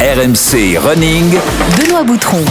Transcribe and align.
RMC 0.00 0.78
Running. 0.78 1.30
Benoît 1.76 2.04
Boutron. 2.04 2.42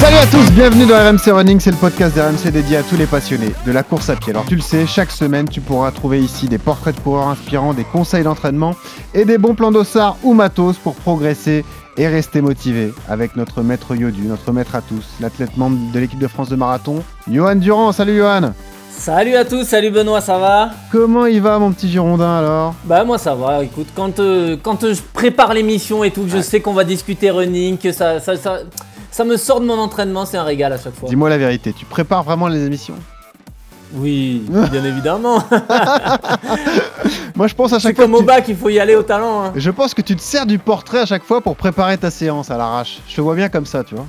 Salut 0.00 0.16
à 0.18 0.26
tous, 0.26 0.52
bienvenue 0.52 0.84
dans 0.84 0.96
RMC 0.96 1.32
Running, 1.32 1.58
c'est 1.58 1.70
le 1.70 1.78
podcast 1.78 2.14
d'RMC 2.14 2.52
dédié 2.52 2.76
à 2.76 2.82
tous 2.82 2.98
les 2.98 3.06
passionnés 3.06 3.54
de 3.64 3.72
la 3.72 3.82
course 3.82 4.10
à 4.10 4.16
pied. 4.16 4.34
Alors 4.34 4.44
tu 4.44 4.54
le 4.54 4.60
sais, 4.60 4.86
chaque 4.86 5.10
semaine 5.10 5.48
tu 5.48 5.62
pourras 5.62 5.92
trouver 5.92 6.20
ici 6.20 6.46
des 6.46 6.58
portraits 6.58 6.94
de 6.94 7.00
coureurs 7.00 7.28
inspirants, 7.28 7.72
des 7.72 7.84
conseils 7.84 8.22
d'entraînement 8.22 8.74
et 9.14 9.24
des 9.24 9.38
bons 9.38 9.54
plans 9.54 9.70
d'ossard 9.70 10.18
ou 10.22 10.34
matos 10.34 10.76
pour 10.76 10.94
progresser 10.94 11.64
et 11.96 12.06
rester 12.06 12.42
motivé 12.42 12.92
avec 13.08 13.34
notre 13.34 13.62
maître 13.62 13.96
Yodu, 13.96 14.24
notre 14.24 14.52
maître 14.52 14.74
à 14.74 14.82
tous, 14.82 15.06
l'athlète 15.22 15.56
membre 15.56 15.78
de 15.92 16.00
l'équipe 16.00 16.18
de 16.18 16.28
France 16.28 16.50
de 16.50 16.56
marathon, 16.56 17.02
Johan 17.30 17.56
Durand. 17.56 17.92
Salut 17.92 18.18
Johan 18.18 18.52
Salut 19.00 19.34
à 19.34 19.46
tous, 19.46 19.64
salut 19.64 19.90
Benoît, 19.90 20.20
ça 20.20 20.36
va? 20.38 20.72
Comment 20.92 21.24
il 21.24 21.40
va 21.40 21.58
mon 21.58 21.72
petit 21.72 21.88
Girondin 21.90 22.36
alors? 22.36 22.74
Bah 22.84 23.02
moi 23.02 23.16
ça 23.16 23.34
va, 23.34 23.64
écoute, 23.64 23.86
quand, 23.96 24.20
euh, 24.20 24.58
quand 24.62 24.82
je 24.92 25.00
prépare 25.14 25.54
l'émission 25.54 26.04
et 26.04 26.10
tout, 26.10 26.24
que 26.24 26.28
je 26.28 26.42
sais 26.42 26.60
qu'on 26.60 26.74
va 26.74 26.84
discuter 26.84 27.30
running, 27.30 27.78
que 27.78 27.92
ça, 27.92 28.20
ça, 28.20 28.36
ça, 28.36 28.58
ça 29.10 29.24
me 29.24 29.38
sort 29.38 29.62
de 29.62 29.64
mon 29.64 29.78
entraînement, 29.78 30.26
c'est 30.26 30.36
un 30.36 30.42
régal 30.44 30.74
à 30.74 30.78
chaque 30.78 30.94
fois. 30.94 31.08
Dis-moi 31.08 31.30
la 31.30 31.38
vérité, 31.38 31.72
tu 31.72 31.86
prépares 31.86 32.24
vraiment 32.24 32.46
les 32.48 32.62
émissions? 32.66 32.96
Oui, 33.94 34.44
bien 34.70 34.84
évidemment. 34.92 35.42
Moi 37.34 37.46
je 37.46 37.54
pense 37.54 37.72
à 37.72 37.76
C'est 37.80 37.88
chaque 37.88 37.96
fois. 37.96 38.04
comme 38.04 38.12
que 38.12 38.18
au 38.18 38.22
bac, 38.22 38.44
il 38.48 38.56
faut 38.56 38.68
y 38.68 38.78
aller 38.78 38.96
au 38.96 39.02
talent. 39.02 39.44
hein. 39.44 39.52
Je 39.56 39.70
pense 39.70 39.94
que 39.94 40.02
tu 40.02 40.14
te 40.14 40.20
sers 40.20 40.44
du 40.44 40.58
portrait 40.58 41.00
à 41.00 41.06
chaque 41.06 41.24
fois 41.24 41.40
pour 41.40 41.56
préparer 41.56 41.96
ta 41.96 42.10
séance 42.10 42.50
à 42.50 42.58
l'arrache. 42.58 42.98
Je 43.08 43.16
te 43.16 43.20
vois 43.22 43.34
bien 43.34 43.48
comme 43.48 43.64
ça, 43.64 43.82
tu 43.82 43.94
vois. 43.94 44.04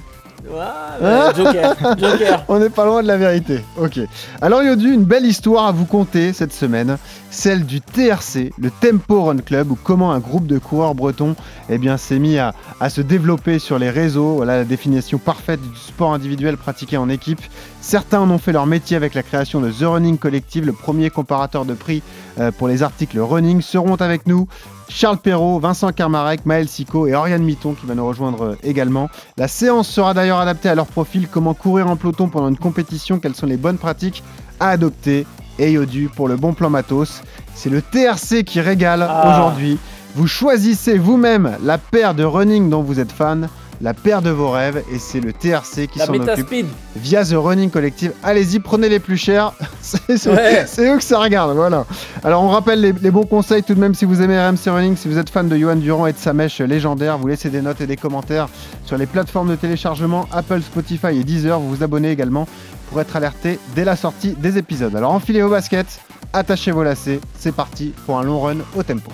Joker, 1.35 1.75
Joker. 1.97 2.43
On 2.47 2.59
n'est 2.59 2.69
pas 2.69 2.85
loin 2.85 3.01
de 3.01 3.07
la 3.07 3.17
vérité. 3.17 3.61
Ok. 3.79 3.99
Alors 4.41 4.63
Yodu, 4.63 4.93
une 4.93 5.03
belle 5.03 5.25
histoire 5.25 5.65
à 5.65 5.71
vous 5.71 5.85
conter 5.85 6.33
cette 6.33 6.53
semaine, 6.53 6.97
celle 7.29 7.65
du 7.65 7.81
TRC, 7.81 8.51
le 8.57 8.69
Tempo 8.69 9.23
Run 9.23 9.37
Club, 9.37 9.71
ou 9.71 9.77
comment 9.81 10.11
un 10.11 10.19
groupe 10.19 10.47
de 10.47 10.57
coureurs 10.57 10.95
bretons 10.95 11.35
eh 11.69 11.77
bien, 11.77 11.97
s'est 11.97 12.19
mis 12.19 12.37
à, 12.37 12.53
à 12.79 12.89
se 12.89 13.01
développer 13.01 13.59
sur 13.59 13.79
les 13.79 13.89
réseaux. 13.89 14.35
Voilà 14.35 14.57
la 14.57 14.65
définition 14.65 15.17
parfaite 15.17 15.61
du 15.61 15.77
sport 15.77 16.13
individuel 16.13 16.57
pratiqué 16.57 16.97
en 16.97 17.09
équipe. 17.09 17.41
Certains 17.79 18.19
en 18.19 18.29
ont 18.29 18.37
fait 18.37 18.51
leur 18.51 18.67
métier 18.67 18.97
avec 18.97 19.13
la 19.13 19.23
création 19.23 19.61
de 19.61 19.71
The 19.71 19.83
Running 19.83 20.17
Collective, 20.17 20.65
le 20.65 20.73
premier 20.73 21.09
comparateur 21.09 21.65
de 21.65 21.73
prix 21.73 22.03
euh, 22.39 22.51
pour 22.51 22.67
les 22.67 22.83
articles 22.83 23.19
running, 23.19 23.61
seront 23.61 23.95
avec 23.95 24.27
nous. 24.27 24.47
Charles 24.93 25.17
Perrault, 25.19 25.59
Vincent 25.59 25.91
Carmarek, 25.91 26.45
Maël 26.45 26.67
Sico 26.67 27.07
et 27.07 27.13
Oriane 27.15 27.43
Mitton 27.43 27.73
qui 27.73 27.85
va 27.85 27.95
nous 27.95 28.05
rejoindre 28.05 28.41
euh, 28.43 28.55
également. 28.63 29.09
La 29.37 29.47
séance 29.47 29.87
sera 29.87 30.13
d'ailleurs 30.13 30.39
adaptée 30.39 30.69
à 30.69 30.75
leur 30.75 30.85
profil, 30.85 31.27
comment 31.29 31.53
courir 31.53 31.87
en 31.89 31.95
peloton 31.95 32.27
pendant 32.27 32.49
une 32.49 32.57
compétition, 32.57 33.19
quelles 33.19 33.35
sont 33.35 33.45
les 33.47 33.57
bonnes 33.57 33.77
pratiques 33.77 34.23
à 34.59 34.69
adopter. 34.69 35.25
Et 35.59 35.71
Yodu 35.73 36.09
pour 36.15 36.27
le 36.27 36.35
bon 36.37 36.53
plan 36.53 36.69
matos. 36.69 37.21
C'est 37.53 37.69
le 37.69 37.81
TRC 37.81 38.43
qui 38.43 38.59
régale 38.61 39.05
Ah. 39.07 39.31
aujourd'hui. 39.33 39.77
Vous 40.15 40.27
choisissez 40.27 40.97
vous-même 40.97 41.57
la 41.63 41.77
paire 41.77 42.13
de 42.13 42.23
running 42.23 42.69
dont 42.69 42.81
vous 42.81 42.99
êtes 42.99 43.11
fan, 43.11 43.47
la 43.81 43.93
paire 43.93 44.21
de 44.21 44.29
vos 44.29 44.51
rêves, 44.51 44.83
et 44.91 44.99
c'est 44.99 45.19
le 45.19 45.33
TRC 45.33 45.87
qui 45.87 45.99
s'en 45.99 46.13
occupe 46.13 46.47
via 46.95 47.25
The 47.25 47.33
Running 47.35 47.69
Collective. 47.71 48.11
Allez-y, 48.23 48.59
prenez 48.59 48.89
les 48.89 48.99
plus 48.99 49.17
chers. 49.17 49.53
c'est 49.81 50.17
c'est- 50.17 50.29
Ouais. 50.29 50.65
c'est 50.67 50.87
eux 50.93 50.97
que 50.97 51.03
ça 51.03 51.19
regarde. 51.19 51.55
Voilà. 51.55 51.85
Alors, 52.23 52.43
on 52.43 52.49
rappelle 52.49 52.79
les, 52.81 52.93
les 52.93 53.11
bons 53.11 53.25
conseils 53.25 53.63
tout 53.63 53.73
de 53.73 53.79
même 53.79 53.95
si 53.95 54.05
vous 54.05 54.21
aimez 54.21 54.37
RMC 54.39 54.69
Running, 54.69 54.95
si 54.95 55.07
vous 55.07 55.17
êtes 55.17 55.29
fan 55.29 55.49
de 55.49 55.57
Johan 55.57 55.75
Durand 55.77 56.05
et 56.07 56.13
de 56.13 56.17
sa 56.17 56.33
mèche 56.33 56.59
légendaire, 56.61 57.17
vous 57.17 57.27
laissez 57.27 57.49
des 57.49 57.61
notes 57.61 57.81
et 57.81 57.87
des 57.87 57.97
commentaires 57.97 58.47
sur 58.85 58.97
les 58.97 59.05
plateformes 59.07 59.49
de 59.49 59.55
téléchargement 59.55 60.27
Apple, 60.31 60.61
Spotify 60.61 61.07
et 61.19 61.23
Deezer. 61.23 61.59
Vous 61.59 61.69
vous 61.75 61.83
abonnez 61.83 62.11
également 62.11 62.47
pour 62.89 63.01
être 63.01 63.15
alerté 63.15 63.57
dès 63.75 63.83
la 63.85 63.95
sortie 63.95 64.33
des 64.33 64.57
épisodes. 64.57 64.95
Alors, 64.95 65.11
enfilez 65.13 65.41
vos 65.41 65.49
baskets, 65.49 65.99
attachez 66.33 66.71
vos 66.71 66.83
lacets. 66.83 67.19
C'est 67.39 67.53
parti 67.55 67.93
pour 68.05 68.19
un 68.19 68.23
long 68.23 68.41
run 68.41 68.57
au 68.75 68.83
tempo. 68.83 69.11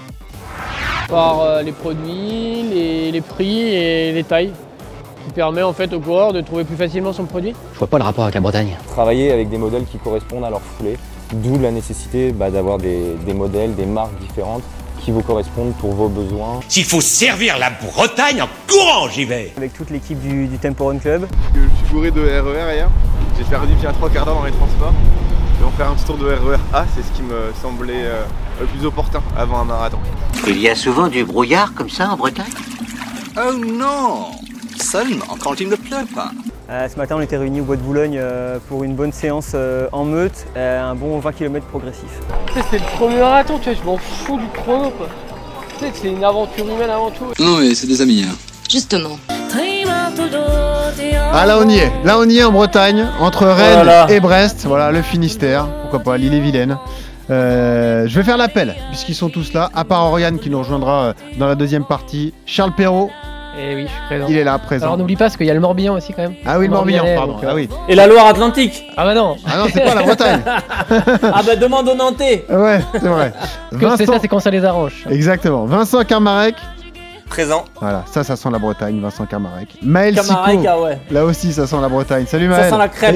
Par 1.07 1.41
euh, 1.41 1.61
les 1.61 1.71
produits, 1.71 2.63
les, 2.63 3.11
les 3.11 3.21
prix 3.21 3.59
et 3.73 4.11
les 4.11 4.23
tailles, 4.23 4.51
qui 5.25 5.31
permet 5.33 5.63
en 5.63 5.73
fait 5.73 5.93
au 5.93 5.99
coureur 5.99 6.33
de 6.33 6.41
trouver 6.41 6.63
plus 6.63 6.75
facilement 6.75 7.13
son 7.13 7.25
produit. 7.25 7.53
Je 7.73 7.79
vois 7.79 7.87
pas 7.87 7.97
le 7.97 8.03
rapport 8.03 8.23
avec 8.25 8.35
la 8.35 8.41
Bretagne. 8.41 8.77
travailler 8.89 9.31
avec 9.31 9.49
des 9.49 9.57
modèles 9.57 9.85
qui 9.85 9.97
correspondent 9.97 10.45
à 10.45 10.49
leur 10.49 10.61
foulée, 10.61 10.97
d'où 11.33 11.57
la 11.59 11.71
nécessité 11.71 12.31
bah, 12.31 12.49
d'avoir 12.49 12.77
des, 12.77 13.15
des 13.25 13.33
modèles, 13.33 13.75
des 13.75 13.85
marques 13.85 14.17
différentes 14.19 14.63
qui 15.01 15.11
vous 15.11 15.21
correspondent 15.21 15.73
pour 15.79 15.91
vos 15.93 16.09
besoins. 16.09 16.59
S'il 16.67 16.83
faut 16.83 16.99
servir 17.01 17.57
la 17.59 17.69
Bretagne 17.69 18.41
en 18.41 18.47
courant, 18.69 19.07
j'y 19.09 19.23
vais. 19.25 19.53
avec 19.55 19.73
toute 19.73 19.89
l'équipe 19.89 20.19
du, 20.19 20.47
du 20.47 20.57
Tempo 20.57 20.85
Run 20.87 20.97
Club. 20.97 21.27
Je 21.53 21.59
suis 21.85 21.93
bourré 21.93 22.11
de 22.11 22.19
RER 22.21 22.73
hier. 22.73 22.89
J'ai 23.37 23.43
fait 23.45 23.55
réduire 23.55 23.89
à 23.89 23.93
trois 23.93 24.09
quarts 24.09 24.25
d'heure 24.25 24.35
dans 24.35 24.45
les 24.45 24.51
transports. 24.51 24.93
Et 25.61 25.63
on 25.65 25.71
fait 25.71 25.83
un 25.83 25.93
petit 25.93 26.05
tour 26.05 26.17
de 26.17 26.25
RER 26.25 26.57
A, 26.73 26.85
c'est 26.95 27.03
ce 27.03 27.11
qui 27.15 27.21
me 27.21 27.51
semblait 27.61 27.93
euh, 28.05 28.23
le 28.59 28.65
plus 28.65 28.85
opportun 28.85 29.21
avant 29.37 29.59
un 29.59 29.65
marathon. 29.65 29.99
Il 30.47 30.59
y 30.59 30.69
a 30.69 30.75
souvent 30.75 31.07
du 31.07 31.23
brouillard 31.23 31.73
comme 31.73 31.89
ça 31.89 32.09
en 32.11 32.17
Bretagne? 32.17 32.45
Oh 33.37 33.53
non 33.53 34.27
Seulement 34.79 35.25
quand 35.39 35.59
il 35.59 35.69
ne 35.69 35.75
pleut 35.75 36.05
pas. 36.15 36.31
Euh, 36.69 36.87
ce 36.89 36.97
matin, 36.97 37.15
on 37.17 37.21
était 37.21 37.37
réunis 37.37 37.61
au 37.61 37.63
Bois 37.63 37.77
de 37.77 37.81
Boulogne 37.81 38.17
euh, 38.21 38.57
pour 38.67 38.83
une 38.83 38.93
bonne 38.93 39.13
séance 39.13 39.51
euh, 39.53 39.87
en 39.93 40.03
meute, 40.03 40.45
euh, 40.57 40.81
un 40.81 40.95
bon 40.95 41.17
20 41.19 41.31
km 41.31 41.65
progressif. 41.67 42.09
C'est 42.69 42.79
le 42.79 42.97
premier 42.97 43.17
marathon, 43.19 43.57
tu 43.57 43.69
vois, 43.69 43.79
je 43.81 43.85
m'en 43.85 43.97
fous 43.97 44.37
du 44.37 44.47
chrono 44.53 44.89
quoi. 44.91 45.07
Tu 45.77 45.85
sais 45.85 45.91
que 45.91 45.97
c'est 45.97 46.09
une 46.09 46.23
aventure 46.23 46.65
humaine 46.67 46.89
avant 46.89 47.11
tout. 47.11 47.25
Non 47.39 47.57
mais 47.59 47.73
c'est 47.73 47.87
des 47.87 48.01
amis. 48.01 48.25
Hein. 48.29 48.35
Justement. 48.69 49.17
Ah 51.33 51.45
là 51.45 51.57
on 51.61 51.69
y 51.69 51.77
est, 51.77 51.91
là 52.03 52.17
on 52.17 52.27
y 52.27 52.39
est 52.39 52.43
en 52.43 52.51
Bretagne, 52.51 53.07
entre 53.19 53.45
Rennes 53.45 53.75
Voilà. 53.75 54.07
et 54.09 54.19
Brest, 54.19 54.65
voilà 54.65 54.91
le 54.91 55.01
Finistère, 55.01 55.67
pourquoi 55.81 55.99
pas 55.99 56.17
l'île 56.17 56.33
et 56.33 56.39
Vilaine. 56.39 56.77
Euh, 57.29 58.07
je 58.07 58.15
vais 58.17 58.23
faire 58.23 58.37
l'appel, 58.37 58.75
puisqu'ils 58.89 59.15
sont 59.15 59.29
tous 59.29 59.53
là, 59.53 59.69
à 59.75 59.83
part 59.83 60.05
Oriane 60.05 60.39
qui 60.39 60.49
nous 60.49 60.59
rejoindra 60.59 61.03
euh, 61.03 61.13
dans 61.37 61.47
la 61.47 61.55
deuxième 61.55 61.83
partie. 61.85 62.33
Charles 62.45 62.71
Perrault, 62.73 63.09
Et 63.59 63.75
oui, 63.75 63.83
je 63.83 63.87
suis 63.91 64.01
présent. 64.07 64.25
il 64.29 64.37
est 64.37 64.43
là, 64.45 64.57
présent. 64.59 64.85
Alors 64.85 64.97
n'oublie 64.97 65.15
pas 65.17 65.25
parce 65.25 65.35
qu'il 65.35 65.45
y 65.45 65.51
a 65.51 65.53
le 65.53 65.59
Morbihan 65.59 65.95
aussi 65.95 66.13
quand 66.13 66.21
même. 66.21 66.35
ah 66.45 66.57
oui, 66.57 66.67
le 66.67 66.73
Morbihan, 66.73 67.03
pardon. 67.15 67.33
donc, 67.33 67.43
euh, 67.43 67.47
Ah 67.51 67.55
oui. 67.55 67.67
Et 67.89 67.95
la 67.95 68.07
Loire-Atlantique. 68.07 68.85
Ah 68.95 69.03
bah 69.03 69.13
non, 69.13 69.35
Ah 69.45 69.57
non, 69.57 69.65
c'est 69.73 69.83
pas 69.83 69.93
la 69.95 70.03
Bretagne. 70.03 70.41
Ah 71.33 71.41
bah 71.45 71.55
demande 71.57 71.89
aux 71.89 71.95
Nantais. 71.95 72.45
Ouais, 72.49 72.79
c'est 72.93 72.99
vrai. 73.07 73.33
parce 73.33 73.51
que 73.71 73.89
c'est 73.97 74.05
ça, 74.05 74.11
Vincent, 74.13 74.21
c'est 74.21 74.27
quand 74.29 74.39
ça 74.39 74.49
les 74.51 74.63
arrange. 74.63 75.05
exactement. 75.09 75.65
Vincent 75.65 76.03
Carmarek. 76.05 76.55
Présent. 77.29 77.65
Voilà, 77.81 78.03
ça, 78.09 78.23
ça 78.23 78.37
sent 78.37 78.47
la 78.49 78.57
Bretagne, 78.57 79.01
Vincent 79.01 79.25
Carmarek. 79.25 79.67
Maël 79.81 80.17
Sico, 80.17 80.33
ah 80.39 80.79
ouais. 80.79 80.97
là 81.11 81.25
aussi, 81.25 81.51
ça 81.51 81.67
sent 81.67 81.75
la 81.81 81.89
Bretagne. 81.89 82.25
Salut 82.25 82.45
Ça 82.49 82.51
Maël. 82.57 82.69
sent 82.71 82.77
la 82.77 82.87
crêpe. 82.87 83.11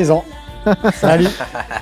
Salut. 0.94 1.28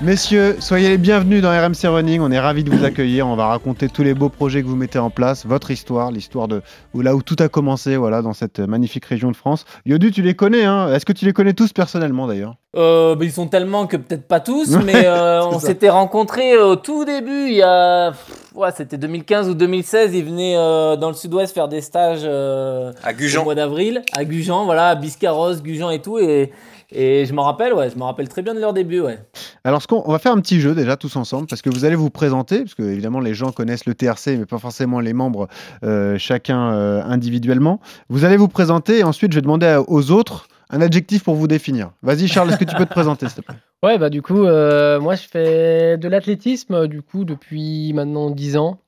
Messieurs, 0.02 0.58
soyez 0.60 0.90
les 0.90 0.98
bienvenus 0.98 1.42
dans 1.42 1.50
RMC 1.50 1.88
Running. 1.88 2.22
On 2.22 2.32
est 2.32 2.40
ravis 2.40 2.64
de 2.64 2.72
vous 2.72 2.86
accueillir. 2.86 3.28
On 3.28 3.36
va 3.36 3.48
raconter 3.48 3.90
tous 3.90 4.04
les 4.04 4.14
beaux 4.14 4.30
projets 4.30 4.62
que 4.62 4.68
vous 4.68 4.76
mettez 4.76 5.00
en 5.00 5.10
place, 5.10 5.46
votre 5.46 5.72
histoire, 5.72 6.12
l'histoire 6.12 6.48
de 6.48 6.62
où, 6.94 7.02
là 7.02 7.16
où 7.16 7.22
tout 7.22 7.36
a 7.40 7.50
commencé, 7.50 7.98
voilà, 7.98 8.22
dans 8.22 8.34
cette 8.34 8.60
magnifique 8.60 9.06
région 9.06 9.32
de 9.32 9.36
France. 9.36 9.66
Yodu, 9.86 10.12
tu 10.12 10.22
les 10.22 10.34
connais, 10.34 10.64
hein 10.64 10.94
Est-ce 10.94 11.06
que 11.06 11.14
tu 11.14 11.26
les 11.26 11.34
connais 11.34 11.54
tous 11.54 11.74
personnellement 11.74 12.28
d'ailleurs? 12.28 12.56
Euh, 12.76 13.16
bah, 13.16 13.26
ils 13.26 13.32
sont 13.32 13.48
tellement 13.48 13.88
que 13.88 13.98
peut-être 13.98 14.28
pas 14.28 14.40
tous, 14.40 14.76
Ouais, 14.76 14.84
mais 14.86 15.06
euh, 15.06 15.44
on 15.44 15.60
s'était 15.60 15.90
rencontrés 15.90 16.58
au 16.58 16.76
tout 16.76 17.04
début, 17.04 17.48
il 17.48 17.56
y 17.56 17.64
a. 17.64 18.14
Ouais, 18.56 18.70
c'était 18.76 18.98
2015 18.98 19.50
ou 19.50 19.54
2016. 19.56 20.14
Ils 20.14 20.24
venaient 20.24 20.56
euh, 20.56 20.96
dans 20.96 21.10
le 21.10 21.16
sud-ouest 21.16 21.54
faire 21.54 21.68
des 21.68 21.82
stages 21.82 22.22
euh, 22.24 22.92
À 23.04 23.12
au 23.12 23.14
Gujan. 23.16 23.44
mois 23.44 23.56
d'avril, 23.56 24.04
à 24.16 24.24
Gujan, 24.24 24.66
voilà, 24.66 24.90
à 24.90 24.96
Biscarrosse, 24.96 25.62
Gujan 25.64 25.90
et 25.90 26.02
tout. 26.02 26.20
Et, 26.20 26.52
et 26.92 27.26
je 27.26 27.34
m'en 27.34 27.44
rappelle, 27.44 27.74
ouais, 27.74 27.90
je 27.90 27.96
me 27.98 28.04
rappelle 28.04 28.28
très 28.30 28.42
bien 28.42 28.54
de 28.54 28.60
leur 28.60 28.74
début, 28.74 29.00
ouais. 29.02 29.20
Alors, 29.64 29.82
ce 29.82 29.88
qu'on, 29.88 30.02
on 30.06 30.12
va 30.12 30.20
faire 30.20 30.32
un 30.32 30.40
petit 30.42 30.60
jeu 30.60 30.74
déjà 30.76 30.98
tous 30.98 31.16
ensemble 31.16 31.48
parce 31.48 31.62
que 31.62 31.70
vous 31.70 31.86
allez 31.86 31.96
vous 31.96 32.10
présenter, 32.10 32.60
parce 32.60 32.76
que 32.76 32.84
évidemment 32.84 33.20
les 33.20 33.34
gens 33.34 33.52
connaissent 33.52 33.86
le 33.86 33.94
TRC, 33.96 34.38
mais 34.38 34.46
pas 34.46 34.58
forcément 34.58 35.00
les 35.00 35.14
membres 35.14 35.48
euh, 35.84 36.18
chacun 36.18 36.74
euh, 36.74 37.02
individuellement. 37.04 37.80
Vous 38.10 38.26
allez 38.26 38.38
vous 38.38 38.48
présenter 38.48 39.00
et 39.00 39.04
ensuite 39.04 39.32
je 39.34 39.38
vais 39.38 39.42
demander 39.42 39.68
à- 39.68 39.82
aux 39.88 40.12
autres 40.12 40.48
un 40.72 40.82
adjectif 40.82 41.24
pour 41.24 41.36
vous 41.36 41.48
définir. 41.48 41.92
Vas-y 42.04 42.28
Charles, 42.28 42.50
est-ce 42.52 42.58
que 42.60 42.64
tu 42.66 42.76
peux 42.76 42.86
te 42.86 42.92
présenter 42.92 43.28
s'il 43.28 43.38
te 43.38 43.42
plaît? 43.42 43.56
Ouais, 43.84 43.98
bah 43.98 44.10
du 44.10 44.22
coup, 44.22 44.44
euh, 44.46 45.00
moi 45.00 45.16
je 45.16 45.24
fais 45.28 45.98
de 45.98 46.08
l'athlétisme 46.08 46.88
du 46.88 47.02
coup 47.02 47.24
depuis 47.26 47.92
maintenant 47.94 48.30
10 48.30 48.56
ans. 48.58 48.80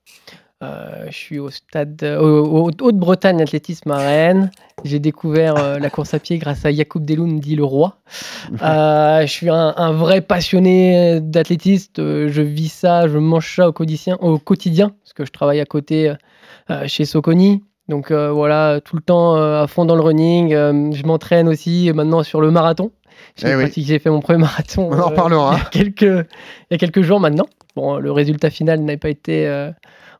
Euh, 0.64 1.06
je 1.10 1.16
suis 1.18 1.40
au 1.40 1.50
stade 1.50 2.04
au, 2.04 2.68
au- 2.68 2.72
Haute-Bretagne 2.82 3.42
Athlétisme 3.42 3.90
à 3.92 3.98
Rennes. 3.98 4.52
J'ai 4.84 5.00
découvert 5.00 5.56
euh, 5.58 5.80
la 5.80 5.90
course 5.90 6.14
à 6.14 6.20
pied 6.20 6.38
grâce 6.38 6.66
à 6.66 6.72
Yacoub 6.72 7.00
Deloun, 7.04 7.40
dit 7.40 7.56
le 7.56 7.64
roi. 7.64 7.98
Euh, 8.62 9.22
je 9.22 9.32
suis 9.32 9.50
un, 9.50 9.74
un 9.78 9.92
vrai 9.92 10.22
passionné 10.22 11.20
d'athlétisme. 11.22 11.92
Euh, 12.00 12.28
Je 12.30 12.42
vis 12.42 12.70
ça, 12.70 13.08
je 13.08 13.18
mange 13.18 13.56
ça 13.56 13.70
au 13.70 13.72
quotidien, 13.72 14.18
au 14.22 14.38
quotidien 14.38 14.90
parce 15.04 15.14
que 15.14 15.26
je 15.26 15.32
travaille 15.32 15.60
à 15.60 15.66
côté 15.66 16.14
chez 16.86 17.06
Soconi. 17.06 17.64
Donc 17.90 18.12
voilà, 18.12 18.80
tout 18.84 18.96
le 18.96 19.02
temps 19.02 19.36
à 19.36 19.66
fond 19.68 19.86
dans 19.86 19.96
le 19.96 20.02
running. 20.02 20.50
Je 20.52 21.04
m'entraîne 21.06 21.48
aussi 21.50 21.92
maintenant 21.94 22.24
sur 22.24 22.40
le 22.42 22.50
marathon. 22.52 22.92
J'ai 23.36 23.50
Eh 23.50 23.56
oui. 23.56 24.00
fait 24.00 24.10
mon 24.10 24.20
premier 24.22 24.40
marathon. 24.40 24.90
On 24.92 25.00
en 25.00 25.10
reparlera. 25.10 25.58
Il 25.74 25.78
y, 25.78 25.82
a 25.82 25.84
quelques, 25.92 26.02
il 26.70 26.72
y 26.72 26.76
a 26.76 26.78
quelques 26.78 27.02
jours 27.02 27.20
maintenant. 27.20 27.48
Bon, 27.76 27.98
le 27.98 28.12
résultat 28.12 28.50
final 28.50 28.80
n'a 28.82 28.96
pas 28.98 29.10
été, 29.10 29.46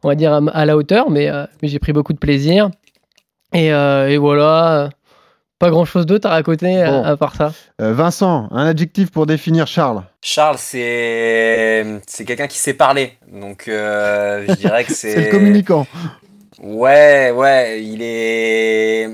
on 0.04 0.08
va 0.10 0.16
dire, 0.16 0.40
à, 0.54 0.66
la 0.66 0.78
hauteur, 0.78 1.10
mais, 1.10 1.30
euh, 1.30 1.46
mais 1.62 1.68
j'ai 1.68 1.80
pris 1.80 1.94
beaucoup 1.94 2.14
de 2.14 2.18
plaisir. 2.20 2.70
Et, 3.54 3.74
euh, 3.74 4.10
et 4.10 4.18
voilà, 4.18 4.74
euh, 4.86 4.90
pas 5.60 5.70
grand 5.70 5.86
chose 5.86 6.06
d'autre 6.06 6.28
à 6.28 6.32
raconter 6.32 6.84
Bon. 6.84 7.04
à, 7.04 7.10
à 7.10 7.18
part 7.18 7.36
ça. 7.36 7.54
Euh, 7.82 7.94
Vincent, 7.94 8.48
un 8.52 8.66
adjectif 8.66 9.12
pour 9.12 9.26
définir 9.26 9.68
Charles. 9.68 10.04
Charles, 10.22 10.58
c'est 10.58 11.86
c'est 12.08 12.26
quelqu'un 12.26 12.48
qui 12.48 12.58
sait 12.58 12.74
parler. 12.74 13.14
Donc 13.32 13.68
euh, 13.68 14.46
je 14.48 14.54
dirais 14.56 14.84
que 14.86 14.94
c'est. 14.94 15.12
C'est 15.14 15.26
le 15.26 15.32
communicant. 15.32 15.86
Ouais, 16.64 17.32
ouais, 17.32 17.84
il 17.84 18.02
est. 18.02 19.10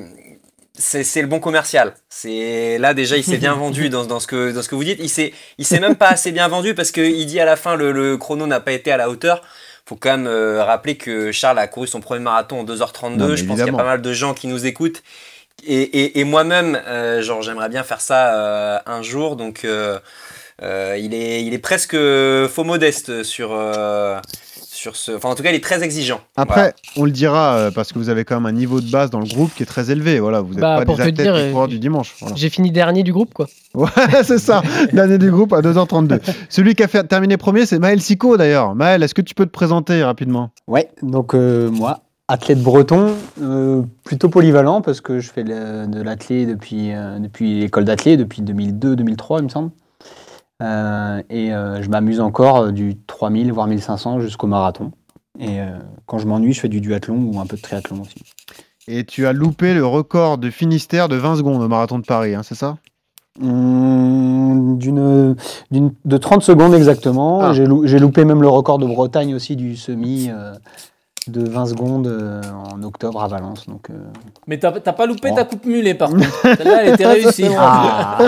c'est 0.74 1.04
c'est 1.04 1.22
le 1.22 1.28
bon 1.28 1.40
commercial. 1.40 1.94
C'est 2.10 2.78
là 2.78 2.94
déjà 2.94 3.18
il 3.18 3.24
s'est 3.24 3.38
bien 3.38 3.54
vendu 3.64 3.90
dans, 3.90 4.06
dans 4.06 4.20
ce 4.20 4.28
que 4.28 4.52
dans 4.52 4.62
ce 4.62 4.70
que 4.70 4.76
vous 4.76 4.84
dites. 4.84 5.00
Il 5.02 5.10
s'est 5.10 5.34
il 5.58 5.66
s'est 5.66 5.80
même 5.80 5.96
pas 5.96 6.10
assez 6.10 6.32
bien 6.32 6.48
vendu 6.48 6.76
parce 6.76 6.92
que 6.92 7.02
il 7.02 7.26
dit 7.26 7.40
à 7.40 7.46
la 7.46 7.56
fin 7.56 7.76
le, 7.76 7.92
le 7.92 8.18
chrono 8.18 8.48
n'a 8.48 8.60
pas 8.60 8.72
été 8.74 8.92
à 8.92 8.98
la 8.98 9.10
hauteur. 9.10 9.42
Faut 9.88 9.96
quand 9.96 10.18
même 10.18 10.28
euh, 10.28 10.66
rappeler 10.66 10.98
que 10.98 11.32
Charles 11.32 11.60
a 11.60 11.68
couru 11.68 11.88
son 11.88 12.02
premier 12.02 12.20
marathon 12.20 12.60
en 12.60 12.66
2h32. 12.66 13.16
Non, 13.16 13.28
mais 13.30 13.38
Je 13.38 13.46
pense 13.46 13.56
qu'il 13.58 13.66
y 13.66 13.70
a 13.70 13.78
pas 13.78 13.86
mal 13.86 14.02
de 14.02 14.12
gens 14.12 14.34
qui 14.34 14.48
nous 14.48 14.66
écoutent. 14.66 15.02
Et, 15.66 15.82
et, 15.82 16.20
et 16.20 16.24
moi-même, 16.26 16.76
euh, 16.88 17.22
genre 17.22 17.42
j'aimerais 17.42 17.70
bien 17.70 17.84
faire 17.84 18.02
ça 18.02 18.36
euh, 18.36 18.80
un 18.86 19.02
jour. 19.02 19.38
Donc 19.38 19.64
il 19.64 21.14
est 21.14 21.44
il 21.44 21.54
est 21.54 21.60
presque 21.60 21.96
faux 21.96 22.66
modeste 22.66 23.24
sur 23.24 23.58
sur 24.78 24.96
ce. 24.96 25.12
Enfin 25.12 25.30
en 25.30 25.36
tout 25.36 25.44
cas 25.44 25.50
il 25.50 25.56
est 25.56 25.64
très 25.64 25.84
exigeant. 25.84 26.20
Après, 26.36 26.56
Voilà. 26.62 26.74
on 26.98 27.06
le 27.06 27.12
dira 27.12 27.56
euh, 27.56 27.72
parce 27.72 27.92
que 27.92 28.00
vous 28.00 28.10
avez 28.10 28.24
quand 28.26 28.36
même 28.36 28.46
un 28.46 28.52
niveau 28.58 28.80
de 28.80 28.90
base 28.90 29.10
dans 29.10 29.20
le 29.20 29.26
groupe 29.26 29.54
qui 29.56 29.64
est 29.64 29.66
très 29.66 29.92
élevé. 29.92 30.20
Voilà, 30.20 30.42
vous 30.42 30.52
n'êtes 30.54 30.62
Bah, 30.62 30.78
pas 30.80 30.86
pour 30.86 30.96
des 30.98 31.04
te 31.04 31.08
athlètes 31.10 31.22
dire, 31.26 31.36
euh, 31.36 31.52
coureurs 31.52 31.68
du 31.68 31.80
dimanche. 31.80 32.16
Voilà. 32.20 32.36
J'ai 32.36 32.50
fini 32.50 32.72
dernier 32.72 33.04
du 33.04 33.12
groupe, 33.12 33.34
quoi. 33.34 33.48
Ouais, 33.76 33.88
c'est 34.24 34.40
ça, 34.40 34.64
l'année 34.94 35.18
du 35.20 35.30
groupe 35.30 35.54
à 35.54 35.62
2h32. 35.62 36.20
Celui 36.50 36.74
qui 36.74 36.82
a 36.84 36.88
fait, 36.88 37.04
terminé 37.04 37.38
premier, 37.38 37.66
c'est 37.66 37.78
Maël 37.80 38.02
Sico 38.02 38.36
d'ailleurs. 38.38 38.74
Maël, 38.76 39.04
est-ce 39.04 39.14
que 39.14 39.22
tu 39.22 39.36
peux 39.36 39.46
te 39.46 39.52
présenter 39.52 40.04
rapidement? 40.04 40.50
Ouais, 40.68 40.90
donc 41.04 41.36
euh, 41.36 41.70
moi, 41.70 42.00
athlète 42.28 42.62
breton, 42.64 43.14
euh, 43.42 43.84
plutôt 44.04 44.30
polyvalent 44.30 44.82
parce 44.82 45.00
que 45.02 45.20
je 45.20 45.30
fais 45.32 45.44
le- 45.44 45.86
de 45.88 46.02
l'athlé 46.02 46.46
depuis, 46.46 46.94
euh, 46.94 47.20
depuis 47.20 47.60
l'école 47.60 47.84
d'athlé, 47.86 48.18
depuis 48.18 48.42
2002-2003, 48.42 49.40
il 49.40 49.44
me 49.44 49.50
semble. 49.50 49.70
Euh, 50.64 51.22
et 51.30 51.54
euh, 51.54 51.82
je 51.84 51.90
m'amuse 51.90 52.20
encore 52.20 52.58
euh, 52.58 52.72
du 52.72 52.98
3000 53.06 53.52
voire 53.54 53.68
1500 53.68 54.20
jusqu'au 54.22 54.48
marathon. 54.48 54.92
Et 55.40 55.62
euh, 55.62 55.78
quand 56.08 56.18
je 56.18 56.26
m'ennuie, 56.28 56.54
je 56.54 56.60
fais 56.62 56.70
du 56.70 56.82
duathlon 56.82 57.32
ou 57.32 57.40
un 57.40 57.46
peu 57.46 57.58
de 57.58 57.62
triathlon 57.62 58.02
aussi. 58.02 58.16
Et 58.88 59.04
tu 59.04 59.28
as 59.28 59.34
loupé 59.34 59.74
le 59.76 59.86
record 59.86 60.38
de 60.40 60.50
Finistère 60.50 61.10
de 61.10 61.16
20 61.16 61.36
secondes 61.36 61.62
au 61.62 61.68
marathon 61.68 62.00
de 62.00 62.06
Paris, 62.06 62.34
hein, 62.34 62.42
c'est 62.44 62.56
ça? 62.56 62.78
Hum, 63.40 64.78
d'une, 64.80 65.36
d'une- 65.70 65.94
de 66.06 66.18
30 66.18 66.42
secondes 66.42 66.74
exactement. 66.74 67.42
Ah. 67.42 67.54
J'ai, 67.54 67.66
lou- 67.68 67.86
j'ai 67.86 68.00
loupé 68.00 68.26
même 68.26 68.42
le 68.42 68.48
record 68.48 68.80
de 68.80 68.86
Bretagne 68.88 69.36
aussi 69.36 69.56
du 69.56 69.76
semi 69.76 70.30
de 71.30 71.48
20 71.48 71.66
secondes 71.68 72.08
euh, 72.08 72.42
en 72.74 72.82
octobre 72.84 73.22
à 73.22 73.28
Valence. 73.28 73.68
Donc, 73.68 73.90
euh, 73.90 73.94
Mais 74.48 74.58
t'as 74.60 74.72
t'as 74.72 74.94
pas 74.94 75.06
loupé 75.06 75.30
Bon. 75.30 75.36
ta 75.36 75.44
coupe 75.46 75.66
mulet 75.66 75.94
par 75.94 76.10
contre. 76.12 76.26
Celle-là, 76.42 76.84
elle 76.84 76.94
était 76.94 77.06
réussie. 77.08 77.48
Ah. 77.58 78.18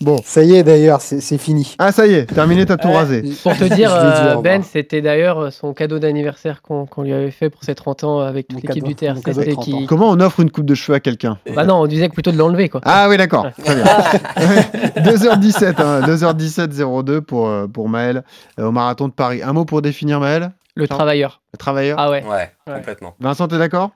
Bon. 0.00 0.16
Ça 0.24 0.42
y 0.44 0.54
est 0.54 0.62
d'ailleurs, 0.62 1.00
c'est, 1.00 1.20
c'est 1.20 1.38
fini. 1.38 1.74
Ah, 1.78 1.90
ça 1.90 2.06
y 2.06 2.14
est, 2.14 2.26
terminé, 2.26 2.64
t'as 2.64 2.76
tout 2.76 2.90
rasé. 2.92 3.22
Pour 3.42 3.56
te 3.56 3.64
dire, 3.74 3.92
euh. 3.92 4.36
Ben, 4.40 4.62
c'était 4.62 5.02
d'ailleurs 5.02 5.52
son 5.52 5.74
cadeau 5.74 5.98
d'anniversaire 5.98 6.62
qu'on 6.62 6.86
qu'on 6.86 7.02
lui 7.02 7.12
avait 7.12 7.32
fait 7.32 7.50
pour 7.50 7.64
ses 7.64 7.74
30 7.74 8.04
ans 8.04 8.20
avec 8.20 8.46
toute 8.48 8.62
l'équipe 8.62 8.84
du 8.84 8.94
TRC. 8.94 9.16
mon 9.16 9.20
cadeau 9.22 9.40
de 9.40 9.44
c'était 9.44 9.54
30 9.54 9.64
qui-. 9.64 9.86
Comment 9.86 10.08
on 10.10 10.20
offre 10.20 10.38
une 10.40 10.50
coupe 10.50 10.66
de 10.66 10.74
cheveux 10.74 10.94
à 10.96 11.00
quelqu'un? 11.00 11.38
Bah 11.54 11.64
non, 11.64 11.80
on 11.80 11.86
disait 11.86 12.08
plutôt 12.08 12.30
de 12.30 12.36
l'enlever, 12.38 12.68
quoi. 12.68 12.80
Ah 12.84 13.08
oui, 13.08 13.16
d'accord. 13.16 13.46
Très 13.64 13.74
bien. 13.74 13.84
2h17, 14.96 15.74
hein, 15.82 16.00
2h17 16.06 17.02
02 17.02 17.20
pour, 17.20 17.50
pour 17.72 17.88
Maël 17.88 18.22
euh, 18.60 18.66
au 18.68 18.70
marathon 18.72 19.08
de 19.08 19.12
Paris. 19.12 19.42
Un 19.42 19.52
mot 19.52 19.64
pour 19.64 19.82
définir 19.82 20.20
Maël? 20.20 20.52
Le 20.76 20.86
Ciao. 20.86 20.96
travailleur. 20.96 21.40
Le 21.58 21.62
travailleur 21.64 21.98
Ah 21.98 22.08
ouais. 22.10 22.22
Ouais, 22.24 22.50
Ouais. 22.68 22.74
complètement. 22.76 23.14
Vincent, 23.18 23.48
t'es 23.48 23.58
d'accord? 23.58 23.90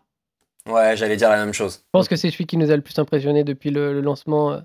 Ouais, 0.69 0.97
j'allais 0.97 1.17
dire 1.17 1.31
la 1.31 1.37
même 1.45 1.53
chose. 1.55 1.77
Je 1.85 1.91
pense 1.93 2.09
que 2.09 2.17
c'est 2.17 2.31
celui 2.31 2.47
qui 2.47 2.57
nous 2.57 2.71
a 2.71 2.77
le 2.77 2.83
plus 2.83 2.99
impressionné 2.99 3.45
depuis 3.45 3.71
le, 3.71 3.93
le 3.93 4.01
lancement 4.01 4.53
euh, 4.53 4.59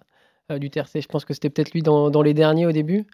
euh, 0.51 0.57
du 0.59 0.69
TRC. 0.69 1.01
Je 1.01 1.07
pense 1.07 1.25
que 1.25 1.33
c'était 1.33 1.49
peut-être 1.49 1.71
lui 1.73 1.81
dans, 1.81 2.09
dans 2.09 2.21
les 2.21 2.33
derniers 2.33 2.65
au 2.65 2.71
début. 2.71 3.05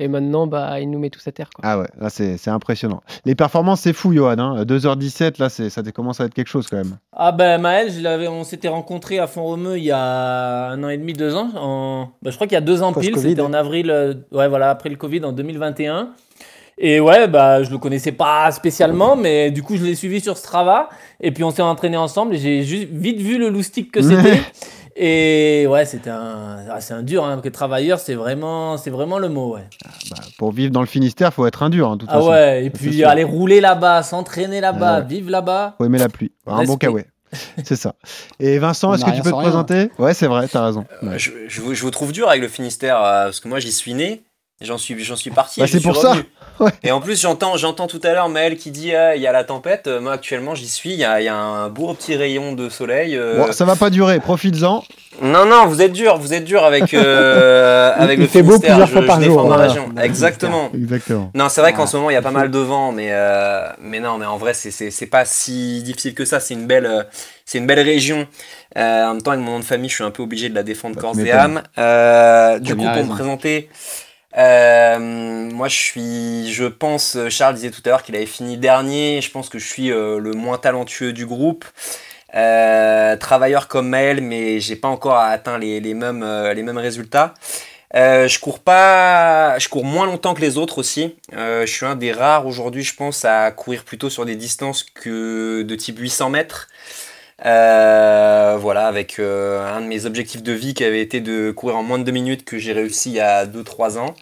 Et 0.00 0.08
maintenant, 0.08 0.48
bah, 0.48 0.80
il 0.80 0.90
nous 0.90 0.98
met 0.98 1.08
tous 1.10 1.24
à 1.28 1.30
terre. 1.30 1.48
Quoi. 1.54 1.64
Ah 1.64 1.78
ouais, 1.78 1.86
là 2.00 2.10
c'est 2.10 2.48
impressionnant. 2.48 3.00
Les 3.24 3.36
performances, 3.36 3.82
c'est 3.82 3.92
fou, 3.92 4.12
Johan. 4.12 4.38
Hein. 4.38 4.64
2h17, 4.64 5.38
là, 5.38 5.48
c'est- 5.48 5.70
ça 5.70 5.82
commence 5.92 6.20
à 6.20 6.24
être 6.24 6.34
quelque 6.34 6.48
chose 6.48 6.66
quand 6.68 6.76
même. 6.76 6.96
Ah 7.12 7.30
ben 7.30 7.58
Maël, 7.60 7.92
je 7.92 8.26
on 8.28 8.42
s'était 8.42 8.66
rencontrés 8.66 9.20
à 9.20 9.28
Font-Romeu 9.28 9.78
il 9.78 9.84
y 9.84 9.92
a 9.92 10.70
un 10.70 10.82
an 10.82 10.88
et 10.88 10.98
demi, 10.98 11.12
deux 11.12 11.36
ans. 11.36 11.48
En... 11.56 12.08
bah, 12.22 12.30
je 12.30 12.34
crois 12.34 12.48
qu'il 12.48 12.54
y 12.54 12.58
a 12.58 12.60
deux 12.60 12.82
ans 12.82 12.92
pile, 12.92 13.16
c'était 13.16 13.40
en 13.40 13.52
avril, 13.52 13.88
euh, 13.90 14.14
ouais 14.32 14.48
voilà, 14.48 14.70
après 14.70 14.88
le 14.90 14.96
Covid 14.96 15.24
en 15.24 15.30
2021. 15.30 16.10
Et 16.78 16.98
ouais, 17.00 17.28
bah 17.28 17.62
je 17.62 17.70
le 17.70 17.78
connaissais 17.78 18.12
pas 18.12 18.50
spécialement, 18.50 19.14
mais 19.16 19.50
du 19.50 19.62
coup 19.62 19.76
je 19.76 19.84
l'ai 19.84 19.94
suivi 19.94 20.20
sur 20.20 20.36
Strava. 20.36 20.88
Et 21.20 21.30
puis 21.30 21.44
on 21.44 21.50
s'est 21.50 21.62
entraîné 21.62 21.96
ensemble 21.96 22.34
et 22.34 22.38
j'ai 22.38 22.64
juste 22.64 22.88
vite 22.90 23.20
vu 23.20 23.38
le 23.38 23.48
loustic 23.48 23.92
que 23.92 24.02
c'était. 24.02 24.40
et 24.96 25.66
ouais, 25.68 25.84
c'était 25.86 26.10
un, 26.10 26.58
ah, 26.70 26.80
c'est 26.80 26.94
un 26.94 27.02
dur, 27.02 27.24
hein, 27.24 27.40
que 27.42 27.48
travailleur, 27.48 27.98
c'est 27.98 28.14
vraiment, 28.14 28.76
c'est 28.76 28.90
vraiment 28.90 29.18
le 29.18 29.28
mot, 29.28 29.54
ouais. 29.54 29.64
Bah, 30.10 30.16
pour 30.38 30.52
vivre 30.52 30.72
dans 30.72 30.80
le 30.80 30.86
Finistère, 30.86 31.32
faut 31.34 31.46
être 31.46 31.62
un 31.62 31.70
dur, 31.70 31.88
hein, 31.90 31.96
toute 31.96 32.08
Ah 32.12 32.16
façon. 32.18 32.30
ouais, 32.30 32.64
et 32.64 32.70
puis 32.70 32.94
sûr. 32.98 33.08
aller 33.08 33.24
rouler 33.24 33.60
là-bas, 33.60 34.02
s'entraîner 34.02 34.60
là-bas, 34.60 34.94
Ah 34.96 35.00
ouais. 35.00 35.06
vivre 35.06 35.30
là-bas. 35.30 35.74
Faut 35.78 35.84
aimer 35.84 35.98
la 35.98 36.08
pluie. 36.08 36.32
Un 36.46 36.64
bon 36.64 36.76
kawaii. 36.76 37.04
C'est 37.64 37.74
ça. 37.76 37.94
Et 38.38 38.58
Vincent, 38.58 38.94
est-ce 38.94 39.04
que 39.04 39.10
tu 39.10 39.22
peux 39.22 39.30
te 39.30 39.34
rien. 39.34 39.42
présenter? 39.42 39.90
Ouais, 39.98 40.14
c'est 40.14 40.28
vrai, 40.28 40.46
t'as 40.46 40.64
raison. 40.66 40.84
Euh, 41.02 41.10
Ouais. 41.10 41.18
je, 41.18 41.30
je 41.48 41.60
vous, 41.60 41.74
je 41.74 41.82
vous 41.82 41.90
trouve 41.90 42.12
dur 42.12 42.28
avec 42.28 42.40
le 42.40 42.46
Finistère 42.48 43.02
euh, 43.02 43.24
parce 43.24 43.40
que 43.40 43.48
moi 43.48 43.58
j'y 43.58 43.72
suis 43.72 43.94
né, 43.94 44.22
j'en 44.60 44.78
suis, 44.78 45.02
j'en 45.02 45.16
suis 45.16 45.30
parti. 45.30 45.58
Bah, 45.60 45.66
c'est 45.66 45.80
pour 45.82 45.96
ça. 45.96 46.14
Ouais. 46.60 46.70
Et 46.84 46.92
en 46.92 47.00
plus 47.00 47.20
j'entends, 47.20 47.56
j'entends 47.56 47.86
tout 47.88 48.00
à 48.04 48.12
l'heure 48.12 48.28
Maël 48.28 48.56
qui 48.56 48.70
dit 48.70 48.94
ah, 48.94 49.16
il 49.16 49.22
y 49.22 49.26
a 49.26 49.32
la 49.32 49.42
tempête. 49.44 49.86
Euh, 49.88 50.00
Moi 50.00 50.12
actuellement 50.12 50.54
j'y 50.54 50.68
suis, 50.68 50.90
il 50.92 50.98
y 50.98 51.04
a, 51.04 51.20
il 51.20 51.24
y 51.24 51.28
a 51.28 51.34
un 51.34 51.68
beau 51.68 51.92
petit 51.94 52.14
rayon 52.16 52.52
de 52.52 52.68
soleil. 52.68 53.16
euh. 53.16 53.38
Bon, 53.46 53.52
ça 53.52 53.64
va 53.64 53.74
pas 53.76 53.90
durer, 53.90 54.20
profites-en. 54.20 54.84
Non 55.22 55.46
non, 55.46 55.66
vous 55.66 55.80
êtes 55.80 55.92
dur, 55.92 56.16
vous 56.18 56.32
êtes 56.34 56.44
dur 56.44 56.64
avec 56.64 56.92
euh, 56.94 57.92
avec 57.96 58.18
Il 58.18 58.22
le 58.22 58.28
fait 58.28 58.42
beau 58.42 58.58
plusieurs 58.58 58.86
je, 58.86 58.92
fois 58.92 59.02
je 59.02 59.06
par 59.06 59.18
défends 59.18 59.30
jour, 59.32 59.42
ma 59.48 59.56
voilà. 59.56 59.68
région. 59.68 59.88
Exactement. 60.02 60.70
Exactement. 60.74 61.30
Non, 61.34 61.48
c'est 61.48 61.60
vrai 61.60 61.72
qu'en 61.72 61.86
ce 61.86 61.96
moment, 61.96 62.10
il 62.10 62.14
y 62.14 62.16
a 62.16 62.22
pas 62.22 62.32
mal 62.32 62.50
de 62.50 62.58
vent, 62.58 62.90
mais, 62.92 63.08
euh, 63.10 63.66
mais 63.80 64.00
non, 64.00 64.18
mais 64.18 64.26
en 64.26 64.36
vrai, 64.38 64.54
c'est- 64.54 64.72
c'est 64.72 64.90
c'est 64.90 65.06
pas 65.06 65.24
si 65.24 65.82
difficile 65.84 66.14
que 66.14 66.24
ça. 66.24 66.40
C'est 66.40 66.54
une 66.54 66.66
belle, 66.66 67.06
c'est 67.44 67.58
une 67.58 67.66
belle 67.66 67.80
région. 67.80 68.26
Euh, 68.76 69.04
en 69.06 69.14
même 69.14 69.22
temps, 69.22 69.30
avec 69.30 69.44
mon 69.44 69.52
nom 69.52 69.58
de 69.60 69.64
famille, 69.64 69.88
je 69.88 69.94
suis 69.96 70.04
un 70.04 70.10
peu 70.10 70.22
obligé 70.24 70.48
de 70.48 70.54
la 70.56 70.64
défendre 70.64 70.96
Bah, 70.96 71.02
corps 71.02 71.18
et 71.20 71.30
âme. 71.30 71.62
Euh, 71.78 72.58
du 72.58 72.74
coup, 72.74 72.82
pour 72.82 73.04
me 73.04 73.08
présenter, 73.14 73.68
euh, 74.36 74.73
moi, 75.64 75.70
je 75.70 75.76
suis, 75.76 76.52
je 76.52 76.64
pense, 76.64 77.16
euh, 77.16 77.30
Charles 77.30 77.54
disait 77.54 77.70
tout 77.70 77.80
à 77.86 77.88
l'heure 77.88 78.02
qu'il 78.02 78.14
avait 78.14 78.26
fini 78.26 78.58
dernier. 78.58 79.22
Je 79.22 79.30
pense 79.30 79.48
que 79.48 79.58
je 79.58 79.66
suis 79.66 79.90
euh, 79.90 80.18
le 80.18 80.32
moins 80.32 80.58
talentueux 80.58 81.14
du 81.14 81.24
groupe. 81.24 81.64
Euh, 82.34 83.16
travailleur 83.16 83.66
comme 83.66 83.88
Maël, 83.88 84.20
mais 84.20 84.60
j'ai 84.60 84.76
pas 84.76 84.88
encore 84.88 85.16
atteint 85.16 85.56
les, 85.56 85.80
mêmes, 85.94 86.22
les 86.54 86.62
mêmes 86.62 86.76
résultats. 86.76 87.32
Je 87.94 88.38
cours 88.40 88.58
pas, 88.58 89.58
je 89.58 89.70
cours 89.70 89.86
moins 89.86 90.04
longtemps 90.04 90.34
que 90.34 90.42
les 90.42 90.58
autres 90.58 90.76
aussi. 90.76 91.16
Je 91.32 91.64
suis 91.64 91.86
un 91.86 91.96
des 91.96 92.12
rares 92.12 92.46
aujourd'hui, 92.46 92.82
je 92.82 92.94
pense, 92.94 93.24
à 93.24 93.50
courir 93.50 93.84
plutôt 93.84 94.10
sur 94.10 94.26
des 94.26 94.36
distances 94.36 94.82
que 94.82 95.62
de 95.62 95.74
type 95.76 95.98
800 95.98 96.28
mètres. 96.28 96.68
Voilà, 97.42 98.86
avec 98.86 99.18
un 99.18 99.80
de 99.80 99.86
mes 99.86 100.04
objectifs 100.04 100.42
de 100.42 100.52
vie 100.52 100.74
qui 100.74 100.84
avait 100.84 101.00
été 101.00 101.20
de 101.20 101.52
courir 101.52 101.78
en 101.78 101.82
moins 101.82 101.98
de 101.98 102.04
deux 102.04 102.12
minutes 102.12 102.44
que 102.44 102.58
j'ai 102.58 102.74
réussi 102.74 103.10
il 103.12 103.14
y 103.14 103.20
a 103.20 103.46
2-3 103.46 103.96
ans. 103.96 104.14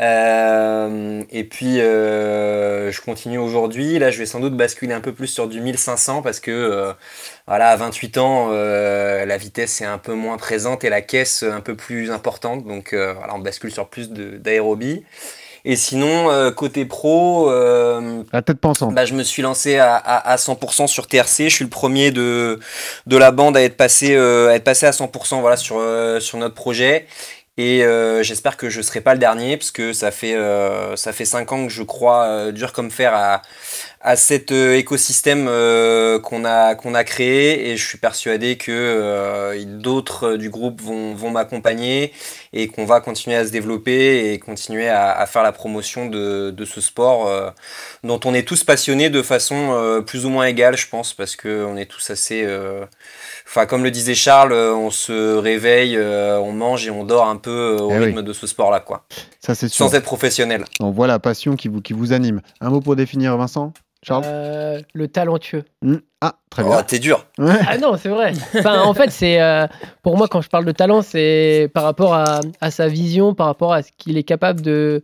Euh, 0.00 1.22
et 1.30 1.44
puis 1.44 1.80
euh, 1.80 2.90
je 2.90 3.00
continue 3.02 3.38
aujourd'hui. 3.38 3.98
Là, 3.98 4.10
je 4.10 4.18
vais 4.18 4.26
sans 4.26 4.40
doute 4.40 4.56
basculer 4.56 4.94
un 4.94 5.00
peu 5.00 5.12
plus 5.12 5.26
sur 5.26 5.48
du 5.48 5.60
1500 5.60 6.22
parce 6.22 6.40
que 6.40 6.50
euh, 6.50 6.92
voilà, 7.46 7.68
à 7.68 7.76
28 7.76 8.18
ans, 8.18 8.48
la 8.50 9.36
vitesse 9.36 9.80
est 9.80 9.86
un 9.86 9.98
peu 9.98 10.14
moins 10.14 10.38
présente 10.38 10.84
et 10.84 10.88
la 10.88 11.02
caisse 11.02 11.42
un 11.42 11.60
peu 11.60 11.74
plus 11.76 12.10
importante. 12.10 12.66
Donc 12.66 12.94
voilà, 12.94 13.34
on 13.34 13.38
bascule 13.38 13.72
sur 13.72 13.88
plus 13.88 14.10
d'aérobie. 14.10 15.04
Et 15.64 15.76
sinon, 15.76 16.52
côté 16.56 16.86
pro, 16.86 17.48
La 17.50 18.42
tête 18.42 18.58
pensante. 18.58 18.94
bah, 18.94 19.04
je 19.04 19.14
me 19.14 19.22
suis 19.22 19.42
lancé 19.42 19.76
à, 19.76 19.94
à, 19.94 20.32
à 20.32 20.36
100% 20.36 20.88
sur 20.88 21.06
TRC. 21.06 21.44
Je 21.48 21.54
suis 21.54 21.64
le 21.64 21.70
premier 21.70 22.10
de, 22.10 22.58
de 23.06 23.16
la 23.16 23.30
bande 23.30 23.56
à 23.56 23.62
être 23.62 23.76
passé, 23.76 24.16
à 24.16 24.54
être 24.54 24.64
passé 24.64 24.86
à 24.86 24.90
100% 24.90 25.40
voilà, 25.40 25.56
sur, 25.56 25.80
sur 26.20 26.38
notre 26.38 26.54
projet. 26.54 27.06
Et 27.58 27.84
euh, 27.84 28.22
j'espère 28.22 28.56
que 28.56 28.70
je 28.70 28.78
ne 28.78 28.82
serai 28.82 29.02
pas 29.02 29.12
le 29.12 29.18
dernier, 29.20 29.58
parce 29.58 29.70
que 29.70 29.92
ça 29.92 30.10
fait, 30.10 30.34
euh, 30.34 30.96
ça 30.96 31.12
fait 31.12 31.26
5 31.26 31.52
ans 31.52 31.66
que 31.66 31.72
je 31.72 31.82
crois 31.82 32.24
euh, 32.24 32.50
dur 32.52 32.72
comme 32.72 32.90
fer 32.90 33.12
à, 33.14 33.42
à 34.00 34.16
cet 34.16 34.52
euh, 34.52 34.74
écosystème 34.76 35.46
euh, 35.48 36.18
qu'on 36.18 36.46
a, 36.46 36.74
qu'on 36.74 36.94
a 36.94 37.04
créé. 37.04 37.70
Et 37.70 37.76
je 37.76 37.86
suis 37.86 37.98
persuadé 37.98 38.56
que 38.56 38.72
euh, 38.72 39.62
d'autres 39.66 40.36
du 40.36 40.48
groupe 40.48 40.80
vont, 40.80 41.14
vont 41.14 41.30
m'accompagner 41.30 42.12
et 42.54 42.68
qu'on 42.68 42.86
va 42.86 43.00
continuer 43.02 43.36
à 43.36 43.44
se 43.46 43.50
développer 43.52 44.32
et 44.32 44.38
continuer 44.38 44.88
à, 44.88 45.12
à 45.12 45.26
faire 45.26 45.42
la 45.42 45.52
promotion 45.52 46.06
de, 46.06 46.50
de 46.50 46.64
ce 46.64 46.80
sport 46.80 47.30
dont 48.04 48.20
on 48.24 48.34
est 48.34 48.46
tous 48.46 48.64
passionnés 48.64 49.10
de 49.10 49.22
façon 49.22 50.02
plus 50.06 50.24
ou 50.26 50.30
moins 50.30 50.46
égale, 50.46 50.76
je 50.76 50.88
pense, 50.88 51.12
parce 51.14 51.36
qu'on 51.36 51.76
est 51.76 51.86
tous 51.86 52.10
assez... 52.10 52.46
Enfin, 53.46 53.66
comme 53.66 53.84
le 53.84 53.90
disait 53.90 54.14
Charles, 54.14 54.52
euh, 54.52 54.74
on 54.74 54.90
se 54.90 55.36
réveille, 55.36 55.96
euh, 55.96 56.38
on 56.38 56.52
mange 56.52 56.86
et 56.86 56.90
on 56.90 57.04
dort 57.04 57.28
un 57.28 57.36
peu 57.36 57.50
euh, 57.50 57.82
au 57.82 57.90
Eh 57.90 57.98
oui. 57.98 58.04
rythme 58.06 58.22
de 58.22 58.32
ce 58.32 58.46
sport-là, 58.46 58.80
quoi. 58.80 59.04
Ça, 59.40 59.54
c'est 59.54 59.68
sûr. 59.68 59.86
Sans 59.88 59.94
être 59.94 60.04
professionnel. 60.04 60.64
On 60.80 60.90
voit 60.90 61.06
la 61.06 61.18
passion 61.18 61.56
qui 61.56 61.68
vous, 61.68 61.80
qui 61.82 61.92
vous 61.92 62.12
anime. 62.12 62.40
Un 62.60 62.70
mot 62.70 62.80
pour 62.80 62.96
définir 62.96 63.36
Vincent? 63.36 63.72
Charles? 64.04 64.24
Euh, 64.26 64.80
le 64.94 65.06
talentueux. 65.06 65.64
Hmm. 65.82 65.96
Ah, 66.20 66.34
très 66.50 66.62
Oh, 66.64 66.68
bien. 66.70 66.82
t'es 66.82 66.98
dur. 66.98 67.26
Ouais. 67.38 67.58
Ah 67.68 67.78
non, 67.78 67.96
c'est 67.96 68.08
vrai. 68.08 68.32
Enfin, 68.58 68.80
en 68.82 68.94
fait, 68.94 69.10
c'est 69.10 69.40
euh, 69.40 69.66
pour 70.02 70.16
moi 70.16 70.26
quand 70.28 70.40
je 70.40 70.48
parle 70.48 70.64
de 70.64 70.72
talent, 70.72 71.02
c'est 71.02 71.70
par 71.74 71.84
rapport 71.84 72.14
à, 72.14 72.40
à 72.60 72.70
sa 72.72 72.88
vision, 72.88 73.34
par 73.34 73.46
rapport 73.46 73.72
à 73.72 73.82
ce 73.82 73.90
qu'il 73.98 74.16
est 74.18 74.22
capable 74.24 74.60
de 74.60 75.02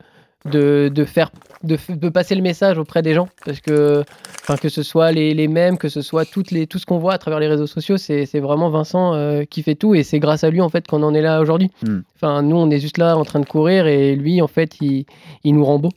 de, 0.49 0.90
de 0.93 1.05
faire 1.05 1.31
de, 1.62 1.76
de 1.88 2.09
passer 2.09 2.35
le 2.35 2.43
message 2.43 2.78
auprès 2.78 3.02
des 3.02 3.14
gens 3.14 3.28
parce 3.45 3.61
que 3.61 4.02
enfin 4.43 4.57
que 4.57 4.69
ce 4.69 4.83
soit 4.83 5.12
les, 5.12 5.35
les 5.35 5.49
mêmes 5.49 5.76
que 5.78 5.88
ce 5.88 6.02
soit 6.02 6.25
toutes 6.25 6.50
les 6.50 6.67
tout 6.67 6.78
ce 6.78 6.87
qu'on 6.87 6.99
voit 6.99 7.12
à 7.14 7.19
travers 7.19 7.40
les 7.40 7.49
réseaux 7.49 7.67
sociaux 7.67 7.97
c'est 7.97 8.26
c'est 8.26 8.40
vraiment 8.40 8.71
Vincent 8.71 9.14
euh, 9.14 9.45
qui 9.45 9.62
fait 9.62 9.75
tout 9.75 9.95
et 9.95 10.02
c'est 10.05 10.19
grâce 10.21 10.45
à 10.45 10.50
lui 10.50 10.61
en 10.61 10.69
fait 10.69 10.87
qu'on 10.87 11.02
en 11.02 11.14
est 11.14 11.23
là 11.23 11.40
aujourd'hui 11.40 11.71
Hmm. 11.85 12.00
enfin 12.17 12.43
nous 12.43 12.57
on 12.57 12.71
est 12.71 12.81
juste 12.81 12.99
là 12.99 13.17
en 13.17 13.25
train 13.25 13.40
de 13.40 13.47
courir 13.47 13.87
et 13.87 14.14
lui 14.17 14.40
en 14.43 14.49
fait 14.49 14.76
il, 14.81 15.05
il 15.45 15.55
nous 15.55 15.64
rend 15.64 15.78
beau 15.78 15.90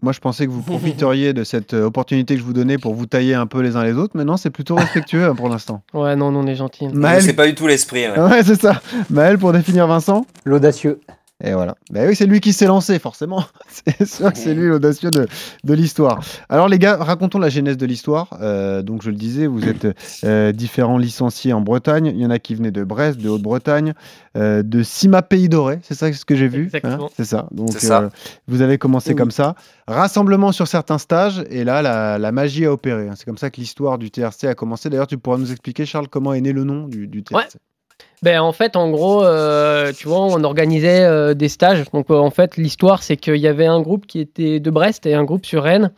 Moi, 0.00 0.12
je 0.12 0.20
pensais 0.20 0.46
que 0.46 0.52
vous 0.52 0.62
profiteriez 0.72 1.32
de 1.32 1.42
cette 1.42 1.74
euh, 1.74 1.84
opportunité 1.86 2.34
que 2.34 2.40
je 2.40 2.44
vous 2.46 2.52
donnais 2.52 2.78
pour 2.78 2.94
vous 2.94 3.06
tailler 3.06 3.34
un 3.34 3.46
peu 3.46 3.60
les 3.62 3.74
uns 3.74 3.82
les 3.82 3.94
autres. 3.94 4.12
Mais 4.16 4.24
non, 4.24 4.36
c'est 4.36 4.50
plutôt 4.50 4.76
respectueux 4.76 5.24
hein, 5.24 5.34
pour 5.34 5.48
l'instant. 5.48 5.82
ouais 5.92 6.14
non 6.14 6.30
non, 6.30 6.40
on 6.44 6.46
est 6.46 6.54
gentil 6.54 6.86
Maël- 6.88 7.20
C'est 7.22 7.32
pas 7.34 7.46
du 7.48 7.54
tout 7.56 7.66
l'esprit. 7.66 8.06
ouais. 8.08 8.16
Ouais, 8.20 8.42
c'est 8.44 8.60
ça. 8.60 8.80
Maël, 9.10 9.38
pour 9.38 9.52
définir 9.52 9.86
Vincent 9.88 10.24
L'audacieux. 10.44 11.00
Et 11.44 11.52
voilà. 11.52 11.76
Ben 11.92 12.08
oui, 12.08 12.16
c'est 12.16 12.26
lui 12.26 12.40
qui 12.40 12.52
s'est 12.52 12.66
lancé, 12.66 12.98
forcément. 12.98 13.44
c'est 13.68 14.04
sûr 14.06 14.32
que 14.32 14.38
c'est 14.38 14.54
lui 14.54 14.66
l'audacieux 14.66 15.10
de, 15.10 15.28
de 15.62 15.74
l'histoire. 15.74 16.18
Alors, 16.48 16.68
les 16.68 16.80
gars, 16.80 16.96
racontons 16.96 17.38
la 17.38 17.48
genèse 17.48 17.76
de 17.76 17.86
l'histoire. 17.86 18.36
Euh, 18.40 18.82
donc, 18.82 19.02
je 19.02 19.10
le 19.10 19.16
disais, 19.16 19.46
vous 19.46 19.64
êtes 19.68 19.86
euh, 20.24 20.50
différents 20.50 20.98
licenciés 20.98 21.52
en 21.52 21.60
Bretagne. 21.60 22.06
Il 22.06 22.20
y 22.20 22.26
en 22.26 22.30
a 22.30 22.40
qui 22.40 22.56
venaient 22.56 22.72
de 22.72 22.82
Brest, 22.82 23.20
de 23.20 23.28
Haute-Bretagne, 23.28 23.94
euh, 24.36 24.64
de 24.64 24.82
Cima 24.82 25.22
Pays 25.22 25.48
Doré. 25.48 25.78
C'est 25.82 25.94
ça 25.94 26.12
ce 26.12 26.24
que 26.24 26.34
j'ai 26.34 26.48
vu 26.48 26.64
Exactement. 26.64 27.04
hein 27.06 27.10
c'est 27.16 27.24
ça. 27.24 27.46
Donc, 27.52 27.70
ça. 27.70 28.08
vous 28.48 28.60
avez 28.60 28.76
commencé 28.78 29.10
Oui. 29.10 29.16
comme 29.16 29.30
ça. 29.30 29.54
Rassemblement 29.86 30.50
sur 30.50 30.66
certains 30.66 30.98
stages. 30.98 31.44
Et 31.50 31.62
là, 31.62 31.82
la, 31.82 32.18
la 32.18 32.32
magie 32.32 32.66
a 32.66 32.72
opéré. 32.72 33.08
hein. 33.08 33.14
C'est 33.16 33.24
comme 33.26 33.38
ça 33.38 33.50
que 33.50 33.60
l'histoire 33.60 33.98
du 33.98 34.10
TRC 34.10 34.44
a 34.48 34.54
commencé. 34.56 34.90
D'ailleurs, 34.90 35.06
tu 35.06 35.18
pourras 35.18 35.38
nous 35.38 35.52
expliquer, 35.52 35.86
Charles, 35.86 36.08
comment 36.08 36.32
est 36.34 36.40
né 36.40 36.52
le 36.52 36.64
nom 36.64 36.88
du, 36.88 37.06
du 37.06 37.22
TRC. 37.22 37.58
Ben, 38.22 38.40
en 38.40 38.52
fait, 38.52 38.74
en 38.74 38.90
gros, 38.90 39.24
euh, 39.24 39.92
tu 39.92 40.08
vois, 40.08 40.20
on 40.20 40.42
organisait 40.42 41.04
euh, 41.04 41.34
des 41.34 41.48
stages. 41.48 41.84
Donc, 41.92 42.10
euh, 42.10 42.16
en 42.16 42.30
fait, 42.30 42.56
l'histoire, 42.56 43.02
c'est 43.02 43.16
qu'il 43.16 43.36
y 43.36 43.46
avait 43.46 43.66
un 43.66 43.80
groupe 43.80 44.06
qui 44.06 44.18
était 44.18 44.58
de 44.58 44.70
Brest 44.70 45.06
et 45.06 45.14
un 45.14 45.22
groupe 45.24 45.46
sur 45.46 45.62
Rennes. 45.62 45.92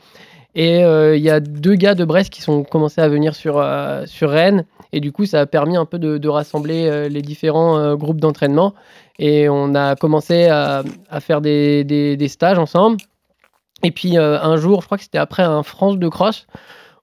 Et 0.56 0.80
il 0.80 1.22
y 1.22 1.30
a 1.30 1.38
deux 1.38 1.76
gars 1.76 1.94
de 1.94 2.04
Brest 2.04 2.28
qui 2.30 2.42
sont 2.42 2.64
commencés 2.64 3.00
à 3.00 3.08
venir 3.08 3.36
sur, 3.36 3.64
sur 4.06 4.30
Rennes. 4.30 4.64
Et 4.92 4.98
du 4.98 5.12
coup, 5.12 5.24
ça 5.24 5.42
a 5.42 5.46
permis 5.46 5.76
un 5.76 5.84
peu 5.84 6.00
de, 6.00 6.18
de 6.18 6.28
rassembler 6.28 7.08
les 7.08 7.22
différents 7.22 7.94
groupes 7.94 8.20
d'entraînement. 8.20 8.74
Et 9.20 9.48
on 9.48 9.76
a 9.76 9.94
commencé 9.94 10.46
à, 10.46 10.82
à 11.08 11.20
faire 11.20 11.40
des, 11.40 11.84
des- 11.84 12.16
des 12.16 12.28
stages 12.28 12.58
ensemble. 12.58 12.96
Et 13.84 13.92
puis, 13.92 14.16
un 14.16 14.56
jour, 14.56 14.80
je 14.80 14.86
crois 14.86 14.98
que 14.98 15.04
c'était 15.04 15.18
après 15.18 15.44
un 15.44 15.62
France 15.62 15.98
de 15.98 16.08
cross, 16.08 16.48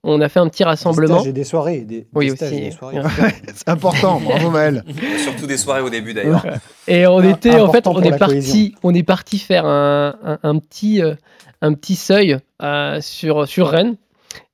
on 0.09 0.21
a 0.21 0.29
fait 0.29 0.39
un 0.39 0.47
petit 0.47 0.63
rassemblement. 0.63 1.21
J'ai 1.23 1.33
des 1.33 1.43
soirées. 1.43 1.81
Des, 1.81 2.07
Oui, 2.13 2.29
des 2.29 2.35
stages 2.35 2.51
aussi. 2.51 2.61
et 2.61 2.65
des 2.65 2.71
soirées. 2.71 3.01
C'est 3.53 3.69
important. 3.69 4.19
Bravo, 4.19 4.49
Maël. 4.49 4.83
Surtout 5.23 5.45
des 5.47 5.57
soirées 5.57 5.81
au 5.81 5.89
début 5.89 6.13
d'ailleurs. 6.13 6.45
Et 6.87 7.05
on 7.07 7.19
Ah, 7.19 7.27
était, 7.27 7.59
en 7.59 7.71
fait, 7.71 7.87
on 7.87 8.01
est 8.01 8.17
parti, 8.17 8.75
on 8.83 8.93
est 8.93 9.03
parti 9.03 9.39
faire 9.39 9.65
un, 9.65 10.15
un, 10.23 10.39
un 10.43 10.59
petit, 10.59 11.01
euh, 11.01 11.13
un 11.61 11.73
petit 11.73 11.95
seuil 11.95 12.37
euh, 12.63 12.99
sur, 13.01 13.47
sur 13.47 13.67
Rennes. 13.69 13.95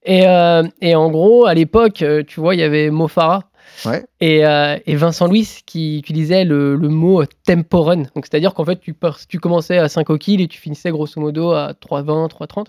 Et, 0.06 0.28
euh, 0.28 0.64
et 0.82 0.96
en 0.96 1.10
gros, 1.10 1.46
à 1.46 1.54
l'époque, 1.54 2.04
tu 2.28 2.40
vois, 2.40 2.56
il 2.56 2.60
y 2.60 2.64
avait 2.64 2.90
Mo 2.90 3.08
Farah 3.08 3.44
Ouais. 3.86 4.06
et, 4.22 4.46
euh, 4.46 4.78
et 4.86 4.96
Vincent 4.96 5.28
Louis 5.28 5.48
qui 5.66 5.98
utilisait 5.98 6.44
le, 6.46 6.76
le 6.76 6.90
mot 6.90 7.24
tempo 7.46 7.82
run. 7.82 8.04
Donc, 8.16 8.26
c'est-à-dire 8.26 8.54
qu'en 8.54 8.64
fait, 8.66 8.80
tu 8.80 9.40
commençais 9.40 9.78
à 9.80 9.90
5 9.90 10.10
au 10.12 10.18
kill 10.18 10.42
et 10.42 10.48
tu 10.48 10.60
finissais 10.60 10.92
grosso 10.92 11.20
modo 11.20 11.52
à 11.52 11.72
3,20, 11.74 12.30
3,30. 12.30 12.66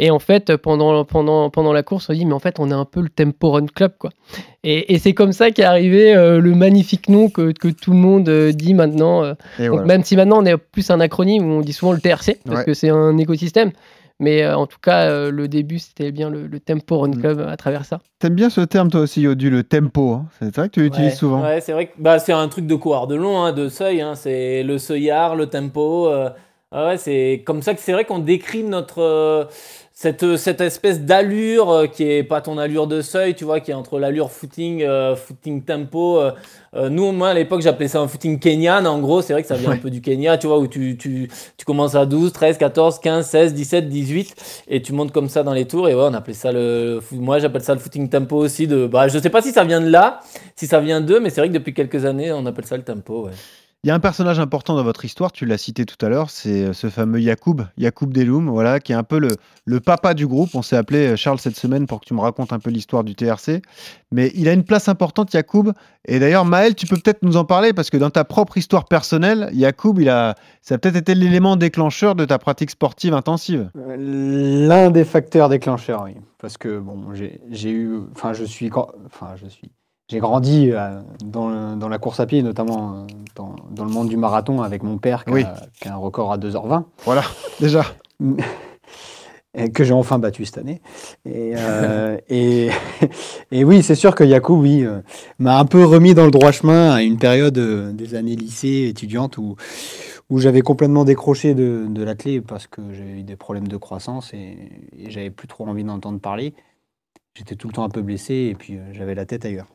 Et 0.00 0.10
en 0.10 0.18
fait, 0.20 0.56
pendant, 0.56 1.04
pendant, 1.04 1.50
pendant 1.50 1.72
la 1.72 1.82
course, 1.82 2.08
on 2.08 2.12
dit, 2.12 2.24
mais 2.24 2.32
en 2.32 2.38
fait, 2.38 2.60
on 2.60 2.70
est 2.70 2.74
un 2.74 2.84
peu 2.84 3.00
le 3.00 3.08
Tempo 3.08 3.50
Run 3.50 3.66
Club, 3.66 3.92
quoi. 3.98 4.10
Et, 4.62 4.94
et 4.94 4.98
c'est 4.98 5.12
comme 5.14 5.32
ça 5.32 5.50
qu'est 5.50 5.64
arrivé 5.64 6.14
euh, 6.14 6.40
le 6.40 6.54
magnifique 6.54 7.08
nom 7.08 7.28
que, 7.30 7.52
que 7.52 7.68
tout 7.68 7.90
le 7.92 7.96
monde 7.96 8.28
euh, 8.28 8.52
dit 8.52 8.74
maintenant. 8.74 9.24
euh, 9.24 9.34
donc 9.58 9.68
voilà. 9.70 9.84
même 9.86 10.04
si 10.04 10.14
maintenant 10.16 10.40
on 10.40 10.44
est 10.46 10.56
plus 10.56 10.90
un 10.90 11.00
acronyme 11.00 11.44
où 11.50 11.54
on 11.54 11.60
dit 11.62 11.72
souvent 11.72 11.92
le 11.92 12.00
TRC 12.00 12.38
parce 12.44 12.58
Ouais. 12.60 12.64
que 12.64 12.74
c'est 12.74 12.90
un 12.90 13.16
écosystème, 13.18 13.72
mais 14.20 14.42
euh, 14.42 14.56
en 14.56 14.66
tout 14.66 14.78
cas 14.82 15.08
euh, 15.10 15.30
le 15.30 15.48
début 15.48 15.78
c'était 15.78 16.12
bien 16.12 16.28
le, 16.30 16.46
le 16.46 16.60
Tempo 16.60 16.98
Run 16.98 17.10
Mm. 17.10 17.20
Club 17.20 17.40
à 17.48 17.56
travers 17.56 17.84
ça. 17.84 18.00
T'aimes 18.20 18.34
bien 18.34 18.50
ce 18.50 18.60
terme, 18.60 18.90
toi 18.90 19.00
aussi, 19.00 19.22
Yodu, 19.22 19.48
le 19.50 19.62
tempo. 19.64 20.12
hein? 20.12 20.26
C'est 20.40 20.54
vrai 20.54 20.68
que 20.68 20.74
tu 20.74 20.82
l'utilises 20.82 21.10
Ouais, 21.12 21.16
souvent? 21.16 21.42
Ouais, 21.42 21.60
c'est 21.60 21.72
vrai 21.72 21.86
que 21.86 21.92
bah, 21.98 22.18
c'est 22.18 22.32
un 22.32 22.48
truc 22.48 22.66
de 22.66 22.74
coureur 22.74 23.06
de 23.08 23.14
long, 23.16 23.42
hein, 23.42 23.52
de 23.52 23.68
seuil. 23.68 24.00
hein, 24.00 24.14
c'est 24.14 24.62
le 24.64 24.78
seuillard, 24.78 25.34
le 25.36 25.46
tempo. 25.46 26.08
euh, 26.08 26.30
ah 26.72 26.86
ouais, 26.88 26.98
c'est 26.98 27.42
comme 27.46 27.62
ça 27.62 27.72
que 27.74 27.80
c'est 27.80 27.92
vrai 27.92 28.04
qu'on 28.04 28.18
décrit 28.18 28.62
notre 28.64 29.00
euh, 29.00 29.44
cette, 30.00 30.36
cette 30.36 30.60
espèce 30.60 31.00
d'allure 31.00 31.70
euh, 31.72 31.86
qui 31.88 32.04
est 32.04 32.22
pas 32.22 32.40
ton 32.40 32.56
allure 32.56 32.86
de 32.86 33.02
seuil, 33.02 33.34
tu 33.34 33.42
vois, 33.44 33.58
qui 33.58 33.72
est 33.72 33.74
entre 33.74 33.98
l'allure 33.98 34.30
footing, 34.30 34.84
euh, 34.84 35.16
footing 35.16 35.64
tempo. 35.64 36.20
euh, 36.20 36.30
euh, 36.76 36.88
nous, 36.88 37.10
moi 37.10 37.30
à 37.30 37.34
l'époque, 37.34 37.62
j'appelais 37.62 37.88
ça 37.88 37.98
un 37.98 38.06
footing 38.06 38.38
kenyan. 38.38 38.86
En 38.86 39.00
gros, 39.00 39.22
c'est 39.22 39.32
vrai 39.32 39.42
que 39.42 39.48
ça 39.48 39.56
vient 39.56 39.72
un 39.72 39.76
peu 39.76 39.90
du 39.90 40.00
Kenya, 40.00 40.38
tu 40.38 40.46
vois, 40.46 40.60
où 40.60 40.68
tu, 40.68 40.96
tu, 40.96 41.28
tu 41.56 41.64
commences 41.64 41.96
à 41.96 42.06
12, 42.06 42.32
13, 42.32 42.58
14, 42.58 43.00
15, 43.00 43.26
16, 43.26 43.54
17, 43.54 43.88
18 43.88 44.64
et 44.68 44.82
tu 44.82 44.92
montes 44.92 45.10
comme 45.10 45.28
ça 45.28 45.42
dans 45.42 45.52
les 45.52 45.66
tours. 45.66 45.88
Et 45.88 45.96
ouais, 45.96 46.04
on 46.04 46.14
appelait 46.14 46.32
ça 46.32 46.52
le. 46.52 47.00
Moi, 47.10 47.40
j'appelle 47.40 47.62
ça 47.64 47.74
le 47.74 47.80
footing 47.80 48.08
tempo 48.08 48.36
aussi. 48.36 48.68
De, 48.68 48.86
bah, 48.86 49.08
je 49.08 49.18
sais 49.18 49.30
pas 49.30 49.42
si 49.42 49.50
ça 49.50 49.64
vient 49.64 49.80
de 49.80 49.90
là, 49.90 50.20
si 50.54 50.68
ça 50.68 50.78
vient 50.78 51.00
d'eux, 51.00 51.18
mais 51.18 51.30
c'est 51.30 51.40
vrai 51.40 51.48
que 51.48 51.54
depuis 51.54 51.74
quelques 51.74 52.04
années, 52.04 52.30
on 52.30 52.46
appelle 52.46 52.66
ça 52.66 52.76
le 52.76 52.84
tempo. 52.84 53.24
Ouais. 53.26 53.32
Il 53.84 53.86
y 53.86 53.90
a 53.92 53.94
un 53.94 54.00
personnage 54.00 54.40
important 54.40 54.74
dans 54.74 54.82
votre 54.82 55.04
histoire, 55.04 55.30
tu 55.30 55.46
l'as 55.46 55.56
cité 55.56 55.86
tout 55.86 56.04
à 56.04 56.08
l'heure, 56.08 56.30
c'est 56.30 56.64
euh, 56.64 56.72
ce 56.72 56.88
fameux 56.88 57.20
Yacoub, 57.20 57.62
Yacoub 57.76 58.08
Deloum, 58.08 58.50
voilà, 58.50 58.80
qui 58.80 58.90
est 58.90 58.96
un 58.96 59.04
peu 59.04 59.20
le, 59.20 59.80
papa 59.80 60.14
du 60.14 60.26
groupe. 60.26 60.50
On 60.54 60.62
s'est 60.62 60.76
appelé 60.76 61.12
euh, 61.12 61.16
Charles 61.16 61.38
cette 61.38 61.54
semaine 61.54 61.86
pour 61.86 62.00
que 62.00 62.06
tu 62.06 62.12
me 62.12 62.18
racontes 62.18 62.52
un 62.52 62.58
peu 62.58 62.70
l'histoire 62.70 63.04
du 63.04 63.14
TRC. 63.14 63.62
Mais 64.10 64.32
il 64.34 64.48
a 64.48 64.52
une 64.52 64.64
place 64.64 64.88
importante, 64.88 65.32
Yacoub. 65.32 65.74
Et 66.06 66.18
d'ailleurs, 66.18 66.44
Maël, 66.44 66.74
tu 66.74 66.88
peux 66.88 66.96
peut-être 66.96 67.22
nous 67.22 67.36
en 67.36 67.44
parler 67.44 67.72
parce 67.72 67.88
que 67.88 67.96
dans 67.96 68.10
ta 68.10 68.24
propre 68.24 68.58
histoire 68.58 68.86
personnelle, 68.86 69.48
Yacoub, 69.52 70.00
il 70.00 70.08
a, 70.08 70.34
ça 70.60 70.74
a 70.74 70.78
peut-être 70.78 70.96
été 70.96 71.14
l'élément 71.14 71.54
déclencheur 71.54 72.16
de 72.16 72.24
ta 72.24 72.38
pratique 72.38 72.70
sportive 72.70 73.14
intensive. 73.14 73.70
Euh, 73.76 73.96
L'un 74.66 74.90
des 74.90 75.04
facteurs 75.04 75.48
déclencheurs, 75.48 76.02
oui. 76.02 76.16
Parce 76.38 76.58
que 76.58 76.80
bon, 76.80 77.14
j'ai 77.14 77.70
eu, 77.70 78.00
enfin, 78.10 78.32
je 78.32 78.42
suis, 78.42 78.70
enfin, 79.06 79.36
je 79.36 79.46
suis, 79.46 79.70
j'ai 80.08 80.18
grandi 80.20 80.70
euh, 80.72 81.00
dans, 81.24 81.48
le- 81.48 81.76
dans 81.76 81.88
la 81.88 81.98
course 81.98 82.18
à 82.20 82.26
pied, 82.26 82.42
notamment 82.42 82.92
euh, 82.94 83.06
dans, 83.36 83.56
dans 83.70 83.84
le 83.84 83.90
monde 83.90 84.08
du 84.08 84.16
marathon 84.16 84.62
avec 84.62 84.82
mon 84.82 84.98
père 84.98 85.24
qui, 85.24 85.32
Oui. 85.32 85.42
a, 85.42 85.54
qui 85.80 85.88
a 85.88 85.94
un 85.94 85.96
record 85.98 86.32
à 86.32 86.38
2h20. 86.38 86.84
Voilà, 87.04 87.22
déjà. 87.60 87.84
et 89.54 89.70
que 89.70 89.82
j'ai 89.84 89.92
enfin 89.94 90.18
battu 90.18 90.44
cette 90.44 90.58
année. 90.58 90.80
Et, 91.24 91.52
euh, 91.56 92.16
et, 92.28 92.68
et 93.52 93.64
oui, 93.64 93.82
c'est 93.82 93.94
sûr 93.94 94.14
que 94.14 94.24
Yacoub, 94.24 94.60
oui, 94.60 94.84
m'a 95.38 95.58
un 95.58 95.64
peu 95.64 95.84
remis 95.84 96.14
dans 96.14 96.24
le 96.24 96.30
droit 96.30 96.52
chemin 96.52 96.92
à 96.92 97.02
une 97.02 97.18
période 97.18 97.58
des 97.94 98.14
années 98.14 98.36
lycée, 98.36 98.86
étudiante, 98.88 99.36
où, 99.38 99.56
où 100.30 100.38
j'avais 100.38 100.60
complètement 100.60 101.04
décroché 101.04 101.54
de, 101.54 101.86
de 101.88 102.02
l'athlé 102.04 102.40
parce 102.40 102.66
que 102.66 102.80
j'ai 102.92 103.20
eu 103.20 103.22
des 103.22 103.36
problèmes 103.36 103.68
de 103.68 103.76
croissance 103.76 104.32
et, 104.34 104.58
et 104.98 105.10
j'avais 105.10 105.30
plus 105.30 105.48
trop 105.48 105.66
envie 105.66 105.84
d'entendre 105.84 106.20
parler. 106.20 106.54
J'étais 107.38 107.54
tout 107.54 107.68
le 107.68 107.72
temps 107.72 107.84
un 107.84 107.88
peu 107.88 108.02
blessé 108.02 108.34
et 108.50 108.54
puis 108.58 108.74
euh, 108.74 108.80
j'avais 108.92 109.14
la 109.14 109.24
tête 109.24 109.44
ailleurs. 109.44 109.66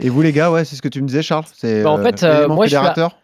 Et 0.00 0.08
vous, 0.08 0.22
les 0.22 0.32
gars, 0.32 0.50
ouais, 0.50 0.64
c'est 0.64 0.74
ce 0.74 0.82
que 0.82 0.88
tu 0.88 1.02
me 1.02 1.06
disais, 1.06 1.22
Charles 1.22 1.44
C'est 1.54 1.82
Bah, 1.82 1.90
en 1.90 1.98
euh, 1.98 2.02
fait, 2.02 2.22
euh, 2.22 2.48
moi, 2.48 2.66
je 2.66 2.76
suis 2.76 2.78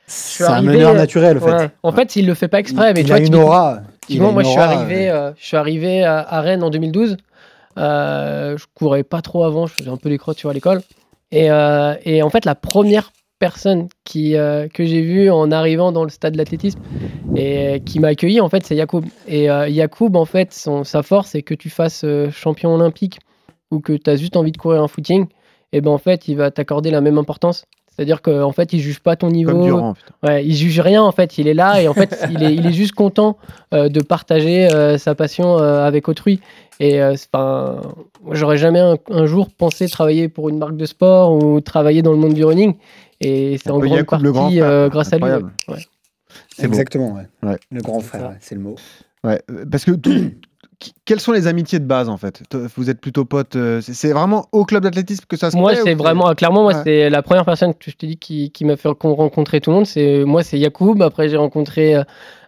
suis 0.06 0.44
un 0.44 0.48
arrivé, 0.48 0.72
meneur 0.74 0.94
naturel, 0.94 1.38
en 1.38 1.40
fait. 1.40 1.52
ouais. 1.52 1.70
En 1.82 1.92
fait, 1.92 2.16
il 2.16 2.26
le 2.26 2.34
fait 2.34 2.48
pas 2.48 2.60
exprès, 2.60 2.92
mais 2.94 3.00
il 3.00 3.06
tu 3.06 3.12
a 3.12 3.16
vois, 3.16 3.26
une 3.26 3.34
aura. 3.36 3.72
il 3.74 3.78
a 3.78 3.82
typiquement, 4.06 4.28
une 4.28 4.34
moi, 4.34 4.42
je 4.42 4.48
suis 4.48 4.58
arrivé, 4.60 5.10
euh, 5.10 5.32
je 5.38 5.46
suis 5.46 5.56
arrivé 5.56 6.04
à, 6.04 6.18
à 6.18 6.40
Rennes 6.40 6.62
en 6.62 6.70
2012. 6.70 7.16
Euh, 7.78 8.56
je 8.58 8.64
courais 8.74 9.02
pas 9.04 9.22
trop 9.22 9.44
avant, 9.44 9.66
je 9.66 9.74
faisais 9.74 9.90
un 9.90 9.96
peu 9.96 10.08
les 10.08 10.18
crottes 10.18 10.38
sur 10.38 10.52
l'école. 10.52 10.82
Et, 11.30 11.50
euh, 11.50 11.94
et 12.04 12.22
en 12.22 12.30
fait, 12.30 12.44
la 12.44 12.54
première 12.54 13.12
personne 13.38 13.88
qui, 14.04 14.36
euh, 14.36 14.66
que 14.72 14.84
j'ai 14.84 15.00
vue 15.02 15.30
en 15.30 15.50
arrivant 15.52 15.92
dans 15.92 16.02
le 16.04 16.10
stade 16.10 16.32
de 16.32 16.38
l'athlétisme 16.38 16.80
et 17.36 17.80
qui 17.84 18.00
m'a 18.00 18.08
accueilli, 18.08 18.40
en 18.40 18.48
fait, 18.48 18.66
c'est 18.66 18.74
Yacoub. 18.74 19.04
Et 19.28 19.48
euh, 19.50 19.68
Yacoub, 19.68 20.16
en 20.16 20.24
fait, 20.24 20.52
son, 20.52 20.82
sa 20.84 21.02
force, 21.02 21.30
c'est 21.30 21.42
que 21.42 21.54
tu 21.54 21.70
fasses 21.70 22.02
euh, 22.04 22.30
champion 22.30 22.74
olympique 22.74 23.20
ou 23.70 23.80
que 23.80 23.92
tu 23.92 24.08
as 24.10 24.16
juste 24.16 24.36
envie 24.36 24.52
de 24.52 24.56
courir 24.58 24.82
un 24.82 24.88
footing. 24.88 25.26
Et 25.72 25.80
ben 25.80 25.90
en 25.90 25.98
fait, 25.98 26.28
il 26.28 26.36
va 26.36 26.50
t'accorder 26.50 26.90
la 26.90 27.00
même 27.00 27.18
importance. 27.18 27.64
C'est-à-dire 27.88 28.22
qu'en 28.22 28.52
fait, 28.52 28.72
il 28.72 28.78
juge 28.80 29.00
pas 29.00 29.16
ton 29.16 29.28
niveau. 29.28 29.50
Comme 29.50 29.64
Durand, 29.64 29.94
putain. 29.94 30.14
Ouais, 30.22 30.46
il 30.46 30.54
juge 30.54 30.78
rien 30.78 31.02
en 31.02 31.10
fait, 31.10 31.36
il 31.36 31.48
est 31.48 31.54
là 31.54 31.82
et 31.82 31.88
en 31.88 31.94
fait 31.94 32.16
il 32.30 32.42
est, 32.44 32.54
il 32.54 32.64
est 32.64 32.72
juste 32.72 32.92
content 32.92 33.36
euh, 33.74 33.88
de 33.88 34.00
partager 34.00 34.72
euh, 34.72 34.98
sa 34.98 35.16
passion 35.16 35.58
euh, 35.58 35.84
avec 35.84 36.08
autrui. 36.08 36.38
Et 36.78 37.02
euh, 37.02 37.14
moi, 37.34 37.82
j'aurais 38.30 38.56
jamais 38.56 38.78
un, 38.78 38.96
un 39.10 39.26
jour 39.26 39.48
pensé 39.50 39.88
travailler 39.88 40.28
pour 40.28 40.48
une 40.48 40.58
marque 40.58 40.76
de 40.76 40.86
sport 40.86 41.32
ou 41.42 41.60
travailler 41.60 42.02
dans 42.02 42.12
le 42.12 42.18
monde 42.18 42.34
du 42.34 42.44
running. 42.44 42.74
Et 43.20 43.58
c'est 43.58 43.70
en 43.72 43.80
grande 43.80 43.96
Yacoub, 43.96 44.18
le 44.22 44.30
grand 44.30 44.42
partie 44.42 44.58
frère, 44.58 44.70
euh, 44.70 44.88
grâce 44.88 45.12
à 45.12 45.16
lui. 45.18 45.24
ouais. 45.68 45.76
Exactement, 46.60 47.14
ouais. 47.14 47.26
Ouais. 47.42 47.56
Le 47.72 47.80
grand 47.82 47.98
frère, 48.00 48.36
c'est 48.40 48.54
le 48.54 48.60
mot. 48.60 48.76
Ouais, 49.24 49.42
parce 49.70 49.84
que 49.84 49.90
tout- 49.92 50.30
quelles 51.04 51.20
sont 51.20 51.32
les 51.32 51.46
amitiés 51.46 51.78
de 51.80 51.84
base 51.86 52.08
en 52.08 52.16
fait? 52.16 52.42
Vous 52.76 52.88
êtes 52.90 53.00
plutôt 53.00 53.24
potes. 53.24 53.56
euh, 53.56 53.80
c'est- 53.80 54.12
vraiment 54.12 54.46
au 54.52 54.64
club 54.64 54.82
d'athlétisme 54.84 55.24
que 55.28 55.36
ça 55.36 55.50
se 55.50 55.56
Moi, 55.56 55.74
c'est 55.74 55.94
vraiment, 55.94 56.32
clairement, 56.34 56.62
moi, 56.62 56.74
Ouais. 56.74 56.80
c'est 56.84 57.10
la 57.10 57.22
première 57.22 57.44
personne 57.44 57.74
que 57.74 57.90
je 57.90 57.96
te 57.96 58.06
dis 58.06 58.16
qui, 58.16 58.50
qui 58.52 58.64
m'a 58.64 58.76
fait 58.76 58.88
con- 58.94 59.14
rencontrer 59.14 59.60
tout 59.60 59.70
le 59.70 59.76
monde. 59.76 59.86
C'est 59.86 60.24
moi, 60.24 60.42
c'est 60.42 60.58
Yacoub. 60.58 61.02
Après, 61.02 61.28
j'ai 61.28 61.36
rencontré 61.36 61.96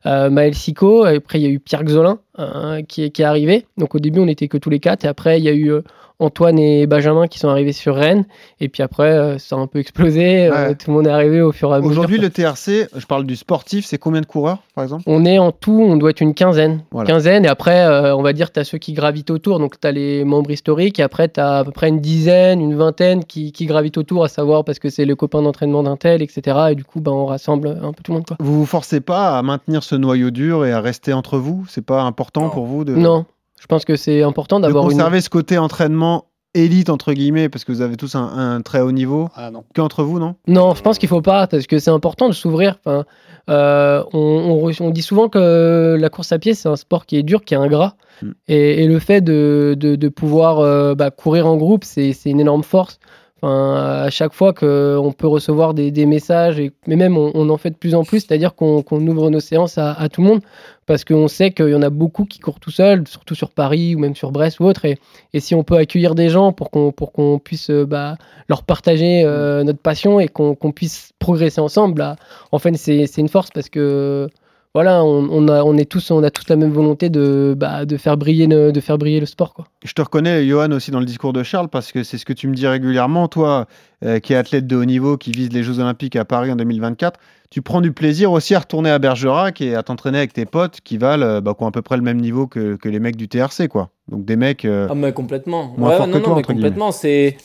euh, 0.06 0.30
Maël 0.30 0.54
Sico, 0.54 1.06
et 1.06 1.16
après 1.16 1.40
il 1.40 1.42
y 1.42 1.46
a 1.46 1.50
eu 1.50 1.58
Pierre 1.60 1.84
Xolin 1.84 2.18
euh, 2.38 2.82
qui, 2.82 3.04
est, 3.04 3.10
qui 3.10 3.22
est 3.22 3.26
arrivé. 3.26 3.66
Donc 3.76 3.94
au 3.94 3.98
début 3.98 4.20
on 4.20 4.26
n'était 4.26 4.48
que 4.48 4.58
tous 4.58 4.70
les 4.70 4.80
quatre, 4.80 5.04
et 5.04 5.08
après 5.08 5.38
il 5.38 5.44
y 5.44 5.48
a 5.48 5.52
eu 5.52 5.70
euh, 5.72 5.82
Antoine 6.22 6.58
et 6.58 6.86
Benjamin 6.86 7.28
qui 7.28 7.38
sont 7.38 7.48
arrivés 7.48 7.72
sur 7.72 7.96
Rennes, 7.96 8.24
et 8.60 8.68
puis 8.68 8.82
après 8.82 9.10
euh, 9.10 9.38
ça 9.38 9.56
a 9.56 9.58
un 9.58 9.66
peu 9.66 9.78
explosé, 9.78 10.50
Ouais. 10.50 10.74
tout 10.74 10.90
le 10.90 10.96
monde 10.96 11.06
est 11.06 11.10
arrivé 11.10 11.40
au 11.40 11.50
fur 11.52 11.70
et 11.72 11.76
à 11.76 11.78
mesure. 11.78 11.90
Aujourd'hui, 11.92 12.18
le 12.18 12.28
TRC, 12.28 12.88
je 12.94 13.06
parle 13.06 13.24
du 13.24 13.36
sportif, 13.36 13.86
c'est 13.86 13.96
combien 13.96 14.20
de 14.20 14.26
coureurs, 14.26 14.58
par 14.74 14.84
exemple? 14.84 15.02
On 15.06 15.24
est 15.24 15.38
en 15.38 15.50
tout, 15.50 15.80
on 15.82 15.96
doit 15.96 16.10
être 16.10 16.20
une 16.20 16.34
quinzaine. 16.34 16.82
Voilà. 16.90 17.08
Quinzaine, 17.08 17.46
et 17.46 17.48
après, 17.48 17.86
on 18.12 18.20
va 18.22 18.32
dire, 18.34 18.52
tu 18.52 18.60
as 18.60 18.64
ceux 18.64 18.76
qui 18.78 18.92
gravitent 18.92 19.30
autour. 19.30 19.58
Donc, 19.58 19.80
tu 19.80 19.86
as 19.86 19.92
les 19.92 20.24
membres 20.24 20.50
historiques, 20.50 20.98
et 21.00 21.02
après, 21.02 21.28
tu 21.28 21.40
as 21.40 21.58
à 21.58 21.64
peu 21.64 21.70
près 21.70 21.88
une 21.88 22.00
dizaine, 22.00 22.60
une 22.60 22.74
vingtaine 22.74 23.24
qui, 23.24 23.52
qui 23.52 23.64
gravitent 23.66 23.96
autour, 23.98 24.24
à 24.24 24.28
savoir 24.28 24.64
parce 24.64 24.78
que 24.78 24.90
c'est 24.90 25.06
le 25.06 25.16
copain 25.16 25.40
d'entraînement 25.42 25.82
d'un 25.82 25.96
tel, 25.96 26.20
etc. 26.20 26.58
Et 26.72 26.74
du 26.74 26.84
coup, 26.84 27.00
ben, 27.00 27.12
on 27.12 27.24
rassemble 27.26 27.68
un 27.82 27.92
peu 27.92 28.02
tout 28.02 28.12
le 28.12 28.18
monde. 28.18 28.26
Quoi. 28.26 28.36
Vous 28.40 28.58
vous 28.58 28.66
forcez 28.66 29.00
pas 29.00 29.38
à 29.38 29.42
maintenir 29.42 29.82
ce 29.90 29.96
noyau 29.96 30.30
dur 30.30 30.64
et 30.64 30.72
à 30.72 30.80
rester 30.80 31.12
entre 31.12 31.38
vous? 31.38 31.64
C'est 31.68 31.84
pas 31.84 32.02
important 32.02 32.48
pour 32.50 32.64
vous 32.66 32.84
de, 32.84 32.94
Non, 32.94 33.26
je 33.60 33.66
pense 33.66 33.84
que 33.84 33.96
c'est 33.96 34.22
important 34.22 34.58
de 34.60 34.64
d'avoir 34.66 34.84
une. 34.84 34.90
conserver 34.92 35.20
ce 35.20 35.28
côté 35.30 35.58
entraînement 35.58 36.24
élite, 36.54 36.90
entre 36.90 37.12
guillemets, 37.12 37.48
parce 37.48 37.64
que 37.64 37.70
vous 37.70 37.80
avez 37.80 37.96
tous 37.96 38.16
un, 38.16 38.24
un 38.24 38.60
très 38.60 38.80
haut 38.80 38.90
niveau 38.90 39.28
Ah 39.36 39.50
non. 39.52 39.62
Qu'entre 39.74 40.02
vous, 40.02 40.18
non? 40.18 40.34
Non, 40.48 40.74
je 40.74 40.82
pense 40.82 40.98
qu'il 40.98 41.08
faut 41.08 41.22
pas, 41.22 41.46
parce 41.46 41.66
que 41.68 41.78
c'est 41.78 41.90
important 41.92 42.28
de 42.28 42.32
s'ouvrir. 42.34 42.78
Enfin, 42.84 43.04
euh, 43.48 44.02
on, 44.12 44.18
on 44.18 44.68
re- 44.68 44.82
on 44.82 44.90
dit 44.90 45.02
souvent 45.02 45.28
que 45.28 45.96
la 45.98 46.08
course 46.08 46.32
à 46.32 46.38
pied, 46.40 46.54
c'est 46.54 46.68
un 46.68 46.74
sport 46.76 47.06
qui 47.06 47.16
est 47.18 47.22
dur, 47.22 47.44
qui 47.44 47.54
est 47.54 47.56
ingrat. 47.58 47.94
Mm. 48.22 48.30
Et, 48.48 48.82
et 48.84 48.86
le 48.88 48.98
fait 48.98 49.20
de, 49.20 49.76
de, 49.78 49.94
de 49.94 50.08
pouvoir 50.08 50.58
euh, 50.58 50.94
bah, 50.96 51.10
courir 51.12 51.46
en 51.46 51.56
groupe, 51.56 51.84
c'est 51.84 52.12
c'est 52.12 52.30
une 52.30 52.40
énorme 52.40 52.64
force. 52.64 52.98
Enfin, 53.42 54.02
à 54.04 54.10
chaque 54.10 54.34
fois 54.34 54.52
qu'on 54.52 55.14
peut 55.16 55.26
recevoir 55.26 55.72
des, 55.72 55.90
des 55.90 56.04
messages, 56.04 56.60
et, 56.60 56.72
mais 56.86 56.96
même 56.96 57.16
on, 57.16 57.30
on 57.34 57.48
en 57.48 57.56
fait 57.56 57.70
de 57.70 57.76
plus 57.76 57.94
en 57.94 58.04
plus, 58.04 58.20
c'est-à-dire 58.20 58.54
qu'on 58.54 58.82
ouvre 58.90 59.30
nos 59.30 59.40
séances 59.40 59.78
à, 59.78 59.92
à 59.92 60.08
tout 60.10 60.20
le 60.20 60.28
monde, 60.28 60.40
parce 60.84 61.04
qu'on 61.04 61.28
sait 61.28 61.50
qu'il 61.52 61.68
y 61.68 61.74
en 61.74 61.82
a 61.82 61.88
beaucoup 61.88 62.24
qui 62.24 62.38
courent 62.38 62.60
tout 62.60 62.70
seuls, 62.70 63.06
surtout 63.08 63.34
sur 63.34 63.50
Paris 63.50 63.94
ou 63.94 63.98
même 63.98 64.14
sur 64.14 64.30
Brest 64.30 64.60
ou 64.60 64.64
autre. 64.64 64.84
Et, 64.84 64.98
et 65.32 65.40
si 65.40 65.54
on 65.54 65.62
peut 65.62 65.76
accueillir 65.76 66.14
des 66.14 66.28
gens 66.28 66.52
pour 66.52 66.70
qu'on 66.70 67.38
puisse 67.38 67.70
euh, 67.70 67.86
bah, 67.86 68.16
leur 68.48 68.64
partager 68.64 69.22
euh, 69.24 69.62
notre 69.64 69.78
passion 69.78 70.20
et 70.20 70.28
qu'on 70.28 70.54
puisse 70.72 71.12
progresser 71.18 71.60
ensemble, 71.60 71.94
bah, 71.94 72.16
en 72.52 72.58
fait, 72.58 72.74
c'est 72.76 73.16
une 73.18 73.28
force 73.28 73.50
parce 73.50 73.68
que 73.68 74.28
voilà, 74.74 75.02
on, 75.04 75.28
on 75.30 75.48
a, 75.48 75.62
on, 75.64 75.76
est 75.76 75.84
tous, 75.90 76.10
on 76.12 76.22
a 76.22 76.30
tous 76.30 76.48
la 76.48 76.56
même 76.56 76.70
volonté 76.72 77.10
de, 77.10 77.54
bah, 77.56 77.84
de, 77.84 77.96
faire, 77.96 78.16
briller 78.16 78.46
le, 78.46 78.70
de 78.70 78.80
faire 78.80 78.98
briller 78.98 79.18
le 79.18 79.26
sport. 79.26 79.52
Quoi. 79.52 79.64
Je 79.84 79.92
te 79.92 80.00
reconnais, 80.02 80.46
Johan, 80.46 80.70
aussi 80.70 80.90
dans 80.92 81.00
le 81.00 81.06
discours 81.06 81.32
de 81.32 81.42
Charles, 81.42 81.68
parce 81.68 81.90
que 81.90 82.04
c'est 82.04 82.18
ce 82.18 82.24
que 82.24 82.32
tu 82.32 82.46
me 82.46 82.54
dis 82.54 82.66
régulièrement, 82.66 83.26
toi, 83.26 83.66
euh, 84.04 84.20
qui 84.20 84.32
es 84.32 84.36
athlète 84.36 84.66
de 84.68 84.76
haut 84.76 84.84
niveau, 84.84 85.16
qui 85.16 85.32
vise 85.32 85.52
les 85.52 85.62
Jeux 85.64 85.80
Olympiques 85.80 86.14
à 86.14 86.24
Paris 86.24 86.52
en 86.52 86.56
2024. 86.56 87.18
Tu 87.50 87.62
prends 87.62 87.80
du 87.80 87.90
plaisir 87.90 88.30
aussi 88.30 88.54
à 88.54 88.60
retourner 88.60 88.90
à 88.90 89.00
Bergerac 89.00 89.60
et 89.60 89.74
à 89.74 89.82
t'entraîner 89.82 90.18
avec 90.18 90.32
tes 90.32 90.46
potes 90.46 90.80
qui 90.82 90.98
valent, 90.98 91.26
euh, 91.26 91.40
bah, 91.40 91.54
qui 91.58 91.64
ont 91.64 91.66
à 91.66 91.72
peu 91.72 91.82
près 91.82 91.96
le 91.96 92.02
même 92.02 92.20
niveau 92.20 92.46
que, 92.46 92.76
que 92.76 92.88
les 92.88 93.00
mecs 93.00 93.16
du 93.16 93.26
TRC, 93.28 93.66
quoi. 93.66 93.90
Donc 94.06 94.24
des 94.24 94.36
mecs. 94.36 94.64
euh, 94.64 94.86
Ah, 94.88 94.94
mais 94.94 95.12
complètement. 95.12 95.74
moins 95.76 95.90
Ouais, 95.90 95.96
forts 95.96 96.06
non, 96.06 96.12
que 96.12 96.18
non, 96.18 96.24
toi, 96.26 96.34
mais 96.36 96.42
complètement. 96.42 96.92
C'est. 96.92 97.36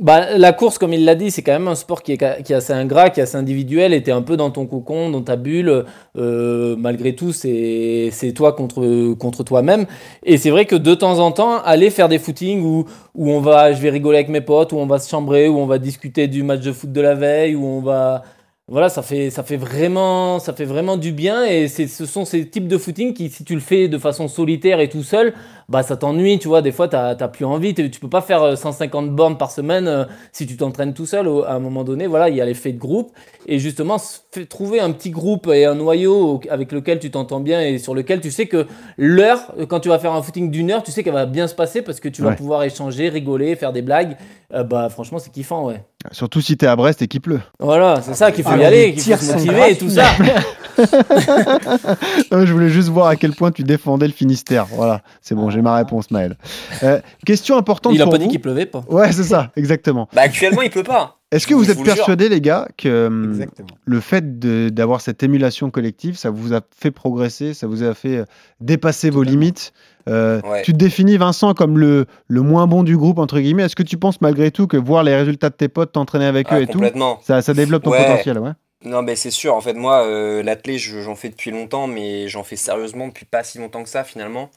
Bah, 0.00 0.36
la 0.38 0.52
course, 0.52 0.78
comme 0.78 0.92
il 0.92 1.04
l'a 1.04 1.16
dit, 1.16 1.32
c'est 1.32 1.42
quand 1.42 1.52
même 1.52 1.66
un 1.66 1.74
sport 1.74 2.04
qui 2.04 2.12
est, 2.12 2.42
qui 2.44 2.52
est 2.52 2.56
assez 2.56 2.72
ingrat, 2.72 3.10
qui 3.10 3.18
est 3.18 3.24
assez 3.24 3.36
individuel, 3.36 3.92
et 3.92 4.00
t'es 4.00 4.12
un 4.12 4.22
peu 4.22 4.36
dans 4.36 4.50
ton 4.50 4.64
cocon, 4.64 5.10
dans 5.10 5.22
ta 5.22 5.34
bulle. 5.34 5.86
Euh, 6.16 6.76
malgré 6.78 7.16
tout, 7.16 7.32
c'est 7.32 8.12
toi 8.36 8.52
contre, 8.52 9.14
contre 9.14 9.42
toi-même. 9.42 9.86
Et 10.22 10.36
c'est 10.36 10.50
vrai 10.50 10.66
que 10.66 10.76
de 10.76 10.94
temps 10.94 11.18
en 11.18 11.32
temps, 11.32 11.60
aller 11.64 11.90
faire 11.90 12.08
des 12.08 12.20
footings 12.20 12.62
où, 12.62 12.84
où 13.16 13.30
on 13.32 13.40
va, 13.40 13.72
je 13.72 13.82
vais 13.82 13.90
rigoler 13.90 14.18
avec 14.18 14.28
mes 14.28 14.40
potes, 14.40 14.70
où 14.72 14.76
on 14.76 14.86
va 14.86 15.00
se 15.00 15.08
chambrer, 15.10 15.48
où 15.48 15.58
on 15.58 15.66
va 15.66 15.78
discuter 15.78 16.28
du 16.28 16.44
match 16.44 16.60
de 16.60 16.70
foot 16.72 16.92
de 16.92 17.00
la 17.00 17.16
veille, 17.16 17.56
où 17.56 17.66
on 17.66 17.80
va. 17.80 18.22
Voilà, 18.70 18.90
ça 18.90 19.00
fait, 19.00 19.30
ça 19.30 19.42
fait 19.42 19.56
vraiment, 19.56 20.38
ça 20.38 20.52
fait 20.52 20.66
vraiment 20.66 20.98
du 20.98 21.12
bien 21.12 21.46
et 21.46 21.68
ce 21.68 22.04
sont 22.04 22.26
ces 22.26 22.46
types 22.46 22.68
de 22.68 22.76
footing 22.76 23.14
qui, 23.14 23.30
si 23.30 23.42
tu 23.42 23.54
le 23.54 23.60
fais 23.60 23.88
de 23.88 23.96
façon 23.96 24.28
solitaire 24.28 24.78
et 24.80 24.90
tout 24.90 25.02
seul, 25.02 25.32
bah 25.70 25.82
ça 25.82 25.96
t'ennuie, 25.96 26.38
tu 26.38 26.48
vois. 26.48 26.62
Des 26.62 26.72
fois, 26.72 26.88
t'as, 26.88 27.14
t'as 27.14 27.28
plus 27.28 27.44
envie, 27.44 27.74
tu 27.74 28.00
peux 28.00 28.08
pas 28.08 28.22
faire 28.22 28.42
euh, 28.42 28.56
150 28.56 29.10
bornes 29.14 29.36
par 29.36 29.50
semaine 29.50 29.86
euh, 29.86 30.04
si 30.32 30.46
tu 30.46 30.56
t'entraînes 30.56 30.94
tout 30.94 31.04
seul. 31.06 31.28
Au- 31.28 31.44
À 31.44 31.52
un 31.52 31.58
moment 31.58 31.84
donné, 31.84 32.06
voilà, 32.06 32.28
il 32.30 32.36
y 32.36 32.40
a 32.40 32.44
l'effet 32.46 32.72
de 32.72 32.78
groupe 32.78 33.12
et 33.46 33.58
justement 33.58 33.98
fait- 33.98 34.46
trouver 34.46 34.80
un 34.80 34.90
petit 34.92 35.10
groupe 35.10 35.46
et 35.52 35.66
un 35.66 35.74
noyau 35.74 36.14
au- 36.14 36.40
avec 36.50 36.72
lequel 36.72 36.98
tu 37.00 37.10
t'entends 37.10 37.40
bien 37.40 37.60
et 37.60 37.78
sur 37.78 37.94
lequel 37.94 38.20
tu 38.20 38.30
sais 38.30 38.46
que 38.46 38.66
l'heure, 38.96 39.52
euh, 39.58 39.66
quand 39.66 39.80
tu 39.80 39.88
vas 39.90 39.98
faire 39.98 40.12
un 40.14 40.22
footing 40.22 40.50
d'une 40.50 40.70
heure, 40.70 40.82
tu 40.82 40.90
sais 40.90 41.02
qu'elle 41.02 41.12
va 41.12 41.26
bien 41.26 41.46
se 41.48 41.54
passer 41.54 41.82
parce 41.82 42.00
que 42.00 42.08
tu 42.08 42.22
vas 42.22 42.32
pouvoir 42.32 42.62
échanger, 42.62 43.08
rigoler, 43.10 43.54
faire 43.56 43.72
des 43.72 43.82
blagues. 43.82 44.16
Euh, 44.54 44.62
bah 44.64 44.88
franchement, 44.88 45.18
c'est 45.18 45.30
kiffant, 45.30 45.66
ouais. 45.66 45.82
Surtout 46.12 46.40
si 46.40 46.56
t'es 46.56 46.66
à 46.66 46.76
Brest 46.76 47.02
et 47.02 47.08
qu'il 47.08 47.20
pleut. 47.20 47.40
Voilà, 47.60 48.00
c'est 48.00 48.14
ça 48.14 48.32
qu'il 48.32 48.42
faut 48.44 48.50
Ah, 48.54 48.56
y 48.56 48.64
aller, 48.64 48.94
qu'il 48.94 49.02
faut 49.02 49.22
se 49.22 49.32
motiver 49.34 49.72
et 49.72 49.76
tout 49.76 49.90
ça. 49.90 50.04
Euh, 52.32 52.44
je 52.46 52.52
voulais 52.52 52.68
juste 52.68 52.88
voir 52.88 53.06
à 53.08 53.16
quel 53.16 53.32
point 53.32 53.50
tu 53.50 53.62
défendais 53.62 54.06
le 54.06 54.12
Finistère. 54.12 54.66
Voilà, 54.66 55.02
c'est 55.22 55.34
bon, 55.34 55.50
j'ai 55.50 55.62
ma 55.62 55.76
réponse, 55.76 56.10
Maël. 56.10 56.36
Euh, 56.82 57.00
question 57.24 57.56
importante 57.56 57.92
Il 57.94 58.00
a 58.02 58.04
pour 58.04 58.12
pas 58.12 58.18
dit 58.18 58.28
qu'il 58.28 58.40
pleuvait 58.40 58.66
pas. 58.66 58.84
Ouais, 58.88 59.10
c'est 59.12 59.22
ça, 59.24 59.50
exactement. 59.56 60.08
Bah, 60.14 60.22
actuellement, 60.22 60.62
il 60.62 60.70
pleut 60.70 60.82
pas. 60.82 61.16
Est-ce 61.30 61.46
que 61.46 61.54
vous 61.54 61.60
vous 61.60 61.70
êtes 61.70 61.78
le 61.78 61.84
persuadés, 61.84 62.28
les 62.28 62.40
gars, 62.40 62.68
que 62.78 63.28
Exactement. 63.30 63.68
le 63.84 64.00
fait 64.00 64.38
d'avoir 64.72 65.00
cette 65.00 65.22
émulation 65.22 65.70
collective, 65.70 66.16
ça 66.16 66.30
vous 66.30 66.54
a 66.54 66.60
fait 66.76 66.90
progresser, 66.90 67.52
ça 67.54 67.66
vous 67.66 67.82
a 67.82 67.92
fait 67.94 68.18
euh, 68.18 68.24
dépasser 68.60 69.10
vos 69.10 69.22
limites 69.22 69.72
Euh, 70.08 70.40
Ouais. 70.42 70.62
Tu 70.62 70.72
te 70.72 70.78
définis, 70.78 71.18
Vincent, 71.18 71.52
comme 71.52 71.76
le, 71.78 72.06
le 72.28 72.40
moins 72.40 72.66
bon 72.66 72.82
du 72.82 72.96
groupe, 72.96 73.18
entre 73.18 73.40
guillemets. 73.40 73.64
Est-ce 73.64 73.76
que 73.76 73.82
tu 73.82 73.98
penses 73.98 74.20
malgré 74.22 74.50
tout 74.50 74.66
que 74.66 74.78
voir 74.78 75.02
les 75.02 75.14
résultats 75.14 75.50
de 75.50 75.54
tes 75.54 75.68
potes, 75.68 75.92
t'entraîner 75.92 76.24
avec 76.24 76.46
Ah, 76.50 76.58
eux 76.58 76.62
et 76.62 76.66
tout, 76.66 76.72
complètement. 76.74 77.18
ça, 77.22 77.42
ça 77.42 77.52
développe 77.52 77.82
ton 77.82 77.90
Ouais. 77.90 78.04
potentiel 78.06 78.38
ouais? 78.38 78.52
Non, 78.82 79.02
mais 79.02 79.16
c'est 79.16 79.30
sûr. 79.30 79.54
En 79.54 79.60
fait, 79.60 79.74
moi, 79.74 80.06
euh, 80.06 80.42
l'athlé, 80.42 80.78
j'en 80.78 81.16
fais 81.16 81.28
depuis 81.28 81.50
longtemps, 81.50 81.86
mais 81.86 82.28
j'en 82.28 82.44
fais 82.44 82.56
sérieusement 82.56 83.08
depuis 83.08 83.24
pas 83.24 83.42
si 83.42 83.58
longtemps 83.58 83.82
que 83.82 83.88
ça, 83.88 84.04
finalement. 84.04 84.50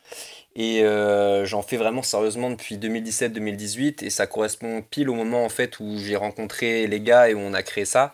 Et 0.56 0.84
euh, 0.84 1.46
j'en 1.46 1.62
fais 1.64 1.78
vraiment 1.78 2.04
sérieusement 2.04 2.50
depuis 2.52 2.78
2017-2018. 2.78 4.06
Et 4.06 4.10
ça 4.10 4.28
correspond 4.28 4.84
pile 4.88 5.10
au 5.10 5.16
moment, 5.16 5.44
en 5.44 5.50
fait, 5.50 5.80
où 5.80 5.98
j'ai 5.98 6.16
rencontré 6.16 6.86
les 6.88 7.02
gars 7.02 7.30
et 7.30 7.34
où 7.34 7.40
on 7.40 7.54
a 7.54 7.64
créé 7.64 7.86
ça. 7.86 8.14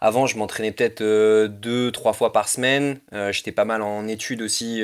Avant, 0.00 0.26
je 0.26 0.36
m'entraînais 0.38 0.70
peut-être 0.70 1.00
euh, 1.00 1.48
deux, 1.48 1.90
trois 1.92 2.12
fois 2.12 2.32
par 2.32 2.48
semaine. 2.48 3.00
Euh, 3.14 3.32
J'étais 3.32 3.52
pas 3.52 3.64
mal 3.64 3.82
en 3.82 4.06
études 4.06 4.42
aussi, 4.42 4.82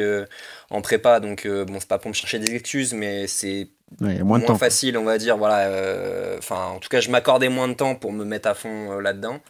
en 0.70 0.80
prépa. 0.80 1.20
Donc, 1.20 1.46
bon, 1.46 1.78
c'est 1.78 1.88
pas 1.88 1.98
pour 1.98 2.08
me 2.08 2.14
chercher 2.14 2.38
des 2.38 2.54
excuses, 2.54 2.94
mais 2.94 3.26
c'est 3.26 3.68
Ouais, 4.00 4.22
moins 4.22 4.40
facile, 4.58 4.98
on 4.98 5.04
va 5.04 5.18
dire. 5.18 5.36
Voilà, 5.36 5.68
euh, 5.68 6.38
enfin, 6.38 6.66
en 6.74 6.78
tout 6.78 6.88
cas, 6.88 7.00
je 7.00 7.10
m'accordais 7.10 7.48
moins 7.48 7.68
de 7.68 7.74
temps 7.74 7.94
pour 7.94 8.12
me 8.12 8.24
mettre 8.24 8.48
à 8.48 8.54
fond 8.54 8.92
euh, 8.92 9.00
là-dedans. 9.00 9.40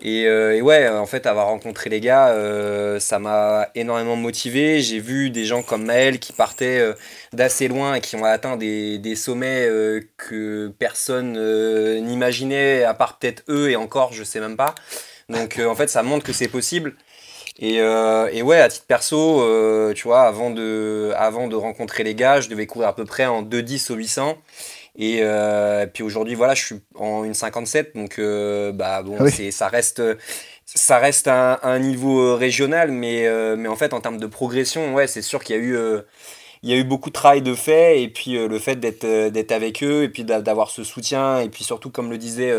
Et, 0.00 0.26
euh, 0.26 0.56
et 0.56 0.62
ouais, 0.62 0.88
en 0.88 1.06
fait, 1.06 1.26
avoir 1.26 1.46
rencontré 1.46 1.88
les 1.88 2.00
gars, 2.00 2.28
euh, 2.30 2.98
ça 2.98 3.18
m'a 3.18 3.68
énormément 3.74 4.16
motivé. 4.16 4.80
J'ai 4.80 4.98
vu 4.98 5.30
des 5.30 5.44
gens 5.44 5.62
comme 5.62 5.84
Maël 5.84 6.18
qui 6.18 6.32
partaient 6.32 6.78
euh, 6.80 6.94
d'assez 7.32 7.68
loin 7.68 7.94
et 7.94 8.00
qui 8.00 8.16
ont 8.16 8.24
atteint 8.24 8.56
des, 8.56 9.14
sommets 9.16 9.68
que 10.16 10.72
personne 10.78 11.32
n'imaginait, 12.04 12.82
à 12.84 12.94
part 12.94 13.18
peut-être 13.18 13.44
eux 13.48 13.70
et 13.70 13.76
encore, 13.76 14.12
je 14.12 14.24
sais 14.24 14.40
même 14.40 14.56
pas. 14.56 14.74
Donc, 15.28 15.58
en 15.58 15.74
fait, 15.74 15.88
ça 15.88 16.02
montre 16.02 16.24
que 16.24 16.32
c'est 16.32 16.48
possible. 16.48 16.96
Et, 17.60 17.76
et 17.76 18.42
ouais, 18.42 18.60
à 18.60 18.68
titre 18.68 18.86
perso, 18.86 19.42
tu 19.94 20.02
vois, 20.04 20.22
avant 20.22 20.50
de, 20.50 21.12
avant 21.16 21.46
de 21.46 21.54
rencontrer 21.54 22.02
les 22.02 22.14
gars, 22.14 22.40
je 22.40 22.48
devais 22.48 22.66
courir 22.66 22.88
à 22.88 22.96
peu 22.96 23.04
près 23.04 23.26
en 23.26 23.42
2,10 23.42 23.92
au 23.92 23.94
800. 23.94 24.36
Et 24.96 25.18
euh, 25.22 25.86
puis 25.86 26.02
aujourd'hui, 26.04 26.34
voilà, 26.34 26.54
je 26.54 26.64
suis 26.64 26.80
en 26.94 27.24
une 27.24 27.34
57, 27.34 27.94
donc 27.96 28.18
euh, 28.18 28.72
bah 28.72 29.02
bon, 29.02 29.18
Ah 29.18 29.24
oui. 29.24 29.30
c'est, 29.30 29.50
ça 29.50 29.68
reste, 29.68 30.00
ça 30.66 30.98
reste 30.98 31.26
un, 31.28 31.58
un 31.62 31.78
niveau 31.80 32.20
euh, 32.20 32.34
régional, 32.34 32.92
mais, 32.92 33.26
euh, 33.26 33.56
mais 33.56 33.68
en 33.68 33.76
fait, 33.76 33.92
en 33.92 34.00
termes 34.00 34.18
de 34.18 34.26
progression, 34.26 34.94
ouais, 34.94 35.06
c'est 35.08 35.22
sûr 35.22 35.42
qu'il 35.42 35.56
y 35.56 35.58
a 35.58 35.62
eu, 35.62 35.76
il 36.62 36.70
y 36.70 36.74
a 36.74 36.76
eu 36.76 36.84
beaucoup 36.84 37.10
de 37.10 37.14
travail 37.14 37.42
de 37.42 37.54
fait, 37.54 38.02
et 38.02 38.08
puis 38.08 38.34
le 38.46 38.58
fait 38.58 38.76
d'être, 38.76 39.28
d'être 39.30 39.52
avec 39.52 39.82
eux, 39.82 40.04
et 40.04 40.08
puis 40.08 40.24
d'a- 40.24 40.40
d'avoir 40.40 40.70
ce 40.70 40.84
soutien, 40.84 41.40
et 41.40 41.48
puis 41.48 41.64
surtout, 41.64 41.90
comme 41.90 42.08
le 42.10 42.16
disait 42.18 42.54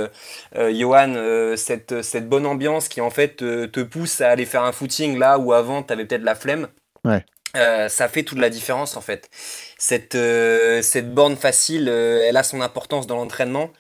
Johan, 0.56 1.56
cette, 1.56 2.02
cette 2.04 2.30
bonne 2.30 2.46
ambiance 2.46 2.88
qui 2.90 3.02
en 3.02 3.10
fait 3.10 3.38
te 3.38 3.82
pousse 3.82 4.22
à 4.22 4.30
aller 4.32 4.46
faire 4.46 4.64
un 4.64 4.72
footing 4.74 5.18
là 5.18 5.40
où 5.40 5.54
avant 5.54 5.84
tu 5.84 5.94
avais 5.94 6.06
peut-être 6.06 6.24
la 6.24 6.36
flemme. 6.36 6.68
Ouais. 7.04 7.26
Ça 7.54 8.10
fait 8.10 8.24
toute 8.24 8.38
la 8.40 8.50
différence 8.50 8.98
en 8.98 9.02
fait. 9.02 9.30
Cette, 9.78 10.16
euh, 10.16 10.82
cette 10.82 11.14
borne 11.14 11.36
facile, 11.36 11.90
euh, 11.90 12.26
elle 12.28 12.38
a 12.38 12.44
son 12.44 12.62
importance 12.62 13.08
dans 13.08 13.18
l'entraînement 13.18 13.72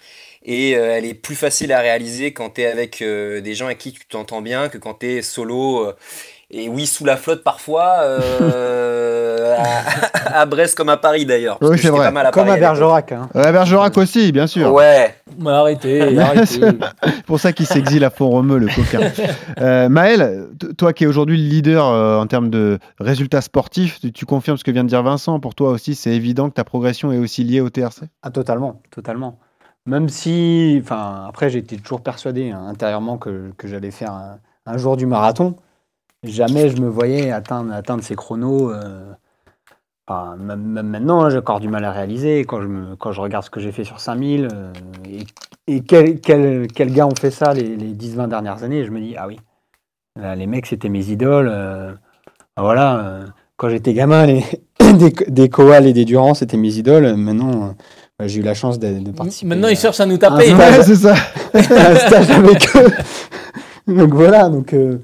et 0.43 0.75
euh, 0.75 0.97
elle 0.97 1.05
est 1.05 1.13
plus 1.13 1.35
facile 1.35 1.71
à 1.71 1.79
réaliser 1.79 2.33
quand 2.33 2.51
tu 2.55 2.61
es 2.61 2.65
avec 2.67 3.01
des 3.01 3.55
gens 3.55 3.67
avec 3.67 3.77
qui 3.79 3.93
tu 3.93 4.05
t'entends 4.05 4.41
bien 4.41 4.69
que 4.69 4.77
quand 4.77 4.95
tu 4.95 5.07
es 5.07 5.21
solo. 5.21 5.93
Et 6.51 6.69
oui, 6.69 6.85
sous 6.85 7.05
la 7.05 7.17
flotte 7.17 7.43
parfois, 7.43 7.97
euh, 8.03 9.55
à, 9.57 10.41
à 10.41 10.45
Brest 10.45 10.75
comme 10.77 10.89
à 10.89 10.97
Paris 10.97 11.25
d'ailleurs. 11.25 11.57
Oui, 11.61 11.77
c'est 11.79 11.89
vrai. 11.89 12.05
pas 12.05 12.11
mal 12.11 12.25
à 12.27 12.31
Comme 12.31 12.45
Paris 12.45 12.57
à. 12.57 12.61
Bergerac. 12.61 13.11
Hein. 13.11 13.29
Ouais, 13.33 13.51
Bergerac 13.51 13.97
aussi, 13.97 14.31
bien 14.31 14.47
sûr. 14.47 14.71
Ouais, 14.71 15.15
Mais 15.39 15.49
arrêtez, 15.51 16.17
arrêtez. 16.19 16.45
C'est 16.45 17.25
pour 17.25 17.39
ça 17.39 17.51
qu'il 17.51 17.65
s'exile 17.65 18.03
à 18.03 18.09
Font-Romeu, 18.09 18.57
le 18.57 18.67
coquin. 18.67 18.99
Euh, 19.61 19.87
Maël, 19.87 20.47
toi 20.77 20.91
qui 20.91 21.05
es 21.05 21.07
aujourd'hui 21.07 21.37
le 21.37 21.47
leader 21.49 21.87
euh, 21.87 22.19
en 22.19 22.27
termes 22.27 22.49
de 22.49 22.77
résultats 22.99 23.39
sportifs, 23.41 24.01
tu, 24.01 24.11
tu 24.11 24.25
confirmes 24.25 24.57
ce 24.57 24.63
que 24.65 24.71
vient 24.71 24.83
de 24.83 24.89
dire 24.89 25.01
Vincent. 25.01 25.39
Pour 25.39 25.55
toi 25.55 25.69
aussi, 25.71 25.95
c'est 25.95 26.11
évident 26.11 26.49
que 26.49 26.55
ta 26.55 26.65
progression 26.65 27.11
est 27.13 27.17
aussi 27.17 27.43
liée 27.45 27.61
au 27.61 27.69
TRC 27.69 28.03
Ah, 28.21 28.31
totalement, 28.31 28.81
totalement. 28.91 29.39
Même 29.85 30.09
si, 30.09 30.79
enfin, 30.83 31.25
après, 31.29 31.49
j'étais 31.49 31.77
toujours 31.77 32.01
persuadé 32.01 32.51
hein, 32.51 32.65
intérieurement 32.67 33.17
que, 33.17 33.51
que 33.57 33.67
j'allais 33.67 33.91
faire 33.91 34.11
un, 34.11 34.39
un 34.65 34.77
jour 34.77 34.97
du 34.97 35.05
marathon. 35.05 35.55
Jamais 36.25 36.69
je 36.69 36.81
me 36.81 36.87
voyais 36.89 37.31
atteindre, 37.31 37.73
atteindre 37.73 38.03
ces 38.03 38.15
chronos. 38.15 38.71
euh, 38.71 39.11
enfin, 40.07 40.35
même, 40.37 40.87
maintenant, 40.87 41.23
hein, 41.23 41.29
j'ai 41.29 41.37
encore 41.37 41.59
du 41.59 41.67
mal 41.69 41.83
à 41.85 41.91
réaliser. 41.91 42.45
Quand 42.45 42.61
je, 42.61 42.67
me, 42.67 42.95
quand 42.95 43.11
je 43.11 43.21
regarde 43.21 43.43
ce 43.45 43.49
que 43.49 43.59
j'ai 43.59 43.71
fait 43.71 43.83
sur 43.83 43.99
5000, 43.99 44.47
euh, 44.53 44.71
et, 45.09 45.73
et 45.75 45.81
quel, 45.81 46.19
quel, 46.19 46.67
quel 46.67 46.91
gars 46.93 47.07
ont 47.07 47.15
fait 47.15 47.31
ça 47.31 47.53
les, 47.53 47.75
les 47.75 47.93
10-20 47.93 48.27
dernières 48.29 48.63
années, 48.63 48.85
je 48.85 48.91
me 48.91 48.99
dis, 48.99 49.15
ah 49.17 49.27
oui, 49.27 49.39
là, 50.19 50.35
les 50.35 50.47
mecs, 50.47 50.65
c'était 50.67 50.89
mes 50.89 51.09
idoles. 51.09 51.49
euh, 51.51 51.91
ben 52.57 52.63
voilà, 52.63 52.99
euh, 52.99 53.25
quand 53.57 53.69
j'étais 53.69 53.93
gamin, 53.93 54.25
les, 54.25 54.43
des, 54.93 55.11
des 55.27 55.49
Koal 55.49 55.85
et 55.87 55.93
des 55.93 56.05
Durand, 56.05 56.33
c'était 56.33 56.57
mes 56.57 56.75
idoles. 56.77 57.15
Maintenant, 57.15 57.51
euh, 57.69 57.71
bah, 58.17 58.27
j'ai 58.27 58.39
eu 58.39 58.43
la 58.43 58.53
chance 58.53 58.79
de, 58.79 58.99
de 58.99 59.11
participer. 59.11 59.47
Maintenant, 59.47 59.67
ils 59.67 59.75
cherchent 59.77 59.99
à 59.99 60.05
nous 60.05 60.15
un 60.15 60.17
taper. 60.17 60.45
stage- 60.53 60.77
Ouais, 60.77 60.83
c'est 60.83 60.95
ça. 60.95 61.15
un 61.53 61.95
stage 61.95 62.29
avec 62.31 62.75
eux. 62.77 62.91
donc 63.93 64.13
voilà, 64.13 64.47
donc 64.49 64.73
euh, 64.73 64.99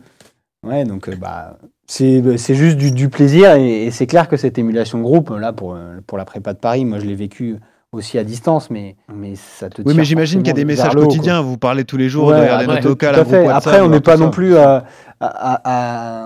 ouais, 0.64 0.86
donc 0.86 1.10
euh, 1.10 1.16
bah 1.16 1.58
c'est 1.88 2.38
c'est 2.38 2.56
juste 2.56 2.78
du, 2.78 2.92
du 2.92 3.10
plaisir 3.10 3.54
et, 3.56 3.86
et 3.86 3.92
c'est 3.92 4.08
clair 4.08 4.28
que 4.28 4.38
cette 4.38 4.58
émulation 4.58 4.98
de 4.98 5.04
groupe 5.04 5.30
là 5.38 5.54
pour 5.54 5.74
euh, 5.76 6.00
pour 6.08 6.18
la 6.18 6.26
prépa 6.26 6.54
de 6.54 6.60
Paris, 6.60 6.86
moi 6.86 7.00
je 7.00 7.06
l'ai 7.06 7.16
vécu 7.16 7.58
aussi 7.92 8.18
à 8.18 8.24
distance, 8.24 8.70
mais 8.70 8.96
mais 9.14 9.34
ça 9.36 9.70
te 9.70 9.82
Oui, 9.82 9.94
mais 9.94 10.06
j'imagine 10.06 10.40
qu'il 10.40 10.48
y 10.48 10.52
a 10.52 10.54
des 10.54 10.64
messages 10.64 10.94
quoi. 10.94 11.02
quotidiens. 11.04 11.42
Vous 11.42 11.58
parlez 11.58 11.84
tous 11.84 11.98
les 11.98 12.08
jours 12.08 12.28
Ouais, 12.28 12.38
de 12.38 12.42
regarder 12.42 12.66
ouais, 12.68 12.76
notre 12.76 12.88
local, 12.88 13.16
à 13.16 13.26
fait. 13.26 13.40
WhatsApp, 13.46 13.58
Après, 13.68 13.82
on 13.82 13.90
n'est 13.90 14.00
pas 14.00 14.16
ça. 14.16 14.24
non 14.24 14.30
plus 14.30 14.56
à, 14.56 14.86
à- 15.20 15.26
à- 15.26 15.62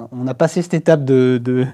à- 0.01 0.07
On 0.11 0.27
a 0.27 0.35
passé 0.35 0.61
cette 0.61 0.75
étape 0.75 1.03
de, 1.05 1.41
de, 1.43 1.65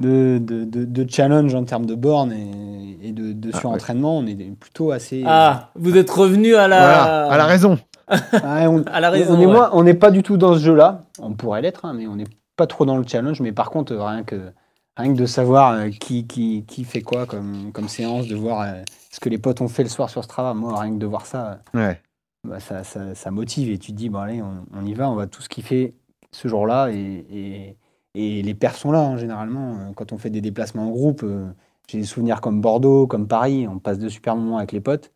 de, 0.00 0.38
de, 0.38 0.64
de- 0.64 0.84
de 0.86 1.10
challenge 1.10 1.54
en 1.54 1.64
termes 1.64 1.84
de 1.84 1.94
bornes 1.94 2.32
et, 2.32 3.08
et 3.08 3.12
de, 3.12 3.34
de 3.34 3.50
Ah, 3.52 3.58
surentraînement. 3.60 4.16
On 4.16 4.26
est 4.26 4.34
plutôt 4.58 4.92
assez. 4.92 5.22
Ah, 5.26 5.68
vous 5.76 5.94
êtes 5.98 6.08
revenu 6.10 6.54
à 6.54 6.66
la. 6.66 6.78
Voilà, 6.78 7.26
à 7.26 7.36
la 7.36 7.44
raison. 7.44 7.78
Ouais, 8.10 8.66
on, 8.66 8.82
À 8.86 9.00
la 9.00 9.10
raison. 9.10 9.34
on 9.34 9.40
est 9.40 9.46
ouais. 9.46 9.52
moins- 9.52 9.70
on 9.72 9.82
n'est 9.82 9.94
pas 9.94 10.10
du 10.10 10.22
tout 10.22 10.36
dans 10.36 10.54
ce 10.54 10.58
jeu-là. 10.60 11.02
On 11.18 11.32
pourrait 11.32 11.62
l'être, 11.62 11.84
hein, 11.84 11.92
mais 11.94 12.06
on 12.06 12.16
n'est 12.16 12.26
pas 12.56 12.66
trop 12.66 12.84
dans 12.84 12.96
le 12.96 13.04
challenge. 13.06 13.40
Mais 13.40 13.52
par 13.52 13.70
contre, 13.70 13.94
rien 13.94 14.22
que, 14.24 14.52
rien 14.96 15.12
que 15.12 15.18
de 15.18 15.26
savoir 15.26 15.72
euh, 15.72 15.88
qui, 15.90 16.26
qui, 16.26 16.64
qui 16.66 16.84
fait 16.84 17.02
quoi 17.02 17.26
comme, 17.26 17.70
comme 17.72 17.88
séance, 17.88 18.26
de 18.28 18.36
voir 18.36 18.62
euh, 18.62 18.82
ce 19.10 19.20
que 19.20 19.28
les 19.28 19.38
potes 19.38 19.60
ont 19.60 19.68
fait 19.68 19.82
le 19.82 19.88
soir 19.88 20.10
sur 20.10 20.22
Strava, 20.24 20.54
moi, 20.54 20.78
rien 20.80 20.92
que 20.92 20.98
de 20.98 21.06
voir 21.06 21.26
ça, 21.26 21.60
Ouais. 21.74 22.00
bah, 22.46 22.60
ça, 22.60 22.84
ça, 22.84 23.14
ça 23.14 23.30
motive. 23.30 23.70
Et 23.70 23.78
tu 23.78 23.92
te 23.92 23.96
dis, 23.96 24.08
bon, 24.08 24.18
allez, 24.20 24.42
on, 24.42 24.64
on 24.78 24.84
y 24.86 24.94
va, 24.94 25.08
on 25.10 25.14
va 25.14 25.26
tout 25.26 25.42
ce 25.42 25.48
kiffer 25.48 25.94
ce 26.32 26.48
jour-là. 26.48 26.88
Et, 26.90 27.24
et, 27.30 27.76
et 28.16 28.42
les 28.42 28.54
pères 28.54 28.74
sont 28.76 28.92
là, 28.92 29.00
hein, 29.00 29.16
généralement. 29.16 29.72
Euh, 29.78 29.92
Quand 29.96 30.12
on 30.12 30.18
fait 30.18 30.30
des 30.30 30.40
déplacements 30.40 30.84
en 30.86 30.90
groupe, 30.90 31.22
euh, 31.24 31.46
j'ai 31.88 31.98
des 31.98 32.04
souvenirs 32.04 32.40
comme 32.40 32.60
Bordeaux, 32.60 33.06
comme 33.06 33.26
Paris, 33.28 33.66
on 33.68 33.78
passe 33.78 33.98
de 33.98 34.08
super 34.08 34.36
moments 34.36 34.58
avec 34.58 34.72
les 34.72 34.80
potes. 34.80 35.12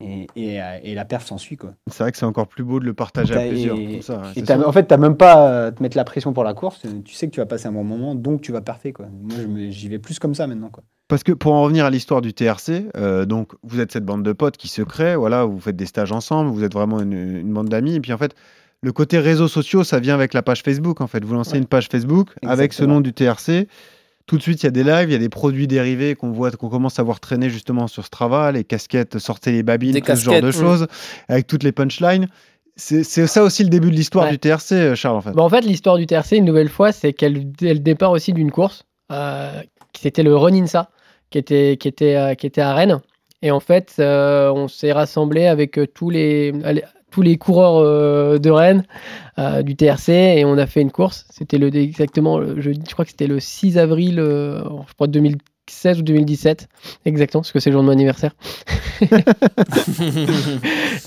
Et, 0.00 0.26
et, 0.36 0.60
euh, 0.60 0.78
et 0.82 0.94
la 0.94 1.04
perf 1.04 1.24
s'ensuit, 1.26 1.56
quoi. 1.56 1.74
C'est 1.90 2.02
vrai 2.02 2.10
que 2.12 2.18
c'est 2.18 2.26
encore 2.26 2.48
plus 2.48 2.64
beau 2.64 2.80
de 2.80 2.84
le 2.84 2.94
partager 2.94 3.34
à 3.34 3.46
plusieurs. 3.48 3.78
et- 3.78 3.92
comme 3.92 4.02
ça, 4.02 4.22
sûr. 4.34 4.68
en 4.68 4.72
fait, 4.72 4.86
tu 4.88 4.96
même 4.96 5.16
pas 5.16 5.66
à 5.66 5.72
te 5.72 5.82
mettre 5.82 5.96
la 5.96 6.04
pression 6.04 6.32
pour 6.32 6.42
la 6.44 6.52
course. 6.52 6.82
Tu 7.04 7.14
sais 7.14 7.26
que 7.28 7.32
tu 7.32 7.40
vas 7.40 7.46
passer 7.46 7.68
un 7.68 7.72
bon 7.72 7.84
moment, 7.84 8.14
donc 8.14 8.40
tu 8.40 8.50
vas 8.52 8.60
parfait. 8.60 8.92
Quoi. 8.92 9.06
Moi, 9.22 9.36
j'y 9.70 9.88
vais 9.88 9.98
plus 10.00 10.18
comme 10.18 10.34
ça 10.34 10.46
maintenant. 10.46 10.68
Quoi. 10.70 10.82
Parce 11.08 11.22
que 11.22 11.32
pour 11.32 11.52
en 11.52 11.62
revenir 11.62 11.84
à 11.84 11.90
l'histoire 11.90 12.22
du 12.22 12.34
TRC, 12.34 12.86
euh, 12.96 13.24
donc 13.24 13.52
vous 13.62 13.78
êtes 13.80 13.92
cette 13.92 14.04
bande 14.04 14.22
de 14.24 14.32
potes 14.32 14.56
qui 14.56 14.68
se 14.68 14.82
crée, 14.82 15.14
voilà, 15.16 15.44
vous 15.44 15.60
faites 15.60 15.76
des 15.76 15.86
stages 15.86 16.12
ensemble, 16.12 16.50
vous 16.50 16.64
êtes 16.64 16.72
vraiment 16.72 17.00
une, 17.00 17.12
une 17.12 17.52
bande 17.52 17.68
d'amis, 17.68 17.94
et 17.94 18.00
puis 18.00 18.12
en 18.12 18.18
fait, 18.18 18.34
le 18.82 18.92
côté 18.92 19.18
réseaux 19.18 19.48
sociaux, 19.48 19.84
ça 19.84 20.00
vient 20.00 20.14
avec 20.14 20.34
la 20.34 20.42
page 20.42 20.62
Facebook, 20.62 21.00
en 21.00 21.06
fait. 21.06 21.24
Vous 21.24 21.34
lancez 21.34 21.52
Ouais. 21.52 21.58
une 21.58 21.66
page 21.66 21.88
Facebook 21.88 22.30
avec 22.44 22.72
ce 22.72 22.84
nom 22.84 23.00
du 23.00 23.12
TRC. 23.14 23.68
Tout 24.26 24.38
de 24.38 24.42
suite, 24.42 24.62
il 24.62 24.66
y 24.66 24.68
a 24.68 24.70
des 24.70 24.84
lives, 24.84 25.10
il 25.10 25.12
y 25.12 25.16
a 25.16 25.18
des 25.18 25.28
produits 25.28 25.66
dérivés 25.66 26.14
qu'on 26.14 26.30
voit, 26.30 26.50
qu'on 26.50 26.70
commence 26.70 26.98
à 26.98 27.02
voir 27.02 27.20
traîner 27.20 27.50
justement 27.50 27.86
sur 27.88 28.04
Strava, 28.06 28.52
les 28.52 28.64
casquettes, 28.64 29.18
sortez 29.18 29.52
les 29.52 29.62
babines, 29.62 30.00
tout 30.00 30.16
ce 30.16 30.22
genre 30.24 30.34
de 30.36 30.40
casquettes, 30.40 30.60
choses, 30.60 30.86
avec 31.28 31.46
toutes 31.46 31.62
les 31.62 31.72
punchlines. 31.72 32.28
C'est 32.76 33.04
ça 33.04 33.44
aussi 33.44 33.62
le 33.62 33.68
début 33.68 33.90
de 33.90 33.94
l'histoire 33.94 34.24
Ouais. 34.24 34.32
du 34.32 34.38
TRC, 34.38 34.72
euh, 34.72 34.94
Charles, 34.96 35.16
en 35.16 35.20
fait. 35.20 35.30
Bah, 35.32 35.42
en 35.42 35.48
fait, 35.48 35.60
l'histoire 35.60 35.96
du 35.96 36.06
TRC, 36.06 36.32
une 36.38 36.44
nouvelle 36.44 36.68
fois, 36.70 36.90
c'est 36.90 37.12
qu'elle 37.12 37.52
départ 37.82 38.10
aussi 38.10 38.32
d'une 38.32 38.50
course, 38.50 38.84
euh, 39.12 39.60
qui 39.92 40.02
c'était 40.02 40.22
le 40.24 40.34
Run 40.34 40.54
Insa, 40.54 40.90
qui 41.30 41.38
était, 41.38 41.76
qui, 41.78 41.86
était, 41.86 42.16
euh, 42.16 42.34
qui 42.34 42.46
était 42.46 42.62
à 42.62 42.74
Rennes. 42.74 43.00
Et 43.42 43.50
en 43.50 43.60
fait, 43.60 43.94
euh, 44.00 44.50
on 44.52 44.66
s'est 44.68 44.90
rassemblé 44.92 45.46
avec 45.46 45.78
tous 45.94 46.08
les, 46.10 46.52
allez, 46.64 46.82
tous 47.14 47.22
les 47.22 47.36
coureurs 47.36 47.76
euh, 47.76 48.38
de 48.38 48.50
Rennes 48.50 48.82
euh, 49.38 49.62
du 49.62 49.76
TRC 49.76 50.08
et 50.08 50.44
on 50.44 50.58
a 50.58 50.66
fait 50.66 50.80
une 50.80 50.90
course. 50.90 51.26
C'était 51.30 51.58
le 51.58 51.72
exactement, 51.72 52.40
je, 52.58 52.72
je 52.72 52.92
crois 52.92 53.04
que 53.04 53.12
c'était 53.12 53.28
le 53.28 53.38
6 53.38 53.78
avril, 53.78 54.18
euh, 54.18 54.64
je 54.88 54.94
crois 54.94 55.06
2016 55.06 56.00
ou 56.00 56.02
2017, 56.02 56.68
exactement, 57.06 57.42
parce 57.42 57.52
que 57.52 57.60
c'est 57.60 57.70
le 57.70 57.74
jour 57.74 57.82
de 57.82 57.86
mon 57.86 57.92
anniversaire. 57.92 58.32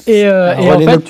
et 0.08 0.26
euh, 0.28 0.56
en 0.56 0.80
fait, 0.80 1.02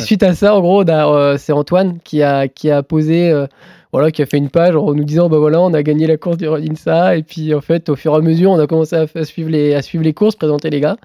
suite 0.00 0.22
à 0.22 0.34
ça, 0.34 0.54
en 0.54 0.62
gros, 0.62 0.88
euh, 0.88 1.36
c'est 1.36 1.52
Antoine 1.52 1.98
qui 2.02 2.22
a, 2.22 2.48
qui 2.48 2.70
a 2.70 2.82
posé, 2.82 3.30
euh, 3.30 3.46
voilà, 3.92 4.10
qui 4.10 4.22
a 4.22 4.26
fait 4.26 4.38
une 4.38 4.48
page 4.48 4.76
en 4.76 4.94
nous 4.94 5.04
disant, 5.04 5.28
bah 5.28 5.36
voilà, 5.38 5.60
on 5.60 5.74
a 5.74 5.82
gagné 5.82 6.06
la 6.06 6.16
course 6.16 6.38
du 6.38 6.48
Run 6.48 6.62
Insa. 6.70 7.18
Et 7.18 7.22
puis, 7.22 7.54
en 7.54 7.60
fait, 7.60 7.90
au 7.90 7.96
fur 7.96 8.14
et 8.14 8.16
à 8.16 8.20
mesure, 8.20 8.50
on 8.50 8.58
a 8.58 8.66
commencé 8.66 8.96
à, 8.96 9.04
à 9.14 9.24
suivre, 9.24 9.50
les, 9.50 9.74
à 9.74 9.82
suivre 9.82 10.04
les 10.04 10.14
courses, 10.14 10.36
présenter 10.36 10.70
les 10.70 10.80
gars. 10.80 10.96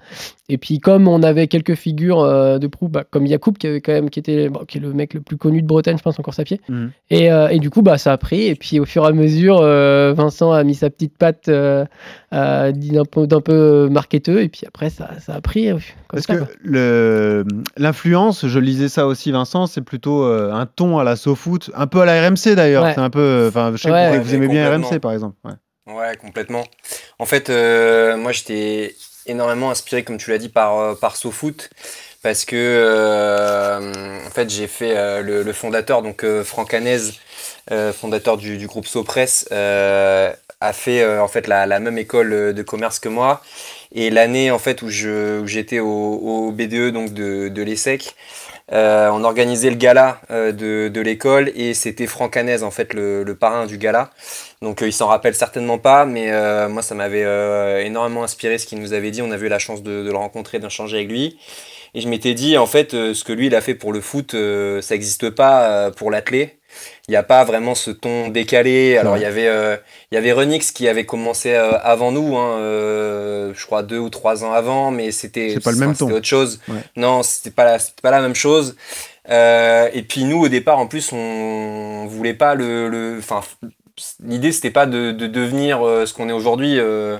Et 0.48 0.58
puis, 0.58 0.80
comme 0.80 1.06
on 1.08 1.22
avait 1.22 1.46
quelques 1.46 1.76
figures 1.76 2.20
euh, 2.20 2.58
de 2.58 2.66
proue, 2.66 2.88
bah, 2.88 3.04
comme 3.08 3.26
Yacoub, 3.26 3.52
qui, 3.52 3.68
avait 3.68 3.80
quand 3.80 3.92
même, 3.92 4.10
qui, 4.10 4.18
était, 4.18 4.48
bon, 4.48 4.64
qui 4.66 4.78
est 4.78 4.80
le 4.80 4.92
mec 4.92 5.14
le 5.14 5.20
plus 5.20 5.36
connu 5.36 5.62
de 5.62 5.66
Bretagne, 5.66 5.96
je 5.96 6.02
pense, 6.02 6.18
en 6.18 6.22
course 6.22 6.40
à 6.40 6.44
pied. 6.44 6.60
Mhm. 6.68 6.90
Et, 7.10 7.32
euh, 7.32 7.48
et 7.48 7.58
du 7.60 7.70
coup, 7.70 7.80
bah, 7.80 7.96
ça 7.96 8.12
a 8.12 8.18
pris. 8.18 8.46
Et 8.48 8.54
puis, 8.56 8.80
au 8.80 8.84
fur 8.84 9.04
et 9.04 9.08
à 9.08 9.12
mesure, 9.12 9.60
euh, 9.62 10.12
Vincent 10.14 10.50
a 10.52 10.62
mis 10.64 10.74
sa 10.74 10.90
petite 10.90 11.16
patte 11.16 11.48
euh, 11.48 11.84
euh, 12.34 12.72
d'un 12.72 13.04
peu, 13.04 13.26
d'un 13.28 13.40
peu 13.40 13.88
marketeux. 13.88 14.42
Et 14.42 14.48
puis 14.48 14.62
après, 14.66 14.90
ça, 14.90 15.10
ça 15.20 15.34
a 15.34 15.40
pris. 15.40 15.68
euh, 15.70 15.74
Comme 16.08 16.20
Parce 16.20 16.26
ça, 16.26 16.34
que 16.34 17.44
l'influence, 17.76 18.46
je 18.46 18.58
lisais 18.58 18.88
ça 18.88 19.06
aussi, 19.06 19.30
Vincent, 19.32 19.66
c'est 19.66 19.80
plutôt 19.82 20.24
euh, 20.24 20.52
un 20.52 20.66
ton 20.66 20.98
à 20.98 21.04
la 21.04 21.16
SoFoot, 21.16 21.70
un 21.74 21.86
peu 21.86 22.00
à 22.00 22.04
la 22.04 22.28
RMC 22.28 22.54
d'ailleurs. 22.56 22.84
Ouais. 22.84 22.92
C'est 22.94 23.00
un 23.00 23.10
peu. 23.10 23.46
Enfin, 23.48 23.70
je 23.72 23.76
sais 23.80 23.88
que 23.88 23.92
Ouais. 23.94 24.18
vous, 24.18 24.24
vous 24.24 24.34
aimez 24.34 24.48
bien. 24.48 24.70
RMC 24.76 24.98
par 25.00 25.12
exemple. 25.12 25.36
Ouais. 25.44 25.52
Ouais, 25.94 26.16
complètement. 26.20 26.62
En 27.18 27.26
fait, 27.26 27.50
euh, 27.50 28.16
moi, 28.16 28.32
j'étais 28.32 28.94
énormément 29.26 29.70
inspiré, 29.70 30.04
comme 30.04 30.18
tu 30.18 30.30
l'as 30.30 30.38
dit, 30.38 30.48
par, 30.48 30.78
euh, 30.78 30.94
par 30.94 31.16
SoFoot. 31.16 31.70
Parce 32.22 32.44
que, 32.44 32.56
euh, 32.56 34.26
en 34.26 34.30
fait, 34.30 34.48
j'ai 34.48 34.68
fait 34.68 34.96
euh, 34.96 35.22
le, 35.22 35.52
fondateur, 35.52 36.02
donc 36.02 36.24
Franck 36.44 36.72
Hanez, 36.74 36.98
fondateur 37.92 38.36
du, 38.36 38.66
groupe 38.66 38.86
Sopress, 38.86 39.48
a 39.50 40.72
fait 40.72 41.04
en 41.18 41.26
fait 41.26 41.48
la, 41.48 41.80
même 41.80 41.98
école 41.98 42.54
de 42.54 42.62
commerce 42.62 43.00
que 43.00 43.08
moi. 43.08 43.42
Et 43.94 44.08
l'année 44.08 44.50
en 44.50 44.58
fait 44.58 44.82
où 44.82 44.88
j'étais 44.88 45.80
au, 45.80 45.88
au 45.88 46.52
BDE 46.52 46.92
donc 46.92 47.12
de, 47.12 47.48
de 47.48 47.62
l'ESSEC, 47.62 48.14
euh, 48.72 49.10
on 49.12 49.22
organisait 49.24 49.70
le 49.70 49.76
gala 49.76 50.20
euh, 50.30 50.52
de, 50.52 50.88
de 50.88 51.00
l'école 51.00 51.52
et 51.54 51.74
c'était 51.74 52.06
Franck 52.06 52.36
en 52.36 52.70
fait 52.70 52.94
le, 52.94 53.22
le 53.22 53.34
parrain 53.34 53.66
du 53.66 53.76
gala. 53.78 54.10
Donc 54.62 54.82
euh, 54.82 54.86
il 54.88 54.92
s'en 54.92 55.06
rappelle 55.08 55.34
certainement 55.34 55.78
pas, 55.78 56.06
mais 56.06 56.32
euh, 56.32 56.68
moi 56.68 56.82
ça 56.82 56.94
m'avait 56.94 57.24
euh, 57.24 57.84
énormément 57.84 58.24
inspiré 58.24 58.58
ce 58.58 58.66
qu'il 58.66 58.80
nous 58.80 58.92
avait 58.92 59.10
dit. 59.10 59.20
On 59.22 59.30
avait 59.30 59.46
eu 59.46 59.50
la 59.50 59.58
chance 59.58 59.82
de, 59.82 60.02
de 60.02 60.10
le 60.10 60.16
rencontrer, 60.16 60.58
d'échanger 60.58 60.96
avec 60.96 61.10
lui. 61.10 61.38
Et 61.94 62.00
je 62.00 62.08
m'étais 62.08 62.32
dit 62.32 62.56
en 62.56 62.66
fait 62.66 62.94
euh, 62.94 63.12
ce 63.12 63.24
que 63.24 63.32
lui 63.34 63.48
il 63.48 63.54
a 63.54 63.60
fait 63.60 63.74
pour 63.74 63.92
le 63.92 64.00
foot, 64.00 64.32
ça 64.32 64.94
n'existe 64.94 65.30
pas 65.30 65.90
pour 65.90 66.10
l'athlé. 66.10 66.58
Il 67.08 67.10
n'y 67.12 67.16
a 67.16 67.22
pas 67.22 67.44
vraiment 67.44 67.74
ce 67.74 67.90
ton 67.90 68.28
décalé. 68.28 68.96
Alors 68.96 69.16
il 69.16 69.22
y 69.22 69.26
avait 69.26 69.48
euh, 69.48 69.76
il 70.10 70.14
y 70.14 70.18
avait 70.18 70.32
Renix 70.32 70.70
qui 70.72 70.88
avait 70.88 71.04
commencé 71.06 71.52
euh, 71.54 71.72
avant 71.82 72.12
nous, 72.12 72.36
hein, 72.36 72.58
euh, 72.58 73.52
je 73.54 73.66
crois 73.66 73.82
deux 73.82 73.98
ou 73.98 74.08
trois 74.10 74.44
ans 74.44 74.52
avant, 74.52 74.90
mais 74.90 75.10
c'était 75.10 75.50
C'est 75.54 75.64
pas 75.64 75.72
le 75.72 75.78
même 75.78 75.90
enfin, 75.90 75.98
c'était 75.98 76.10
ton. 76.12 76.16
autre 76.16 76.26
chose. 76.26 76.60
Ouais. 76.68 76.76
Non, 76.96 77.22
c'était 77.22 77.50
pas 77.50 77.64
la, 77.64 77.78
pas 78.02 78.10
la 78.10 78.20
même 78.20 78.34
chose. 78.34 78.76
Et 79.28 80.02
puis 80.08 80.24
nous 80.24 80.40
au 80.44 80.48
départ 80.48 80.78
en 80.78 80.86
plus 80.86 81.12
on 81.12 82.06
voulait 82.08 82.34
pas 82.34 82.54
le, 82.54 83.16
enfin 83.18 83.40
l'idée 84.24 84.52
c'était 84.52 84.70
pas 84.70 84.86
de, 84.86 85.12
de 85.12 85.26
devenir 85.26 85.78
ce 86.06 86.12
qu'on 86.12 86.28
est 86.28 86.32
aujourd'hui. 86.32 86.78
euh, 86.78 87.18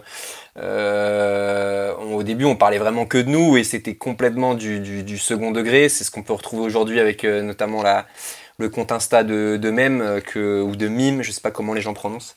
on- 1.99 2.15
au 2.17 2.23
début, 2.23 2.45
on 2.45 2.57
parlait 2.57 2.79
vraiment 2.79 3.07
que 3.07 3.19
de 3.19 3.29
nous 3.29 3.57
et 3.57 3.65
c'était 3.65 3.95
complètement 3.95 4.55
du, 4.55 4.81
du- 4.81 5.03
du 5.03 5.19
second 5.19 5.51
degré. 5.51 5.89
C'est 5.89 6.05
ce 6.05 6.11
qu'on 6.11 6.23
peut 6.23 6.33
retrouver 6.33 6.63
aujourd'hui 6.65 7.01
avec 7.01 7.25
euh, 7.25 7.43
notamment 7.43 7.83
la, 7.83 8.07
compte 8.69 8.93
Insta 8.93 9.25
de, 9.25 9.57
de 9.57 9.71
Meme 9.71 10.01
euh, 10.01 10.21
que, 10.21 10.63
ou 10.63 10.77
de 10.77 10.89
Mime, 10.89 11.23
je 11.23 11.31
sais 11.31 11.41
pas 11.41 11.51
comment 11.51 11.75
les 11.75 11.81
gens 11.81 11.95
prononcent. 11.95 12.35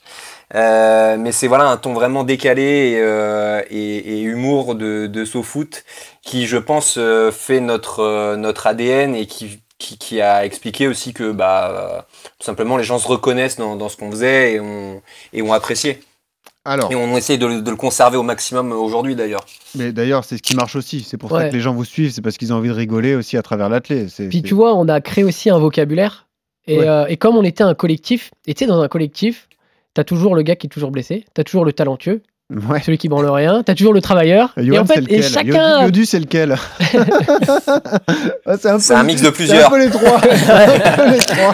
Euh, 0.54 1.18
mais 1.18 1.32
c'est 1.32 1.48
voilà 1.48 1.66
un 1.66 1.78
ton 1.78 1.94
vraiment 1.94 2.24
décalé 2.24 2.62
et, 2.62 3.00
euh, 3.00 3.62
humour 3.70 4.76
de, 4.76 5.08
de 5.08 5.26
SoFoot 5.26 5.84
qui, 6.22 6.46
je 6.46 6.58
pense, 6.58 7.00
fait 7.32 7.60
notre, 7.60 8.36
notre 8.36 8.68
ADN 8.68 9.16
et 9.16 9.26
qui, 9.26 9.62
qui, 9.78 10.22
a 10.22 10.46
expliqué 10.46 10.88
aussi 10.88 11.14
que 11.14 11.32
bah, 11.32 12.08
tout 12.40 12.46
simplement 12.46 12.78
les 12.78 12.84
gens 12.84 13.00
se 13.00 13.08
reconnaissent 13.08 13.58
dans, 13.58 13.76
dans 13.76 13.90
ce 13.90 13.98
qu'on 13.98 14.12
faisait 14.12 14.54
et 14.54 14.60
ont, 14.60 15.02
et 15.34 15.42
ont 15.42 15.54
apprécié. 15.54 16.00
Alors, 16.66 16.92
Et 16.92 16.96
on 16.96 17.16
essaye 17.16 17.38
de, 17.38 17.46
le- 17.46 17.62
de 17.62 17.70
le 17.70 17.76
conserver 17.78 18.18
au 18.18 18.24
maximum 18.24 18.72
aujourd'hui 18.72 19.16
d'ailleurs. 19.16 19.46
mais 19.76 19.92
d'ailleurs, 19.92 20.26
c'est 20.26 20.38
ce 20.38 20.42
qui 20.42 20.56
marche 20.56 20.76
aussi. 20.76 21.02
C'est 21.08 21.18
pour 21.18 21.30
ça 21.32 21.48
que 21.50 21.54
les 21.54 21.60
gens 21.62 21.74
vous 21.74 21.86
suivent. 21.86 22.12
C'est 22.12 22.22
parce 22.24 22.38
qu'ils 22.38 22.52
ont 22.54 22.58
envie 22.58 22.70
de 22.70 22.74
rigoler 22.74 23.16
aussi 23.16 23.38
à 23.38 23.44
travers 23.44 23.70
l'athlé. 23.70 24.08
C'est- 24.10 24.30
Puis 24.30 24.42
tu 24.42 24.54
vois, 24.56 24.74
on 24.76 24.88
a 24.88 25.00
créé 25.02 25.24
aussi 25.24 25.50
un 25.50 25.60
vocabulaire. 25.60 26.28
Et, 26.68 26.80
Ouais. 26.80 26.88
euh, 26.88 27.06
et 27.06 27.18
comme 27.18 27.38
on 27.38 27.44
était 27.44 27.64
un 27.64 27.76
collectif, 27.76 28.32
et 28.48 28.56
tu 28.56 28.60
sais, 28.64 28.66
dans 28.68 28.82
un 28.82 28.88
collectif, 28.88 29.48
t'as 29.94 30.04
toujours 30.04 30.34
le 30.34 30.42
gars 30.42 30.56
qui 30.56 30.66
est 30.66 30.70
toujours 30.70 30.90
blessé, 30.90 31.24
t'as 31.36 31.44
toujours 31.44 31.64
le 31.64 31.72
talentueux, 31.74 32.24
Ouais. 32.54 32.80
celui 32.82 32.98
qui 33.00 33.10
branle 33.10 33.28
rien. 33.30 33.64
T'as 33.64 33.74
toujours 33.74 33.92
le 33.94 34.02
travailleur. 34.02 34.54
Johan, 34.58 34.74
et 34.76 34.80
en 34.80 34.86
c'est 34.86 34.94
fait, 34.96 35.02
lequel 35.02 35.20
et 35.20 35.22
chacun. 35.24 35.84
Yodu, 35.86 36.06
c'est 36.06 36.20
lequel 36.20 36.56
C'est 38.60 38.70
un, 38.70 38.80
C'est 38.80 38.94
peu- 38.94 39.00
un 39.00 39.04
mix 39.04 39.22
de 39.22 39.28
un 39.30 39.32
plusieurs. 39.32 39.70
peu 39.70 39.80
les 39.84 39.90
trois. 39.90 40.18
Un 40.20 40.96
peu 40.96 41.12
les 41.12 41.18
trois. 41.18 41.54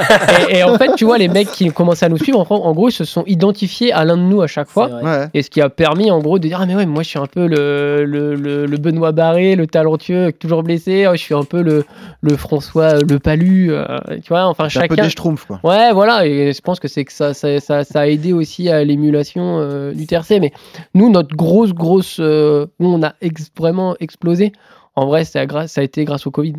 et, 0.50 0.58
et 0.58 0.64
en 0.64 0.78
fait, 0.78 0.92
tu 0.96 1.06
vois, 1.06 1.18
les 1.18 1.28
mecs 1.30 1.50
qui 1.52 1.70
commençaient 1.72 2.06
à 2.06 2.10
nous 2.10 2.18
suivre, 2.18 2.40
en, 2.52 2.56
en 2.56 2.74
gros, 2.74 2.90
ils 2.90 2.94
se 2.94 3.06
sont 3.06 3.24
identifiés 3.26 3.94
à 3.94 4.04
l'un 4.04 4.18
de 4.18 4.24
nous 4.24 4.42
à 4.42 4.48
chaque 4.48 4.68
fois. 4.68 4.90
Ouais. 5.02 5.28
Et 5.34 5.44
ce 5.44 5.50
qui 5.50 5.62
a 5.62 5.70
permis, 5.70 6.12
en 6.12 6.20
gros, 6.20 6.40
de 6.40 6.48
dire 6.48 6.60
Ah, 6.62 6.66
mais 6.66 6.76
ouais, 6.76 6.86
moi, 6.86 7.04
je 7.04 7.10
suis 7.10 7.20
un 7.20 7.26
peu 7.26 7.48
le, 7.48 8.04
le, 8.06 8.36
le, 8.36 8.66
le 8.66 8.78
Benoît 8.78 9.12
Barré, 9.14 9.56
le 9.56 9.68
talentueux, 9.68 10.32
toujours 10.38 10.64
blessé. 10.64 11.08
Je 11.12 11.18
suis 11.18 11.36
un 11.36 11.44
peu 11.44 11.62
le, 11.62 11.86
le 12.22 12.36
François, 12.36 12.96
le 13.00 13.20
Palu. 13.20 13.70
euh, 13.72 13.86
tu 14.24 14.30
vois, 14.30 14.46
enfin, 14.46 14.68
C'est 14.70 14.80
un 14.80 14.82
peu 14.88 14.96
chacun. 14.96 15.04
des 15.04 15.10
schtroumpfs, 15.10 15.46
quoi. 15.46 15.60
Ouais, 15.64 15.92
voilà, 15.94 16.26
et 16.26 16.52
je 16.54 16.62
pense 16.62 16.80
que 16.80 16.88
c'est 16.88 17.06
que 17.06 17.14
ça, 17.14 17.34
ça, 17.34 17.60
ça, 17.60 17.84
ça 17.86 18.02
a 18.02 18.08
aidé 18.08 18.34
aussi 18.34 18.70
à 18.70 18.84
l'émulation 18.84 19.60
euh, 19.60 19.94
du 19.94 20.06
TRC. 20.06 20.40
Mais 20.42 20.52
nous, 20.94 21.10
notre 21.10 21.36
grosse, 21.36 21.74
grosse, 21.74 22.18
euh, 22.20 22.66
où 22.80 22.86
on 22.88 23.04
a 23.04 23.16
vraiment 23.58 23.96
explosé, 24.00 24.52
en 24.96 25.06
vrai, 25.08 25.26
à 25.40 25.46
gra- 25.46 25.68
ça 25.68 25.82
a 25.82 25.84
été 25.84 26.06
grâce 26.06 26.28
au 26.28 26.32
Covid. 26.32 26.56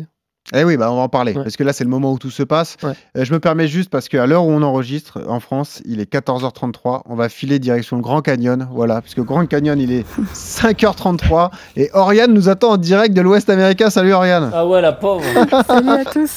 Eh 0.55 0.63
oui, 0.63 0.77
bah 0.77 0.91
on 0.91 0.95
va 0.97 1.01
en 1.01 1.09
parler, 1.09 1.33
Ouais. 1.33 1.41
parce 1.43 1.57
que 1.57 1.63
là, 1.63 1.73
c'est 1.73 1.83
le 1.83 1.89
moment 1.89 2.11
où 2.11 2.19
tout 2.19 2.29
se 2.29 2.43
passe. 2.43 2.77
Ouais. 2.83 2.91
Euh, 3.17 3.25
je 3.25 3.33
me 3.33 3.39
permets 3.39 3.67
juste, 3.67 3.89
parce 3.89 4.07
qu'à 4.07 4.25
l'heure 4.27 4.45
où 4.45 4.51
on 4.51 4.61
enregistre, 4.61 5.19
en 5.27 5.39
France, 5.39 5.81
il 5.85 5.99
est 5.99 6.11
14h33, 6.11 7.01
on 7.07 7.15
va 7.15 7.27
filer 7.29 7.57
direction 7.59 7.95
le 7.97 8.03
Grand 8.03 8.21
Canyon, 8.21 8.67
voilà, 8.71 9.01
parce 9.01 9.15
que 9.15 9.21
Grand 9.21 9.45
Canyon, 9.47 9.79
il 9.79 9.91
est 9.91 10.05
5h33, 10.35 11.49
et 11.75 11.89
Oriane 11.93 12.33
nous 12.33 12.49
attend 12.49 12.71
en 12.71 12.77
direct 12.77 13.15
de 13.15 13.21
l'Ouest 13.21 13.49
américain. 13.49 13.89
Salut 13.89 14.13
Oriane 14.13 14.51
Ah 14.53 14.65
ouais, 14.67 14.81
la 14.81 14.93
pauvre. 14.93 15.23
Salut 15.67 15.89
à 15.89 16.05
tous. 16.05 16.35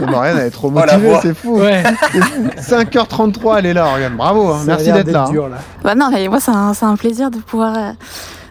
Oriane, 0.00 0.38
elle 0.38 0.46
est 0.46 0.50
trop 0.50 0.68
Oh, 0.68 0.70
motivée, 0.70 1.16
c'est 1.22 1.34
fou. 1.34 1.58
Ouais. 1.60 1.82
C'est 2.12 2.22
fou. 2.22 2.74
5h33, 2.76 3.58
elle 3.58 3.66
est 3.66 3.74
là, 3.74 3.86
Oriane, 3.86 4.16
bravo, 4.16 4.48
hein. 4.50 4.62
Merci 4.66 4.92
d'être 4.92 5.10
là. 5.10 5.26
hein. 5.28 5.48
là. 5.50 5.58
Bah 5.82 5.94
non, 5.94 6.10
mais 6.12 6.26
moi, 6.28 6.40
c'est 6.40 6.50
un, 6.50 6.72
c'est 6.74 6.86
un 6.86 6.96
plaisir 6.96 7.30
de 7.30 7.38
pouvoir, 7.38 7.76
euh, 7.76 7.90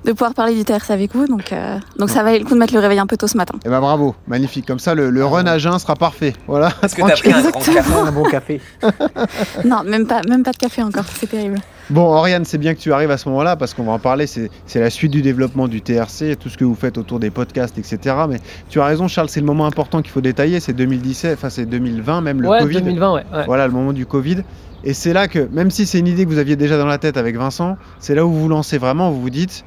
de 0.05 0.11
pouvoir 0.11 0.33
parler 0.33 0.55
du 0.55 0.63
TRC 0.63 0.91
avec 0.91 1.13
vous. 1.13 1.27
Donc, 1.27 1.51
euh, 1.51 1.77
donc 1.97 2.09
ça 2.09 2.23
valait 2.23 2.39
le 2.39 2.45
coup 2.45 2.53
de 2.53 2.59
mettre 2.59 2.73
le 2.73 2.79
réveil 2.79 2.99
un 2.99 3.07
peu 3.07 3.17
tôt 3.17 3.27
ce 3.27 3.37
matin. 3.37 3.55
Eh 3.65 3.69
ben 3.69 3.79
bravo, 3.79 4.15
magnifique, 4.27 4.65
comme 4.65 4.79
ça 4.79 4.95
le, 4.95 5.09
le 5.09 5.25
run 5.25 5.45
à 5.45 5.57
jeun 5.57 5.77
sera 5.79 5.95
parfait. 5.95 6.33
Voilà, 6.47 6.71
Est-ce 6.83 6.95
que 6.95 7.01
t'as 7.01 7.15
pris 7.15 7.31
un 7.31 7.41
grand 7.41 7.59
café 7.59 7.93
Un 7.93 8.11
bon 8.11 8.23
café. 8.23 8.61
Non, 9.65 9.83
même 9.83 10.05
pas, 10.07 10.21
même 10.27 10.43
pas 10.43 10.51
de 10.51 10.57
café 10.57 10.81
encore. 10.83 11.05
C'est 11.13 11.27
terrible. 11.27 11.57
Bon, 11.89 12.03
Oriane, 12.03 12.43
c'est 12.45 12.57
bien 12.57 12.73
que 12.73 12.79
tu 12.79 12.91
arrives 12.91 13.11
à 13.11 13.17
ce 13.17 13.29
moment-là 13.29 13.55
parce 13.55 13.73
qu'on 13.73 13.83
va 13.83 13.93
en 13.93 13.99
parler. 13.99 14.27
C'est 14.27 14.49
c'est 14.65 14.79
la 14.79 14.89
suite 14.89 15.11
du 15.11 15.21
développement 15.21 15.67
du 15.67 15.81
TRC, 15.81 16.35
tout 16.39 16.49
ce 16.49 16.57
que 16.57 16.65
vous 16.65 16.75
faites 16.75 16.97
autour 16.97 17.19
des 17.19 17.29
podcasts, 17.29 17.77
etc. 17.77 18.15
Mais 18.29 18.39
tu 18.69 18.81
as 18.81 18.85
raison, 18.85 19.07
Charles, 19.07 19.29
c'est 19.29 19.39
le 19.39 19.45
moment 19.45 19.65
important 19.65 20.01
qu'il 20.01 20.11
faut 20.11 20.21
détailler. 20.21 20.59
C'est 20.59 20.73
2017, 20.73 21.37
enfin 21.37 21.49
c'est 21.49 21.65
2020, 21.65 22.21
même 22.21 22.41
le 22.41 22.49
ouais, 22.49 22.59
Covid. 22.59 22.81
2020, 22.81 23.13
ouais. 23.13 23.23
ouais. 23.33 23.45
Voilà, 23.45 23.67
le 23.67 23.73
moment 23.73 23.93
du 23.93 24.05
Covid. 24.05 24.43
Et 24.83 24.93
c'est 24.93 25.13
là 25.13 25.27
que, 25.27 25.47
même 25.51 25.71
si 25.71 25.85
c'est 25.85 25.99
une 25.99 26.07
idée 26.07 26.25
que 26.25 26.29
vous 26.29 26.37
aviez 26.37 26.55
déjà 26.55 26.77
dans 26.77 26.85
la 26.85 26.97
tête 26.97 27.17
avec 27.17 27.35
Vincent, 27.37 27.77
c'est 27.99 28.15
là 28.15 28.25
où 28.25 28.31
vous 28.31 28.41
vous 28.41 28.49
lancez 28.49 28.77
vraiment. 28.77 29.11
Vous 29.11 29.21
vous 29.21 29.29
dites, 29.29 29.63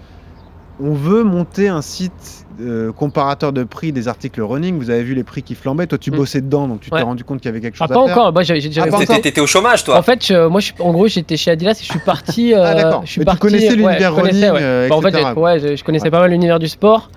on 0.82 0.92
veut 0.94 1.24
monter 1.24 1.68
un 1.68 1.82
site 1.82 2.46
euh, 2.60 2.92
comparateur 2.92 3.52
de 3.54 3.64
prix 3.64 3.90
des 3.90 4.06
articles 4.06 4.40
running. 4.42 4.76
Vous 4.78 4.90
avez 4.90 5.02
vu 5.02 5.14
les 5.14 5.24
prix 5.24 5.42
qui 5.42 5.54
flambaient. 5.54 5.86
Toi, 5.86 5.96
tu 5.96 6.10
Mm. 6.10 6.16
bossais 6.16 6.40
dedans, 6.42 6.68
donc 6.68 6.80
tu 6.80 6.90
t'es 6.90 6.96
Ouais. 6.96 7.02
rendu 7.02 7.24
compte 7.24 7.40
qu'il 7.40 7.48
y 7.48 7.48
avait 7.48 7.60
quelque 7.62 7.76
Ah, 7.80 7.86
chose 7.86 7.88
pas 7.88 8.02
à 8.02 8.04
faire. 8.06 8.16
encore. 8.18 8.32
Moi, 8.34 8.42
j'avais, 8.42 8.60
j'avais- 8.60 8.88
Ah, 8.88 8.90
pas 8.90 9.02
encore. 9.02 9.20
t'étais 9.22 9.40
au 9.40 9.46
chômage, 9.46 9.82
toi 9.84 9.96
En 9.96 10.02
fait, 10.02 10.26
je- 10.26 10.46
moi, 10.46 10.60
je, 10.60 10.72
en 10.78 10.92
gros, 10.92 11.08
j'étais 11.08 11.38
chez 11.38 11.50
Adidas 11.52 11.70
et 11.80 11.84
je 11.84 11.90
suis 11.90 11.98
parti. 12.00 12.52
Ah, 12.54 12.58
euh, 12.58 12.74
d'accord. 12.74 13.02
Je 13.06 13.12
suis 13.12 13.20
Mais 13.24 13.32
tu 13.32 13.38
connaissais 13.38 13.68
ouais, 13.70 13.76
l'univers 13.76 14.14
connaissais, 14.14 14.50
running, 14.50 14.52
ouais. 14.52 14.60
euh, 14.62 14.88
Bah, 14.90 14.96
en 14.96 15.00
fait, 15.00 15.14
ouais, 15.40 15.60
je, 15.60 15.76
je 15.76 15.84
connaissais 15.84 16.04
Ouais. 16.04 16.10
pas 16.10 16.20
mal 16.20 16.30
l'univers 16.30 16.58
du 16.58 16.68
sport. 16.68 17.10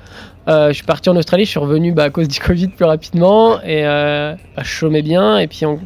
Euh, 0.47 0.69
je 0.69 0.73
suis 0.73 0.85
parti 0.85 1.09
en 1.09 1.15
Australie, 1.17 1.43
je 1.45 1.49
suis 1.51 1.59
revenu 1.59 1.91
bah, 1.93 2.03
à 2.03 2.09
cause 2.09 2.27
du 2.29 2.39
Covid 2.41 2.67
plus 2.69 2.85
rapidement 2.85 3.61
et 3.63 3.85
euh, 3.85 4.33
bah, 4.55 4.63
je 4.63 4.69
chômais 4.69 5.01
bien. 5.01 5.37
Et 5.39 5.47
puis, 5.47 5.65
on- 5.65 5.79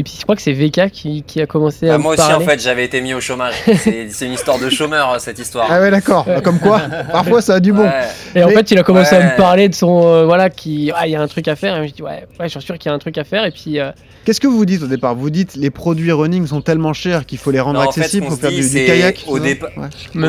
et 0.00 0.02
puis 0.02 0.14
je 0.18 0.22
crois 0.22 0.34
que 0.34 0.42
c'est 0.42 0.52
VK 0.52 0.90
qui, 0.90 1.22
qui 1.22 1.40
a 1.40 1.46
commencé 1.46 1.88
à 1.88 1.92
Bah, 1.92 1.98
me 1.98 2.02
Moi 2.02 2.12
aussi, 2.14 2.26
parler. 2.26 2.44
en 2.44 2.48
fait, 2.48 2.58
j'avais 2.60 2.84
été 2.84 3.00
mis 3.02 3.12
au 3.14 3.20
chômage. 3.20 3.54
C'est 4.10 4.26
une 4.26 4.32
histoire 4.32 4.58
de 4.58 4.68
chômeur, 4.70 5.20
cette 5.20 5.38
histoire. 5.38 5.66
Ah 5.70 5.80
ouais, 5.80 5.90
d'accord. 5.90 6.26
Ouais. 6.26 6.40
Comme 6.42 6.58
quoi, 6.58 6.80
parfois 7.12 7.42
ça 7.42 7.54
a 7.54 7.60
du 7.60 7.72
bon. 7.72 7.82
Ouais. 7.84 8.08
Et 8.34 8.42
en 8.42 8.48
fait, 8.48 8.70
il 8.70 8.78
a 8.78 8.82
commencé 8.82 9.14
à 9.14 9.22
me 9.32 9.36
parler 9.36 9.68
de 9.68 9.74
son. 9.74 10.06
euh, 10.06 10.24
voilà, 10.24 10.48
qui. 10.50 10.90
Ah, 10.94 11.06
il 11.06 11.10
y 11.12 11.16
a 11.16 11.20
un 11.20 11.28
truc 11.28 11.46
à 11.48 11.54
faire. 11.56 11.82
Et 11.82 11.88
je 11.88 11.92
dis, 11.94 12.02
ouais, 12.02 12.26
ouais, 12.40 12.48
je 12.48 12.48
suis 12.48 12.62
sûr 12.62 12.78
qu'il 12.78 12.88
y 12.88 12.92
a 12.92 12.94
un 12.94 12.98
truc 12.98 13.16
à 13.18 13.24
faire. 13.24 13.44
Et 13.44 13.50
puis. 13.50 13.78
euh, 13.78 13.90
Qu'est-ce 14.24 14.40
que 14.40 14.46
vous 14.48 14.66
dites 14.66 14.82
au 14.82 14.86
départ? 14.86 15.14
Vous 15.14 15.30
dites 15.30 15.54
les 15.56 15.70
produits 15.70 16.12
running 16.12 16.46
sont 16.46 16.60
tellement 16.60 16.92
chers 16.92 17.24
qu'il 17.26 17.38
faut 17.38 17.50
les 17.50 17.60
rendre 17.60 17.80
Non, 17.82 17.88
accessibles 17.88 18.24
ce 18.26 18.30
pour 18.30 18.38
faire 18.40 18.50
du, 18.50 18.56
du 18.56 18.62
c'est 18.62 18.84
kayak 18.84 19.24
au 19.28 19.38
dépa- 19.38 19.70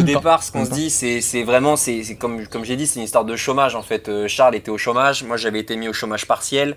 départ, 0.04 0.44
ce 0.44 0.52
qu'on 0.52 0.66
se 0.66 0.72
dit, 0.72 0.90
c'est 0.90 1.44
vraiment, 1.44 1.76
c'est 1.76 2.02
comme, 2.18 2.46
comme 2.48 2.64
j'ai 2.66 2.76
dit, 2.78 2.88
c'est 2.88 3.00
une 3.00 3.06
histoire 3.06 3.26
de 3.26 3.36
chômage 3.36 3.76
en 3.76 3.82
fait. 3.82 4.08
Euh, 4.10 4.28
Charles 4.28 4.56
était 4.56 4.72
au 4.72 4.78
chômage, 4.78 5.24
moi 5.24 5.36
j'avais 5.38 5.60
été 5.60 5.76
mis 5.76 5.88
au 5.90 5.94
chômage 5.94 6.26
partiel 6.26 6.70
euh, 6.72 6.74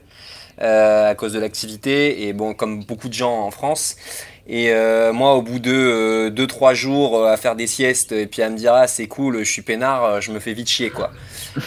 à 0.58 1.14
cause 1.16 1.32
de 1.32 1.38
l'activité, 1.40 2.26
et 2.26 2.32
bon, 2.32 2.54
comme 2.54 2.84
beaucoup 2.84 3.08
de 3.08 3.14
gens 3.14 3.44
en 3.46 3.50
France. 3.50 3.96
Et 4.46 4.70
euh, 4.72 5.12
moi, 5.14 5.34
au 5.34 5.42
bout 5.42 5.58
de 5.58 6.28
2-3 6.34 6.74
jours 6.74 7.16
euh, 7.18 7.32
à 7.32 7.36
faire 7.38 7.56
des 7.56 7.66
siestes, 7.66 8.12
et 8.12 8.26
puis 8.26 8.42
à 8.42 8.50
me 8.50 8.56
dire, 8.56 8.74
ah 8.74 8.86
c'est 8.86 9.06
cool, 9.06 9.38
je 9.38 9.50
suis 9.50 9.62
peinard, 9.62 10.04
euh, 10.04 10.20
je 10.20 10.32
me 10.32 10.38
fais 10.38 10.52
vite 10.52 10.68
chier 10.68 10.90
quoi. 10.90 11.12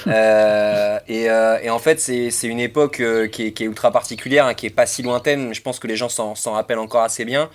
Euh, 0.07 0.99
et, 1.07 1.29
euh, 1.29 1.59
et 1.61 1.69
en 1.69 1.79
fait, 1.79 1.99
c'est 1.99 2.47
une 2.47 2.59
époque 2.59 2.99
euh, 2.99 3.27
qui, 3.27 3.47
est, 3.47 3.51
qui 3.53 3.63
est 3.63 3.65
ultra 3.65 3.91
particulière, 3.91 4.45
hein, 4.45 4.53
qui 4.53 4.65
est 4.65 4.69
pas 4.69 4.85
si 4.85 5.01
lointaine, 5.03 5.47
mais 5.49 5.53
je 5.53 5.61
pense 5.61 5.79
que 5.79 5.87
les 5.87 5.95
gens 5.95 6.09
s'en 6.09 6.35
s'en 6.35 6.53
rappellent 6.53 6.79
encore 6.79 7.03
assez 7.03 7.25
bien. 7.25 7.49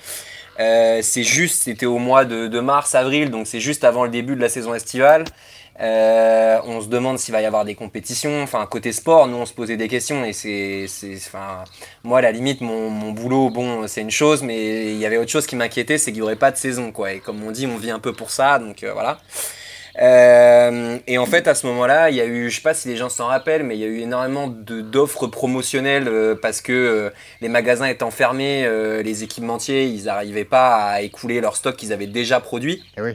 Euh, 0.60 1.00
c'est 1.02 1.24
juste, 1.24 1.62
c'était 1.62 1.86
au 1.86 1.98
mois 1.98 2.24
de, 2.24 2.46
de 2.48 2.60
mars, 2.60 2.94
avril, 2.94 3.30
donc 3.30 3.46
c'est 3.46 3.60
juste 3.60 3.84
avant 3.84 4.04
le 4.04 4.10
début 4.10 4.36
de 4.36 4.40
la 4.40 4.48
saison 4.48 4.74
estivale. 4.74 5.24
Euh, 5.82 6.58
on 6.64 6.80
se 6.80 6.86
demande 6.86 7.18
s'il 7.18 7.32
va 7.32 7.42
y 7.42 7.44
avoir 7.44 7.64
des 7.64 7.74
compétitions. 7.74 8.42
Enfin, 8.42 8.64
côté 8.66 8.92
sport, 8.92 9.26
nous 9.26 9.36
on 9.36 9.46
se 9.46 9.52
posait 9.52 9.76
des 9.76 9.88
questions 9.88 10.24
et 10.24 10.32
c'est, 10.32 10.86
enfin, 11.16 11.64
moi 12.04 12.18
à 12.18 12.22
la 12.22 12.32
limite 12.32 12.60
mon, 12.60 12.88
mon 12.88 13.10
boulot, 13.10 13.50
bon, 13.50 13.86
c'est 13.88 14.00
une 14.00 14.10
chose, 14.10 14.42
mais 14.42 14.92
il 14.92 14.98
y 14.98 15.06
avait 15.06 15.18
autre 15.18 15.30
chose 15.30 15.46
qui 15.46 15.56
m'inquiétait, 15.56 15.98
c'est 15.98 16.12
qu'il 16.12 16.20
n'y 16.20 16.22
aurait 16.22 16.36
pas 16.36 16.52
de 16.52 16.56
saison, 16.56 16.92
quoi. 16.92 17.12
Et 17.12 17.18
comme 17.18 17.42
on 17.42 17.50
dit, 17.50 17.66
on 17.66 17.76
vit 17.76 17.90
un 17.90 17.98
peu 17.98 18.12
pour 18.12 18.30
ça, 18.30 18.58
donc 18.58 18.84
euh, 18.84 18.92
voilà. 18.92 19.18
Euh, 20.00 20.98
et 21.06 21.18
en 21.18 21.26
fait, 21.26 21.48
à 21.48 21.54
ce 21.54 21.66
moment-là, 21.66 22.10
il 22.10 22.16
y 22.16 22.20
a 22.20 22.24
eu, 22.24 22.48
je 22.50 22.56
sais 22.56 22.62
pas 22.62 22.74
si 22.74 22.88
les 22.88 22.96
gens 22.96 23.08
s'en 23.08 23.26
rappellent, 23.26 23.62
mais 23.62 23.76
il 23.76 23.80
y 23.80 23.84
a 23.84 23.88
eu 23.88 24.00
énormément 24.00 24.46
de, 24.46 24.80
d'offres 24.80 25.26
promotionnelles 25.26 26.08
euh, 26.08 26.34
parce 26.34 26.60
que 26.60 26.72
euh, 26.72 27.10
les 27.40 27.48
magasins 27.48 27.86
étant 27.86 28.10
fermés, 28.10 28.68
les 29.02 29.24
équipementiers, 29.24 29.84
ils 29.84 30.04
n'arrivaient 30.04 30.44
pas 30.44 30.76
à 30.76 31.02
écouler 31.02 31.40
leur 31.40 31.56
stock 31.56 31.76
qu'ils 31.76 31.92
avaient 31.92 32.06
déjà 32.06 32.40
produit. 32.40 32.82
Eh 32.96 33.02
oui. 33.02 33.12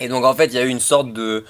Et 0.00 0.08
donc 0.08 0.24
en 0.24 0.34
fait, 0.34 0.46
il 0.46 0.54
y 0.54 0.58
a 0.58 0.62
eu 0.62 0.68
une 0.68 0.80
sorte 0.80 1.12
de 1.12 1.44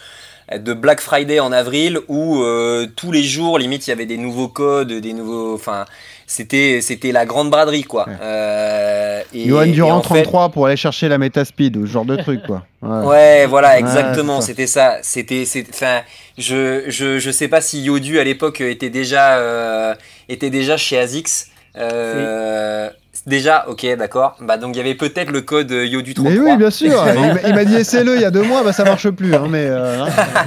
de 0.59 0.73
Black 0.75 1.01
Friday 1.01 1.39
en 1.41 1.53
avril 1.53 2.01
où 2.09 2.43
euh, 2.43 2.87
tous 2.97 3.13
les 3.13 3.23
jours, 3.23 3.59
limite, 3.59 3.87
il 3.87 3.91
y 3.91 3.93
avait 3.93 4.07
des 4.07 4.17
nouveaux 4.17 4.49
codes, 4.49 4.93
des 4.93 5.13
nouveaux, 5.13 5.55
enfin, 5.55 5.85
c'était 6.27 6.81
c'était 6.81 7.13
la 7.13 7.27
grande 7.27 7.51
braderie 7.51 7.85
quoi. 7.85 8.09
Ouais. 8.09 8.15
Euh, 8.23 9.23
et, 9.35 9.49
Johan 9.49 9.63
et 9.63 9.71
Durand 9.71 9.97
en 9.99 10.03
fait- 10.03 10.23
33 10.23 10.49
pour 10.51 10.67
aller 10.67 10.77
chercher 10.77 11.09
la 11.09 11.19
Metaspeed 11.19 11.77
ou 11.77 11.87
ce 11.87 11.93
genre 11.93 12.05
de 12.05 12.17
truc 12.17 12.43
quoi. 12.47 12.65
Ouais. 12.83 13.05
Ouais, 13.07 13.47
voilà, 13.47 13.79
exactement, 13.79 14.41
c'était 14.41 14.67
ça. 14.67 14.99
C'était, 15.03 15.45
c'est- 15.45 15.67
enfin, 15.69 16.01
je, 16.39 16.85
je, 16.89 17.19
je 17.19 17.31
sais 17.31 17.47
pas 17.49 17.61
si 17.61 17.83
Yodu 17.83 18.19
à 18.19 18.25
l'époque 18.25 18.63
était 18.63 18.89
déjà, 18.89 19.37
euh, 19.37 19.95
était 20.31 20.49
déjà 20.51 20.79
chez 20.79 20.97
Azix. 20.99 21.49
Euh, 21.77 22.89
Déjà, 23.27 23.67
ok, 23.69 23.85
d'accord. 23.99 24.37
Bah 24.41 24.57
donc 24.57 24.75
il 24.75 24.79
y 24.79 24.81
avait 24.81 24.95
peut-être 24.95 25.31
le 25.31 25.41
code 25.43 25.71
Yodu 25.73 26.15
33. 26.15 26.33
Mais 26.45 26.51
oui, 26.53 26.57
bien 26.57 26.71
sûr. 26.71 27.05
il 27.47 27.55
m'a- 27.55 27.65
dit 27.65 27.75
essaie-le 27.75 28.15
il 28.15 28.21
y 28.21 28.25
a 28.25 28.31
deux 28.31 28.43
mois, 28.43 28.63
bah 28.63 28.73
ça 28.73 28.85
marche 28.85 29.11
plus. 29.11 29.35
hein, 29.35 29.47
mais 29.51 29.67
euh, 29.67 30.05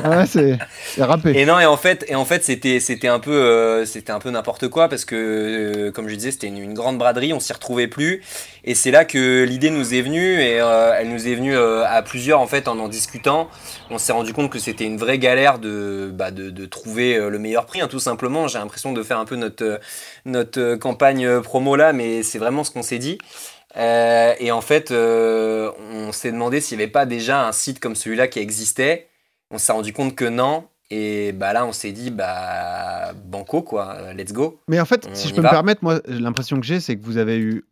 ouais, 0.10 0.26
c'est 0.26 0.58
râpé. 0.98 1.34
Et 1.38 1.46
non, 1.46 1.60
et 1.60 1.66
en 1.66 1.76
fait, 1.78 2.06
et 2.08 2.16
en 2.16 2.24
fait, 2.26 2.44
c'était, 2.44 2.80
c'était 2.80 3.10
un 3.10 3.20
peu, 3.20 3.32
euh, 3.34 3.86
c'était 3.86 4.12
un 4.14 4.20
peu 4.20 4.30
n'importe 4.32 4.70
quoi 4.70 4.88
parce 4.88 5.04
que, 5.04 5.16
euh, 5.16 5.92
comme 5.92 6.08
je 6.08 6.16
disais, 6.16 6.32
c'était 6.32 6.48
une, 6.48 6.58
une 6.58 6.74
grande 6.74 6.98
braderie, 6.98 7.34
on 7.34 7.40
s'y 7.42 7.52
retrouvait 7.52 7.88
plus. 7.88 8.24
Et 8.64 8.76
c'est 8.76 8.92
là 8.92 9.04
que 9.04 9.44
l'idée 9.44 9.70
nous 9.70 9.94
est 9.94 10.02
venue 10.02 10.40
et 10.42 10.62
euh, 10.62 10.94
elle 10.98 11.10
nous 11.10 11.28
est 11.28 11.36
venue 11.36 11.56
euh, 11.56 11.84
à 11.86 12.02
plusieurs 12.02 12.40
en 12.40 12.48
fait 12.48 12.70
en 12.70 12.80
en 12.80 12.88
discutant. 12.88 13.50
On 13.90 13.98
s'est 13.98 14.14
rendu 14.14 14.32
compte 14.32 14.50
que 14.50 14.58
c'était 14.58 14.86
une 14.86 14.98
vraie 14.98 15.20
galère 15.20 15.60
de, 15.60 16.10
bah, 16.14 16.32
de, 16.32 16.50
de 16.50 16.66
trouver 16.66 17.18
euh, 17.18 17.30
le 17.30 17.40
meilleur 17.40 17.66
prix, 17.66 17.82
hein, 17.82 17.88
tout 17.90 18.00
simplement. 18.00 18.48
J'ai 18.48 18.58
l'impression 18.60 18.94
de 18.94 19.04
faire 19.04 19.20
un 19.20 19.26
peu 19.26 19.36
notre, 19.36 19.64
euh, 19.66 19.78
notre 20.26 20.60
euh, 20.62 20.78
campagne 20.78 21.26
euh, 21.26 21.42
promo 21.42 21.76
là, 21.76 21.92
mais 21.92 22.24
c'est 22.24 22.40
vraiment 22.40 22.53
ce 22.64 22.70
qu'on 22.70 22.84
s'est 22.84 23.00
dit. 23.00 23.18
Euh, 23.76 24.36
et 24.40 24.52
en 24.52 24.62
fait, 24.62 24.92
euh, 24.92 25.72
on 25.92 26.12
s'est 26.12 26.32
demandé 26.32 26.62
s'il 26.62 26.78
n'y 26.78 26.84
avait 26.84 26.92
pas 26.92 27.08
déjà 27.08 27.48
un 27.48 27.52
site 27.52 27.80
comme 27.80 27.96
celui-là 27.96 28.28
qui 28.28 28.38
existait. 28.40 29.08
On 29.50 29.58
s'est 29.58 29.72
rendu 29.72 29.94
compte 29.94 30.16
que 30.16 30.26
non. 30.26 30.66
Et 30.92 31.32
bah 31.32 31.54
là, 31.54 31.66
on 31.66 31.72
s'est 31.72 31.92
dit, 31.92 32.12
bah, 32.12 33.14
banco, 33.26 33.64
quoi, 33.64 33.96
euh, 33.96 34.14
let's 34.14 34.32
go. 34.32 34.60
Mais 34.68 34.80
en 34.80 34.86
fait, 34.86 35.08
On 35.10 35.16
si 35.16 35.30
je 35.30 35.34
peux 35.34 35.42
va. 35.42 35.48
me 35.50 35.54
permettre, 35.54 35.84
moi, 35.84 36.02
l'impression 36.06 36.60
que 36.60 36.66
j'ai, 36.68 36.80
c'est 36.80 36.96
que 36.98 37.04
vous 37.04 37.18
avez 37.18 37.38
eu. 37.38 37.66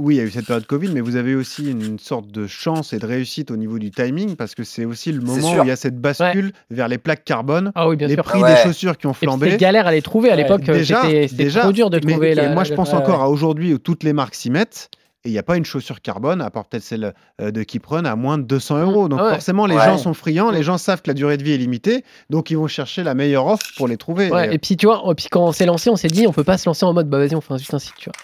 Oui, 0.00 0.14
il 0.14 0.18
y 0.18 0.20
a 0.20 0.24
eu 0.24 0.30
cette 0.30 0.46
période 0.46 0.66
Covid, 0.66 0.88
mais 0.92 1.00
vous 1.00 1.16
avez 1.16 1.34
aussi 1.34 1.70
une 1.70 1.98
sorte 1.98 2.28
de 2.28 2.46
chance 2.46 2.92
et 2.92 2.98
de 2.98 3.06
réussite 3.06 3.50
au 3.50 3.56
niveau 3.56 3.78
du 3.78 3.90
timing, 3.90 4.34
parce 4.36 4.54
que 4.54 4.64
c'est 4.64 4.84
aussi 4.84 5.12
le 5.12 5.20
moment 5.20 5.58
où 5.58 5.62
il 5.62 5.68
y 5.68 5.70
a 5.70 5.76
cette 5.76 6.00
bascule 6.00 6.52
vers 6.70 6.88
les 6.88 6.98
plaques 6.98 7.24
carbone, 7.24 7.70
Ah 7.74 7.88
oui, 7.88 7.96
bien 7.96 8.08
les 8.08 8.14
sûr. 8.14 8.24
prix 8.24 8.40
Ah 8.42 8.46
ouais. 8.46 8.54
des 8.54 8.62
chaussures 8.62 8.96
qui 8.96 9.06
ont 9.06 9.12
flambé. 9.12 9.46
c'était 9.50 9.58
galère 9.58 9.86
à 9.86 9.92
les 9.92 10.02
trouver 10.02 10.30
à 10.30 10.36
l'époque. 10.36 10.66
euh, 10.68 10.72
Déjà, 10.74 11.02
C'était 11.28 11.48
trop 11.50 11.72
dur 11.72 11.90
de 11.90 12.00
mais- 12.04 12.12
trouver 12.12 12.34
la. 12.34 12.48
moi, 12.54 12.64
je 12.64 12.72
pense 12.74 12.92
encore 12.94 13.18
ouais. 13.18 13.24
à 13.24 13.28
aujourd'hui 13.28 13.74
où 13.74 13.78
toutes 13.78 14.02
les 14.02 14.12
marques 14.12 14.34
s'y 14.34 14.50
mettent. 14.50 14.88
Et 15.22 15.28
il 15.28 15.32
n'y 15.32 15.38
a 15.38 15.42
pas 15.42 15.58
une 15.58 15.66
chaussure 15.66 16.00
carbone, 16.00 16.40
à 16.40 16.48
part 16.48 16.64
peut-être 16.64 16.82
celle 16.82 17.12
euh, 17.42 17.50
de 17.50 17.62
Kiprun, 17.62 18.06
à 18.06 18.16
moins 18.16 18.38
de 18.38 18.42
200 18.44 18.78
euros. 18.84 19.06
Donc 19.10 19.18
Ah 19.20 19.24
ouais. 19.26 19.30
forcément, 19.32 19.66
les 19.66 19.74
Ouais. 19.76 19.84
gens 19.84 19.98
sont 19.98 20.14
friands, 20.14 20.50
les 20.50 20.62
gens 20.62 20.78
savent 20.78 21.02
que 21.02 21.10
la 21.10 21.14
durée 21.14 21.36
de 21.36 21.42
vie 21.44 21.52
est 21.52 21.58
limitée, 21.58 22.04
donc 22.30 22.50
ils 22.50 22.56
vont 22.56 22.68
chercher 22.68 23.02
la 23.02 23.12
meilleure 23.12 23.46
offre 23.46 23.66
pour 23.76 23.86
les 23.86 23.98
trouver. 23.98 24.30
Ouais, 24.30 24.48
Et- 24.48 24.54
et 24.54 24.58
puis 24.58 24.78
tu 24.78 24.86
vois, 24.86 25.02
et 25.10 25.14
puis 25.14 25.26
quand 25.30 25.44
on 25.44 25.52
s'est 25.52 25.66
lancé, 25.66 25.90
on 25.90 25.96
s'est 25.96 26.08
dit, 26.08 26.26
on 26.26 26.32
peut 26.32 26.42
pas 26.42 26.56
se 26.56 26.66
lancer 26.66 26.86
en 26.86 26.94
mode, 26.94 27.10
bah 27.10 27.18
vas-y, 27.18 27.34
on 27.34 27.42
fait 27.42 27.58
juste 27.58 27.74
un 27.74 27.78
site, 27.78 27.92
tu 27.98 28.06
vois. 28.08 28.14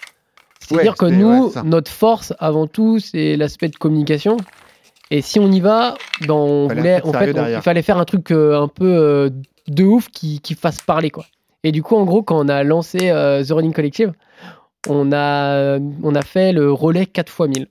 C'est-à-dire 0.67 0.95
Ouais, 1.01 1.09
que 1.09 1.13
nous, 1.13 1.47
ouais, 1.47 1.61
notre 1.63 1.91
force 1.91 2.33
avant 2.39 2.67
tout, 2.67 2.99
c'est 2.99 3.35
l'aspect 3.37 3.69
de 3.69 3.75
communication. 3.77 4.37
Et 5.11 5.21
si 5.21 5.39
on 5.39 5.49
y 5.51 5.59
va, 5.61 5.95
ben, 6.21 6.33
on 6.33 6.67
voulait, 6.67 7.01
en 7.03 7.13
fait, 7.13 7.37
on- 7.39 7.47
il 7.47 7.61
fallait 7.61 7.81
faire 7.81 7.97
un 7.97 8.05
truc 8.05 8.31
euh, 8.31 8.59
un 8.61 8.67
peu 8.67 8.85
euh, 8.85 9.29
de 9.67 9.83
ouf 9.85 10.09
qui, 10.09 10.41
qui 10.41 10.53
fasse 10.55 10.81
parler 10.81 11.09
quoi. 11.09 11.25
Et 11.63 11.71
du 11.71 11.81
coup, 11.83 11.95
en 11.95 12.03
gros, 12.03 12.21
quand 12.23 12.37
on 12.45 12.49
a 12.49 12.63
lancé 12.63 13.09
euh, 13.09 13.43
The 13.43 13.51
Running 13.51 13.73
Collective, 13.73 14.11
on 14.89 15.11
a, 15.13 15.79
on 16.03 16.15
a 16.15 16.21
fait 16.21 16.51
le 16.51 16.71
relais 16.71 17.05
4 17.05 17.29
x 17.29 17.39
1000. 17.57 17.67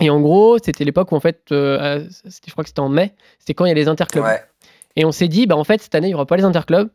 Et 0.00 0.10
en 0.10 0.20
gros, 0.20 0.58
c'était 0.62 0.84
l'époque 0.84 1.10
où 1.12 1.16
en 1.16 1.20
fait, 1.20 1.40
je 1.50 2.06
crois 2.52 2.62
que 2.64 2.68
c'était 2.68 2.80
en 2.80 2.88
mai, 2.88 3.14
c'était 3.38 3.54
quand 3.54 3.64
il 3.64 3.68
y 3.68 3.72
a 3.72 3.74
les 3.74 3.88
interclubs. 3.88 4.24
Ouais. 4.24 4.42
Et 4.96 5.04
on 5.04 5.12
s'est 5.12 5.28
dit, 5.28 5.46
bah 5.46 5.56
en 5.56 5.64
fait, 5.64 5.80
cette 5.82 5.94
année, 5.94 6.08
il 6.08 6.10
n'y 6.10 6.14
aura 6.14 6.26
pas 6.26 6.36
les 6.36 6.44
interclubs. 6.44 6.88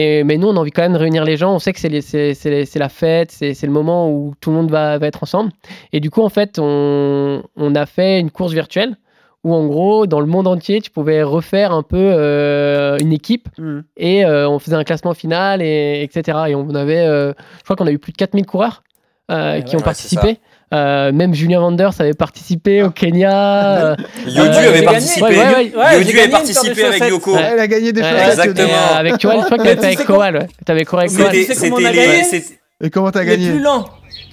Et, 0.00 0.22
mais 0.22 0.36
nous, 0.38 0.46
on 0.46 0.56
a 0.56 0.60
envie 0.60 0.70
quand 0.70 0.82
même 0.82 0.92
de 0.92 0.98
réunir 0.98 1.24
les 1.24 1.36
gens. 1.36 1.52
On 1.52 1.58
sait 1.58 1.72
que 1.72 1.80
c'est 1.80 2.78
la 2.78 2.88
fête, 2.88 3.32
c'est 3.32 3.62
le 3.64 3.72
moment 3.72 4.08
où 4.12 4.32
tout 4.40 4.50
le 4.50 4.56
monde 4.56 4.70
va, 4.70 4.96
va 4.98 5.08
être 5.08 5.24
ensemble. 5.24 5.50
Et 5.92 5.98
du 5.98 6.08
coup, 6.08 6.22
en 6.22 6.28
fait, 6.28 6.58
on, 6.60 7.42
on 7.56 7.74
a 7.74 7.84
fait 7.84 8.20
une 8.20 8.30
course 8.30 8.52
virtuelle 8.52 8.96
où, 9.42 9.52
en 9.52 9.66
gros, 9.66 10.06
dans 10.06 10.20
le 10.20 10.26
monde 10.26 10.46
entier, 10.46 10.80
tu 10.80 10.92
pouvais 10.92 11.24
refaire 11.24 11.72
un 11.72 11.82
peu 11.82 11.96
euh, 11.98 12.96
une 13.00 13.12
équipe 13.12 13.48
Mhm. 13.58 13.82
et 13.96 14.24
euh, 14.24 14.48
on 14.48 14.60
faisait 14.60 14.76
un 14.76 14.84
classement 14.84 15.14
final, 15.14 15.62
et, 15.62 16.02
etc. 16.02 16.38
Et 16.48 16.54
on 16.54 16.74
avait, 16.74 17.06
euh, 17.06 17.32
je 17.58 17.64
crois 17.64 17.74
qu'on 17.74 17.86
a 17.86 17.92
eu 17.92 17.98
plus 17.98 18.12
de 18.12 18.16
4000 18.18 18.46
coureurs 18.46 18.84
euh, 19.32 19.60
qui 19.62 19.74
ont 19.74 19.80
ouais, 19.80 19.84
participé. 19.84 20.38
Euh, 20.74 21.12
même 21.12 21.32
Julien 21.34 21.60
Vanders 21.60 21.92
avait 21.98 22.12
participé 22.14 22.82
au 22.82 22.90
Kenya. 22.90 23.92
euh, 23.92 23.96
Yodu 24.26 24.38
euh, 24.40 24.68
avait 24.68 24.82
participé. 24.82 25.20
gagné. 25.34 25.38
Ouais, 25.38 25.46
ouais, 25.46 25.76
ouais. 25.76 25.98
Yodu 25.98 26.18
avait 26.20 26.28
participé 26.28 26.84
avec. 26.84 27.08
Yoko. 27.08 27.34
Ouais, 27.34 27.48
Elle 27.52 27.58
a 27.60 27.66
gagné 27.66 27.92
des 27.92 28.02
Ouais, 28.02 28.10
chaussettes. 28.10 28.28
exactement. 28.46 28.96
Avec, 28.96 29.18
tu 29.18 29.26
vois, 29.26 29.36
je 29.40 29.44
crois 29.46 29.56
que 29.58 29.62
Mais 29.62 29.76
t'avais 29.76 29.96
tu 29.96 30.02
fait 30.04 30.12
avec 30.12 30.34
ouais. 30.34 30.46
T'avais 30.66 30.84
couru 30.84 31.00
avec 31.02 31.10
C'était 31.10 31.70
comment 31.70 31.76
les- 31.78 31.84
gagné 31.84 32.24
c'était- 32.24 32.58
Et 32.84 32.90
comment 32.90 33.10
t'as 33.10 33.22
Les 33.24 33.30
gagné 33.30 33.50
plus 33.50 33.60
lents. 33.60 33.84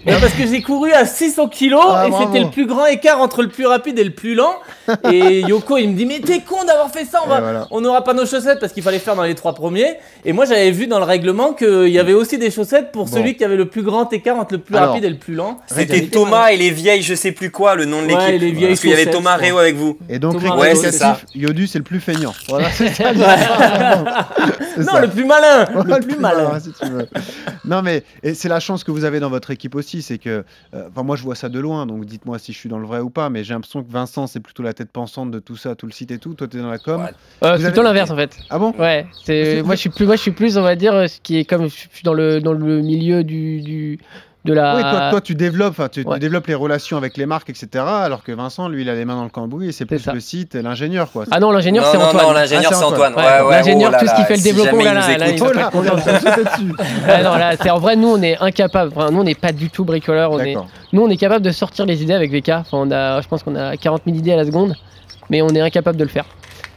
Mais 0.06 0.13
parce 0.20 0.34
que 0.34 0.46
j'ai 0.46 0.62
couru 0.62 0.91
à 0.94 1.06
600 1.06 1.48
kilos 1.50 1.82
Ah, 1.89 2.08
et 2.08 2.12
c'était 2.12 2.44
le 2.44 2.50
plus 2.52 2.65
grand 2.68 2.86
écart 2.86 3.20
entre 3.22 3.41
le 3.41 3.48
plus 3.50 3.65
rapide 3.65 3.98
et 4.00 4.04
le 4.04 4.12
plus 4.12 4.36
lent. 4.36 4.54
Et 5.12 5.41
Yoko, 5.41 5.78
il 5.78 5.89
me 5.89 5.96
dit 5.96 6.06
Mais 6.06 6.20
t'es 6.20 6.41
con 6.41 6.63
d'avoir 6.63 6.91
fait 6.91 7.06
ça, 7.06 7.22
on 7.26 7.28
va- 7.30 7.41
voilà. 7.41 7.68
n'aura 7.82 8.04
pas 8.04 8.13
nos 8.13 8.26
chaussettes 8.26 8.60
parce 8.60 8.72
qu'il 8.72 8.84
fallait 8.84 9.00
faire 9.00 9.15
dans 9.15 9.24
les 9.24 9.36
trois 9.36 9.54
premiers. 9.56 9.96
Et 10.24 10.32
moi, 10.34 10.46
j'avais 10.46 10.72
vu 10.72 10.88
dans 10.88 11.00
le 11.00 11.06
règlement 11.06 11.54
qu'il 11.54 11.89
y 11.89 11.98
avait 12.00 12.13
aussi 12.13 12.38
des 12.38 12.52
chaussettes 12.52 12.91
pour 12.91 13.06
Bon. 13.06 13.12
celui 13.18 13.36
qui 13.36 13.44
avait 13.44 13.56
le 13.56 13.65
plus 13.68 13.82
grand 13.84 14.12
écart 14.13 14.38
entre 14.38 14.54
le 14.54 14.60
plus 14.62 14.76
Alors, 14.76 14.89
rapide 14.89 15.06
et 15.06 15.10
le 15.10 15.18
plus 15.18 15.34
lent. 15.34 15.58
C'était 15.68 16.02
Thomas 16.08 16.50
et 16.50 16.58
les 16.58 16.70
vieilles, 16.72 17.02
je 17.02 17.15
sais 17.15 17.32
plus 17.32 17.50
quoi, 17.52 17.76
le 17.76 17.86
nom 17.86 18.02
de 18.04 18.08
Ouais, 18.08 18.32
l'équipe. 18.32 18.41
les 18.41 18.52
vieilles 18.52 18.68
Parce 18.70 18.82
qu'il 18.82 18.89
y 18.91 18.94
avait 18.94 19.06
Thomas. 19.10 19.36
Réau 19.38 19.58
avec 19.58 19.76
vous. 19.76 19.98
Et 20.10 20.20
donc, 20.20 20.34
Thomas 20.41 20.56
Ouais, 20.56 20.76
c'est 20.76 20.88
rectificatif, 20.88 21.26
Yodu, 21.36 21.68
c'est 21.68 21.80
le 21.80 21.84
plus 21.84 22.00
feignant. 22.00 22.34
Voilà, 22.50 22.70
c'est 22.72 22.89
ça. 22.94 23.12
Non, 24.78 24.84
ça. 24.91 25.02
le 25.02 25.08
plus 25.08 25.26
malin 25.26 25.65
Ouais, 25.74 26.00
Le 26.00 26.06
plus 26.06 26.18
malin. 26.18 26.52
Non, 27.63 27.82
mais 27.82 28.04
et 28.24 28.34
c'est 28.34 28.50
la 28.50 28.60
chance 28.60 28.84
que 28.84 28.91
vous 28.91 29.04
avez 29.06 29.20
dans 29.20 29.30
votre 29.30 29.52
équipe 29.52 29.76
aussi, 29.76 29.94
c'est 30.01 30.17
que, 30.17 30.43
euh, 30.73 30.88
enfin, 30.89 31.03
moi 31.03 31.15
je 31.15 31.23
vois 31.23 31.36
ça 31.36 31.49
de 31.49 31.60
loin, 31.60 31.86
donc 31.86 32.05
dites-moi 32.05 32.39
si 32.39 32.53
je 32.53 32.58
suis 32.58 32.69
dans 32.69 32.79
le 32.79 32.86
vrai 32.88 32.99
ou 32.99 33.10
pas, 33.10 33.29
mais 33.29 33.43
j'ai 33.43 33.53
l'impression 33.53 33.84
que 33.84 33.91
Vincent 33.91 34.27
c'est 34.27 34.39
plutôt 34.39 34.63
la 34.63 34.73
tête 34.73 34.91
pensante 34.91 35.31
de 35.31 35.39
tout 35.39 35.58
ça, 35.58 35.75
tout 35.75 35.86
le 35.86 35.91
site 35.91 36.12
et 36.12 36.17
tout. 36.19 36.34
Toi 36.34 36.47
t'es 36.47 36.58
dans 36.60 36.69
la 36.69 36.77
com. 36.79 37.01
Euh, 37.01 37.05
Vous 37.08 37.12
c'est 37.41 37.47
avez- 37.47 37.63
plutôt 37.63 37.84
l'inverse 37.84 38.10
en 38.12 38.15
fait. 38.15 38.38
Ah 38.49 38.60
bon? 38.60 38.73
Ouais, 38.79 39.05
moi 39.63 39.75
je 39.75 39.79
suis 39.79 39.89
plus 39.89 40.05
moi 40.05 40.15
je 40.15 40.21
suis 40.21 40.31
plus 40.31 40.58
on 40.58 40.62
va 40.62 40.75
dire 40.75 41.10
ce 41.10 41.19
qui 41.21 41.38
est 41.38 41.45
comme 41.45 41.63
je 41.63 41.75
suis 41.75 42.03
dans 42.03 42.13
le 42.13 42.39
dans 42.41 42.53
le 42.53 42.81
milieu 42.81 43.23
du, 43.23 43.62
du 43.62 43.99
de 44.45 44.53
la 44.53 44.75
Oui, 44.75 44.81
toi, 44.81 45.10
toi 45.12 45.21
tu 45.21 45.36
développes, 45.36 45.75
tu 45.91 46.05
les 46.47 46.55
relations 46.55 46.97
avec 46.97 47.17
les 47.17 47.25
marques, 47.25 47.49
etc. 47.49 47.84
Alors 47.86 48.23
que 48.23 48.31
Vincent, 48.31 48.69
lui, 48.69 48.84
il 48.84 48.89
a 48.89 48.95
les 48.95 49.03
mains 49.05 49.15
dans 49.15 49.23
le 49.23 49.29
cambouis 49.29 49.69
et 49.69 49.71
c'est 49.71 49.86
plus 49.86 49.99
ça. 49.99 50.13
le 50.13 50.19
site 50.19 50.55
et 50.55 50.62
l'ingénieur, 50.62 51.12
quoi. 51.12 51.25
Ah 51.31 51.39
non, 51.39 51.51
l'ingénieur 51.51 51.84
Non, 51.86 51.91
c'est 51.91 51.97
non, 51.97 52.05
Antoine. 52.05 52.25
non, 52.27 52.31
l'ingénieur 52.34 52.71
Ah, 52.71 52.75
c'est 52.75 52.84
Antoine. 52.84 53.13
Ouais, 53.15 53.23
Ouais, 53.23 53.41
ouais, 53.41 53.51
l'ingénieur, 53.58 53.89
oh 53.89 53.91
là 53.93 53.99
tout 53.99 54.08
ce 54.08 54.15
qui 54.15 54.23
fait 54.23 54.38
le 54.38 54.43
développement, 54.43 54.84
là, 54.84 54.93
là, 54.93 55.17
là, 55.17 55.25
Oh 55.41 55.51
là, 55.51 55.69
on 55.73 55.95
dessus. 55.95 56.73
Ah 57.08 57.23
non, 57.23 57.36
là, 57.36 57.55
c'est 57.62 57.69
en 57.69 57.79
vrai, 57.79 57.95
nous 57.95 58.10
on 58.10 58.21
est 58.21 58.38
incapable. 58.38 58.91
Enfin, 58.95 59.12
nous 59.12 59.19
on 59.19 59.23
n'est 59.23 59.36
pas 59.36 59.51
du 59.51 59.69
tout 59.69 59.84
bricoleur. 59.86 60.31
On 60.31 60.39
est, 60.39 60.53
D'accord. 60.53 60.67
nous 60.93 61.01
on 61.01 61.10
est 61.10 61.17
capable 61.17 61.43
de 61.43 61.51
sortir 61.51 61.86
les 61.86 62.03
idées 62.03 62.13
avec 62.13 62.31
VK. 62.31 62.49
Enfin, 62.49 62.77
on 62.77 62.91
a, 62.91 63.21
je 63.21 63.27
pense 63.27 63.43
qu'on 63.43 63.55
a 63.55 63.75
40 63.75 64.03
000 64.05 64.17
idées 64.17 64.34
à 64.34 64.38
la 64.38 64.45
seconde, 64.45 64.75
mais 65.29 65.41
on 65.41 65.49
est 65.49 65.62
incapable 65.62 65.97
de 65.97 66.03
le 66.03 66.10
faire. 66.10 66.25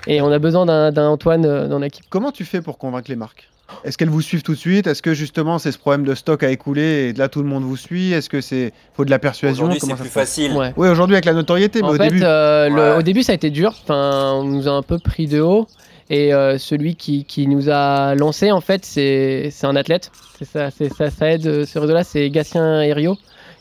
Et 0.07 0.23
on 0.23 0.33
a 0.33 0.39
besoin 0.39 0.65
d'un 0.65 0.91
d'un 0.91 1.09
Antoine 1.09 1.45
euh, 1.45 1.69
dans 1.69 1.79
l'équipe. 1.79 2.05
Comment 2.09 2.33
tu 2.33 2.45
fais 2.45 2.63
pour 2.63 2.79
convaincre 2.79 3.11
les 3.11 3.17
marques? 3.17 3.49
Est-ce 3.85 3.99
qu'elles 3.99 4.09
vous 4.11 4.23
suivent 4.23 4.43
tout 4.43 4.53
de 4.55 4.59
suite? 4.59 4.87
Est-ce 4.87 5.03
que 5.03 5.15
justement 5.15 5.59
c'est 5.59 5.73
ce 5.73 5.79
problème 5.79 6.05
de 6.05 6.15
stock 6.15 6.43
à 6.43 6.51
écouler 6.51 7.09
et 7.09 7.13
là 7.13 7.29
tout 7.29 7.43
le 7.43 7.49
monde 7.49 7.65
vous 7.65 7.77
suit? 7.77 8.13
Est-ce 8.13 8.29
que 8.29 8.41
c'est 8.41 8.73
faut 8.95 9.05
de 9.05 9.11
la 9.11 9.19
persuasion? 9.19 9.65
Aujourd'hui, 9.65 9.79
Comment 9.81 9.97
c'est 9.97 10.03
plus 10.03 10.11
facile. 10.11 10.53
Ouais. 10.53 10.73
Oui, 10.77 10.89
aujourd'hui 10.89 11.15
avec 11.17 11.25
la 11.27 11.35
notoriété, 11.35 11.81
mais 11.83 11.89
En 11.89 11.93
au 11.93 11.97
fait, 11.97 12.09
début. 12.09 12.21
euh, 12.23 12.69
le- 12.69 12.99
au 12.99 13.03
début 13.03 13.23
ça 13.23 13.33
a 13.33 13.35
été 13.35 13.51
dur. 13.51 13.75
Enfin, 13.83 14.33
on 14.37 14.45
nous 14.45 14.69
a 14.69 14.73
un 14.73 14.83
peu 14.83 14.99
pris 14.99 15.27
de 15.27 15.41
haut. 15.41 15.67
Et 16.11 16.33
euh, 16.33 16.57
celui 16.57 16.95
qui, 16.97 17.25
qui 17.27 17.47
nous 17.47 17.69
a 17.69 18.15
lancé, 18.15 18.51
en 18.51 18.63
fait, 18.63 18.87
c'est 18.87 19.51
c'est 19.53 19.67
un 19.67 19.77
athlète. 19.77 20.11
C'est 20.39 20.47
ça, 20.47 20.71
c'est 20.71 20.91
ça, 20.95 21.11
ça 21.11 21.31
aide. 21.33 21.47
euh, 21.47 21.67
Ce 21.67 21.79
réseau-là, 21.79 22.03
c'est 22.03 22.31
Gatien 22.31 22.81
Herriot, 22.81 23.19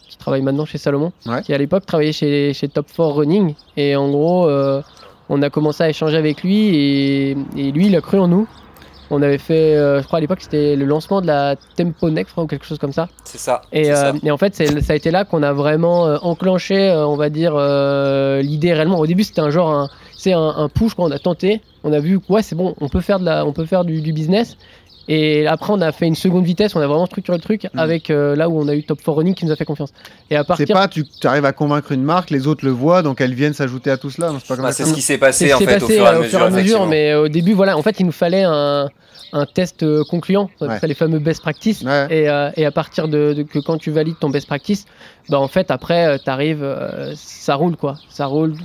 qui 0.08 0.17
travaille 0.17 0.41
maintenant 0.41 0.63
chez 0.65 0.78
Salomon, 0.78 1.12
Ouais. 1.26 1.41
qui 1.41 1.54
à 1.54 1.58
l'époque 1.58 1.86
travaillait 1.86 2.13
chez, 2.13 2.54
chez 2.54 2.70
Top 2.70 2.88
4 2.88 3.04
Running. 3.12 3.54
Et 3.76 3.98
en 3.98 4.10
gros, 4.10 4.48
euh, 4.48 4.82
on 5.28 5.41
a 5.41 5.50
commencé 5.50 5.84
à 5.84 5.89
échanger 5.89 6.15
avec 6.15 6.41
lui 6.41 6.74
et, 6.74 7.32
et 7.58 7.72
lui, 7.74 7.88
il 7.88 7.96
a 7.98 8.02
cru 8.02 8.17
en 8.17 8.30
nous. 8.30 8.48
On 9.10 9.22
avait 9.22 9.38
fait, 9.38 9.76
euh, 9.76 10.02
je 10.02 10.08
crois 10.08 10.17
à 10.17 10.20
l'époque, 10.20 10.39
c'était 10.41 10.76
le 10.76 10.86
lancement 10.86 11.22
de 11.22 11.28
la 11.28 11.56
Tempo 11.78 12.10
Next, 12.10 12.30
je 12.30 12.32
crois, 12.34 12.43
ou 12.43 12.48
quelque 12.48 12.65
chose 12.65 12.78
comme 12.78 12.91
ça. 12.93 13.08
C'est 13.24 13.38
ça. 13.38 13.62
Et, 13.72 13.86
ça. 13.86 14.08
euh, 14.10 14.13
et 14.24 14.32
en 14.32 14.38
fait, 14.38 14.54
c'est- 14.56 14.82
ça 14.82 14.93
a 14.93 14.96
été 14.96 15.12
là 15.12 15.24
qu'on 15.26 15.43
a 15.43 15.54
vraiment 15.54 16.06
euh, 16.08 16.17
enclenché, 16.22 16.91
on 16.91 17.15
va 17.15 17.30
dire, 17.30 17.54
l'idée 18.41 18.74
réellement. 18.74 19.00
Au 19.00 19.08
début, 19.08 19.24
c'était 19.24 19.41
un 19.41 19.50
genre, 19.50 19.72
un, 19.72 19.89
c'est 20.17 20.34
un, 20.34 20.41
un 20.58 20.70
push, 20.70 20.93
quoi. 20.93 21.06
On 21.06 21.12
a 21.12 21.20
tenté, 21.20 21.62
on 21.84 21.93
a 21.93 22.00
vu 22.00 22.20
ouais, 22.30 22.41
c'est 22.41 22.56
bon, 22.56 22.76
on 22.82 22.89
peut 22.89 23.02
faire, 23.02 23.20
de 23.20 23.26
la, 23.26 23.46
on 23.46 23.54
peut 23.54 23.65
faire 23.65 23.86
du, 23.86 24.02
du 24.02 24.13
business. 24.13 24.58
Et 25.10 25.48
après, 25.48 25.72
on 25.74 25.80
a 25.82 25.91
fait 25.91 26.06
une 26.08 26.15
seconde 26.15 26.43
vitesse, 26.46 26.76
on 26.76 26.82
a 26.82 26.88
vraiment 26.88 27.06
structuré 27.06 27.38
le 27.38 27.41
truc 27.41 27.63
Mhm. 27.74 27.80
avec 27.80 28.10
euh, 28.10 28.36
là 28.36 28.50
où 28.50 28.60
on 28.60 28.67
a 28.67 28.76
eu 28.76 28.84
Top 28.84 29.00
4 29.00 29.12
Running 29.15 29.34
qui 29.36 29.46
nous 29.46 29.52
a 29.52 29.56
fait 29.56 29.63
confiance. 29.65 29.91
Et 30.30 30.36
à 30.36 30.41
C'est 30.41 30.48
partir. 30.48 30.74
pas 30.76 30.88
tu 30.88 31.04
arrives 31.24 31.46
à 31.46 31.54
convaincre 31.54 31.91
une 31.93 32.04
marque, 32.04 32.30
les 32.30 32.46
autres 32.48 32.65
le 32.65 32.72
voient, 32.72 33.02
donc 33.04 33.22
elles 33.22 33.34
viennent 33.34 33.54
s'ajouter 33.54 33.89
à 33.89 33.98
tout 33.98 34.10
cela. 34.10 34.32
C'est 34.43 34.58
Bah, 34.62 34.72
c'est 34.72 34.84
ce 34.86 34.93
qui 34.93 35.02
s'est 35.02 35.13
c'est 35.13 35.17
passé 35.17 35.48
ce 35.50 35.54
en 35.56 35.58
qui 35.60 35.63
s'est 35.65 35.70
fait 35.72 35.78
au 35.78 35.88
passé, 35.88 35.93
fur 35.96 36.04
et 36.04 36.08
à 36.08 36.12
euh, 36.12 36.17
au 36.17 36.22
mesure. 36.24 36.30
fur 36.39 36.39
et 36.41 36.43
à 36.43 36.50
mesure, 36.52 36.86
mais 36.88 37.13
au 37.15 37.28
début, 37.30 37.54
voilà, 37.54 37.78
en 37.78 37.82
fait, 37.82 38.00
il 38.00 38.06
nous 38.06 38.12
fallait 38.12 38.43
un, 38.43 38.89
un 39.34 39.46
test 39.46 39.84
euh, 39.84 40.04
concluant, 40.10 40.50
Ouais. 40.60 40.80
ça 40.80 40.88
les 40.88 40.93
fameux 40.93 41.20
best 41.20 41.41
practice. 41.41 41.84
Ouais. 41.84 42.08
Et, 42.10 42.30
euh, 42.30 42.50
et 42.58 42.65
à 42.65 42.72
partir 42.72 43.08
de, 43.08 43.34
de- 43.34 43.43
que 43.43 43.60
quand 43.60 43.78
tu 43.78 43.91
valides 43.91 44.20
ton 44.20 44.30
best 44.30 44.48
practice, 44.48 44.86
bah 45.30 45.39
en 45.39 45.48
fait 45.48 45.72
après 45.72 46.20
tu 46.20 46.30
arrives, 46.30 46.65
ça 47.15 47.56
roule 47.56 47.76
quoi, 47.78 47.96
ça 48.10 48.26
roule. 48.26 48.56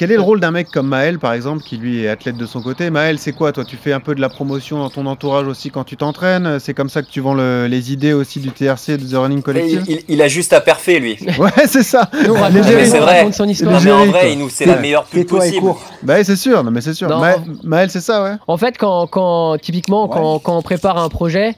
Quel 0.00 0.10
est 0.12 0.16
le 0.16 0.22
rôle 0.22 0.40
d'un 0.40 0.50
mec 0.50 0.70
comme 0.70 0.86
Maël, 0.88 1.18
par 1.18 1.34
exemple, 1.34 1.62
qui 1.62 1.76
lui 1.76 2.04
est 2.04 2.08
athlète 2.08 2.38
de 2.38 2.46
son 2.46 2.62
côté? 2.62 2.88
Maël, 2.88 3.18
c'est 3.18 3.32
quoi 3.32 3.52
Toi, 3.52 3.66
tu 3.66 3.76
fais 3.76 3.92
un 3.92 4.00
peu 4.00 4.14
de 4.14 4.20
la 4.22 4.30
promotion 4.30 4.78
dans 4.78 4.88
ton 4.88 5.04
entourage 5.04 5.46
aussi 5.46 5.70
quand 5.70 5.84
tu 5.84 5.98
t'entraînes? 5.98 6.58
C'est 6.58 6.72
comme 6.72 6.88
ça 6.88 7.02
que 7.02 7.10
tu 7.10 7.20
vends 7.20 7.34
le- 7.34 7.66
les 7.66 7.92
idées 7.92 8.14
aussi 8.14 8.40
du 8.40 8.50
TRC, 8.50 8.96
de 8.96 9.04
The 9.06 9.16
Running 9.20 9.42
Collective? 9.42 9.84
il, 9.86 9.96
il- 9.96 10.04
il 10.08 10.22
a 10.22 10.28
juste 10.28 10.54
à 10.54 10.62
parfer 10.62 11.00
lui. 11.00 11.18
Ouais, 11.38 11.50
c'est 11.66 11.82
ça 11.82 12.08
Nous, 12.26 12.30
on 12.34 12.40
raconte, 12.40 12.64
mais 12.66 12.86
c'est 12.86 12.98
vrai. 12.98 13.18
raconte 13.18 13.34
son 13.34 13.46
histoire. 13.46 13.74
Non, 13.74 13.80
mais 13.84 13.90
en 13.92 14.06
vrai, 14.06 14.20
quoi. 14.20 14.28
il 14.30 14.38
nous 14.38 14.48
c'est 14.48 14.64
la 14.64 14.76
meilleure 14.76 15.04
pub 15.04 15.26
possible. 15.26 15.66
Bah, 16.02 16.24
c'est 16.24 16.36
sûr, 16.36 16.64
non, 16.64 16.70
mais 16.70 16.80
c'est 16.80 16.94
sûr. 16.94 17.10
Non. 17.10 17.20
Maël, 17.62 17.90
c'est 17.90 18.00
ça, 18.00 18.22
ouais 18.24 18.36
En 18.48 18.56
fait, 18.56 18.78
quand, 18.78 19.06
quand 19.06 19.58
typiquement 19.60 20.08
quand, 20.08 20.38
quand 20.38 20.56
on 20.56 20.62
prépare 20.62 20.96
un 20.96 21.10
projet, 21.10 21.54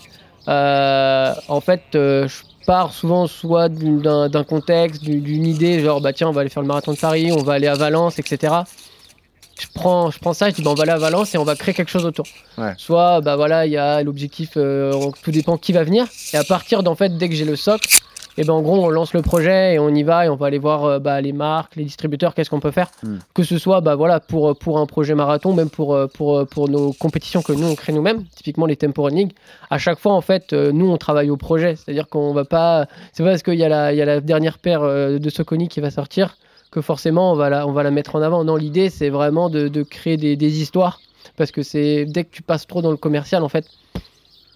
euh, 0.49 1.33
en 1.47 1.61
fait, 1.61 1.83
euh, 1.95 2.27
je 2.27 2.35
pars 2.67 2.93
souvent 2.93 3.27
soit 3.27 3.69
d'un 3.69 4.45
contexte, 4.45 5.03
d'une 5.03 5.21
d'une 5.21 5.47
idée, 5.47 5.81
genre 5.81 6.01
bah 6.01 6.13
tiens, 6.13 6.29
on 6.29 6.33
va 6.33 6.43
aller 6.43 6.51
faire 6.51 6.63
le 6.63 6.69
marathon 6.69 6.93
de 6.93 6.99
Paris, 6.99 7.33
on 7.33 7.43
va 7.43 7.55
aller 7.55 7.67
à 7.67 7.75
Valence, 7.75 8.19
etc. 8.19 8.55
Je 9.61 9.67
prends, 9.75 10.11
je 10.11 10.19
prends 10.19 10.33
ça, 10.33 10.51
je 10.51 10.55
dis 10.55 10.63
bah, 10.63 10.71
on 10.71 10.75
va 10.75 10.83
aller 10.83 10.93
à 10.93 10.99
Valence 10.99 11.35
et 11.35 11.39
on 11.39 11.45
va 11.45 11.55
créer 11.55 11.75
quelque 11.75 11.91
chose 11.91 12.05
autour. 12.05 12.27
Ouais. 12.59 12.75
Soit 12.79 13.21
bah 13.21 13.37
voilà, 13.37 13.67
il 13.67 13.73
y 13.73 13.77
a 13.77 14.03
l'objectif, 14.03 14.51
euh, 14.57 15.11
tout 15.23 15.31
dépend 15.31 15.57
qui 15.57 15.73
va 15.73 15.85
venir. 15.85 16.07
Et 16.33 16.37
à 16.37 16.45
partir 16.45 16.83
d'en 16.83 16.95
fait, 16.95 17.17
dès 17.17 17.29
que 17.29 17.35
j'ai 17.35 17.45
le 17.45 17.57
socle, 17.57 17.89
et 18.39 18.45
ben 18.45 18.53
en 18.55 18.63
gros 18.63 18.85
on 18.85 18.89
lance 18.89 19.13
le 19.13 19.23
projet 19.23 19.75
et 19.75 19.79
on 19.79 19.91
y 19.91 20.03
va 20.03 20.27
et 20.27 20.29
on 20.29 20.37
va 20.37 20.47
aller 20.47 20.59
voir 20.59 20.85
euh, 20.85 20.99
bah, 20.99 21.21
les 21.21 21.33
marques, 21.33 21.77
les 21.77 21.85
distributeurs, 21.85 22.35
qu'est-ce 22.35 22.51
qu'on 22.51 22.61
peut 22.61 22.71
faire. 22.71 22.91
Hmm. 23.03 23.19
Que 23.35 23.43
ce 23.43 23.59
soit 23.59 23.81
bah 23.81 23.95
voilà 23.95 24.21
pour 24.21 24.57
pour 24.57 24.79
un 24.79 24.87
projet 24.87 25.15
marathon, 25.15 25.53
même 25.53 25.71
pour 25.71 25.95
euh, 25.95 26.07
pour 26.07 26.37
euh, 26.37 26.45
pour 26.45 26.69
nos 26.69 26.93
compétitions 26.93 27.43
que 27.43 27.53
nous 27.53 27.67
on 27.67 27.75
crée 27.75 27.93
nous-mêmes, 27.93 28.25
typiquement 28.35 28.67
les 28.67 28.77
tempo 28.77 29.03
running. 29.03 29.31
À 29.71 29.79
chaque 29.79 29.99
fois 29.99 30.13
en 30.13 30.21
fait, 30.21 30.53
euh, 30.53 30.73
nous 30.73 30.91
on 30.91 30.97
travaille 30.97 31.31
au 31.31 31.37
projet, 31.37 31.77
c'est-à-dire 31.77 32.09
qu'on 32.09 32.33
va 32.33 32.45
pas, 32.45 32.87
c'est 33.13 33.23
pas 33.23 33.31
parce 33.31 33.43
qu'il 33.43 33.55
y 33.55 33.65
a 33.65 33.69
la 33.69 33.93
il 33.93 33.99
y 33.99 34.03
a 34.03 34.07
la 34.07 34.21
dernière 34.21 34.59
paire 34.59 34.83
euh, 34.83 35.19
de 35.19 35.31
Soconi 35.31 35.69
qui 35.69 35.81
va 35.81 35.91
sortir 35.91 36.37
que 36.71 36.81
forcément 36.81 37.33
on 37.33 37.37
va 37.37 37.51
la 37.51 37.67
on 37.67 37.73
va 37.73 37.83
la 37.83 37.91
mettre 37.91 38.17
en 38.17 38.23
avant. 38.23 38.45
Non, 38.45 38.57
l'idée 38.57 38.89
c'est 38.89 39.11
vraiment 39.11 39.51
de, 39.51 39.69
de 39.69 39.83
créer 39.83 40.17
des, 40.17 40.37
des 40.37 40.61
histoires 40.61 41.01
parce 41.37 41.53
que 41.53 41.63
c'est 41.63 42.07
dès 42.07 42.25
que 42.25 42.31
tu 42.31 42.43
passes 42.43 42.67
trop 42.67 42.83
dans 42.83 42.91
le 42.91 42.97
commercial 42.97 43.43
en 43.43 43.49
fait 43.49 43.67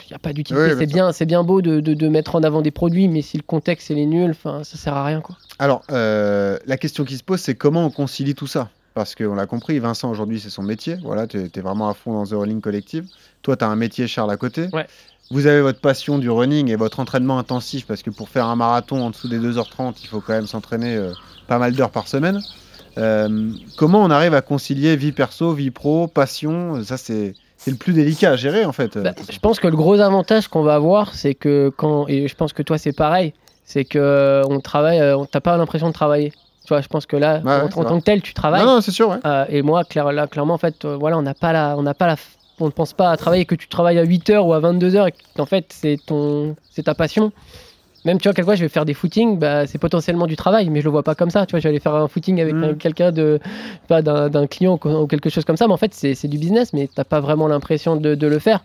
il 0.06 0.12
n'y 0.12 0.16
a 0.16 0.18
pas 0.18 0.32
d'utilité. 0.32 0.72
Oui, 0.72 0.76
c'est 0.78 0.86
bien 0.86 1.10
bien, 1.26 1.44
beau 1.44 1.62
de, 1.62 1.80
de, 1.80 1.94
de 1.94 2.08
mettre 2.08 2.34
en 2.36 2.42
avant 2.42 2.62
des 2.62 2.70
produits, 2.70 3.08
mais 3.08 3.22
si 3.22 3.36
le 3.36 3.42
contexte 3.42 3.90
il 3.90 3.98
est 3.98 4.06
nul, 4.06 4.34
ça 4.42 4.64
sert 4.64 4.94
à 4.94 5.04
rien 5.04 5.20
quoi. 5.20 5.36
Alors, 5.58 5.82
euh, 5.90 6.58
la 6.66 6.76
question 6.76 7.04
qui 7.04 7.16
se 7.16 7.24
pose, 7.24 7.40
c'est 7.40 7.54
comment 7.54 7.86
on 7.86 7.90
concilie 7.90 8.34
tout 8.34 8.46
ça? 8.46 8.68
Parce 8.94 9.14
qu'on 9.14 9.34
l'a 9.34 9.46
compris, 9.46 9.78
Vincent, 9.78 10.10
aujourd'hui, 10.10 10.40
c'est 10.40 10.48
son 10.48 10.62
métier. 10.62 10.96
Voilà, 11.02 11.26
tu 11.26 11.38
es, 11.38 11.60
vraiment 11.60 11.88
à 11.88 11.94
fond 11.94 12.14
dans 12.14 12.24
The 12.24 12.32
Running 12.32 12.60
Collective. 12.60 13.06
Toi, 13.42 13.56
tu 13.56 13.64
as 13.64 13.68
un 13.68 13.76
métier, 13.76 14.06
Charles, 14.06 14.30
à 14.30 14.36
côté. 14.36 14.68
Ouais. 14.72 14.86
Vous 15.30 15.46
avez 15.46 15.60
votre 15.60 15.80
passion 15.80 16.18
du 16.18 16.30
running 16.30 16.70
et 16.70 16.76
votre 16.76 17.00
entraînement 17.00 17.38
intensif, 17.38 17.86
parce 17.86 18.02
que 18.02 18.10
pour 18.10 18.28
faire 18.28 18.46
un 18.46 18.56
marathon 18.56 19.02
en 19.02 19.10
dessous 19.10 19.28
des 19.28 19.38
2h30, 19.38 19.96
il 20.02 20.06
faut 20.06 20.20
quand 20.20 20.34
même 20.34 20.46
s'entraîner 20.46 20.96
euh, 20.96 21.12
pas 21.48 21.58
mal 21.58 21.74
d'heures 21.74 21.90
par 21.90 22.08
semaine. 22.08 22.40
Euh, 22.96 23.50
comment 23.76 24.02
on 24.02 24.10
arrive 24.10 24.34
à 24.34 24.40
concilier 24.40 24.96
vie 24.96 25.12
perso, 25.12 25.52
vie 25.52 25.70
pro, 25.70 26.06
passion? 26.06 26.82
Ça, 26.84 26.96
c'est 26.96 27.34
c'est 27.56 27.70
le 27.70 27.76
plus 27.76 27.92
délicat 27.92 28.32
à 28.32 28.36
gérer, 28.36 28.64
en 28.64 28.72
fait. 28.72 28.96
Bah, 28.98 29.12
je 29.30 29.38
pense 29.38 29.58
que 29.60 29.66
le 29.68 29.76
gros 29.76 30.00
avantage 30.00 30.48
qu'on 30.48 30.62
va 30.62 30.74
avoir, 30.74 31.14
c'est 31.14 31.34
que 31.34 31.70
quand, 31.76 32.06
et 32.08 32.28
je 32.28 32.34
pense 32.34 32.52
que 32.52 32.62
toi 32.62 32.78
c'est 32.78 32.92
pareil, 32.92 33.32
c'est 33.64 33.84
que 33.84 33.98
euh, 33.98 34.42
on 34.48 34.60
travaille, 34.60 35.00
euh, 35.00 35.16
on 35.16 35.24
t'as 35.26 35.40
pas 35.40 35.56
l'impression 35.56 35.88
de 35.88 35.92
travailler. 35.92 36.32
Tu 36.64 36.68
vois, 36.74 36.80
je 36.80 36.88
pense 36.88 37.06
que 37.06 37.16
là, 37.16 37.40
en, 37.64 37.68
tant 37.84 37.98
que 38.00 38.04
tel, 38.04 38.22
tu 38.22 38.34
travailles. 38.34 38.64
Non, 38.64 38.74
non, 38.76 38.80
c'est 38.80 38.90
sûr, 38.90 39.08
ouais. 39.08 39.18
Euh, 39.24 39.44
et 39.48 39.62
moi, 39.62 39.84
clair- 39.84 40.10
là, 40.12 40.26
clairement, 40.26 40.54
en 40.54 40.58
fait, 40.58 40.84
euh, 40.84 40.96
voilà, 40.96 41.16
on 41.16 41.22
n'a 41.22 41.34
pas 41.34 41.52
la, 41.52 41.76
on 41.78 41.82
n'a 41.82 41.94
pas 41.94 42.08
la, 42.08 42.16
on 42.58 42.66
ne 42.66 42.70
pense 42.70 42.92
pas 42.92 43.10
à 43.10 43.16
travailler 43.16 43.44
que 43.44 43.54
tu 43.54 43.68
travailles 43.68 43.98
à 44.00 44.02
8 44.02 44.30
heures 44.30 44.46
ou 44.46 44.52
à 44.52 44.58
22 44.58 44.96
heures 44.96 45.06
et 45.06 45.12
que, 45.12 45.18
en 45.40 45.46
fait, 45.46 45.66
c'est 45.70 45.96
ton, 46.04 46.56
c'est 46.72 46.82
ta 46.84 46.94
passion. 46.94 47.30
Même, 48.06 48.18
tu 48.18 48.28
vois, 48.28 48.32
quelquefois, 48.34 48.54
je 48.54 48.62
vais 48.62 48.68
faire 48.70 48.84
des 48.86 48.94
footings, 48.94 49.38
bah, 49.38 49.66
c'est 49.66 49.78
potentiellement 49.78 50.26
du 50.26 50.36
travail, 50.36 50.70
mais 50.70 50.80
je 50.80 50.84
le 50.86 50.90
vois 50.92 51.02
pas 51.02 51.14
comme 51.14 51.28
ça. 51.30 51.44
Tu 51.44 51.50
vois, 51.50 51.58
je 51.60 51.64
vais 51.64 51.70
aller 51.70 51.80
faire 51.80 51.94
un 51.94 52.08
footing 52.08 52.40
avec 52.40 52.54
Mm. 52.54 52.64
un- 52.64 52.74
quelqu'un 52.74 53.12
de, 53.12 53.38
pas 53.88 54.00
d'un, 54.00 54.30
d'un 54.30 54.46
client 54.46 54.78
ou 54.82 55.06
quelque 55.06 55.28
chose 55.28 55.44
comme 55.44 55.56
ça, 55.58 55.66
mais 55.66 55.74
en 55.74 55.76
fait, 55.76 55.92
c'est, 55.92 56.14
c'est 56.14 56.28
du 56.28 56.38
business, 56.38 56.72
mais 56.72 56.88
t'as 56.94 57.04
pas 57.04 57.20
vraiment 57.20 57.48
l'impression 57.48 57.96
de, 57.96 58.14
de 58.14 58.26
le 58.26 58.38
faire. 58.38 58.64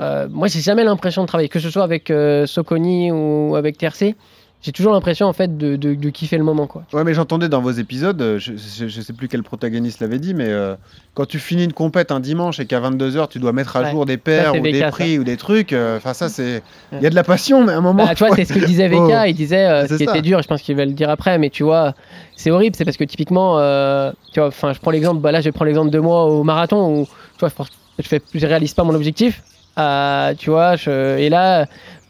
Euh, 0.00 0.28
moi, 0.30 0.46
j'ai 0.48 0.60
jamais 0.60 0.84
l'impression 0.84 1.22
de 1.22 1.26
travailler, 1.26 1.48
que 1.48 1.58
ce 1.58 1.68
soit 1.70 1.82
avec 1.82 2.10
euh, 2.10 2.46
Soconi 2.46 3.10
ou 3.10 3.56
avec 3.56 3.76
TRC. 3.76 4.14
J'ai 4.62 4.72
toujours 4.72 4.92
l'impression, 4.94 5.26
en 5.26 5.32
fait, 5.32 5.56
de, 5.56 5.76
de, 5.76 5.94
de 5.94 6.10
kiffer 6.10 6.38
le 6.38 6.42
moment, 6.42 6.66
quoi. 6.66 6.82
Ouais, 6.92 7.04
mais 7.04 7.14
j'entendais 7.14 7.48
dans 7.48 7.60
vos 7.60 7.70
épisodes, 7.70 8.20
euh, 8.20 8.38
je, 8.40 8.54
je, 8.56 8.88
je 8.88 9.00
sais 9.00 9.12
plus 9.12 9.28
quel 9.28 9.44
protagoniste 9.44 10.00
l'avait 10.00 10.18
dit, 10.18 10.34
mais 10.34 10.48
euh, 10.48 10.74
quand 11.14 11.24
tu 11.26 11.38
finis 11.38 11.62
une 11.64 11.72
compète 11.72 12.10
un 12.10 12.18
dimanche 12.18 12.58
et 12.58 12.66
qu'à 12.66 12.80
22h 12.80 13.28
tu 13.28 13.38
dois 13.38 13.52
mettre 13.52 13.76
à 13.76 13.82
Ouais. 13.82 13.90
jour 13.92 14.06
des 14.06 14.16
paires 14.16 14.54
ou 14.56 14.60
des 14.62 14.82
prix 14.90 15.18
ou 15.20 15.24
des 15.24 15.36
trucs, 15.36 15.72
euh, 15.72 15.98
enfin 15.98 16.14
ça 16.14 16.28
c'est. 16.28 16.62
Il 16.92 17.00
y 17.00 17.06
a 17.06 17.10
de 17.10 17.14
la 17.14 17.22
passion, 17.22 17.64
mais 17.64 17.72
à 17.72 17.76
un 17.76 17.80
moment. 17.80 18.06
Bah, 18.06 18.14
tu 18.16 18.24
vois, 18.26 18.34
c'est 18.34 18.44
ce 18.44 18.54
que 18.54 18.64
disait 18.64 18.88
VK. 18.88 18.96
Oh. 18.98 19.12
Il 19.28 19.34
disait 19.34 19.66
euh, 19.66 19.86
ce 19.86 19.94
qui 19.94 20.04
ça. 20.04 20.10
était 20.12 20.22
dur, 20.22 20.42
je 20.42 20.48
pense 20.48 20.62
qu'il 20.62 20.74
va 20.74 20.84
le 20.84 20.92
dire 20.92 21.10
après, 21.10 21.38
mais 21.38 21.50
tu 21.50 21.62
vois, 21.62 21.94
c'est 22.34 22.50
horrible. 22.50 22.74
C'est 22.76 22.84
parce 22.84 22.96
que 22.96 23.04
typiquement, 23.04 23.58
tu 24.32 24.40
vois, 24.40 24.48
enfin, 24.48 24.72
je 24.72 24.80
prends 24.80 24.90
l'exemple, 24.90 25.20
bah 25.20 25.30
là, 25.30 25.40
je 25.42 25.50
prendre 25.50 25.66
l'exemple 25.66 25.90
de 25.90 25.98
moi 26.00 26.24
au 26.24 26.42
marathon 26.42 27.02
où, 27.02 27.04
tu 27.04 27.40
vois, 27.46 27.50
je, 27.50 28.02
je, 28.02 28.08
fais, 28.08 28.20
je 28.34 28.46
réalise 28.46 28.74
pas 28.74 28.82
mon 28.82 28.94
objectif. 28.94 29.42
Euh, 29.78 30.32
tu 30.38 30.48
vois, 30.50 30.74
je- 30.76 31.18
et 31.18 31.28
là, 31.28 31.66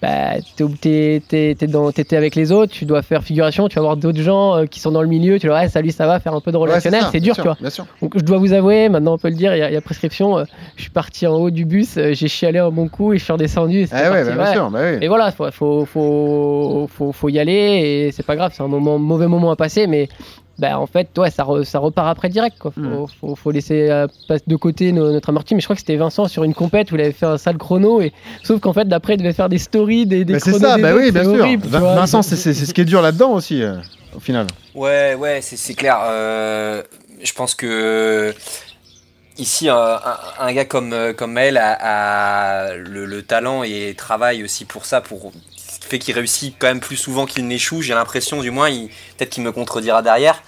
bah, 0.06 1.92
t'étais 1.94 2.16
avec 2.16 2.34
les 2.34 2.52
autres, 2.52 2.72
tu 2.72 2.84
dois 2.84 3.02
faire 3.02 3.22
figuration, 3.22 3.68
tu 3.68 3.76
vas 3.76 3.82
voir 3.82 3.96
d'autres 3.96 4.20
gens 4.20 4.56
euh, 4.56 4.66
qui 4.66 4.80
sont 4.80 4.90
dans 4.92 5.02
le 5.02 5.08
milieu, 5.08 5.38
tu 5.38 5.48
vois, 5.48 5.60
ouais, 5.60 5.68
salut, 5.68 5.90
ça 5.90 6.06
va, 6.06 6.20
faire 6.20 6.34
un 6.34 6.40
peu 6.40 6.52
de 6.52 6.56
relationnel, 6.56 7.04
c'est 7.10 7.20
dur, 7.20 7.34
sûr, 7.34 7.42
tu 7.42 7.48
vois. 7.48 7.56
Bien 7.60 7.70
sûr. 7.70 7.86
Donc 8.02 8.12
je 8.16 8.22
dois 8.22 8.38
vous 8.38 8.52
avouer, 8.52 8.88
maintenant 8.88 9.14
on 9.14 9.18
peut 9.18 9.28
le 9.28 9.34
dire, 9.34 9.54
il 9.54 9.58
y, 9.58 9.62
a- 9.62 9.70
il 9.70 9.74
y 9.74 9.76
a 9.76 9.80
prescription. 9.80 10.38
euh, 10.38 10.44
je 10.76 10.82
suis 10.82 10.90
parti 10.90 11.26
en 11.26 11.34
haut 11.34 11.50
du 11.50 11.64
bus, 11.64 11.96
euh, 11.96 12.12
j'ai 12.14 12.28
chialé 12.28 12.58
un 12.58 12.70
bon 12.70 12.88
coup 12.88 13.12
et 13.12 13.18
je 13.18 13.24
suis 13.24 13.32
redescendu. 13.32 13.88
Ah 13.90 14.10
ouais, 14.12 14.24
parti, 14.24 14.36
bah, 14.36 14.52
sûr, 14.52 14.70
bah 14.70 14.78
oui. 14.92 14.98
Et 15.00 15.08
voilà, 15.08 15.30
faut, 15.32 15.50
faut, 15.50 15.84
faut, 15.84 16.88
faut, 16.92 17.12
faut 17.12 17.28
y 17.28 17.38
aller 17.38 17.52
et 17.52 18.12
c'est 18.12 18.24
pas 18.24 18.36
grave, 18.36 18.52
c'est 18.54 18.62
un 18.62 18.68
moment, 18.68 18.98
mauvais 18.98 19.26
moment 19.26 19.50
à 19.50 19.56
passer, 19.56 19.86
mais 19.86 20.08
bah, 20.58 20.78
en 20.78 20.86
fait, 20.86 21.08
ouais, 21.18 21.30
ça, 21.30 21.44
re- 21.44 21.64
ça 21.64 21.78
repart 21.78 22.08
après 22.08 22.28
direct. 22.28 22.58
Quoi. 22.58 22.70
Faut, 22.70 22.80
Mm. 22.80 23.06
faut, 23.20 23.34
faut 23.36 23.50
laisser 23.50 23.90
euh, 23.90 24.06
passer 24.28 24.44
de 24.46 24.56
côté 24.56 24.92
no- 24.92 25.12
notre 25.12 25.28
amorti. 25.28 25.54
Mais 25.54 25.60
je 25.60 25.66
crois 25.66 25.76
que 25.76 25.80
c'était 25.80 25.96
Vincent 25.96 26.28
sur 26.28 26.44
une 26.44 26.54
compète 26.54 26.92
où 26.92 26.94
il 26.96 27.00
avait 27.02 27.12
fait 27.12 27.26
un 27.26 27.38
sale 27.38 27.58
chrono, 27.58 28.00
et 28.00 28.12
sauf 28.42 28.60
qu'en 28.60 28.72
fait, 28.72 28.86
d'après, 28.88 29.14
il 29.14 29.18
devait 29.18 29.32
faire 29.34 29.48
des 29.48 29.58
stories, 29.58 30.06
des, 30.06 30.24
des 30.24 30.34
Bah, 30.34 30.38
c'est 30.42 30.52
ça, 30.58 30.76
des 30.76 30.82
bah 30.82 30.92
oui, 30.96 31.10
bien 31.12 31.24
sûr. 31.24 31.40
horrible, 31.40 31.62
tu 31.64 31.68
Vin- 31.68 31.80
vois. 31.80 31.94
Vincent, 31.94 32.22
c'est 32.22 32.36
c'est- 32.36 32.54
c'est 32.54 32.66
ce 32.66 32.72
qui 32.74 32.80
est 32.80 32.84
dur 32.86 33.02
là-dedans 33.02 33.32
aussi, 33.32 33.62
euh, 33.62 33.76
au 34.16 34.20
final. 34.20 34.46
Ouais, 34.74 35.14
ouais, 35.14 35.40
c'est 35.42 35.56
c'est 35.56 35.74
clair. 35.74 35.98
Euh, 36.04 36.82
je 37.22 37.32
pense 37.32 37.54
que 37.54 38.32
ici, 39.38 39.68
un, 39.68 39.76
un- 39.76 40.00
un 40.46 40.52
gars 40.52 40.64
comme, 40.64 40.92
euh, 40.92 41.12
comme 41.12 41.32
Maël 41.32 41.58
a, 41.58 41.72
a 42.68 42.74
le, 42.74 43.04
le 43.04 43.22
talent 43.22 43.62
et 43.62 43.94
travaille 43.96 44.42
aussi 44.42 44.64
pour 44.64 44.84
ça, 44.86 45.00
pour 45.00 45.32
fait 45.86 45.98
qu'il 45.98 46.14
réussit 46.14 46.54
quand 46.58 46.66
même 46.68 46.80
plus 46.80 46.96
souvent 46.96 47.26
qu'il 47.26 47.46
n'échoue. 47.46 47.82
J'ai 47.82 47.94
l'impression, 47.94 48.40
du 48.40 48.50
moins, 48.50 48.70
peut-être 49.16 49.30
qu'il 49.30 49.42
me 49.42 49.52
contredira 49.52 50.02
derrière. 50.02 50.42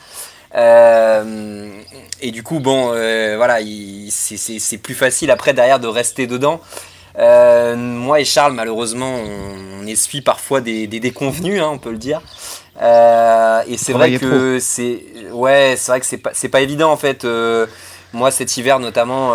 Euh, 0.55 1.69
et 2.21 2.31
du 2.31 2.43
coup, 2.43 2.59
bon, 2.61 2.91
euh, 2.95 3.35
voilà, 3.37 3.61
il- 3.61 4.11
c'est- 4.11 4.79
plus 4.79 4.95
facile 4.95 5.31
après 5.31 5.53
derrière 5.53 5.79
de 5.81 5.87
rester 5.89 6.27
dedans. 6.27 6.61
Euh, 7.19 7.75
moi 7.77 8.21
et 8.21 8.25
Charles, 8.25 8.53
malheureusement, 8.55 9.13
on, 9.17 9.83
on 9.83 9.87
essuie 9.87 10.21
parfois 10.23 10.61
des, 10.61 10.87
des 10.87 11.01
déconvenus, 11.01 11.61
hein, 11.61 11.71
on 11.73 11.79
peut 11.79 11.91
le 11.91 11.99
dire. 11.99 12.23
Euh, 12.81 13.63
et 13.67 13.77
c'est 13.77 13.93
vrai 13.93 14.11
que 14.21 14.59
c'est 14.61 15.03
ouais, 15.33 15.75
c'est 15.77 15.91
vrai 15.91 16.01
que 16.01 16.07
c'est 16.07 16.19
pas 16.19 16.31
c'est 16.33 16.49
pas 16.49 16.61
évident 16.61 16.93
en 16.93 16.97
fait. 16.97 17.27
Moi, 18.15 18.31
cet 18.31 18.57
hiver 18.57 18.79
notamment, 18.79 19.33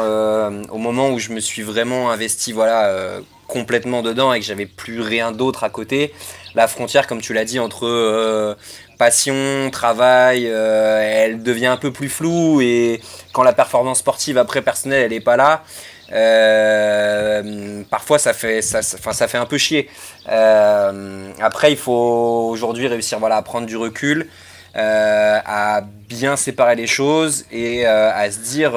au 0.72 0.78
moment 0.78 1.10
où 1.12 1.20
je 1.20 1.30
me 1.32 1.40
suis 1.42 1.62
vraiment 1.62 2.10
investi, 2.12 2.54
voilà, 2.54 2.90
complètement 3.54 4.02
dedans 4.02 4.34
et 4.34 4.40
que 4.40 4.46
j'avais 4.46 4.66
plus 4.66 5.00
rien 5.00 5.32
d'autre 5.32 5.64
à 5.64 5.70
côté, 5.70 6.12
la 6.56 6.68
frontière, 6.68 7.06
comme 7.06 7.22
tu 7.22 7.34
l'as 7.34 7.46
dit, 7.46 7.60
entre 7.60 7.86
euh, 7.86 8.56
passion, 8.98 9.70
travail, 9.72 10.48
euh, 10.48 11.00
elle 11.02 11.44
devient 11.44 11.68
un 11.68 11.78
peu 11.78 11.92
plus 11.92 12.10
floue 12.10 12.62
et 12.62 13.00
quand 13.32 13.44
la 13.44 13.54
performance 13.54 14.00
sportive 14.00 14.40
après 14.40 14.62
personnelle, 14.64 15.04
elle 15.04 15.14
est 15.14 15.28
pas 15.32 15.38
là. 15.38 15.64
euh, 16.12 17.84
parfois 17.90 18.20
ça 18.20 18.34
fait 18.34 19.38
un 19.38 19.46
peu 19.46 19.58
chier. 19.58 19.88
Après 20.26 21.72
il 21.72 21.78
faut 21.78 22.50
aujourd'hui 22.52 22.88
réussir 22.88 23.20
voilà, 23.20 23.38
à 23.38 23.42
prendre 23.44 23.68
du 23.68 23.78
recul, 23.78 24.28
à 24.76 25.82
bien 26.10 26.36
séparer 26.36 26.76
les 26.76 26.88
choses 26.88 27.46
et 27.52 27.86
à 27.86 28.30
se 28.32 28.40
dire 28.40 28.74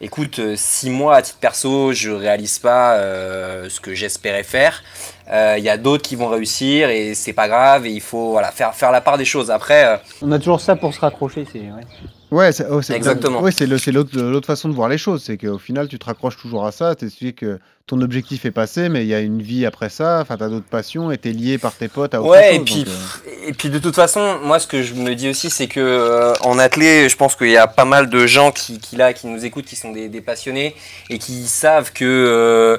écoute, 0.00 0.38
euh, 0.38 0.54
si 0.56 0.90
moi 0.90 1.16
à 1.16 1.22
titre 1.22 1.38
perso 1.38 1.92
je 1.92 2.10
réalise 2.10 2.58
pas 2.58 2.94
euh, 2.94 3.68
ce 3.68 3.80
que 3.80 3.94
j'espérais 3.94 4.44
faire, 4.44 4.82
euh, 5.30 5.56
il 5.58 5.64
y 5.64 5.68
a 5.68 5.76
d'autres 5.76 6.02
qui 6.02 6.16
vont 6.16 6.28
réussir 6.28 6.88
et 6.88 7.14
c'est 7.14 7.32
pas 7.32 7.48
grave 7.48 7.86
et 7.86 7.90
il 7.90 8.00
faut 8.00 8.30
voilà, 8.30 8.50
faire, 8.50 8.74
faire 8.74 8.90
la 8.90 9.00
part 9.00 9.18
des 9.18 9.24
choses. 9.24 9.50
Après, 9.50 9.84
euh, 9.84 9.96
On 10.22 10.32
a 10.32 10.38
toujours 10.38 10.60
ça 10.60 10.76
pour 10.76 10.94
se 10.94 11.00
raccrocher. 11.00 11.46
C'est 11.52 11.60
ouais. 11.60 11.84
Ouais, 12.30 12.52
c'est 12.52 12.66
oh, 12.70 12.80
Exactement. 12.80 13.40
ouais, 13.40 13.52
c'est 13.52 13.66
l'autre 13.66 14.46
façon 14.46 14.68
de 14.68 14.74
voir 14.74 14.88
les 14.88 14.98
choses. 14.98 15.22
C'est 15.24 15.38
qu'au 15.38 15.58
final, 15.58 15.88
tu 15.88 15.98
te 15.98 16.04
raccroches 16.04 16.36
toujours 16.36 16.66
à 16.66 16.72
ça. 16.72 16.94
Tu 16.94 17.08
sais 17.08 17.32
que 17.32 17.58
ton 17.86 18.02
objectif 18.02 18.44
est 18.44 18.50
passé, 18.50 18.90
mais 18.90 19.02
il 19.04 19.08
y 19.08 19.14
a 19.14 19.20
une 19.20 19.40
vie 19.40 19.64
après 19.64 19.88
ça. 19.88 20.18
Enfin, 20.20 20.36
tu 20.36 20.42
as 20.44 20.48
d'autres 20.50 20.66
passions 20.68 21.10
et 21.10 21.16
tu 21.16 21.30
es 21.30 21.32
lié 21.32 21.56
par 21.56 21.72
tes 21.74 21.88
potes 21.88 22.12
à 22.12 22.20
autre 22.20 22.30
Ouais, 22.30 22.50
chose. 22.50 22.56
et 22.56 22.60
puis, 22.64 22.84
donc, 22.84 22.88
euh, 22.88 23.48
et 23.48 23.52
puis 23.54 23.70
de 23.70 23.78
toute 23.78 23.94
façon, 23.94 24.38
moi 24.44 24.58
ce 24.58 24.66
que 24.66 24.82
je 24.82 24.92
me 24.92 25.14
dis 25.14 25.30
aussi, 25.30 25.48
c'est 25.48 25.68
que 25.68 25.80
euh, 25.80 26.34
en 26.42 26.58
athlé, 26.58 27.08
je 27.08 27.16
pense 27.16 27.34
qu'il 27.34 27.48
y 27.48 27.56
a 27.56 27.66
pas 27.66 27.86
mal 27.86 28.10
de 28.10 28.26
gens 28.26 28.52
qui, 28.52 28.78
qui, 28.78 28.96
là, 28.96 29.14
qui 29.14 29.26
nous 29.26 29.46
écoutent, 29.46 29.64
qui 29.64 29.76
sont 29.76 29.92
des, 29.92 30.08
des 30.10 30.20
passionnés 30.20 30.76
et 31.08 31.18
qui 31.18 31.46
savent 31.46 31.92
que 31.94 32.04
euh, 32.04 32.76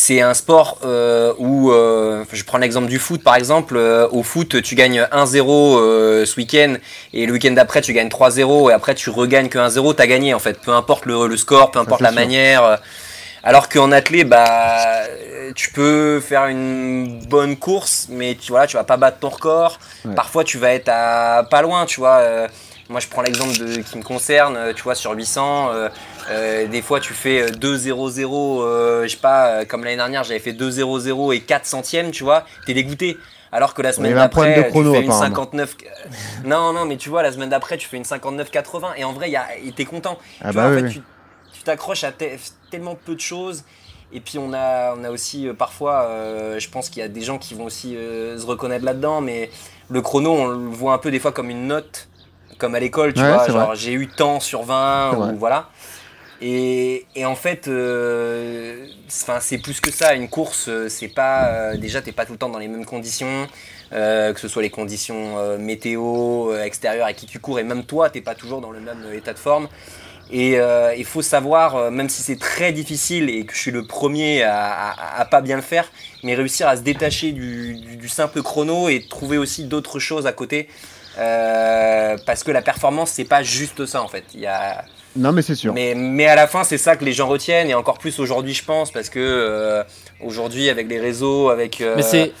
c'est 0.00 0.20
un 0.20 0.32
sport 0.32 0.78
euh, 0.84 1.34
où, 1.38 1.72
euh, 1.72 2.24
je 2.32 2.44
prends 2.44 2.58
l'exemple 2.58 2.86
du 2.86 3.00
foot 3.00 3.20
par 3.20 3.34
exemple, 3.34 3.76
euh, 3.76 4.06
au 4.12 4.22
foot 4.22 4.62
tu 4.62 4.76
gagnes 4.76 5.00
1-0 5.10 5.76
euh, 5.76 6.24
ce 6.24 6.36
week-end 6.36 6.76
et 7.12 7.26
le 7.26 7.32
week-end 7.32 7.50
d'après 7.50 7.80
tu 7.80 7.92
gagnes 7.92 8.06
3-0 8.06 8.70
et 8.70 8.72
après 8.72 8.94
tu 8.94 9.10
regagnes 9.10 9.48
que 9.48 9.58
1-0, 9.58 9.96
t'as 9.96 10.06
gagné 10.06 10.34
en 10.34 10.38
fait, 10.38 10.60
peu 10.60 10.70
importe 10.70 11.04
le, 11.04 11.26
le 11.26 11.36
score, 11.36 11.72
peu 11.72 11.80
importe 11.80 12.00
la 12.00 12.10
sûr. 12.10 12.20
manière. 12.20 12.78
alors 13.42 13.68
qu'en 13.68 13.90
athlé, 13.90 14.22
bah, 14.22 15.02
tu 15.56 15.72
peux 15.72 16.20
faire 16.20 16.46
une 16.46 17.18
bonne 17.26 17.56
course, 17.56 18.06
mais 18.08 18.36
tu 18.40 18.52
vois, 18.52 18.68
tu 18.68 18.76
vas 18.76 18.84
pas 18.84 18.98
battre 18.98 19.18
ton 19.18 19.30
record. 19.30 19.80
Ouais. 20.04 20.14
Parfois, 20.14 20.44
tu 20.44 20.58
vas 20.58 20.74
être 20.74 20.90
à 20.90 21.44
pas 21.50 21.62
loin, 21.62 21.86
tu 21.86 21.98
vois. 21.98 22.22
moi, 22.88 23.00
je 23.00 23.08
prends 23.08 23.22
l'exemple 23.22 23.58
de 23.58 23.82
qui 23.82 23.98
me 23.98 24.04
concerne, 24.04 24.72
tu 24.76 24.82
vois, 24.84 24.94
sur 24.94 25.10
800. 25.10 25.72
Euh, 26.30 26.64
euh, 26.64 26.66
des 26.68 26.82
fois, 26.82 27.00
tu 27.00 27.12
fais 27.14 27.42
euh, 27.42 27.48
2-0-0, 27.50 28.62
euh, 28.62 29.02
je 29.04 29.08
sais 29.08 29.16
pas, 29.16 29.48
euh, 29.48 29.64
comme 29.64 29.84
l'année 29.84 29.96
dernière, 29.96 30.24
j'avais 30.24 30.40
fait 30.40 30.52
2-0-0 30.52 31.32
et 31.34 31.40
4 31.40 31.66
centièmes, 31.66 32.10
tu 32.10 32.24
vois. 32.24 32.44
T'es 32.66 32.74
dégoûté. 32.74 33.16
Alors 33.50 33.72
que 33.72 33.80
la 33.80 33.92
semaine 33.92 34.14
d'après, 34.14 34.54
tu 34.70 34.72
fais 34.72 34.78
une 34.78 34.94
apparemment. 35.10 35.18
59. 35.36 35.76
euh, 35.82 35.88
Non, 36.44 36.72
non, 36.74 36.84
mais 36.84 36.96
tu 36.98 37.08
vois, 37.08 37.22
la 37.22 37.32
semaine 37.32 37.48
d'après, 37.48 37.78
tu 37.78 37.88
fais 37.88 37.96
une 37.96 38.04
59-80 38.04 38.94
et 38.96 39.04
en 39.04 39.12
vrai, 39.12 39.28
il 39.30 39.32
y 39.32 39.36
a- 39.36 39.46
t'es 39.74 39.84
content. 39.86 40.18
Ah 40.42 40.50
tu 40.50 40.56
bah 40.56 40.68
vois, 40.68 40.70
en 40.78 40.82
oui, 40.82 40.92
fait, 40.92 40.98
oui. 40.98 41.02
tu 41.54 41.62
t'accroches 41.62 42.04
à 42.04 42.12
te- 42.12 42.24
tellement 42.70 42.94
peu 42.94 43.14
de 43.14 43.20
choses. 43.20 43.64
Et 44.12 44.20
puis 44.20 44.38
on 44.38 44.52
a, 44.54 44.94
on 44.98 45.04
a 45.04 45.10
aussi 45.10 45.48
euh, 45.48 45.52
parfois, 45.54 46.04
euh, 46.08 46.58
je 46.58 46.68
pense 46.70 46.88
qu'il 46.88 47.00
y 47.00 47.04
a 47.04 47.08
des 47.08 47.20
gens 47.20 47.36
qui 47.38 47.54
vont 47.54 47.64
aussi 47.64 47.94
euh, 47.96 48.38
se 48.38 48.46
reconnaître 48.46 48.84
là-dedans, 48.84 49.20
mais 49.20 49.50
le 49.90 50.00
chrono, 50.02 50.32
on 50.32 50.46
le 50.48 50.68
voit 50.68 50.94
un 50.94 50.98
peu 50.98 51.10
des 51.10 51.18
fois 51.18 51.30
comme 51.32 51.50
une 51.50 51.66
note, 51.66 52.08
comme 52.58 52.74
à 52.74 52.80
l'école, 52.80 53.12
tu 53.14 53.20
Ouais, 53.20 53.32
vois, 53.32 53.46
genre 53.48 53.74
j'ai 53.74 53.92
eu 53.92 54.08
tant 54.08 54.40
sur 54.40 54.62
20, 54.62 55.10
C'est 55.12 55.16
ou 55.16 55.36
voilà. 55.38 55.68
Et, 56.40 57.06
en 57.24 57.34
fait, 57.34 57.66
euh, 57.68 58.86
c'est- 59.08 59.58
plus 59.58 59.80
que 59.80 59.90
ça. 59.90 60.14
Une 60.14 60.28
course, 60.28 60.68
euh, 60.68 60.88
c'est 60.88 61.08
pas. 61.08 61.48
euh, 61.48 61.76
déjà, 61.76 62.00
t'es 62.00 62.12
pas 62.12 62.26
tout 62.26 62.32
le 62.32 62.38
temps 62.38 62.48
dans 62.48 62.58
les 62.60 62.68
mêmes 62.68 62.84
conditions, 62.86 63.48
que 63.90 64.34
ce 64.36 64.48
soit 64.48 64.62
les 64.62 64.70
conditions 64.70 65.58
météo, 65.58 66.54
extérieures 66.58 67.06
à 67.06 67.12
qui 67.12 67.26
tu 67.26 67.38
cours, 67.40 67.58
et 67.58 67.64
même 67.64 67.84
toi, 67.84 68.10
t'es 68.10 68.20
pas 68.20 68.34
toujours 68.34 68.60
dans 68.60 68.70
le 68.70 68.80
même 68.80 69.04
état 69.14 69.32
de 69.32 69.38
forme. 69.38 69.68
Et 70.30 70.58
il 70.96 71.04
faut 71.04 71.22
savoir, 71.22 71.90
même 71.90 72.08
si 72.08 72.22
c'est 72.22 72.38
très 72.38 72.72
difficile 72.72 73.30
et 73.30 73.44
que 73.46 73.54
je 73.54 73.58
suis 73.58 73.70
le 73.70 73.86
premier 73.86 74.42
à, 74.44 75.26
pas 75.30 75.40
bien 75.40 75.56
le 75.56 75.62
faire, 75.62 75.90
mais 76.22 76.34
réussir 76.34 76.68
à 76.68 76.76
se 76.76 76.82
détacher 76.82 77.32
du, 77.32 77.76
du- 77.96 78.08
simple 78.08 78.42
chrono 78.42 78.88
et 78.88 79.06
trouver 79.08 79.38
aussi 79.38 79.64
d'autres 79.64 79.98
choses 79.98 80.26
à 80.26 80.32
côté. 80.32 80.68
Parce 81.16 82.44
que 82.44 82.50
la 82.52 82.62
performance, 82.62 83.10
c'est 83.10 83.24
pas 83.24 83.42
juste 83.42 83.86
ça 83.86 84.02
en 84.02 84.08
fait. 84.08 84.24
Il 84.34 84.40
y 84.40 84.46
a, 84.46 84.84
Non, 85.18 85.32
mais 85.32 85.42
c'est 85.42 85.54
sûr. 85.54 85.74
mais, 85.74 85.94
mais 85.94 86.26
à 86.26 86.34
la 86.36 86.46
fin, 86.46 86.64
c'est 86.64 86.78
ça 86.78 86.96
que 86.96 87.04
les 87.04 87.12
gens 87.12 87.26
retiennent, 87.28 87.68
et 87.68 87.74
encore 87.74 87.98
plus 87.98 88.18
aujourd'hui, 88.20 88.54
je 88.54 88.64
pense, 88.64 88.90
parce 88.90 89.10
que 89.10 89.18
euh, 89.18 89.82
aujourd'hui, 90.24 90.70
avec 90.70 90.88
les 90.88 90.98
réseaux, 91.00 91.50
avec. 91.50 91.80
euh, 91.80 91.94
Mais 91.96 92.02
c'est. 92.02 92.32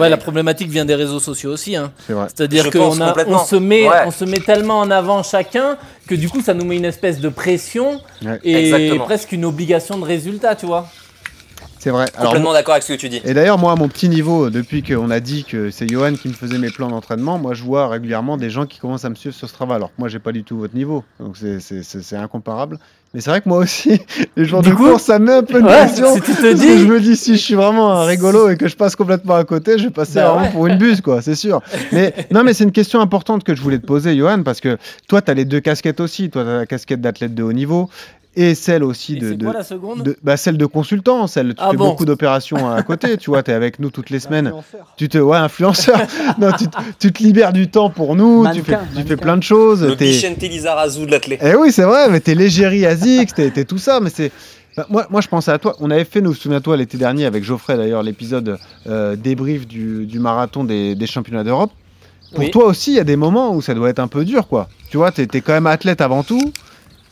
Ouais, 0.00 0.08
la 0.08 0.16
problématique 0.16 0.68
vient 0.68 0.84
des 0.84 0.94
réseaux 0.94 1.20
sociaux 1.20 1.52
aussi. 1.52 1.76
Hein. 1.76 1.92
C'est 2.06 2.12
vrai. 2.14 2.26
C'est-à-dire 2.34 2.70
qu'on 2.70 3.00
on 3.00 3.06
complètement. 3.08 3.44
se, 3.44 3.56
met, 3.56 3.88
Ouais. 3.88 4.02
on 4.06 4.10
se 4.10 4.24
met 4.24 4.38
tellement 4.38 4.80
en 4.80 4.90
avant 4.90 5.22
chacun 5.22 5.76
que 6.08 6.14
du 6.14 6.28
coup, 6.28 6.40
ça 6.40 6.54
nous 6.54 6.64
met 6.64 6.76
une 6.76 6.84
espèce 6.86 7.20
de 7.20 7.28
pression 7.28 8.00
Ouais. 8.24 8.38
et 8.44 8.66
Exactement. 8.68 9.04
presque 9.04 9.32
une 9.32 9.44
obligation 9.44 9.98
de 9.98 10.04
résultat, 10.04 10.54
tu 10.56 10.66
vois. 10.66 10.88
C'est 11.84 11.90
vrai. 11.90 12.06
Alors, 12.16 12.30
Complètement 12.30 12.54
d'accord 12.54 12.72
avec 12.72 12.82
ce 12.82 12.94
que 12.94 12.98
tu 12.98 13.10
dis. 13.10 13.20
Et 13.26 13.34
d'ailleurs, 13.34 13.58
moi, 13.58 13.72
à 13.72 13.76
mon 13.76 13.88
petit 13.88 14.08
niveau, 14.08 14.48
depuis 14.48 14.82
qu'on 14.82 15.10
a 15.10 15.20
dit 15.20 15.44
que 15.44 15.70
c'est 15.70 15.86
Johan 15.86 16.14
qui 16.14 16.28
me 16.28 16.32
faisait 16.32 16.56
mes 16.56 16.70
plans 16.70 16.88
d'entraînement, 16.88 17.36
moi, 17.36 17.52
je 17.52 17.62
vois 17.62 17.88
régulièrement 17.88 18.38
des 18.38 18.48
gens 18.48 18.64
qui 18.64 18.78
commencent 18.78 19.04
à 19.04 19.10
me 19.10 19.14
suivre 19.14 19.34
sur 19.34 19.46
ce 19.50 19.52
travail. 19.52 19.76
Alors 19.76 19.88
que 19.90 19.96
moi, 19.98 20.08
j'ai 20.08 20.18
pas 20.18 20.32
du 20.32 20.44
tout 20.44 20.56
votre 20.56 20.74
niveau. 20.74 21.04
Donc, 21.20 21.36
c'est- 21.36 22.16
incomparable. 22.16 22.78
Mais 23.12 23.20
c'est 23.20 23.28
vrai 23.28 23.42
que 23.42 23.48
moi 23.50 23.58
aussi, 23.58 24.00
les 24.36 24.46
jours 24.46 24.62
Du 24.62 24.70
de 24.70 24.74
coup, 24.74 24.86
course, 24.88 25.02
ça 25.02 25.18
me 25.18 25.26
met 25.26 25.32
un 25.34 25.42
peu 25.42 25.60
de 25.60 25.66
ouais, 25.66 25.76
pression. 25.86 26.14
si 26.14 26.22
tu 26.22 26.32
te 26.34 26.40
Parce 26.40 26.54
que 26.54 26.54
dis- 26.54 26.78
je 26.78 26.84
me 26.86 26.98
dis, 27.00 27.16
si 27.16 27.32
je 27.36 27.40
suis 27.42 27.54
vraiment 27.54 27.92
un 27.92 28.04
rigolo 28.06 28.48
et 28.48 28.56
que 28.56 28.66
je 28.66 28.76
passe 28.76 28.96
complètement 28.96 29.34
à 29.34 29.44
côté, 29.44 29.76
je 29.76 29.84
vais 29.84 29.90
passer 29.90 30.14
Bah 30.14 30.30
vraiment 30.30 30.46
ouais. 30.46 30.52
pour 30.52 30.66
une 30.66 30.78
buse, 30.78 31.02
quoi, 31.02 31.20
c'est 31.20 31.34
sûr. 31.34 31.60
Mais 31.92 32.14
non, 32.30 32.42
mais 32.44 32.54
c'est 32.54 32.64
une 32.64 32.72
question 32.72 32.98
importante 33.02 33.44
que 33.44 33.54
je 33.54 33.60
voulais 33.60 33.78
te 33.78 33.86
poser, 33.86 34.16
Johan, 34.16 34.42
parce 34.42 34.60
que 34.62 34.78
toi, 35.06 35.20
tu 35.20 35.30
as 35.30 35.34
les 35.34 35.44
deux 35.44 35.60
casquettes 35.60 36.00
aussi. 36.00 36.30
Toi, 36.30 36.44
tu 36.44 36.48
as 36.48 36.56
la 36.60 36.66
casquette 36.66 37.02
d'athlète 37.02 37.34
de 37.34 37.42
haut 37.42 37.52
niveau 37.52 37.90
et 38.36 38.54
celle 38.54 38.82
aussi 38.84 39.16
Et 39.16 39.20
de, 39.20 39.34
de- 39.34 39.44
quoi 39.44 39.54
la 39.54 39.62
seconde 39.64 40.02
de- 40.02 40.16
bah, 40.22 40.36
celle 40.36 40.56
de 40.58 40.66
consultant, 40.66 41.26
celle 41.26 41.48
tu 41.54 41.54
Ah 41.58 41.70
fais 41.70 41.76
bon 41.76 41.88
beaucoup 41.90 42.04
d'opérations 42.04 42.70
à 42.70 42.82
côté, 42.82 43.16
tu 43.16 43.30
vois, 43.30 43.42
tu 43.42 43.50
es 43.50 43.54
avec 43.54 43.78
nous 43.78 43.90
toutes 43.90 44.10
les 44.10 44.20
semaines. 44.20 44.52
Tu 44.96 45.08
te 45.08 45.18
ouais, 45.18 45.36
influenceur. 45.38 45.98
non, 46.38 46.50
tu, 46.52 46.66
te- 46.68 46.76
tu 46.98 47.12
te 47.12 47.22
libères 47.22 47.52
du 47.52 47.68
temps 47.68 47.90
pour 47.90 48.16
nous, 48.16 48.44
tu 48.52 48.62
fais, 48.62 48.72
Mannequin, 48.72 49.00
tu 49.00 49.06
fais 49.06 49.16
plein 49.16 49.36
de 49.36 49.42
choses. 49.42 49.82
Le 49.84 49.94
Bichente 49.94 50.40
Lizarazu 50.42 51.06
de 51.06 51.10
l'athlète. 51.10 51.40
Eh 51.44 51.54
oui, 51.54 51.70
c'est 51.72 51.82
vrai, 51.84 52.08
mais 52.10 52.20
t'es 52.20 52.34
l'égérie 52.34 52.86
Azix, 52.86 53.26
t'es 53.34 53.50
t'es 53.50 53.64
tout 53.64 53.78
ça, 53.78 54.00
mais 54.00 54.10
c'est 54.10 54.32
bah, 54.76 54.86
moi, 54.90 55.06
moi, 55.08 55.20
je 55.20 55.28
pensais 55.28 55.52
à 55.52 55.58
toi. 55.58 55.76
On 55.78 55.88
avait 55.92 56.04
fait, 56.04 56.20
nous, 56.20 56.34
souviens-toi, 56.34 56.76
l'été 56.76 56.98
dernier 56.98 57.26
avec 57.26 57.44
Geoffrey, 57.44 57.76
d'ailleurs, 57.76 58.02
l'épisode 58.02 58.58
euh, 58.88 59.14
débrief 59.14 59.68
du, 59.68 60.04
du 60.04 60.18
marathon 60.18 60.64
des, 60.64 60.96
des 60.96 61.06
championnats 61.06 61.44
d'Europe. 61.44 61.70
Pour 62.32 62.40
Oui. 62.40 62.50
toi 62.50 62.64
aussi, 62.64 62.90
il 62.90 62.96
y 62.96 62.98
a 62.98 63.04
des 63.04 63.14
moments 63.14 63.54
où 63.54 63.62
ça 63.62 63.72
doit 63.74 63.88
être 63.88 64.00
un 64.00 64.08
peu 64.08 64.24
dur, 64.24 64.48
quoi. 64.48 64.68
Tu 64.90 64.96
vois, 64.96 65.12
t'es 65.12 65.28
es 65.32 65.40
quand 65.40 65.52
même 65.52 65.68
athlète 65.68 66.00
avant 66.00 66.24
tout. 66.24 66.52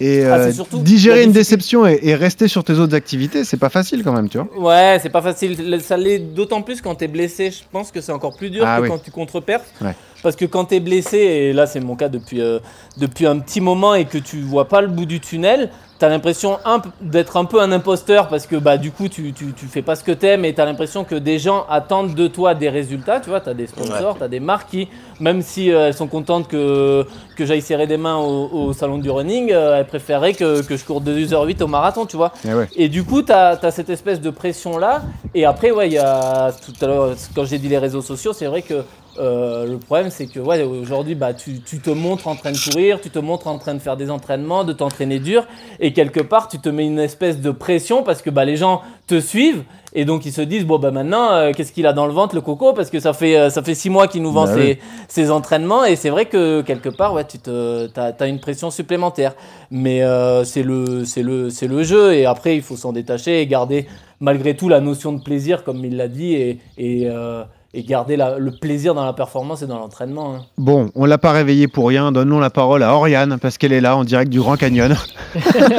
Et 0.04 0.24
Ah, 0.24 0.36
euh, 0.36 0.52
digérer 0.80 1.22
une 1.22 1.30
déception 1.32 1.86
et, 1.86 2.00
et 2.02 2.14
rester 2.16 2.48
sur 2.48 2.64
tes 2.64 2.72
autres 2.74 2.94
activités, 2.96 3.44
c'est 3.44 3.56
pas 3.56 3.68
facile 3.68 4.02
quand 4.02 4.12
même, 4.12 4.28
tu 4.28 4.38
vois. 4.38 4.48
Ouais, 4.58 4.98
c'est 5.00 5.10
pas 5.10 5.22
facile. 5.22 5.70
Le- 5.70 5.78
Ça 5.78 5.96
l'est 5.96 6.18
d'autant 6.18 6.62
plus 6.62 6.80
quand 6.80 6.94
t'es 6.96 7.06
blessé. 7.08 7.50
Je 7.52 7.62
pense 7.70 7.92
que 7.92 8.00
c'est 8.00 8.10
encore 8.12 8.36
plus 8.36 8.50
dur 8.50 8.64
Ah 8.66 8.78
que 8.78 8.82
oui. 8.82 8.88
quand 8.88 8.98
tu 9.02 9.10
contre-perfs. 9.12 9.70
Ouais. 9.80 9.94
Parce 10.22 10.36
que 10.36 10.44
quand 10.44 10.66
t'es 10.66 10.80
blessé, 10.80 11.18
et 11.18 11.52
là 11.52 11.66
c'est 11.66 11.80
mon 11.80 11.96
cas 11.96 12.08
depuis, 12.08 12.40
euh, 12.40 12.58
depuis 12.96 13.26
un 13.26 13.38
petit 13.40 13.60
moment 13.60 13.94
et 13.94 14.04
que 14.04 14.18
tu 14.18 14.40
vois 14.40 14.68
pas 14.68 14.80
le 14.80 14.88
bout 14.88 15.04
du 15.06 15.20
tunnel, 15.20 15.70
t'as 15.98 16.08
l'impression 16.08 16.58
un 16.64 16.80
p- 16.80 16.88
d'être 17.00 17.36
un 17.36 17.44
peu 17.44 17.60
un 17.60 17.70
imposteur 17.72 18.28
parce 18.28 18.46
que 18.46 18.56
bah 18.56 18.76
du 18.76 18.90
coup 18.90 19.08
tu, 19.08 19.32
tu, 19.32 19.52
tu 19.52 19.66
fais 19.66 19.82
pas 19.82 19.94
ce 19.96 20.02
que 20.04 20.10
t'aimes 20.12 20.44
et 20.44 20.52
t'as 20.54 20.64
l'impression 20.64 21.04
que 21.04 21.14
des 21.14 21.38
gens 21.38 21.64
attendent 21.68 22.14
de 22.14 22.26
toi 22.28 22.54
des 22.54 22.68
résultats. 22.68 23.20
Tu 23.20 23.30
vois, 23.30 23.40
t'as 23.40 23.54
des 23.54 23.66
sponsors, 23.66 24.16
t'as 24.18 24.28
des 24.28 24.40
marques 24.40 24.70
qui, 24.70 24.88
même 25.20 25.42
si 25.42 25.70
euh, 25.72 25.88
elles 25.88 25.94
sont 25.94 26.08
contentes 26.08 26.48
que, 26.48 27.04
que 27.36 27.44
j'aille 27.44 27.62
serrer 27.62 27.86
des 27.86 27.96
mains 27.96 28.16
au, 28.18 28.48
au 28.52 28.72
salon 28.72 28.98
du 28.98 29.10
running, 29.10 29.50
euh, 29.52 29.78
elles 29.78 29.86
préféraient 29.86 30.34
que, 30.34 30.62
que 30.62 30.76
je 30.76 30.84
cours 30.84 31.00
2h08 31.02 31.62
au 31.62 31.66
marathon, 31.68 32.06
tu 32.06 32.16
vois. 32.16 32.32
Eh 32.48 32.54
ouais. 32.54 32.68
Et 32.76 32.88
du 32.88 33.04
coup, 33.04 33.22
tu 33.22 33.32
as, 33.32 33.58
cette 33.70 33.90
espèce 33.90 34.20
de 34.20 34.30
pression-là. 34.30 35.02
Et 35.34 35.44
après, 35.44 35.70
ouais, 35.70 35.88
il 35.88 35.92
y 35.94 35.98
a 35.98 36.52
tout 36.52 36.72
à 36.84 36.86
l'heure, 36.88 37.14
quand 37.34 37.44
j'ai 37.44 37.58
dit 37.58 37.68
les 37.68 37.78
réseaux 37.78 38.02
sociaux, 38.02 38.32
c'est 38.32 38.46
vrai 38.46 38.62
que 38.62 38.82
euh, 39.18 39.66
le 39.66 39.78
problème, 39.78 40.10
c'est 40.10 40.26
que 40.26 40.40
ouais, 40.40 40.62
aujourd'hui, 40.62 41.14
bah, 41.14 41.34
tu, 41.34 41.60
tu 41.60 41.78
te 41.80 41.90
montres 41.90 42.28
en 42.28 42.34
train 42.36 42.52
de 42.52 42.58
courir, 42.58 43.00
tu 43.00 43.10
te 43.10 43.18
montres 43.18 43.46
en 43.46 43.58
train 43.58 43.74
de 43.74 43.78
faire 43.78 43.96
des 43.96 44.10
entraînements, 44.10 44.64
de 44.64 44.72
t'entraîner 44.72 45.18
dur. 45.18 45.44
Et 45.80 45.92
quelque 45.92 46.20
part, 46.20 46.48
tu 46.48 46.58
te 46.58 46.68
mets 46.68 46.86
une 46.86 46.98
espèce 46.98 47.40
de 47.40 47.50
pression 47.50 48.02
parce 48.02 48.22
que 48.22 48.30
bah, 48.30 48.44
les 48.44 48.56
gens 48.56 48.82
te 49.06 49.20
suivent. 49.20 49.64
Et 49.94 50.06
donc, 50.06 50.24
ils 50.24 50.32
se 50.32 50.40
disent, 50.40 50.64
bon, 50.64 50.78
bah 50.78 50.90
maintenant, 50.90 51.32
euh, 51.32 51.52
qu'est-ce 51.54 51.70
qu'il 51.70 51.86
a 51.86 51.92
dans 51.92 52.06
le 52.06 52.14
ventre, 52.14 52.34
le 52.34 52.40
coco? 52.40 52.72
Parce 52.72 52.88
que 52.88 52.98
ça 52.98 53.12
fait, 53.12 53.36
euh, 53.36 53.50
ça 53.50 53.62
fait 53.62 53.74
six 53.74 53.90
mois 53.90 54.08
qu'il 54.08 54.22
nous 54.22 54.32
vend 54.32 54.46
Bah 54.46 54.54
ses, 54.54 54.60
oui. 54.60 54.78
ses 55.06 55.30
entraînements. 55.30 55.84
Et 55.84 55.96
c'est 55.96 56.08
vrai 56.08 56.24
que 56.24 56.62
quelque 56.62 56.88
part, 56.88 57.12
ouais, 57.12 57.24
tu 57.26 57.38
te, 57.38 57.88
as, 57.94 58.14
as 58.18 58.26
une 58.26 58.40
pression 58.40 58.70
supplémentaire. 58.70 59.34
Mais 59.70 60.02
euh, 60.02 60.44
c'est 60.44 60.62
le, 60.62 61.04
c'est 61.04 61.22
le, 61.22 61.50
c'est 61.50 61.66
le 61.68 61.82
jeu. 61.82 62.14
Et 62.14 62.24
après, 62.24 62.56
il 62.56 62.62
faut 62.62 62.76
s'en 62.76 62.92
détacher 62.92 63.42
et 63.42 63.46
garder 63.46 63.86
malgré 64.18 64.56
tout 64.56 64.68
la 64.70 64.80
notion 64.80 65.12
de 65.12 65.20
plaisir, 65.20 65.62
comme 65.64 65.84
il 65.84 65.96
l'a 65.96 66.08
dit, 66.08 66.34
et, 66.34 66.60
et, 66.78 67.08
euh, 67.10 67.42
et 67.74 67.82
garder 67.84 68.16
la- 68.16 68.38
le 68.38 68.50
plaisir 68.50 68.94
dans 68.94 69.04
la 69.06 69.14
performance 69.14 69.62
et 69.62 69.66
dans 69.66 69.78
l'entraînement. 69.78 70.34
hein. 70.34 70.40
Bon, 70.58 70.90
on 70.94 71.06
l'a 71.06 71.16
pas 71.16 71.32
réveillé 71.32 71.68
pour 71.68 71.88
rien. 71.88 72.12
Donnons 72.12 72.38
la 72.38 72.50
parole 72.50 72.82
à 72.82 72.94
Oriane 72.94 73.38
parce 73.40 73.56
qu'elle 73.56 73.72
est 73.72 73.80
là 73.80 73.96
en 73.96 74.04
direct 74.04 74.30
du 74.30 74.40
Grand 74.40 74.56
Canyon. 74.56 74.94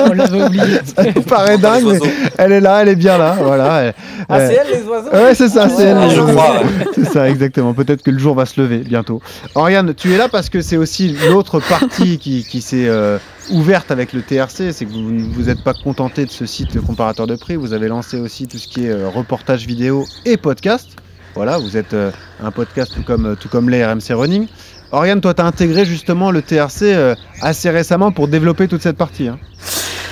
On 0.10 0.14
l'avait 0.14 0.44
oublié. 0.44 0.64
Ça 0.96 1.04
nous 1.16 1.22
paraît 1.22 1.60
dingue, 1.60 1.84
mais 1.86 2.00
elle 2.40 2.52
est 2.54 2.62
là, 2.62 2.82
elle 2.82 2.90
est 2.90 2.96
bien 2.96 3.18
là. 3.20 3.36
Voilà. 3.40 3.82
Elle- 3.84 3.94
Ah, 4.30 4.40
c'est 4.48 4.54
elle, 4.56 4.68
les 4.82 4.88
oiseaux 4.88 5.12
Ouais, 5.12 5.36
c'est 5.36 5.50
ça, 5.50 5.64
Ah, 5.66 5.70
c'est 5.70 5.94
ouais, 5.94 6.02
elle. 6.06 6.10
je 6.12 6.22
oiseaux. 6.22 6.34
crois. 6.34 6.56
C'est 6.96 7.06
ça, 7.06 7.30
exactement. 7.30 7.74
Peut-être 7.74 8.02
que 8.02 8.10
le 8.12 8.18
jour 8.20 8.34
va 8.36 8.46
se 8.46 8.60
lever 8.60 8.78
bientôt. 8.80 9.22
Oriane, 9.54 9.94
tu 9.94 10.14
es 10.14 10.18
là 10.18 10.30
parce 10.30 10.50
que 10.50 10.62
c'est 10.62 10.78
aussi 10.78 11.16
l'autre 11.30 11.60
partie 11.60 12.18
qui, 12.18 12.44
qui 12.44 12.62
s'est 12.62 12.88
euh, 12.88 13.18
ouverte 13.52 13.92
avec 13.92 14.14
le 14.14 14.22
TRC. 14.22 14.72
C'est 14.72 14.86
que 14.86 14.92
vous 14.94 15.02
ne 15.02 15.24
vous 15.32 15.50
êtes 15.50 15.64
pas 15.64 15.74
contenté 15.74 16.26
de 16.26 16.32
ce 16.32 16.46
site 16.48 16.80
comparateur 16.82 17.28
de 17.28 17.36
prix. 17.36 17.56
Vous 17.56 17.74
avez 17.74 17.88
lancé 17.88 18.18
aussi 18.20 18.48
tout 18.48 18.58
ce 18.58 18.68
qui 18.68 18.86
est 18.88 18.92
euh, 18.92 19.10
reportage 19.10 19.68
vidéo 19.68 20.06
et 20.26 20.38
podcast. 20.38 20.88
Voilà, 21.36 21.58
vous 21.58 21.78
êtes 21.78 21.94
euh, 21.94 22.12
un 22.44 22.52
podcast 22.52 22.94
tout 22.96 23.04
comme, 23.04 23.36
tout 23.40 23.50
comme 23.50 23.70
les 23.70 23.84
RMC 23.86 24.12
Running. 24.12 24.48
Oriane, 24.92 25.20
toi, 25.22 25.34
tu 25.34 25.42
as 25.42 25.46
intégré 25.46 25.86
justement 25.86 26.30
le 26.30 26.42
TRC 26.44 26.84
euh, 26.84 27.16
assez 27.42 27.70
récemment 27.72 28.12
pour 28.12 28.28
développer 28.28 28.68
toute 28.68 28.82
cette 28.84 28.98
partie. 28.98 29.28
hein. 29.28 29.40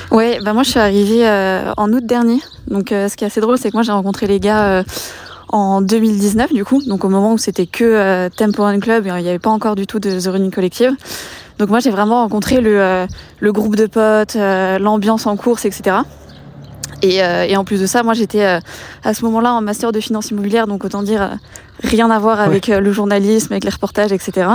Ouais, 0.09 0.39
bah 0.43 0.51
moi 0.51 0.63
je 0.63 0.71
suis 0.71 0.79
arrivée 0.79 1.25
euh, 1.25 1.71
en 1.77 1.93
août 1.93 2.05
dernier. 2.05 2.39
Donc 2.67 2.91
euh, 2.91 3.07
ce 3.07 3.15
qui 3.15 3.23
est 3.23 3.27
assez 3.27 3.39
drôle, 3.39 3.57
c'est 3.57 3.69
que 3.69 3.77
moi 3.77 3.83
j'ai 3.83 3.93
rencontré 3.93 4.27
les 4.27 4.41
gars 4.41 4.65
euh, 4.79 4.83
en 5.47 5.81
2019 5.81 6.51
du 6.53 6.65
coup, 6.65 6.81
donc 6.85 7.05
au 7.05 7.09
moment 7.09 7.31
où 7.31 7.37
c'était 7.37 7.65
que 7.65 7.85
euh, 7.85 8.27
Tempo 8.29 8.63
Run 8.63 8.79
Club, 8.81 9.05
il 9.05 9.13
n'y 9.13 9.29
avait 9.29 9.39
pas 9.39 9.51
encore 9.51 9.75
du 9.75 9.87
tout 9.87 9.99
de 9.99 10.19
The 10.19 10.27
Running 10.27 10.51
Collective. 10.51 10.91
Donc 11.59 11.69
moi 11.69 11.79
j'ai 11.79 11.91
vraiment 11.91 12.23
rencontré 12.23 12.59
le, 12.59 12.81
euh, 12.81 13.07
le 13.39 13.53
groupe 13.53 13.77
de 13.77 13.85
potes, 13.85 14.35
euh, 14.35 14.79
l'ambiance 14.79 15.27
en 15.27 15.37
course, 15.37 15.63
etc. 15.63 15.97
Et, 17.01 17.23
euh, 17.23 17.45
et 17.47 17.57
en 17.57 17.63
plus 17.63 17.81
de 17.81 17.85
ça, 17.85 18.03
moi 18.03 18.13
j'étais 18.13 18.45
euh, 18.45 18.59
à 19.03 19.13
ce 19.13 19.25
moment-là 19.25 19.53
en 19.53 19.61
master 19.61 19.91
de 19.91 19.99
finance 19.99 20.29
immobilière, 20.31 20.67
donc 20.67 20.85
autant 20.85 21.03
dire 21.03 21.21
euh, 21.21 21.35
rien 21.83 22.09
à 22.11 22.19
voir 22.19 22.39
avec 22.39 22.67
le 22.67 22.91
journalisme, 22.91 23.53
avec 23.53 23.63
les 23.63 23.71
reportages, 23.71 24.11
etc. 24.11 24.49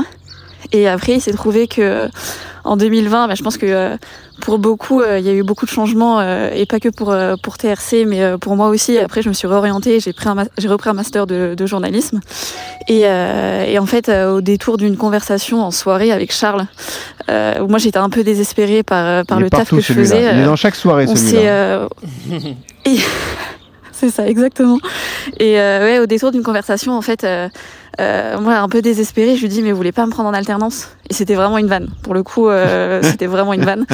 Et 0.73 0.89
après, 0.89 1.13
il 1.15 1.21
s'est 1.21 1.33
trouvé 1.33 1.67
que 1.69 1.81
euh, 1.81 2.09
en 2.65 2.77
2020, 2.77 3.29
bah, 3.29 3.35
je 3.37 3.43
pense 3.43 3.57
que 3.57 3.67
euh, 3.67 3.97
pour 4.41 4.59
beaucoup, 4.59 5.01
euh, 5.01 5.19
il 5.19 5.25
y 5.27 5.29
a 5.29 5.33
eu 5.33 5.43
beaucoup 5.43 5.67
de 5.67 5.71
changements, 5.71 6.21
et 6.23 6.67
pas 6.67 6.81
que 6.81 6.89
pour, 6.89 7.17
pour 7.43 7.59
TRC, 7.59 8.05
mais 8.07 8.37
pour 8.41 8.57
moi 8.57 8.69
aussi. 8.69 8.99
Après, 8.99 9.23
je 9.23 9.29
me 9.29 9.35
suis 9.35 9.47
réorientée, 9.49 10.01
j'ai 10.01 10.13
pris 10.13 10.29
un 10.29 10.35
ma- 10.35 10.45
j'ai 10.59 10.69
repris 10.69 10.91
un 10.91 10.95
master 10.95 11.27
de, 11.27 11.55
de 11.57 11.67
journalisme. 11.67 12.21
Et, 12.89 13.01
et 13.03 13.79
en 13.79 13.87
fait, 13.87 14.09
au 14.11 14.41
détour 14.41 14.77
d'une 14.77 14.97
conversation 14.97 15.63
en 15.63 15.71
soirée 15.71 16.13
avec 16.13 16.33
Charles, 16.33 16.67
où 17.29 17.67
moi 17.67 17.79
j'étais 17.79 17.99
un 17.99 18.11
peu 18.11 18.23
désespérée 18.25 18.83
par, 18.83 19.25
par 19.25 19.41
le 19.41 19.49
taf 19.49 19.71
que 19.71 19.81
je 19.81 19.93
faisais. 19.93 20.23
Il 20.35 20.41
est 20.41 20.45
dans 20.45 20.57
chaque 20.57 20.77
soirée 20.77 21.07
celui-là. 21.07 21.89
C'est 23.93 24.11
ça, 24.11 24.29
exactement. 24.29 24.79
Et 25.41 25.59
euh, 25.59 25.81
ouais, 25.85 25.99
au 26.01 26.07
détour 26.07 26.31
d'une 26.31 26.43
conversation, 26.43 26.93
en 26.93 27.01
fait, 27.01 27.25
euh, 27.25 27.49
euh, 28.01 28.39
moi, 28.39 28.57
un 28.57 28.69
peu 28.69 28.83
désespérée, 28.83 29.37
je 29.37 29.43
lui 29.43 29.49
dis, 29.49 29.63
mais 29.63 29.71
vous 29.71 29.77
voulez 29.77 29.93
pas 29.93 30.05
me 30.07 30.11
prendre 30.11 30.29
en 30.29 30.35
alternance? 30.35 30.89
Et 31.09 31.15
c'était 31.15 31.35
vraiment 31.35 31.59
une 31.59 31.69
vanne. 31.69 31.89
Pour 32.03 32.15
le 32.15 32.23
coup, 32.23 32.49
euh, 32.49 33.01
c'était 33.03 33.27
vraiment 33.27 33.53
une 33.53 33.65
vanne. 33.65 33.87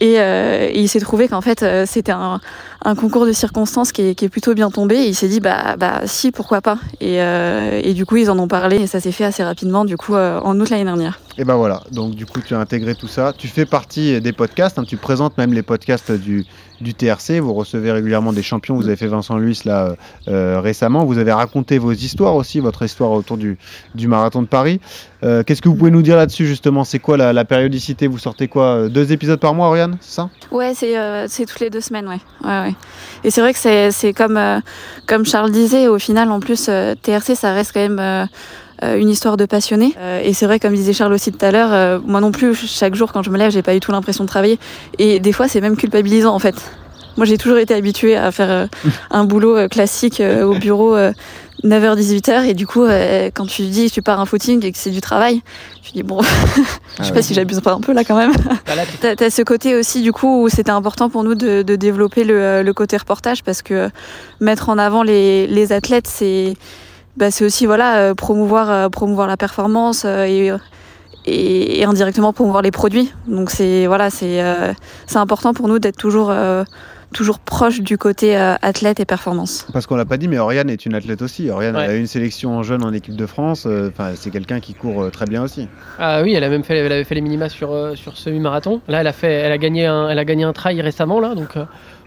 Et, 0.00 0.20
euh, 0.20 0.68
et 0.70 0.80
il 0.80 0.88
s'est 0.88 1.00
trouvé 1.00 1.28
qu'en 1.28 1.40
fait, 1.40 1.62
euh, 1.62 1.84
c'était 1.86 2.12
un, 2.12 2.40
un 2.86 2.94
concours 2.94 3.26
de 3.26 3.32
circonstances 3.32 3.90
qui 3.90 4.02
est, 4.02 4.14
qui 4.14 4.24
est 4.24 4.28
plutôt 4.28 4.54
bien 4.54 4.70
tombé. 4.70 4.94
Et 4.94 5.08
il 5.08 5.14
s'est 5.14 5.28
dit, 5.28 5.40
bah, 5.40 5.76
bah, 5.76 6.02
si, 6.06 6.30
pourquoi 6.30 6.60
pas. 6.60 6.78
Et, 7.00 7.20
euh, 7.20 7.80
et 7.82 7.94
du 7.94 8.06
coup, 8.06 8.16
ils 8.16 8.30
en 8.30 8.38
ont 8.38 8.46
parlé 8.46 8.76
et 8.76 8.86
ça 8.86 9.00
s'est 9.00 9.10
fait 9.12 9.24
assez 9.24 9.42
rapidement, 9.42 9.84
du 9.84 9.96
coup, 9.96 10.14
euh, 10.14 10.40
en 10.40 10.58
août 10.60 10.70
l'année 10.70 10.84
dernière. 10.84 11.18
Et 11.38 11.44
ben 11.44 11.56
voilà, 11.56 11.82
donc 11.92 12.14
du 12.14 12.24
coup 12.24 12.40
tu 12.40 12.54
as 12.54 12.58
intégré 12.58 12.94
tout 12.94 13.08
ça. 13.08 13.34
Tu 13.36 13.46
fais 13.46 13.66
partie 13.66 14.22
des 14.22 14.32
podcasts, 14.32 14.78
hein, 14.78 14.84
tu 14.88 14.96
présentes 14.96 15.36
même 15.36 15.52
les 15.52 15.62
podcasts 15.62 16.10
du, 16.10 16.46
du 16.80 16.94
TRC. 16.94 17.40
Vous 17.40 17.52
recevez 17.52 17.92
régulièrement 17.92 18.32
des 18.32 18.42
champions. 18.42 18.74
Vous 18.74 18.86
avez 18.86 18.96
fait 18.96 19.06
Vincent 19.06 19.36
Luis 19.36 19.60
là 19.66 19.84
euh, 19.84 19.94
euh, 20.28 20.60
récemment. 20.62 21.04
Vous 21.04 21.18
avez 21.18 21.32
raconté 21.32 21.76
vos 21.76 21.92
histoires 21.92 22.36
aussi, 22.36 22.60
votre 22.60 22.82
histoire 22.82 23.10
autour 23.10 23.36
du, 23.36 23.58
du 23.94 24.08
marathon 24.08 24.40
de 24.40 24.46
Paris. 24.46 24.80
Euh, 25.24 25.42
Qu'est-ce 25.42 25.60
que 25.60 25.68
vous 25.68 25.74
pouvez 25.76 25.90
nous 25.90 26.00
dire 26.02 26.16
là-dessus 26.16 26.46
justement? 26.46 26.84
C'est 26.84 27.00
quoi 27.00 27.18
la, 27.18 27.34
la 27.34 27.44
périodicité? 27.44 28.06
Vous 28.06 28.18
sortez 28.18 28.48
quoi 28.48 28.64
euh, 28.64 28.88
Deux 28.88 29.12
épisodes 29.12 29.40
par 29.40 29.52
mois, 29.52 29.66
Oriane? 29.66 29.98
C'est 30.00 30.14
ça? 30.14 30.30
Ouais, 30.50 30.72
c'est 30.74 30.98
euh, 30.98 31.26
c'est 31.28 31.44
toutes 31.44 31.60
les 31.60 31.68
deux 31.68 31.82
semaines, 31.82 32.08
ouais. 32.08 32.20
ouais, 32.44 32.68
ouais. 32.68 32.74
Et 33.24 33.30
c'est 33.30 33.40
vrai 33.40 33.52
que 33.52 33.58
c'est 33.58 33.90
c'est 33.90 34.12
comme, 34.12 34.36
euh, 34.36 34.60
comme 35.06 35.24
Charles 35.26 35.50
disait, 35.50 35.88
au 35.88 35.98
final, 35.98 36.30
en 36.30 36.40
plus, 36.40 36.66
euh, 36.68 36.94
TRC, 37.00 37.34
ça 37.34 37.52
reste 37.52 37.72
quand 37.72 37.80
même 37.80 37.98
euh, 37.98 38.98
une 38.98 39.08
histoire 39.08 39.36
de 39.36 39.46
passionné. 39.46 39.94
Et 40.22 40.34
c'est 40.34 40.46
vrai, 40.46 40.60
comme 40.60 40.74
disait 40.74 40.92
Charles 40.92 41.12
aussi 41.12 41.32
tout 41.32 41.44
à 41.44 41.50
l'heure, 41.50 42.00
moi 42.04 42.20
non 42.20 42.30
plus, 42.30 42.54
chaque 42.54 42.94
jour 42.94 43.10
quand 43.12 43.22
je 43.22 43.30
me 43.30 43.38
lève, 43.38 43.50
j'ai 43.50 43.62
pas 43.62 43.72
du 43.72 43.80
tout 43.80 43.90
l'impression 43.90 44.24
de 44.24 44.28
travailler. 44.28 44.58
Et 44.98 45.18
des 45.18 45.32
fois, 45.32 45.48
c'est 45.48 45.60
même 45.60 45.76
culpabilisant, 45.76 46.34
en 46.34 46.38
fait. 46.38 46.54
Moi, 47.16 47.24
j'ai 47.24 47.38
toujours 47.38 47.56
été 47.56 47.72
habituée 47.72 48.16
à 48.16 48.30
faire 48.30 48.68
un 49.10 49.24
boulot 49.24 49.66
classique 49.68 50.20
au 50.20 50.54
bureau. 50.54 50.94
Euh, 51.64 51.68
9h-18h 51.68 52.44
et 52.44 52.54
du 52.54 52.66
coup 52.66 52.82
euh, 52.82 53.30
quand 53.32 53.46
tu 53.46 53.62
dis 53.62 53.88
que 53.88 53.94
tu 53.94 54.02
pars 54.02 54.20
un 54.20 54.26
footing 54.26 54.64
et 54.64 54.72
que 54.72 54.78
c'est 54.78 54.90
du 54.90 55.00
travail 55.00 55.42
tu 55.82 55.92
dis 55.92 56.02
bon 56.02 56.20
je 56.98 57.04
sais 57.04 57.12
pas 57.12 57.22
si 57.22 57.34
j'abuse 57.34 57.60
pas 57.60 57.72
un 57.72 57.80
peu 57.80 57.92
là 57.92 58.04
quand 58.04 58.16
même. 58.16 58.32
T'as 59.00 59.14
as 59.24 59.30
ce 59.30 59.42
côté 59.42 59.74
aussi 59.74 60.02
du 60.02 60.12
coup 60.12 60.42
où 60.42 60.48
c'était 60.48 60.70
important 60.70 61.10
pour 61.10 61.24
nous 61.24 61.34
de, 61.34 61.62
de 61.62 61.76
développer 61.76 62.24
le, 62.24 62.62
le 62.62 62.72
côté 62.72 62.96
reportage 62.96 63.42
parce 63.42 63.62
que 63.62 63.90
mettre 64.40 64.68
en 64.68 64.78
avant 64.78 65.02
les, 65.02 65.46
les 65.46 65.72
athlètes 65.72 66.06
c'est 66.06 66.56
bah, 67.16 67.30
c'est 67.30 67.44
aussi 67.44 67.66
voilà 67.66 67.96
euh, 67.98 68.14
promouvoir 68.14 68.70
euh, 68.70 68.88
promouvoir 68.88 69.26
la 69.26 69.36
performance 69.36 70.02
euh, 70.04 70.24
et, 70.24 70.52
et, 71.24 71.80
et 71.80 71.84
indirectement 71.84 72.32
promouvoir 72.32 72.62
les 72.62 72.70
produits. 72.70 73.12
Donc 73.26 73.50
c'est 73.50 73.86
voilà 73.86 74.10
c'est 74.10 74.42
euh, 74.42 74.72
c'est 75.06 75.16
important 75.18 75.54
pour 75.54 75.68
nous 75.68 75.78
d'être 75.78 75.96
toujours 75.96 76.28
euh, 76.30 76.64
toujours 77.12 77.38
proche 77.38 77.80
du 77.80 77.96
côté 77.98 78.36
euh, 78.36 78.54
athlète 78.62 79.00
et 79.00 79.04
performance. 79.04 79.66
Parce 79.72 79.86
qu'on 79.86 79.96
l'a 79.96 80.04
pas 80.04 80.16
dit, 80.16 80.28
mais 80.28 80.38
Oriane 80.38 80.68
est 80.70 80.84
une 80.86 80.94
athlète 80.94 81.22
aussi. 81.22 81.50
Oriane 81.50 81.76
Ouais. 81.76 81.84
elle 81.84 81.90
a 81.90 81.94
eu 81.96 82.00
une 82.00 82.06
sélection 82.06 82.56
en 82.56 82.62
jeune 82.62 82.82
en 82.84 82.92
équipe 82.92 83.16
de 83.16 83.26
France. 83.26 83.64
euh, 83.66 83.88
Enfin, 83.92 84.12
c'est 84.14 84.30
quelqu'un 84.30 84.60
qui 84.60 84.74
court 84.74 85.02
euh, 85.04 85.10
très 85.10 85.26
bien 85.26 85.42
aussi. 85.42 85.68
Ah 85.98 86.22
oui, 86.22 86.34
elle 86.34 86.44
a 86.44 86.48
même 86.48 86.64
fait, 86.64 86.76
elle 86.78 86.92
avait 86.92 87.04
fait 87.04 87.14
les 87.14 87.20
minima 87.20 87.48
sur, 87.48 87.72
euh, 87.72 87.94
sur 87.94 88.16
semi-marathon. 88.16 88.80
Là, 88.88 89.00
elle 89.00 89.06
a, 89.06 89.12
fait, 89.12 89.32
elle, 89.32 89.52
a 89.52 89.58
gagné 89.58 89.86
un, 89.86 90.08
elle 90.08 90.18
a 90.18 90.24
gagné 90.24 90.44
un 90.44 90.52
trail 90.52 90.80
récemment, 90.80 91.20
là, 91.20 91.34
donc... 91.34 91.56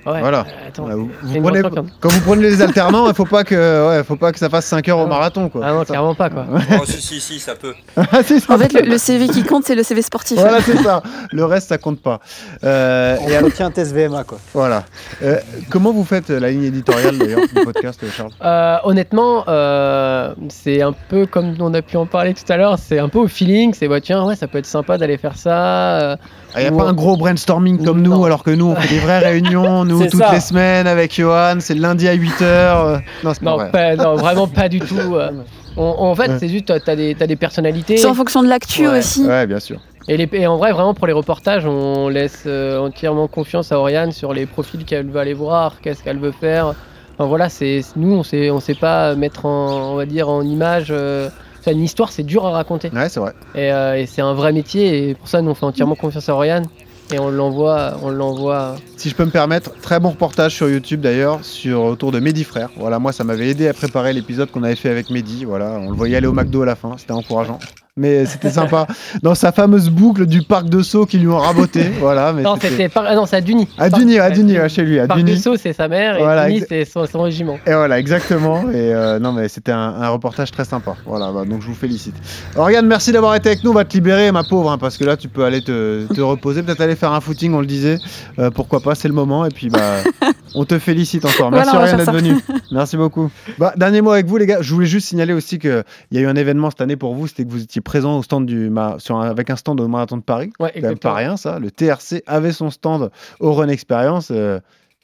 ouais, 0.05 0.19
Voilà. 0.19 0.39
euh, 0.39 0.67
attends, 0.67 0.85
vous, 0.89 1.09
vous 1.21 1.41
prenez, 1.41 1.61
quand 1.99 2.09
vous 2.11 2.21
prenez 2.21 2.41
les 2.43 2.61
alternants, 2.61 3.07
il 3.07 3.13
faut 3.15 3.25
pas 3.25 3.43
que, 3.43 3.89
ouais, 3.89 4.03
faut 4.03 4.15
pas 4.15 4.31
que 4.31 4.39
ça 4.39 4.49
fasse 4.49 4.65
5 4.65 4.87
heures 4.89 4.99
au 4.99 5.07
marathon, 5.07 5.49
quoi. 5.49 5.61
Ah 5.63 5.71
non, 5.73 5.79
Ça- 5.79 5.85
clairement 5.85 6.15
pas, 6.15 6.29
quoi. 6.29 6.45
Oh, 6.81 6.85
si, 6.85 7.01
si, 7.01 7.19
si, 7.19 7.39
ça 7.39 7.55
peut. 7.55 7.73
Ah, 7.97 8.23
ça. 8.23 8.35
En 8.53 8.57
fait, 8.57 8.73
le, 8.73 8.81
le 8.89 8.97
CV 8.97 9.27
qui 9.27 9.43
compte, 9.43 9.63
c'est 9.65 9.75
le 9.75 9.83
CV 9.83 10.01
sportif. 10.01 10.37
Voilà, 10.39 10.61
c'est 10.61 10.77
ça. 10.77 11.01
Le 11.31 11.45
reste, 11.45 11.69
ça 11.69 11.77
compte 11.77 12.01
pas. 12.01 12.19
Euh, 12.63 13.17
On 13.21 13.27
et 13.29 13.35
alors, 13.35 13.49
un 13.59 13.71
test 13.71 13.93
VMA, 13.93 14.23
quoi. 14.23 14.37
voilà. 14.53 14.83
Euh, 15.23 15.37
comment 15.69 15.91
vous 15.91 16.03
faites 16.05 16.29
euh, 16.29 16.39
la 16.39 16.49
ligne 16.51 16.63
éditoriale 16.63 17.17
d'ailleurs 17.17 17.41
du 17.41 17.63
podcast, 17.63 17.99
Charles? 18.15 18.31
Euh, 18.43 18.77
honnêtement, 18.83 19.43
euh, 19.47 20.33
c'est 20.49 20.81
un 20.81 20.93
peu 21.09 21.25
comme 21.25 21.55
on 21.59 21.73
a 21.73 21.81
pu 21.81 21.97
en 21.97 22.05
parler 22.05 22.33
tout 22.33 22.51
à 22.51 22.57
l'heure, 22.57 22.77
c'est 22.79 22.99
un 22.99 23.09
peu 23.09 23.19
au 23.19 23.27
feeling, 23.27 23.73
c'est 23.73 23.87
bah, 23.87 24.01
tiens, 24.01 24.25
ouais, 24.25 24.35
ça 24.35 24.47
peut 24.47 24.57
être 24.57 24.65
sympa 24.65 24.97
d'aller 24.97 25.17
faire 25.17 25.35
ça. 25.37 25.99
euh, 26.01 26.15
Il 26.55 26.61
n'y 26.61 26.67
a 26.67 26.71
ou- 26.73 26.77
pas 26.77 26.85
un 26.85 26.93
gros 26.93 27.17
brainstorming 27.17 27.83
comme 27.83 28.01
nous, 28.01 28.25
alors 28.25 28.43
que 28.43 28.51
nous, 28.51 28.67
on 28.67 28.75
fait 28.75 28.87
des 28.87 28.99
vraies 28.99 29.19
réunions, 29.29 29.85
nous, 29.89 30.07
toutes 30.07 30.19
ça. 30.21 30.31
les 30.33 30.39
semaines 30.39 30.87
avec 30.87 31.13
Johan, 31.15 31.55
c'est 31.59 31.73
le 31.75 31.81
lundi 31.81 32.07
à 32.07 32.15
8h. 32.15 33.01
Non, 33.23 33.33
c'est 33.33 33.43
pas 33.43 33.49
Non, 33.51 33.57
vrai. 33.57 33.71
pas- 33.71 33.95
non, 33.95 34.15
vraiment 34.15 34.47
pas 34.47 34.69
du 34.69 34.79
tout. 34.79 35.15
euh. 35.15 35.31
On- 35.77 35.83
en 35.83 36.15
fait, 36.15 36.29
Ouais. 36.29 36.37
c'est 36.39 36.49
juste, 36.49 36.73
t'as- 36.83 36.95
des, 36.95 37.15
t'as 37.15 37.27
des 37.27 37.35
personnalités. 37.35 37.97
C'est 37.97 38.07
en 38.07 38.13
fonction 38.13 38.41
de 38.43 38.47
l'actu 38.49 38.87
Ouais. 38.87 38.97
aussi. 38.99 39.23
Ouais, 39.25 39.47
bien 39.47 39.59
sûr. 39.59 39.79
Et, 40.07 40.17
les- 40.17 40.29
et 40.33 40.47
en 40.47 40.57
vrai, 40.57 40.71
vraiment, 40.71 40.93
pour 40.93 41.07
les 41.07 41.13
reportages, 41.13 41.65
on 41.65 42.09
laisse 42.09 42.43
euh, 42.47 42.79
entièrement 42.79 43.27
confiance 43.27 43.71
à 43.71 43.79
Oriane 43.79 44.11
sur 44.11 44.33
les 44.33 44.45
profils 44.45 44.83
qu'elle 44.83 45.07
veut 45.09 45.19
aller 45.19 45.33
voir, 45.35 45.79
qu'est-ce 45.81 46.03
qu'elle 46.03 46.19
veut 46.19 46.31
faire. 46.33 46.73
Enfin 47.17 47.27
voilà, 47.27 47.49
c'est 47.49 47.81
nous, 47.95 48.13
on 48.15 48.23
sait, 48.23 48.49
on 48.49 48.59
sait 48.59 48.75
pas 48.75 49.13
mettre 49.15 49.45
en, 49.45 49.91
on 49.91 49.95
va 49.95 50.05
dire, 50.05 50.27
en 50.29 50.41
image. 50.41 50.87
euh, 50.89 51.29
une 51.67 51.83
histoire, 51.83 52.11
c'est 52.11 52.23
dur 52.23 52.47
à 52.47 52.49
raconter. 52.51 52.89
Ouais, 52.91 53.09
c'est 53.09 53.19
vrai. 53.19 53.33
Et, 53.53 53.71
euh, 53.71 53.95
et 53.95 54.07
c'est 54.07 54.21
un 54.23 54.33
vrai 54.33 54.51
métier, 54.51 55.09
et 55.09 55.13
pour 55.13 55.27
ça, 55.27 55.39
nous, 55.43 55.51
on 55.51 55.53
fait 55.53 55.67
entièrement 55.67 55.93
confiance 55.93 56.27
à 56.27 56.33
Oriane. 56.33 56.65
Et 57.12 57.18
on 57.18 57.32
l'envoie, 57.32 57.97
on 58.03 58.10
l'envoie. 58.12 58.76
Si 58.95 59.10
je 59.10 59.16
peux 59.16 59.26
me 59.26 59.32
permettre, 59.32 59.72
très 59.82 59.99
bon 59.99 60.10
reportage 60.12 60.53
sur 60.53 60.70
YouTube 60.70 61.01
d'ailleurs, 61.01 61.43
sur 61.43 61.84
autour 61.84 62.12
de 62.12 62.20
Mehdi 62.20 62.43
Frère. 62.43 62.70
Voilà, 62.78 62.99
moi 62.99 63.12
ça 63.14 63.24
m'avait 63.24 63.49
aidé 63.49 63.68
à 63.68 63.74
préparer 63.74 64.14
l'épisode 64.14 64.51
qu'on 64.51 64.62
avait 64.62 64.76
fait 64.76 64.89
avec 64.89 65.10
Mehdi. 65.10 65.43
Voilà, 65.43 65.72
on 65.72 65.89
le 65.89 65.95
voyait 65.95 66.18
aller 66.18 66.28
au 66.28 66.34
McDo 66.34 66.62
à 66.62 66.68
la 66.68 66.76
fin, 66.76 66.95
c'était 66.99 67.14
encourageant. 67.14 67.57
Mais 67.99 68.25
c'était 68.25 68.49
sympa. 68.49 68.87
Dans 69.23 69.35
sa 69.35 69.51
fameuse 69.51 69.89
boucle 69.89 70.25
du 70.25 70.41
parc 70.41 70.69
de 70.69 70.81
Sceaux 70.81 71.05
qu'ils 71.05 71.19
lui 71.19 71.27
ont 71.27 71.37
raboté. 71.37 71.91
Voilà, 71.99 72.31
mais 72.31 72.43
non, 72.43 72.55
c'était 72.59 72.87
par... 72.87 73.03
ah 73.05 73.13
non, 73.13 73.25
c'est 73.25 73.35
à 73.35 73.41
Duny. 73.41 73.67
À 73.77 73.89
Duny, 73.89 74.17
à 74.19 74.29
Duny, 74.29 74.57
ouais, 74.57 74.69
chez 74.69 74.83
lui, 74.83 74.99
à 74.99 75.05
Parc 75.07 75.19
Duny. 75.19 75.33
de 75.33 75.37
Sceaux, 75.37 75.57
c'est 75.57 75.73
sa 75.73 75.89
mère, 75.89 76.15
et 76.15 76.19
Voilà, 76.19 76.47
Duny, 76.47 76.61
exa- 76.61 76.65
c'est 76.69 76.85
son, 76.85 77.05
son 77.05 77.21
régiment. 77.23 77.57
Et 77.67 77.73
voilà, 77.73 77.99
exactement. 77.99 78.61
Et 78.71 78.75
euh, 78.93 79.19
non, 79.19 79.33
mais 79.33 79.49
c'était 79.49 79.73
un, 79.73 79.77
un 80.01 80.09
reportage 80.09 80.51
très 80.51 80.63
sympa. 80.63 80.95
Voilà, 81.05 81.31
bah, 81.33 81.43
donc 81.45 81.61
je 81.61 81.67
vous 81.67 81.73
félicite. 81.75 82.15
Oriane, 82.55 82.85
merci 82.87 83.11
d'avoir 83.11 83.35
été 83.35 83.49
avec 83.49 83.63
nous. 83.65 83.71
On 83.71 83.73
va 83.73 83.83
te 83.83 83.93
libérer, 83.93 84.31
ma 84.31 84.43
pauvre, 84.43 84.71
hein, 84.71 84.77
parce 84.77 84.97
que 84.97 85.03
là, 85.03 85.17
tu 85.17 85.27
peux 85.27 85.43
aller 85.43 85.61
te, 85.61 86.05
te 86.13 86.21
reposer, 86.21 86.63
peut-être 86.63 86.81
aller 86.81 86.95
faire 86.95 87.11
un 87.11 87.19
footing, 87.21 87.53
on 87.53 87.59
le 87.59 87.67
disait. 87.67 87.97
Euh, 88.39 88.49
pourquoi 88.49 88.79
pas, 88.79 88.95
c'est 88.95 89.09
le 89.09 89.13
moment. 89.13 89.45
Et 89.45 89.49
puis, 89.49 89.69
bah, 89.69 89.97
on 90.55 90.65
te 90.65 90.77
félicite 90.79 91.25
encore. 91.25 91.51
Merci 91.51 91.71
Voilà, 91.71 91.87
faire 91.87 91.97
d'être 91.97 92.05
ça. 92.05 92.11
venue. 92.11 92.35
Merci 92.71 92.97
beaucoup. 92.97 93.29
Bah, 93.57 93.73
dernier 93.77 94.01
mot 94.01 94.11
avec 94.11 94.25
vous, 94.25 94.37
les 94.37 94.45
gars. 94.45 94.61
Je 94.61 94.73
voulais 94.73 94.85
juste 94.87 95.07
signaler 95.07 95.33
aussi 95.33 95.59
qu'il 95.59 95.83
y 96.11 96.17
a 96.17 96.21
eu 96.21 96.25
un 96.27 96.35
événement 96.35 96.69
cette 96.69 96.81
année 96.81 96.95
pour 96.95 97.13
vous. 97.15 97.27
C'était 97.27 97.45
que 97.45 97.49
vous 97.51 97.63
étiez 97.63 97.81
présent 97.81 98.17
au 98.17 98.23
stand 98.23 98.45
du, 98.45 98.69
ma- 98.69 98.95
sur 98.99 99.17
un- 99.17 99.29
avec 99.29 99.49
un 99.49 99.55
stand 99.55 99.79
au 99.81 99.87
marathon 99.87 100.17
de 100.17 100.21
Paris. 100.23 100.51
Ouais, 100.59 100.71
exactement. 100.75 101.13
pas 101.13 101.17
rien, 101.19 101.37
ça. 101.37 101.59
Le 101.59 101.71
TRC 101.71 102.23
avait 102.27 102.51
son 102.51 102.69
stand 102.69 103.11
au 103.39 103.53
Run 103.53 103.67
Experience. 103.69 104.29
euh, 104.31 104.59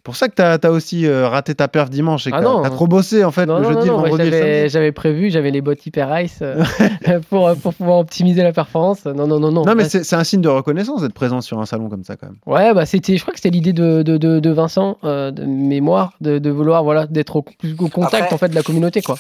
pour 0.05 0.15
ça 0.15 0.29
que 0.29 0.35
t'as 0.35 0.57
as 0.63 0.69
aussi 0.71 1.05
euh, 1.05 1.27
raté 1.27 1.53
ta 1.55 1.67
perf 1.67 1.89
dimanche 1.89 2.25
et 2.27 2.31
que 2.31 2.35
Ah 2.37 2.61
t'as 2.63 2.69
trop 2.69 2.87
bossé 2.87 3.25
en 3.25 3.31
fait 3.31 3.45
Non, 3.45 3.57
le 3.57 3.63
non, 3.63 3.69
jeudi, 3.73 3.87
non, 3.87 3.93
le 3.95 3.99
moi, 3.99 4.09
vendredi 4.09 4.29
le 4.29 4.37
j'avais, 4.37 4.55
samedi. 4.59 4.69
j'avais 4.69 4.91
prévu, 4.93 5.29
j'avais 5.31 5.51
les 5.51 5.61
bottes 5.61 5.85
Hyper 5.85 6.21
Ice 6.21 6.39
euh, 6.41 6.63
pour, 7.29 7.53
pour 7.57 7.73
pouvoir 7.73 7.97
optimiser 7.99 8.41
la 8.43 8.53
performance. 8.53 9.03
Non, 9.05 9.27
non, 9.27 9.39
non, 9.39 9.51
non. 9.51 9.65
Non 9.65 9.75
mais 9.75 9.89
c'est 9.89 10.03
c'est 10.05 10.15
un 10.15 10.23
signe 10.23 10.41
de 10.41 10.47
reconnaissance 10.49 11.01
d'être 11.01 11.13
présent 11.13 11.41
sur 11.41 11.59
un 11.59 11.65
salon 11.65 11.89
comme 11.89 12.03
ça 12.05 12.15
quand 12.15 12.27
même. 12.27 12.37
Ouais, 12.45 12.73
bah 12.73 12.85
c'était, 12.85 13.17
je 13.17 13.21
crois 13.21 13.33
que 13.33 13.39
c'était 13.39 13.49
l'idée 13.49 13.73
de, 13.73 14.03
de, 14.03 14.17
de, 14.17 14.39
de 14.39 14.49
Vincent, 14.51 14.97
euh, 15.03 15.31
de 15.31 15.43
mémoire, 15.43 16.13
de, 16.21 16.37
de 16.39 16.49
vouloir 16.49 16.83
voilà, 16.83 17.07
d'être 17.07 17.35
au, 17.35 17.41
plus 17.41 17.73
au 17.79 17.89
contact 17.89 18.13
Après- 18.23 18.33
en 18.35 18.37
fait 18.37 18.49
de 18.49 18.55
la 18.55 18.63
communauté 18.63 19.01
quoi. 19.01 19.15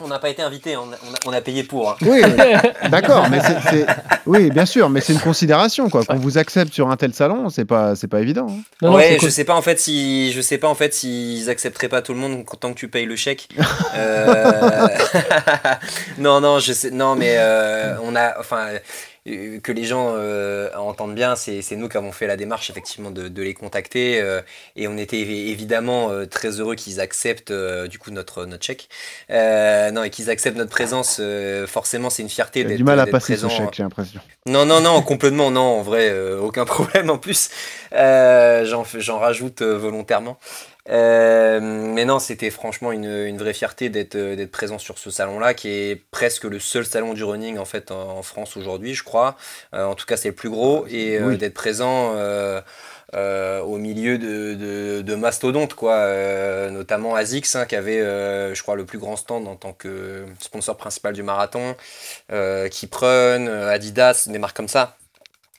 On 0.00 0.08
n'a 0.08 0.18
pas 0.18 0.30
été 0.30 0.42
invité, 0.42 0.76
on 0.76 0.82
a, 0.92 0.96
on 1.08 1.14
a- 1.14 1.18
on 1.26 1.32
a 1.32 1.40
payé 1.40 1.62
pour. 1.62 1.90
hein. 1.90 1.96
Oui, 2.02 2.20
d'accord, 2.90 3.28
mais 3.30 3.40
c'est- 3.40 3.56
c'est 3.70 3.86
oui 4.26 4.50
bien 4.50 4.66
sûr, 4.66 4.88
mais 4.90 5.00
c'est 5.00 5.12
une 5.12 5.20
considération 5.20 5.88
quoi. 5.90 6.04
Qu'on 6.04 6.16
vous 6.16 6.38
accepte 6.38 6.72
sur 6.74 6.90
un 6.90 6.96
tel 6.96 7.12
salon, 7.14 7.50
c'est 7.50 7.64
pas 7.64 7.94
c'est 7.94 8.08
pas 8.08 8.20
évident. 8.20 8.46
hein. 8.50 8.62
Non, 8.82 8.90
non, 8.90 8.96
ouais, 8.96 9.08
c'est 9.08 9.14
je 9.14 9.20
cool. 9.20 9.30
sais 9.30 9.44
pas 9.44 9.54
en 9.54 9.62
fait 9.62 9.78
si 9.78 10.32
je 10.32 10.40
sais 10.40 10.58
pas 10.58 10.68
en 10.68 10.74
fait 10.74 10.92
s'ils 10.92 11.48
accepteraient 11.50 11.88
pas 11.88 12.02
tout 12.02 12.14
le 12.14 12.18
monde 12.18 12.44
tant 12.60 12.72
que 12.72 12.78
tu 12.78 12.88
payes 12.88 13.06
le 13.06 13.16
chèque. 13.16 13.48
Euh, 13.94 14.88
non 16.18 16.40
non 16.40 16.58
je 16.58 16.72
sais 16.72 16.90
non 16.90 17.14
mais 17.14 17.34
euh, 17.36 17.94
on 18.02 18.16
a 18.16 18.38
enfin 18.40 18.66
euh, 18.68 18.78
que 19.24 19.70
les 19.72 19.84
gens 19.84 20.14
euh, 20.16 20.68
entendent 20.76 21.14
bien, 21.14 21.36
c'est 21.36 21.62
nous 21.76 21.88
qui 21.88 21.96
avons 21.96 22.10
fait 22.10 22.26
la 22.26 22.36
démarche 22.36 22.70
effectivement 22.70 23.10
de, 23.10 23.28
de 23.28 23.42
les 23.42 23.54
contacter 23.54 24.20
euh, 24.20 24.42
et 24.74 24.88
on 24.88 24.96
était 24.98 25.18
évi- 25.18 25.48
évidemment 25.50 26.10
euh, 26.10 26.26
très 26.26 26.58
heureux 26.60 26.74
qu'ils 26.74 27.00
acceptent 27.00 27.52
euh, 27.52 27.86
du 27.86 27.98
coup 27.98 28.10
notre 28.10 28.46
notre 28.46 28.64
chèque. 28.64 28.88
Euh, 29.30 29.90
non 29.92 30.02
et 30.02 30.10
qu'ils 30.10 30.28
acceptent 30.28 30.56
notre 30.56 30.70
présence. 30.70 31.18
euh, 31.20 31.66
forcément 31.68 32.10
c'est 32.10 32.22
une 32.22 32.28
fierté 32.28 32.60
Il 32.60 32.66
a 32.66 32.68
d'être 32.70 32.78
du 32.78 32.84
mal 32.84 32.98
à 32.98 33.06
passer 33.06 33.36
ce 33.36 33.46
présent. 33.46 33.48
chèque, 33.48 33.74
j'ai 33.74 33.82
l'impression. 33.84 34.20
Non, 34.46 34.66
non, 34.66 34.80
non, 34.80 35.02
complètement, 35.02 35.52
non, 35.52 35.60
en 35.78 35.82
vrai, 35.82 36.08
euh, 36.10 36.40
aucun 36.40 36.64
problème 36.74 37.08
en 37.10 37.18
plus. 37.18 37.50
Euh, 37.92 38.64
J'en 38.64 39.18
rajoute 39.18 39.62
euh, 39.62 39.78
volontairement. 39.78 40.36
Euh, 40.90 41.60
mais 41.60 42.04
non, 42.04 42.18
c'était 42.18 42.50
franchement 42.50 42.90
une, 42.90 43.04
une 43.04 43.38
vraie 43.38 43.52
fierté 43.52 43.88
d'être 43.88 44.16
euh, 44.16 44.34
d'être 44.34 44.50
présent 44.50 44.78
sur 44.78 44.98
ce 44.98 45.10
salon-là, 45.10 45.54
qui 45.54 45.68
est 45.68 46.02
presque 46.10 46.42
le 46.44 46.58
seul 46.58 46.84
salon 46.84 47.14
du 47.14 47.22
running 47.22 47.56
en 47.58 47.64
fait 47.64 47.92
en, 47.92 48.18
en 48.18 48.22
France 48.22 48.56
aujourd'hui, 48.56 48.92
je 48.94 49.04
crois. 49.04 49.36
Euh, 49.74 49.84
en 49.84 49.94
tout 49.94 50.06
cas, 50.06 50.16
c'est 50.16 50.28
le 50.30 50.34
plus 50.34 50.50
gros, 50.50 50.84
et 50.88 51.18
euh, 51.18 51.28
Oui. 51.28 51.38
d'être 51.38 51.54
présent. 51.54 52.14
euh, 53.14 53.60
au 53.60 53.76
milieu 53.76 54.16
de, 54.16 54.54
de, 54.54 55.02
de 55.02 55.14
mastodontes, 55.14 55.74
quoi, 55.74 55.96
euh, 55.96 56.70
notamment 56.70 57.14
ASICS, 57.14 57.56
hein, 57.56 57.66
qui 57.66 57.76
avait, 57.76 58.00
euh, 58.00 58.54
je 58.54 58.62
crois, 58.62 58.74
le 58.74 58.86
plus 58.86 58.98
grand 58.98 59.16
stand 59.16 59.46
en 59.48 59.54
tant 59.56 59.74
que 59.74 60.24
sponsor 60.40 60.78
principal 60.78 61.12
du 61.12 61.22
marathon, 61.22 61.76
Kiprun, 62.70 63.46
Adidas, 63.68 64.28
des 64.28 64.38
marques 64.38 64.56
comme 64.56 64.68
ça. 64.68 64.96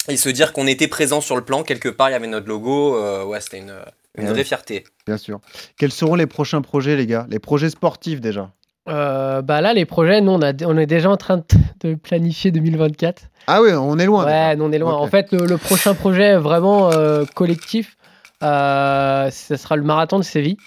Et 0.08 0.18
se 0.18 0.30
dire 0.30 0.52
qu'on 0.52 0.66
était 0.68 0.88
présent 0.88 1.22
sur 1.22 1.36
le 1.36 1.44
plan, 1.44 1.62
quelque 1.64 1.90
part, 1.90 2.10
il 2.10 2.14
y 2.14 2.16
avait 2.16 2.28
notre 2.28 2.48
logo, 2.48 3.00
ouais, 3.26 3.40
c'était 3.40 3.60
une, 3.60 3.76
une 4.18 4.26
Ouais. 4.26 4.30
vraie 4.32 4.44
fierté. 4.44 4.84
Bien 5.08 5.18
sûr. 5.18 5.40
Quels 5.78 5.92
seront 5.92 6.16
les 6.16 6.28
prochains 6.28 6.62
projets 6.62 6.96
les 6.96 7.08
gars? 7.08 7.26
Les 7.30 7.40
projets 7.40 7.70
sportifs 7.70 8.22
déjà. 8.22 8.52
Euh, 8.90 9.42
bah 9.42 9.62
là 9.62 9.74
les 9.74 9.86
projets, 9.86 10.20
nous 10.20 10.34
on, 10.34 10.42
a, 10.42 10.52
on 10.66 10.78
est 10.78 10.86
déjà 10.86 11.10
en 11.10 11.16
train 11.18 11.38
de, 11.38 11.44
de 11.90 11.96
planifier 11.96 12.52
2024. 12.52 13.24
Ah 13.48 13.62
oui, 13.62 13.72
on 13.74 13.98
est 13.98 14.06
loin. 14.06 14.26
Ouais, 14.26 14.56
nous, 14.58 14.66
on 14.66 14.72
est 14.72 14.78
loin. 14.78 14.94
En 14.94 15.08
fait, 15.08 15.32
le, 15.32 15.46
le 15.46 15.58
prochain 15.58 15.94
projet 15.94 16.36
vraiment 16.38 16.92
euh, 16.92 17.24
collectif, 17.34 17.98
euh, 18.44 19.30
ce 19.32 19.56
sera 19.56 19.76
le 19.78 19.84
marathon 19.84 20.18
de 20.20 20.24
Séville. 20.24 20.58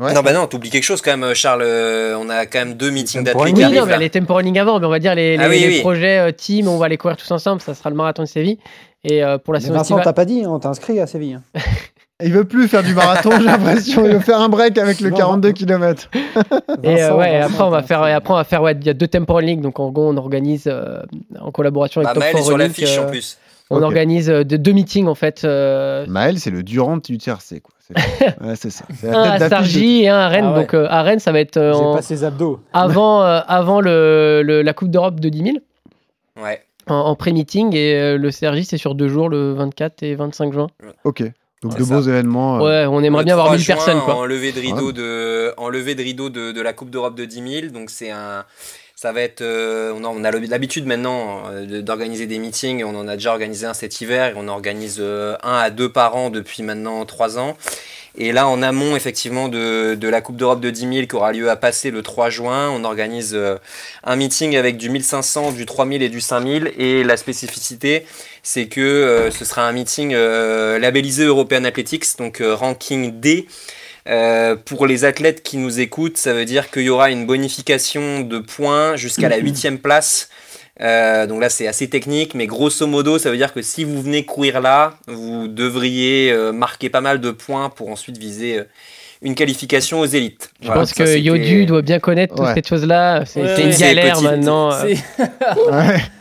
Non, 0.00 0.22
bah 0.22 0.32
non, 0.32 0.46
t'oublies 0.48 0.70
quelque 0.70 0.82
chose 0.84 1.00
quand 1.02 1.16
même, 1.16 1.34
Charles. 1.34 1.62
euh, 1.62 2.16
on 2.18 2.28
a 2.28 2.46
quand 2.46 2.58
même 2.58 2.74
deux 2.74 2.90
meetings 2.90 3.22
d'athlètes 3.22 3.44
Oui, 3.44 3.52
non, 3.52 3.84
mais 3.86 3.92
là. 3.92 3.98
les 3.98 4.10
tempo 4.10 4.34
running 4.34 4.58
avant, 4.58 4.80
mais 4.80 4.86
on 4.86 4.90
va 4.90 4.98
dire 4.98 5.14
les, 5.14 5.36
Ah 5.38 5.46
les- 5.48 5.56
oui, 5.56 5.60
les 5.62 5.68
oui. 5.76 5.80
projets 5.82 6.32
team, 6.32 6.66
on 6.66 6.78
va 6.78 6.88
les 6.88 6.96
courir 6.96 7.16
tous 7.16 7.30
ensemble. 7.30 7.60
Ça 7.60 7.74
sera 7.74 7.90
le 7.90 7.96
marathon 7.96 8.22
de 8.22 8.28
Séville. 8.28 8.58
Et 9.04 9.22
euh, 9.22 9.38
pour 9.38 9.52
la 9.54 9.58
Mais 9.60 9.62
saison 9.66 9.74
Vincent, 9.74 9.94
estivale- 9.98 10.04
t'as 10.04 10.12
pas 10.12 10.24
dit, 10.24 10.42
hein, 10.44 10.48
on 10.50 10.58
t'a 10.58 10.68
inscrit 10.70 10.98
à 10.98 11.06
Séville. 11.06 11.40
Il 12.22 12.32
veut 12.32 12.44
plus 12.44 12.68
faire 12.68 12.82
du 12.84 12.94
marathon, 12.94 13.30
j'ai 13.38 13.44
l'impression. 13.46 14.04
Il 14.06 14.12
veut 14.12 14.20
faire 14.20 14.40
un 14.40 14.48
break 14.48 14.78
avec 14.78 15.00
le 15.00 15.10
Non, 15.10 15.16
42 15.16 15.52
km. 15.52 16.10
Et 16.14 17.02
euh, 17.02 17.08
Vincent, 17.08 17.18
ouais, 17.18 17.40
Vincent, 17.40 17.52
après 17.54 17.64
on 17.64 17.70
va 17.70 17.82
faire, 17.82 18.06
et 18.06 18.12
après 18.12 18.32
on 18.32 18.36
va 18.36 18.44
faire, 18.44 18.62
ouais, 18.62 18.72
il 18.80 18.86
y 18.86 18.90
a 18.90 18.94
deux 18.94 19.08
tempo 19.08 19.34
running, 19.34 19.60
donc 19.60 19.80
en 19.80 19.90
gros 19.90 20.08
on 20.08 20.16
organise 20.16 20.64
euh, 20.68 21.02
en 21.40 21.50
collaboration 21.50 22.00
avec 22.02 22.08
Bah, 22.08 22.14
Top 22.14 22.20
Maël 22.22 22.34
est 22.36 22.38
4 22.38 22.44
sur 22.46 22.52
Running, 22.54 22.68
l'affiche 22.68 22.98
en 22.98 23.02
euh, 23.02 23.10
plus. 23.10 23.38
On 23.70 23.82
organise 23.82 24.30
euh, 24.30 24.44
de- 24.44 24.56
deux 24.56 24.72
meetings 24.72 25.06
en 25.08 25.14
fait, 25.16 25.42
euh, 25.44 26.04
Maël, 26.06 26.38
c'est 26.38 26.50
le 26.50 26.62
Durand 26.62 26.98
du 26.98 27.18
TRC 27.18 27.60
quoi. 27.60 27.74
C'est 27.80 27.94
ouais, 28.42 28.54
c'est 28.56 28.70
ça. 28.70 28.84
Un 29.02 29.12
à 29.30 29.38
de- 29.40 29.48
Sargy 29.48 30.02
et 30.04 30.08
un 30.08 30.16
à 30.18 30.28
Rennes. 30.28 30.44
Ah 30.48 30.52
ouais. 30.52 30.60
Donc 30.60 30.74
euh, 30.74 30.86
à 30.88 31.02
Rennes 31.02 31.18
ça 31.18 31.32
va 31.32 31.40
être 31.40 31.56
euh, 31.56 31.72
J'ai 31.72 31.80
en- 31.80 31.94
pas 31.96 32.02
ses 32.02 32.22
abdos. 32.22 32.60
avant, 32.72 33.22
euh, 33.24 33.40
avant 33.48 33.80
le, 33.80 34.42
le- 34.44 34.62
la 34.62 34.72
Coupe 34.72 34.90
d'Europe 34.90 35.18
de 35.18 35.28
10 35.28 35.42
000 35.42 35.56
Ouais. 36.40 36.62
en, 36.88 36.94
en 36.94 37.16
pré-meeting 37.16 37.74
et 37.74 37.94
euh, 37.94 38.18
le 38.18 38.30
CRJ 38.30 38.62
c'est 38.64 38.76
sur 38.78 38.94
deux 38.94 39.08
jours, 39.08 39.28
le 39.28 39.52
24 39.54 40.02
et 40.04 40.14
25 40.14 40.52
juin. 40.52 40.66
Ok. 41.04 41.24
Donc 41.64 41.78
de 41.78 41.84
ça. 41.84 41.94
beaux 41.94 42.02
événements. 42.02 42.58
euh, 42.58 42.86
Ouais, 42.86 42.86
on 42.90 43.02
aimerait 43.02 43.22
Le 43.22 43.24
bien 43.26 43.34
avoir 43.34 43.46
3 43.46 43.56
1000 43.56 43.64
juin, 43.64 43.74
personnes 43.74 44.00
quoi. 44.02 44.14
En 44.16 44.24
levée 44.24 44.52
de 44.52 44.60
rideau, 44.60 44.92
de, 44.92 45.52
en 45.56 45.68
levée 45.68 45.94
de, 45.94 46.02
rideau 46.02 46.28
de, 46.30 46.52
de 46.52 46.60
la 46.60 46.72
Coupe 46.72 46.90
d'Europe 46.90 47.14
de 47.14 47.24
10 47.24 47.60
000. 47.60 47.72
Donc 47.72 47.90
c'est 47.90 48.10
un. 48.10 48.44
Ça 48.96 49.12
va 49.12 49.20
être. 49.22 49.40
euh, 49.42 49.92
on 49.94 50.04
a, 50.04 50.08
on 50.08 50.24
a 50.24 50.30
l'habitude 50.30 50.86
maintenant 50.86 51.42
euh, 51.50 51.82
d'organiser 51.82 52.26
des 52.26 52.38
meetings. 52.38 52.84
On 52.84 52.94
en 52.96 53.08
a 53.08 53.16
déjà 53.16 53.32
organisé 53.32 53.66
un 53.66 53.74
cet 53.74 54.00
hiver. 54.00 54.28
Et 54.30 54.34
on 54.36 54.42
en 54.42 54.48
organise 54.48 54.98
euh, 55.00 55.36
un 55.42 55.56
à 55.58 55.70
deux 55.70 55.90
par 55.90 56.16
an 56.16 56.30
depuis 56.30 56.62
maintenant 56.62 57.04
trois 57.04 57.38
ans. 57.38 57.56
Et 58.16 58.32
là, 58.32 58.46
en 58.46 58.62
amont, 58.62 58.94
effectivement, 58.94 59.48
de, 59.48 59.94
de 59.94 60.08
la 60.08 60.20
Coupe 60.20 60.36
d'Europe 60.36 60.60
de 60.60 60.70
10 60.70 60.80
000 60.80 61.06
qui 61.06 61.16
aura 61.16 61.32
lieu 61.32 61.50
à 61.50 61.56
passer 61.56 61.90
le 61.90 62.02
3 62.02 62.30
juin, 62.30 62.70
on 62.70 62.84
organise 62.84 63.32
euh, 63.34 63.56
un 64.04 64.16
meeting 64.16 64.56
avec 64.56 64.76
du 64.76 64.88
1500, 64.88 65.52
du 65.52 65.66
3000 65.66 66.02
et 66.02 66.08
du 66.08 66.20
5000. 66.20 66.72
Et 66.78 67.02
la 67.02 67.16
spécificité, 67.16 68.06
c'est 68.42 68.66
que 68.66 68.80
euh, 68.80 69.30
ce 69.30 69.44
sera 69.44 69.66
un 69.66 69.72
meeting 69.72 70.12
euh, 70.14 70.78
labellisé 70.78 71.24
European 71.24 71.64
Athletics, 71.64 72.16
donc 72.18 72.40
ranking 72.40 73.18
D. 73.18 73.46
Euh, 74.06 74.54
pour 74.54 74.86
les 74.86 75.04
athlètes 75.04 75.42
qui 75.42 75.56
nous 75.56 75.80
écoutent, 75.80 76.18
ça 76.18 76.34
veut 76.34 76.44
dire 76.44 76.70
qu'il 76.70 76.82
y 76.82 76.90
aura 76.90 77.10
une 77.10 77.24
bonification 77.24 78.20
de 78.20 78.38
points 78.38 78.96
jusqu'à 78.96 79.28
la 79.28 79.38
huitième 79.38 79.78
place. 79.78 80.28
Euh, 80.80 81.26
donc 81.26 81.40
là, 81.40 81.48
c'est 81.50 81.66
assez 81.66 81.88
technique, 81.88 82.34
mais 82.34 82.46
grosso 82.46 82.86
modo, 82.86 83.18
ça 83.18 83.30
veut 83.30 83.36
dire 83.36 83.52
que 83.52 83.62
si 83.62 83.84
vous 83.84 84.02
venez 84.02 84.24
courir 84.24 84.60
là, 84.60 84.98
vous 85.06 85.46
devriez 85.46 86.32
euh, 86.32 86.52
marquer 86.52 86.90
pas 86.90 87.00
mal 87.00 87.20
de 87.20 87.30
points 87.30 87.70
pour 87.70 87.90
ensuite 87.90 88.18
viser 88.18 88.58
euh, 88.58 88.64
une 89.24 89.34
qualification 89.34 90.00
aux 90.00 90.04
élites. 90.06 90.50
Je 90.60 90.66
Voilà, 90.66 90.82
pense 90.82 90.90
ça, 90.90 91.02
que 91.04 91.18
Yodu 91.18 91.66
doit 91.66 91.82
bien 91.82 91.98
connaître 91.98 92.38
Ouais. 92.40 92.54
toutes 92.54 92.64
ces 92.64 92.68
choses-là. 92.68 93.24
C'est 93.24 93.42
Ouais, 93.42 93.54
c'est 93.56 93.64
ouais. 93.64 93.72
une 93.72 93.76
galère 93.78 94.14
petit, 94.14 94.24
maintenant. 94.24 94.70
C'est- 94.70 94.96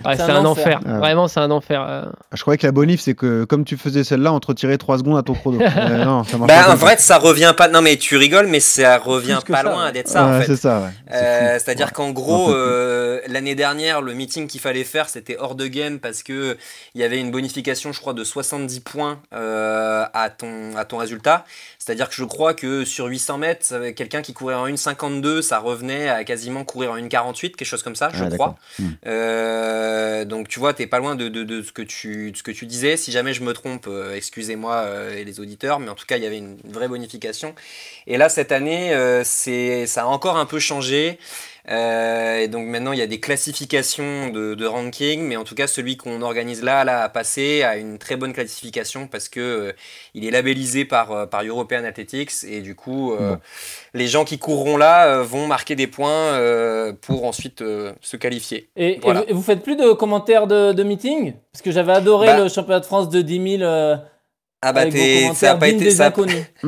un 0.06 0.20
un 0.30 0.46
enfer. 0.46 0.46
enfer. 0.46 0.80
Ouais. 0.86 0.98
Vraiment, 1.00 1.28
c'est 1.28 1.40
un 1.40 1.52
enfer. 1.52 1.86
euh. 1.88 2.06
Je 2.34 2.42
croyais 2.42 2.58
que 2.58 2.66
la 2.66 2.72
bonif, 2.72 3.02
c'est 3.02 3.14
que 3.14 3.44
comme 3.46 3.64
tu 3.66 3.78
faisais 3.78 4.04
celle-là, 4.04 4.34
on 4.34 4.40
te 4.40 4.48
retirait 4.48 4.78
3 4.78 4.98
secondes 4.98 5.18
à 5.18 5.24
ton 5.24 5.34
chrono. 5.34 5.60
Euh, 5.84 6.06
non, 6.06 6.24
ça 6.24 6.38
marche 6.38 6.50
pas 6.52 6.64
Bah, 6.68 6.72
en 6.72 6.76
vrai, 6.76 6.96
ça 6.98 7.18
revient 7.18 7.54
pas. 7.58 7.68
Non, 7.68 7.82
mais 7.82 7.98
tu 7.98 8.16
rigoles, 8.18 8.48
mais 8.48 8.60
ça 8.60 8.98
revient 8.98 9.40
pas 9.48 9.58
ça, 9.58 9.64
loin 9.64 9.86
ouais. 9.86 9.92
d'être 9.92 10.08
ça, 10.08 10.24
en 10.26 10.32
Ouais, 10.32 10.42
fait. 10.42 10.48
c'est 10.48 10.56
ça, 10.62 10.90
Euh. 11.14 11.58
C'est-à-dire 11.60 11.88
Ouais. 11.88 11.92
qu'en 11.94 12.12
gros, 12.12 12.52
euh, 12.54 13.20
l'année 13.28 13.56
dernière, 13.56 14.02
le 14.02 14.14
meeting 14.14 14.48
qu'il 14.48 14.62
fallait 14.62 14.84
faire, 14.84 15.10
c'était 15.10 15.36
hors 15.40 15.56
de 15.56 15.68
game 15.68 16.00
parce 16.00 16.24
que 16.24 16.58
il 16.96 17.02
y 17.02 17.04
avait 17.04 17.20
une 17.20 17.32
bonification, 17.32 17.92
je 17.92 18.00
crois, 18.00 18.14
de 18.14 18.24
70 18.24 18.80
points 18.80 19.20
à, 19.34 20.30
ton, 20.30 20.76
à 20.78 20.86
ton 20.86 20.98
résultat. 20.98 21.44
C'est-à-dire 21.86 22.08
que 22.08 22.16
je 22.16 22.24
crois 22.24 22.54
que 22.54 22.86
sur 22.86 23.08
800 23.08 23.38
mètres, 23.40 23.90
quelqu'un 23.90 24.22
qui 24.22 24.32
courait 24.32 24.56
en 24.56 24.68
1,52, 24.68 25.42
ça 25.42 25.60
revenait 25.60 26.08
à 26.08 26.24
quasiment 26.24 26.64
courir 26.64 26.92
en 26.92 26.98
1,48, 26.98 27.52
quelque 27.56 27.66
chose 27.66 27.84
comme 27.84 27.98
ça, 27.98 28.10
je 28.14 28.24
Ah, 28.24 28.30
crois. 28.30 28.56
Hmm. 28.80 28.92
Euh, 29.06 30.24
donc 30.24 30.48
tu 30.48 30.60
vois, 30.60 30.74
t'es 30.74 30.88
pas 30.88 31.00
loin 31.00 31.16
de, 31.16 31.28
de- 31.28 31.44
de 31.44 31.62
ce 31.62 31.74
que 31.74 31.82
tu, 31.82 32.32
de 32.32 32.38
ce 32.38 32.44
que 32.44 32.52
tu 32.52 32.66
disais. 32.66 32.96
Si 32.96 33.12
jamais 33.12 33.34
je 33.34 33.44
me 33.44 33.52
trompe, 33.54 33.88
euh, 33.88 34.16
excusez-moi 34.16 34.76
euh, 34.76 35.18
et 35.18 35.26
les 35.26 35.42
auditeurs, 35.42 35.80
mais 35.80 35.90
en 35.90 35.96
tout 35.96 36.06
cas, 36.06 36.16
il 36.16 36.24
y 36.24 36.26
avait 36.26 36.38
une, 36.38 36.58
vraie 36.64 36.88
bonification. 36.88 37.54
Et 38.08 38.16
là, 38.18 38.30
cette 38.30 38.54
année, 38.54 38.96
c'est, 39.26 39.86
ça 39.86 40.04
a 40.04 40.06
encore 40.06 40.38
un 40.38 40.46
peu 40.46 40.60
changé. 40.60 41.20
Euh, 41.70 42.40
et 42.40 42.48
donc 42.50 42.68
maintenant, 42.68 42.92
il 42.92 43.00
y 43.00 43.02
a 43.02 43.08
des 43.08 43.20
classifications 43.22 44.30
de, 44.30 44.54
de 44.54 44.66
ranking, 44.66 45.22
mais 45.22 45.38
en 45.38 45.44
tout 45.46 45.56
cas, 45.56 45.68
celui 45.68 45.96
qu'on 45.96 46.22
organise 46.22 46.62
là, 46.62 46.84
là, 46.84 47.04
a 47.04 47.10
passé 47.10 47.64
à 47.64 47.78
une 47.78 47.98
très 47.98 48.18
bonne 48.18 48.34
classification 48.34 49.08
parce 49.08 49.30
que 49.30 49.40
euh, 49.40 49.72
il 50.14 50.26
est 50.26 50.32
labellisé 50.32 50.84
par, 50.84 51.12
euh, 51.12 51.26
par 51.26 51.44
European 51.44 51.84
Athletics 51.86 52.32
et 52.48 52.60
du 52.62 52.76
coup, 52.76 53.14
euh, 53.14 53.36
Bon. 53.36 53.40
les 53.94 54.08
gens 54.08 54.26
qui 54.26 54.40
courront 54.40 54.76
là 54.76 55.08
euh, 55.08 55.24
vont 55.24 55.48
marquer 55.48 55.76
des 55.76 55.88
points 55.88 56.10
euh, 56.34 56.92
pour 57.02 57.24
ensuite 57.26 57.62
euh, 57.62 57.94
se 58.02 58.18
qualifier. 58.18 58.68
Et, 58.76 59.00
vous, 59.02 59.12
et 59.28 59.32
vous 59.34 59.42
faites 59.42 59.64
plus 59.64 59.76
de 59.78 59.94
commentaires 59.94 60.48
de, 60.48 60.74
de 60.74 60.84
meeting 60.84 61.34
Parce 61.54 61.62
que 61.62 61.72
j'avais 61.72 61.94
adoré 61.94 62.28
Bah. 62.28 62.40
le 62.44 62.50
championnat 62.50 62.82
de 62.82 62.86
France 62.86 63.08
de 63.10 63.22
10 63.22 63.58
000 63.60 63.64
euh, 63.64 63.96
Ah 64.66 64.72
bah 64.74 64.82
avec 64.82 64.94
vos 64.94 65.00
t'es- 65.00 65.22
ça 65.22 65.22
commentaires 65.22 65.52
a 65.52 65.56
pas 65.60 65.68
été 65.68 65.92
ça, 65.92 66.10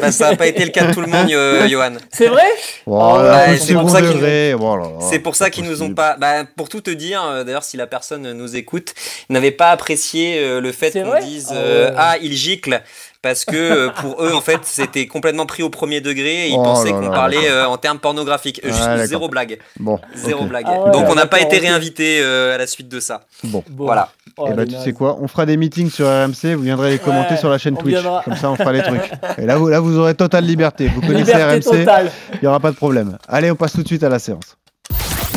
bah, 0.00 0.12
ça 0.12 0.28
a 0.28 0.36
pas 0.36 0.46
été 0.46 0.64
le 0.64 0.70
cas 0.70 0.86
de 0.86 0.94
tout 0.94 1.00
le 1.00 1.06
monde, 1.08 1.28
Yo- 1.28 1.66
Johan. 1.68 1.92
C'est 2.12 2.28
vrai 2.28 2.44
Voilà, 2.86 3.46
ouais, 3.46 3.52
le 3.52 3.58
c'est 3.58 3.74
pour 3.74 3.90
ça 3.90 4.00
qu'ils 4.00 4.12
degré. 4.12 4.54
oh 4.54 4.76
là 4.76 4.82
là, 4.84 4.88
C'est 5.10 5.18
pour 5.18 5.34
ça 5.36 5.50
qu'ils 5.50 5.64
nous 5.64 5.82
ont 5.82 5.92
pas. 5.94 6.16
Bah, 6.18 6.44
pour 6.56 6.68
tout 6.68 6.80
te 6.80 6.90
dire, 6.90 7.22
euh, 7.24 7.44
d'ailleurs, 7.44 7.64
si 7.64 7.76
la 7.76 7.86
personne 7.86 8.32
nous 8.32 8.56
écoute, 8.56 8.94
n'avait 9.28 9.50
pas 9.50 9.70
apprécié 9.70 10.38
euh, 10.38 10.60
le 10.60 10.72
fait 10.72 10.92
qu'on 10.92 11.18
dise 11.20 11.48
Ah 11.50 11.54
euh, 11.56 11.90
ah 11.96 12.16
il 12.22 12.32
gicle 12.34 12.82
parce 13.22 13.44
que 13.44 13.56
euh, 13.56 13.88
pour 13.90 14.22
eux 14.22 14.32
en 14.32 14.40
fait 14.40 14.60
c'était 14.62 15.06
complètement 15.06 15.44
pris 15.46 15.62
au 15.62 15.70
premier 15.70 16.00
degré 16.00 16.46
et 16.46 16.48
ils 16.50 16.56
Oh 16.58 16.62
pensaient 16.62 16.90
qu'on 16.92 17.10
parlait 17.10 17.50
euh, 17.50 17.66
en 17.66 17.76
termes 17.76 17.98
pornographiques. 17.98 18.60
Euh, 18.64 18.68
juste 18.68 19.06
zéro 19.08 19.28
blague, 19.28 19.58
Bon, 19.80 19.98
zéro 20.14 20.44
blague. 20.46 20.66
Ah 20.68 20.84
ouais, 20.84 20.90
Donc 20.92 21.06
on 21.08 21.14
n'a 21.14 21.26
pas 21.26 21.40
été 21.40 21.58
réinvité 21.58 22.20
euh, 22.22 22.54
à 22.54 22.58
la 22.58 22.66
suite 22.66 22.88
de 22.88 23.00
ça. 23.00 23.22
Bon. 23.44 23.64
Bon. 23.68 23.86
Voilà. 23.86 24.10
Oh, 24.36 24.46
et 24.48 24.54
bah, 24.54 24.64
les 24.64 24.74
tu 24.74 24.80
sais 24.80 24.92
quoi? 24.92 25.18
On 25.20 25.26
fera 25.26 25.46
des 25.46 25.56
meetings 25.56 25.90
sur 25.90 26.06
RMC, 26.06 26.54
vous 26.54 26.62
viendrez 26.62 26.90
les 26.90 26.98
commenter 26.98 27.34
Ouais, 27.34 27.40
sur 27.40 27.50
la 27.50 27.58
chaîne 27.58 27.76
Twitch. 27.76 27.94
viendra. 27.98 28.22
Comme 28.24 28.36
ça, 28.36 28.50
on 28.50 28.56
fera 28.56 28.72
les 28.72 28.82
trucs. 28.82 29.10
Et 29.38 29.46
là, 29.46 29.56
vous, 29.56 29.68
là, 29.68 29.80
vous 29.80 29.98
aurez 29.98 30.14
totale 30.14 30.44
liberté. 30.44 30.88
Vous 30.88 31.00
connaissez 31.00 31.32
Liberté 31.32 31.70
RMC, 31.70 32.10
il 32.34 32.38
n'y 32.42 32.46
aura 32.48 32.60
pas 32.60 32.70
de 32.70 32.76
problème. 32.76 33.18
Allez, 33.26 33.50
on 33.50 33.56
passe 33.56 33.72
tout 33.72 33.82
de 33.82 33.88
suite 33.88 34.04
à 34.04 34.08
la 34.08 34.18
séance. 34.20 34.56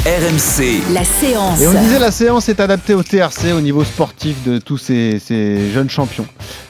RMC, 0.04 0.82
La 0.96 1.04
séance. 1.04 1.62
Et 1.62 1.68
on 1.68 1.80
disait 1.80 2.00
la 2.00 2.10
séance 2.10 2.50
est 2.50 2.60
adaptée 2.60 2.96
au 2.96 3.04
TRC, 3.04 3.54
au 3.56 3.62
niveau 3.62 3.84
sportif 3.84 4.44
de 4.44 4.58
tous 4.58 4.80
ces, 4.80 5.20
ces 5.20 5.70
jeunes 5.70 5.92
champions. 5.92 6.26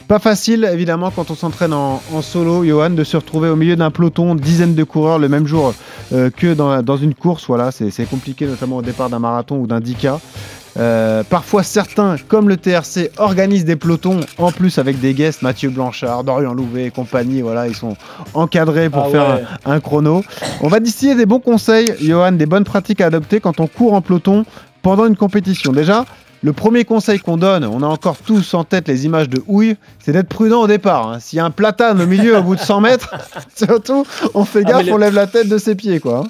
Pas 0.06 0.18
facile, 0.18 0.68
évidemment, 0.70 1.10
quand 1.10 1.30
on 1.30 1.34
s'entraîne 1.34 1.72
en, 1.72 2.02
en 2.12 2.20
solo, 2.20 2.62
Johan, 2.62 2.90
de 2.90 3.04
se 3.04 3.16
retrouver 3.16 3.48
au 3.48 3.56
milieu 3.56 3.74
d'un 3.74 3.90
peloton, 3.90 4.34
dizaines 4.34 4.74
de 4.74 4.84
coureurs 4.84 5.18
le 5.18 5.30
même 5.30 5.46
jour 5.46 5.72
euh, 6.12 6.28
que 6.28 6.52
dans, 6.52 6.82
dans 6.82 6.98
une 6.98 7.14
course. 7.14 7.46
Voilà, 7.46 7.72
c'est 7.72 7.90
c'est 7.90 8.04
compliqué, 8.04 8.44
notamment 8.44 8.76
au 8.76 8.82
départ 8.82 9.08
d'un 9.08 9.18
marathon 9.18 9.56
ou 9.56 9.66
d'un 9.66 9.80
10K. 9.80 10.18
Euh, 10.78 11.22
parfois, 11.22 11.62
certains, 11.62 12.16
comme 12.28 12.48
le 12.48 12.56
TRC, 12.56 13.10
organisent 13.18 13.64
des 13.66 13.76
pelotons 13.76 14.20
en 14.38 14.50
plus 14.52 14.78
avec 14.78 14.98
des 15.00 15.12
guests, 15.12 15.42
Mathieu 15.42 15.68
Blanchard, 15.68 16.24
Dorian 16.24 16.54
Louvet 16.54 16.86
et 16.86 16.90
compagnie. 16.90 17.42
Voilà, 17.42 17.68
ils 17.68 17.76
sont 17.76 17.96
encadrés 18.34 18.88
pour 18.88 19.04
Ah 19.06 19.10
faire 19.10 19.28
ouais. 19.34 19.44
un, 19.66 19.72
un 19.72 19.80
chrono. 19.80 20.24
On 20.62 20.68
va 20.68 20.80
distiller 20.80 21.14
des 21.14 21.26
bons 21.26 21.40
conseils, 21.40 21.92
Johan, 22.00 22.32
des 22.32 22.46
bonnes 22.46 22.64
pratiques 22.64 23.00
à 23.02 23.06
adopter 23.06 23.38
quand 23.40 23.60
on 23.60 23.66
court 23.66 23.92
en 23.92 24.00
peloton 24.00 24.44
pendant 24.80 25.06
une 25.06 25.16
compétition. 25.16 25.72
Déjà, 25.72 26.06
le 26.42 26.52
premier 26.54 26.84
conseil 26.84 27.18
qu'on 27.20 27.36
donne, 27.36 27.64
on 27.64 27.82
a 27.82 27.86
encore 27.86 28.16
tous 28.16 28.54
en 28.54 28.64
tête 28.64 28.88
les 28.88 29.04
images 29.04 29.28
de 29.28 29.42
houille, 29.46 29.76
c'est 30.02 30.12
d'être 30.12 30.28
prudent 30.28 30.62
au 30.62 30.66
départ. 30.66 31.06
hein. 31.08 31.18
S'il 31.20 31.36
y 31.36 31.40
a 31.40 31.44
un 31.44 31.50
platane 31.50 32.00
au 32.00 32.06
milieu 32.06 32.36
au 32.38 32.42
bout 32.42 32.56
de 32.56 32.60
100 32.60 32.80
mètres, 32.80 33.14
surtout, 33.54 34.04
on 34.34 34.44
fait 34.44 34.62
Ah, 34.66 34.70
gaffe, 34.70 34.86
le- 34.86 34.92
on 34.94 34.96
lève 34.96 35.14
la 35.14 35.26
tête 35.26 35.48
de 35.48 35.58
ses 35.58 35.74
pieds. 35.74 36.00
quoi. 36.00 36.24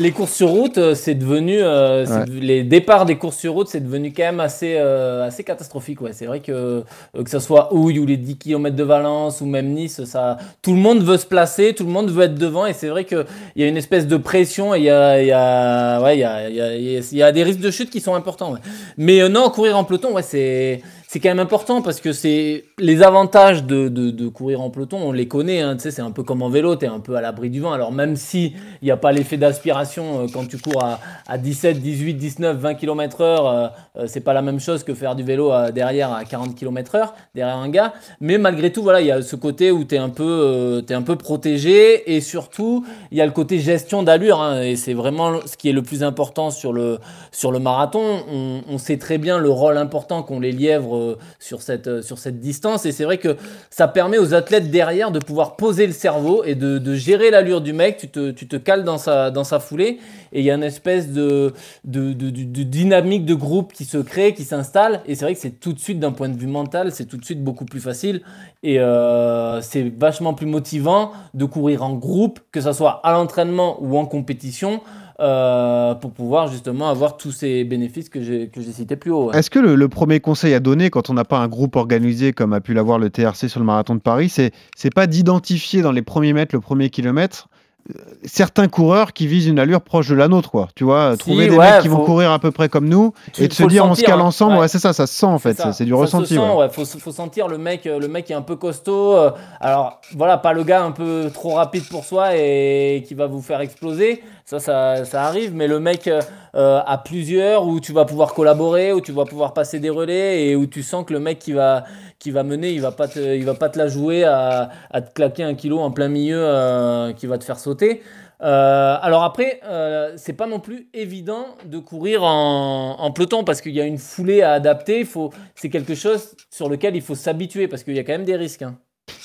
Les 0.00 0.12
courses 0.12 0.32
sur 0.32 0.48
route, 0.48 0.78
euh, 0.78 0.94
c'est 0.94 1.14
devenu. 1.14 1.58
euh, 1.60 2.06
Ouais. 2.06 2.24
Les 2.40 2.62
départs 2.64 3.04
des 3.04 3.16
courses 3.16 3.36
sur 3.36 3.52
route, 3.52 3.68
c'est 3.68 3.80
devenu 3.80 4.12
quand 4.16 4.22
même 4.22 4.40
assez, 4.40 4.76
euh, 4.78 5.26
assez 5.26 5.44
catastrophique. 5.44 6.00
Ouais. 6.00 6.12
C'est 6.14 6.24
vrai 6.24 6.40
que 6.40 6.52
euh, 6.52 6.82
que 7.22 7.28
ce 7.28 7.38
soit 7.38 7.74
Houille 7.74 7.98
ou 7.98 8.06
les 8.06 8.16
10 8.16 8.38
km 8.38 8.74
de 8.74 8.82
Valence 8.82 9.42
ou 9.42 9.46
même 9.46 9.68
Nice, 9.74 10.02
ça, 10.04 10.38
tout 10.62 10.72
le 10.72 10.78
monde 10.78 11.02
veut 11.02 11.18
se 11.18 11.26
placer, 11.26 11.74
tout 11.74 11.84
le 11.84 11.90
monde 11.90 12.10
veut 12.10 12.24
être 12.24 12.34
devant. 12.36 12.64
Et 12.64 12.72
c'est 12.72 12.88
vrai 12.88 13.04
qu'il 13.04 13.26
y 13.56 13.62
a 13.62 13.66
une 13.66 13.76
espèce 13.76 14.06
de 14.06 14.16
pression 14.16 14.74
et 14.74 14.78
il 14.78 14.84
y 14.84 14.90
a, 14.90 15.20
il 15.20 15.26
y, 15.28 15.32
a, 15.32 16.00
ouais, 16.02 16.16
il 16.16 16.20
y, 16.20 16.24
a, 16.24 16.48
il 16.48 16.54
y, 16.56 16.96
a, 16.96 17.00
y 17.12 17.22
a 17.22 17.32
des 17.32 17.42
risques 17.42 17.60
de 17.60 17.70
chute 17.70 17.90
qui 17.90 18.00
sont 18.00 18.14
importants. 18.14 18.52
ouais. 18.52 18.60
Mais 18.96 19.20
euh, 19.20 19.28
non, 19.28 19.50
courir 19.50 19.76
en 19.76 19.84
peloton, 19.84 20.12
ouais, 20.14 20.22
c'est. 20.22 20.80
C'est 21.12 21.18
quand 21.18 21.30
même 21.30 21.40
important 21.40 21.82
parce 21.82 22.00
que 22.00 22.12
c'est 22.12 22.66
les 22.78 23.02
avantages 23.02 23.64
de, 23.64 23.88
de, 23.88 24.28
courir 24.28 24.60
en 24.60 24.70
peloton, 24.70 24.98
on 25.02 25.10
les 25.10 25.26
connaît. 25.26 25.60
Hein, 25.60 25.76
c'est 25.80 25.98
un 25.98 26.12
peu 26.12 26.22
comme 26.22 26.40
en 26.40 26.48
vélo, 26.48 26.76
tu 26.76 26.84
es 26.84 26.88
un 26.88 27.00
peu 27.00 27.16
à 27.16 27.20
l'abri 27.20 27.50
du 27.50 27.58
vent. 27.58 27.72
Alors 27.72 27.90
même 27.90 28.14
si 28.14 28.54
il 28.80 28.84
n'y 28.84 28.92
a 28.92 28.96
pas 28.96 29.10
l'effet 29.10 29.36
d'aspiration 29.36 30.20
euh, 30.20 30.26
quand 30.32 30.46
tu 30.46 30.56
cours 30.56 30.84
à, 30.84 31.00
à 31.26 31.36
17, 31.36 31.80
18, 31.80 32.14
19, 32.14 32.56
20 32.58 32.74
km 32.74 33.22
heure, 33.22 33.48
euh, 33.48 33.66
euh, 33.96 34.04
c'est 34.06 34.20
pas 34.20 34.32
la 34.32 34.40
même 34.40 34.60
chose 34.60 34.84
que 34.84 34.94
faire 34.94 35.16
du 35.16 35.24
vélo 35.24 35.50
à- 35.50 35.72
derrière 35.72 36.12
à 36.12 36.24
40 36.24 36.54
km 36.54 36.94
heure, 36.94 37.14
derrière 37.34 37.56
un 37.56 37.70
gars. 37.70 37.92
Mais 38.20 38.38
malgré 38.38 38.70
tout, 38.70 38.84
voilà, 38.84 39.00
il 39.00 39.08
y 39.08 39.10
a 39.10 39.20
ce 39.20 39.34
côté 39.34 39.72
où 39.72 39.82
tu 39.82 39.96
es, 39.96 39.98
un 39.98 40.10
peu, 40.10 40.22
euh, 40.24 40.82
un 40.90 41.02
peu 41.02 41.16
protégé 41.16 42.14
et 42.14 42.20
surtout, 42.20 42.86
il 43.10 43.18
y 43.18 43.20
a 43.20 43.26
le 43.26 43.32
côté 43.32 43.58
gestion 43.58 44.04
d'allure. 44.04 44.40
hein, 44.40 44.62
et 44.62 44.76
c'est 44.76 44.94
vraiment 44.94 45.40
ce 45.44 45.56
qui 45.56 45.70
est 45.70 45.72
le 45.72 45.82
plus 45.82 46.04
important 46.04 46.50
sur 46.50 46.72
le, 46.72 47.00
sur 47.32 47.50
le 47.50 47.58
marathon. 47.58 48.22
On, 48.32 48.60
on 48.68 48.78
sait 48.78 48.96
très 48.98 49.18
bien 49.18 49.38
le 49.38 49.50
rôle 49.50 49.76
important 49.76 50.22
qu'ont 50.22 50.38
les 50.38 50.52
lièvres 50.52 50.99
euh, 51.00 51.16
sur, 51.38 51.62
cette, 51.62 51.86
euh, 51.86 52.02
sur 52.02 52.18
cette 52.18 52.40
distance. 52.40 52.86
Et 52.86 52.92
c'est 52.92 53.04
vrai 53.04 53.18
que 53.18 53.36
ça 53.70 53.88
permet 53.88 54.18
aux 54.18 54.34
athlètes 54.34 54.70
derrière 54.70 55.10
de 55.10 55.18
pouvoir 55.18 55.56
poser 55.56 55.86
le 55.86 55.92
cerveau 55.92 56.44
et 56.44 56.54
de, 56.54 56.78
de 56.78 56.94
gérer 56.94 57.30
l'allure 57.30 57.60
du 57.60 57.72
mec. 57.72 57.96
Tu 57.96 58.08
te, 58.08 58.30
tu 58.30 58.46
te 58.46 58.56
cales 58.56 58.84
dans 58.84 58.98
sa, 58.98 59.30
dans 59.30 59.44
sa 59.44 59.58
foulée 59.60 59.98
et 60.32 60.40
il 60.40 60.44
y 60.44 60.50
a 60.50 60.54
une 60.54 60.62
espèce 60.62 61.12
de, 61.12 61.52
de, 61.84 62.12
de- 62.12 62.30
dynamique 62.62 63.24
de 63.24 63.34
groupe 63.34 63.72
qui 63.72 63.84
se 63.84 63.98
crée, 63.98 64.34
qui 64.34 64.44
s'installe. 64.44 65.00
Et 65.06 65.14
c'est 65.14 65.24
vrai 65.24 65.34
que 65.34 65.40
c'est 65.40 65.58
tout 65.58 65.72
de 65.72 65.80
suite, 65.80 65.98
d'un 65.98 66.12
point 66.12 66.28
de 66.28 66.36
vue 66.36 66.46
mental, 66.46 66.92
c'est 66.92 67.06
tout 67.06 67.16
de 67.16 67.24
suite 67.24 67.42
beaucoup 67.42 67.64
plus 67.64 67.80
facile. 67.80 68.22
Et 68.62 68.78
euh, 68.78 69.60
c'est 69.60 69.92
vachement 69.98 70.34
plus 70.34 70.46
motivant 70.46 71.12
de 71.34 71.44
courir 71.46 71.82
en 71.82 71.94
groupe, 71.94 72.40
que 72.52 72.60
ce 72.60 72.72
soit 72.72 73.00
à 73.02 73.12
l'entraînement 73.12 73.78
ou 73.82 73.96
en 73.98 74.06
compétition. 74.06 74.80
Euh, 75.20 75.94
pour 75.94 76.12
pouvoir 76.12 76.48
justement 76.48 76.88
avoir 76.88 77.16
tous 77.16 77.30
ces 77.32 77.64
bénéfices 77.64 78.08
que 78.08 78.22
j'ai 78.22 78.50
cités 78.72 78.96
plus 78.96 79.10
haut. 79.10 79.30
ouais. 79.30 79.38
Est-ce 79.38 79.50
que 79.50 79.58
le, 79.58 79.74
le 79.74 79.88
premier 79.88 80.20
conseil 80.20 80.54
à 80.54 80.60
donner 80.60 80.90
quand 80.90 81.10
on 81.10 81.14
n'a 81.14 81.24
pas 81.24 81.38
un 81.38 81.48
groupe 81.48 81.76
organisé 81.76 82.32
comme 82.32 82.52
a 82.52 82.60
pu 82.60 82.72
l'avoir 82.74 82.98
le 82.98 83.10
TRC 83.10 83.48
sur 83.48 83.60
le 83.60 83.66
marathon 83.66 83.94
de 83.94 84.00
Paris, 84.00 84.28
c'est 84.30 84.94
pas 84.94 85.06
d'identifier 85.06 85.82
dans 85.82 85.92
les 85.92 86.02
premiers 86.02 86.32
mètres, 86.32 86.54
le 86.54 86.60
premier 86.60 86.90
kilomètre, 86.90 87.48
euh, 87.90 87.94
certains 88.24 88.68
coureurs 88.68 89.14
qui 89.14 89.26
visent 89.26 89.46
une 89.46 89.58
allure 89.58 89.80
proche 89.80 90.08
de 90.08 90.14
la 90.14 90.28
nôtre, 90.28 90.50
quoi. 90.50 90.68
Tu 90.76 90.84
vois, 90.84 91.12
Si, 91.12 91.18
trouver 91.18 91.48
des 91.48 91.56
ouais, 91.56 91.70
mecs 91.72 91.80
qui 91.80 91.88
vont 91.88 92.04
courir 92.04 92.30
à 92.30 92.38
peu 92.38 92.50
près 92.50 92.68
comme 92.68 92.86
nous 92.88 93.14
Tu- 93.32 93.42
et 93.44 93.48
de 93.48 93.52
se 93.54 93.62
dire 93.64 93.86
on 93.86 93.94
se 93.94 94.02
cale 94.02 94.20
hein. 94.20 94.24
ensemble. 94.24 94.52
Ouais. 94.54 94.60
Ouais, 94.60 94.68
c'est 94.68 94.78
ça, 94.78 94.92
ça 94.92 95.06
se 95.06 95.14
sent 95.14 95.24
en 95.26 95.38
fait. 95.38 95.60
C'est 95.72 95.84
du 95.86 95.90
Ça 95.92 95.96
se 95.96 96.00
ressenti. 96.02 96.34
sent, 96.34 96.38
ouais. 96.40 96.54
ouais. 96.56 96.68
Faut, 96.68 96.84
faut 96.84 97.10
sentir 97.10 97.48
le 97.48 97.56
mec, 97.56 97.86
euh, 97.86 97.98
le 97.98 98.06
mec 98.06 98.30
est 98.30 98.34
un 98.34 98.42
peu 98.42 98.56
costaud. 98.56 99.14
euh, 99.16 99.30
alors 99.60 100.00
voilà, 100.14 100.36
pas 100.36 100.52
le 100.52 100.62
gars 100.62 100.84
un 100.84 100.92
peu 100.92 101.30
trop 101.32 101.54
rapide 101.54 101.84
pour 101.88 102.04
soi 102.04 102.36
et 102.36 103.02
qui 103.08 103.14
va 103.14 103.26
vous 103.26 103.40
faire 103.40 103.60
exploser. 103.62 104.22
Ça, 104.58 105.04
ça, 105.04 105.22
arrive, 105.22 105.54
mais 105.54 105.68
le 105.68 105.78
mec 105.78 106.08
euh, 106.08 106.20
euh, 106.56 106.80
à 106.84 106.98
plusieurs 106.98 107.68
où 107.68 107.78
tu 107.78 107.92
vas 107.92 108.04
pouvoir 108.04 108.34
collaborer, 108.34 108.92
où 108.92 109.00
tu 109.00 109.12
vas 109.12 109.24
pouvoir 109.24 109.54
passer 109.54 109.78
des 109.78 109.90
relais 109.90 110.48
et 110.48 110.56
où 110.56 110.66
tu 110.66 110.82
sens 110.82 111.04
que 111.06 111.12
le 111.12 111.20
mec 111.20 111.38
qui 111.38 111.52
va, 111.52 111.84
qui 112.18 112.32
va 112.32 112.42
mener, 112.42 112.72
il 112.72 112.80
va 112.80 112.90
pas 112.90 113.06
il 113.14 113.44
va 113.44 113.54
pas 113.54 113.68
te 113.68 113.78
la 113.78 113.86
jouer 113.86 114.24
à, 114.24 114.70
te 114.92 115.12
claquer 115.14 115.44
un 115.44 115.54
kilo 115.54 115.78
en 115.78 115.92
plein 115.92 116.08
milieu 116.08 116.40
euh, 116.40 117.12
qui 117.12 117.28
va 117.28 117.38
te 117.38 117.44
faire 117.44 117.60
sauter. 117.60 118.02
Euh, 118.42 118.96
alors 119.00 119.22
après, 119.22 119.60
euh, 119.64 120.14
c'est 120.16 120.32
pas 120.32 120.48
non 120.48 120.58
plus 120.58 120.88
évident 120.94 121.46
de 121.64 121.78
courir 121.78 122.24
en, 122.24 122.96
en 122.98 123.12
peloton 123.12 123.44
parce 123.44 123.60
qu'il 123.60 123.72
y 123.72 123.80
a 123.80 123.84
une 123.84 123.98
foulée 123.98 124.42
à 124.42 124.52
adapter. 124.52 125.04
Faut, 125.04 125.30
c'est 125.54 125.70
quelque 125.70 125.94
chose 125.94 126.34
sur 126.50 126.68
lequel 126.68 126.96
il 126.96 127.02
faut 127.02 127.14
s'habituer 127.14 127.68
parce 127.68 127.84
qu'il 127.84 127.94
y 127.94 128.00
a 128.00 128.04
quand 128.04 128.12
même 128.12 128.24
des 128.24 128.36
risques. 128.36 128.62
hein. 128.62 128.76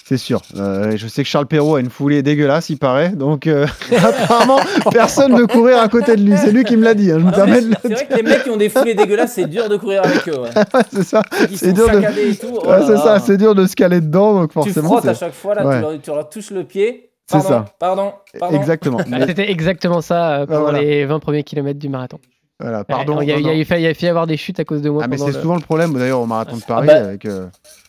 C'est 0.08 0.18
sûr. 0.18 0.42
Euh, 0.56 0.96
je 0.98 1.08
sais 1.08 1.24
que 1.24 1.28
Charles 1.30 1.48
Perrault 1.48 1.76
a 1.78 1.80
une 1.80 1.90
foulée 1.90 2.22
dégueulasse, 2.22 2.70
il 2.70 2.78
paraît. 2.78 3.10
Donc, 3.10 3.48
euh, 3.48 3.66
apparemment, 3.98 4.60
personne 4.92 5.32
ne 5.34 5.40
veut 5.40 5.48
courir 5.48 5.80
à 5.80 5.88
côté 5.90 6.16
de 6.16 6.22
lui. 6.22 6.38
C'est 6.38 6.52
lui 6.52 6.64
qui 6.64 6.78
me 6.78 6.84
l'a 6.84 6.94
dit. 6.94 7.12
hein, 7.12 7.16
Je 7.18 7.24
me 7.26 7.32
Non, 7.32 7.36
permets 7.36 7.54
mais 7.54 7.62
de 7.62 7.68
le 7.70 7.76
C'est 7.82 7.94
vrai 7.94 8.06
que 8.06 8.14
les 8.18 8.22
mecs 8.22 8.44
qui 8.44 8.50
ont 8.52 8.58
des 8.58 8.70
foulées 8.70 8.94
dégueulasses, 8.94 9.34
c'est 9.34 9.48
dur 9.48 9.68
de 9.68 9.78
courir 9.78 10.04
avec 10.04 10.28
eux. 10.30 10.42
Ouais. 10.42 10.50
c'est 10.94 11.04
ça. 11.04 11.24
Ils 11.50 11.58
C'est 11.58 11.70
sont 11.70 11.74
dur 11.74 11.88
de... 11.90 11.94
saccadés 11.96 12.30
et 12.32 12.36
tout. 12.36 12.48
oh 12.54 12.68
Ouais, 12.70 12.82
c'est 12.86 12.98
ça, 12.98 13.20
c'est 13.20 13.38
dur 13.38 13.56
de 13.56 13.66
se 13.66 13.76
caler 13.76 14.00
dedans. 14.00 14.36
Donc 14.42 14.50
Tu 14.50 14.54
forcément, 14.54 14.90
frottes 14.90 15.08
à 15.08 15.16
chaque 15.16 15.34
fois, 15.34 15.56
là, 15.56 15.66
Ouais. 15.66 15.76
tu, 15.78 15.82
leur, 15.82 16.02
tu 16.02 16.10
leur 16.12 16.30
touches 16.30 16.52
le 16.52 16.64
pied. 16.66 17.10
C'est 17.26 17.38
Pardon, 17.40 17.50
ça. 17.50 17.66
Pardon, 17.80 18.14
pardon. 18.40 18.56
Exactement. 18.60 19.00
Ah, 19.12 19.26
C'était 19.26 19.50
exactement 19.50 20.02
ça 20.02 20.42
euh, 20.42 20.46
pendant 20.46 20.62
voilà. 20.62 20.82
les 20.82 21.06
20 21.06 21.18
premiers 21.18 21.42
kilomètres 21.44 21.80
du 21.80 21.90
marathon. 21.90 22.20
Voilà, 22.60 22.84
pardon. 22.84 23.22
Il 23.22 23.28
y 23.28 23.32
a, 23.34 23.38
y 23.38 23.66
fait- 23.66 23.80
il 23.80 23.84
y 23.84 23.88
a 23.88 23.94
fait 23.96 24.06
y 24.06 24.10
avoir 24.10 24.28
des 24.28 24.38
chutes 24.38 24.60
à 24.60 24.66
cause 24.66 24.84
de 24.84 24.90
moi. 24.92 25.02
Ah, 25.04 25.08
mais 25.08 25.18
c'est 25.18 25.26
le- 25.28 25.34
souvent 25.34 25.56
le 25.56 25.62
problème 25.62 25.94
d'ailleurs 25.94 26.22
au 26.22 26.28
marathon 26.28 26.58
de 26.58 26.62
Paris 26.62 26.86
bah, 26.86 26.94
avec 26.98 27.26
euh, 27.26 27.48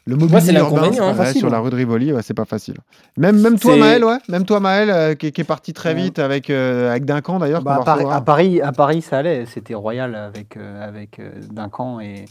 le 0.08 0.14
moi, 0.14 0.28
mobilier 0.28 0.40
c'est 0.40 0.52
urbain 0.54 0.76
l'inconvénient, 0.76 1.04
hein. 1.04 1.10
ouais, 1.10 1.16
Facile, 1.16 1.40
sur 1.40 1.50
la 1.50 1.56
hein. 1.58 1.60
rue 1.60 1.70
de 1.70 1.76
Rivoli, 1.76 2.12
ouais, 2.12 2.22
c'est 2.22 2.32
pas 2.32 2.44
facile. 2.44 2.76
Même, 3.16 3.40
même 3.40 3.58
toi, 3.58 3.76
Maël, 3.76 4.04
ouais, 4.04 4.18
même 4.28 4.44
toi, 4.44 4.60
Maël, 4.60 4.88
euh, 4.88 5.14
qui, 5.16 5.32
qui 5.32 5.40
est 5.40 5.44
parti 5.44 5.72
très 5.72 5.94
vite 5.94 6.20
avec, 6.20 6.48
euh, 6.48 6.90
avec 6.90 7.04
Duncan 7.04 7.40
d'ailleurs. 7.40 7.62
Bah, 7.62 7.78
à, 7.80 7.84
Paris, 7.84 8.04
à, 8.08 8.20
Paris, 8.20 8.60
à 8.60 8.70
Paris, 8.70 9.02
ça 9.02 9.18
allait. 9.18 9.46
C'était 9.46 9.74
royal 9.74 10.14
avec, 10.14 10.56
euh, 10.56 10.86
avec 10.86 11.18
euh, 11.18 11.32
Duncan 11.50 11.98
et 11.98 12.26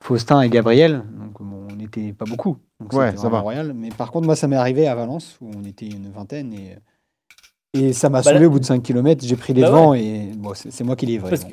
Faustin 0.00 0.40
et 0.42 0.48
Gabriel. 0.48 1.02
Donc 1.18 1.40
bon, 1.40 1.66
on 1.72 1.74
n'était 1.74 2.12
pas 2.12 2.26
beaucoup. 2.26 2.58
Donc 2.78 2.92
Ouais, 2.92 3.16
ça 3.16 3.28
va. 3.28 3.40
royal. 3.40 3.72
Mais 3.74 3.88
par 3.88 4.12
contre, 4.12 4.26
moi, 4.26 4.36
ça 4.36 4.46
m'est 4.46 4.54
arrivé 4.54 4.86
à 4.86 4.94
Valence 4.94 5.36
où 5.40 5.50
on 5.52 5.64
était 5.64 5.86
une 5.86 6.12
vingtaine 6.12 6.52
et, 6.54 6.76
et 7.74 7.92
ça 7.92 8.08
m'a 8.08 8.18
Bah, 8.22 8.30
sauvé 8.30 8.40
là- 8.40 8.46
au 8.46 8.50
bout 8.50 8.60
de 8.60 8.64
5 8.64 8.82
km. 8.82 9.22
J'ai 9.26 9.36
pris 9.36 9.52
les 9.52 9.60
Bah 9.62 9.68
devants 9.68 9.92
et 9.94 10.30
bon, 10.36 10.52
c'est 10.54 10.82
moi 10.84 10.96
qui. 10.96 11.18
Parce 11.18 11.44
bon. 11.44 11.50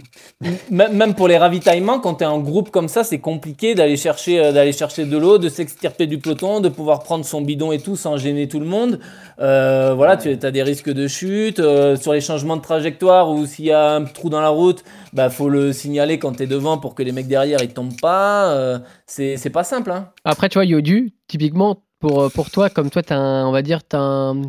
Même 0.69 0.93
même 0.95 1.13
pour 1.15 1.28
les 1.28 1.38
ravitaillements, 1.38 1.99
quand 1.99 2.15
tu 2.15 2.24
es 2.24 2.28
en 2.28 2.39
groupe 2.39 2.69
comme 2.72 2.88
ça, 2.88 3.03
c'est 3.03 3.19
compliqué 3.19 3.76
d'aller 3.76 3.97
chercher, 3.97 4.39
euh, 4.39 4.51
d'aller 4.51 4.72
chercher 4.72 5.05
de 5.05 5.17
l'eau, 5.17 5.38
de 5.38 5.49
s'extirper 5.49 6.07
du 6.07 6.19
peloton, 6.19 6.59
de 6.61 6.69
pouvoir 6.69 6.99
prendre 7.03 7.26
son 7.26 7.41
bidon 7.41 7.72
et 7.72 7.80
tout 7.80 7.95
sans 7.95 8.17
gêner 8.17 8.47
tout 8.47 8.59
le 8.59 8.65
monde. 8.67 8.99
Euh, 9.39 9.93
voilà, 9.95 10.15
tu 10.17 10.30
as 10.41 10.51
des 10.51 10.63
risques 10.63 10.91
de 10.91 11.07
chute. 11.07 11.59
euh, 11.59 11.95
sur 11.95 12.13
les 12.13 12.22
changements 12.22 12.57
de 12.57 12.61
trajectoire 12.61 13.30
ou 13.32 13.45
s'il 13.45 13.65
y 13.65 13.72
a 13.72 13.95
un 13.95 14.03
trou 14.05 14.30
dans 14.30 14.41
la 14.41 14.49
route, 14.49 14.84
bah 15.13 15.30
faut 15.30 15.49
le 15.49 15.74
signaler 15.74 16.19
quand 16.19 16.34
tu 16.38 16.43
es 16.43 16.47
devant 16.47 16.78
pour 16.78 16.95
que 16.95 17.03
les 17.03 17.11
mecs 17.11 17.28
derrière 17.28 17.61
ils 17.63 17.74
tombent 17.74 17.99
pas. 18.01 18.51
euh, 18.53 18.80
c'est 19.07 19.38
c'est 19.38 19.49
pas 19.49 19.63
simple. 19.63 19.91
Hein. 19.91 20.09
Après, 20.24 20.47
tu 20.49 20.55
vois, 20.59 20.65
Yodu, 20.65 21.11
typiquement, 21.28 21.78
pour, 21.99 22.32
pour 22.32 22.49
toi, 22.51 22.69
comme 22.69 22.89
toi, 22.89 23.01
tu 23.03 23.13
as, 23.13 23.19
on 23.19 23.51
va 23.51 23.61
dire, 23.61 23.84
t'as 23.84 23.99
un- 23.99 24.41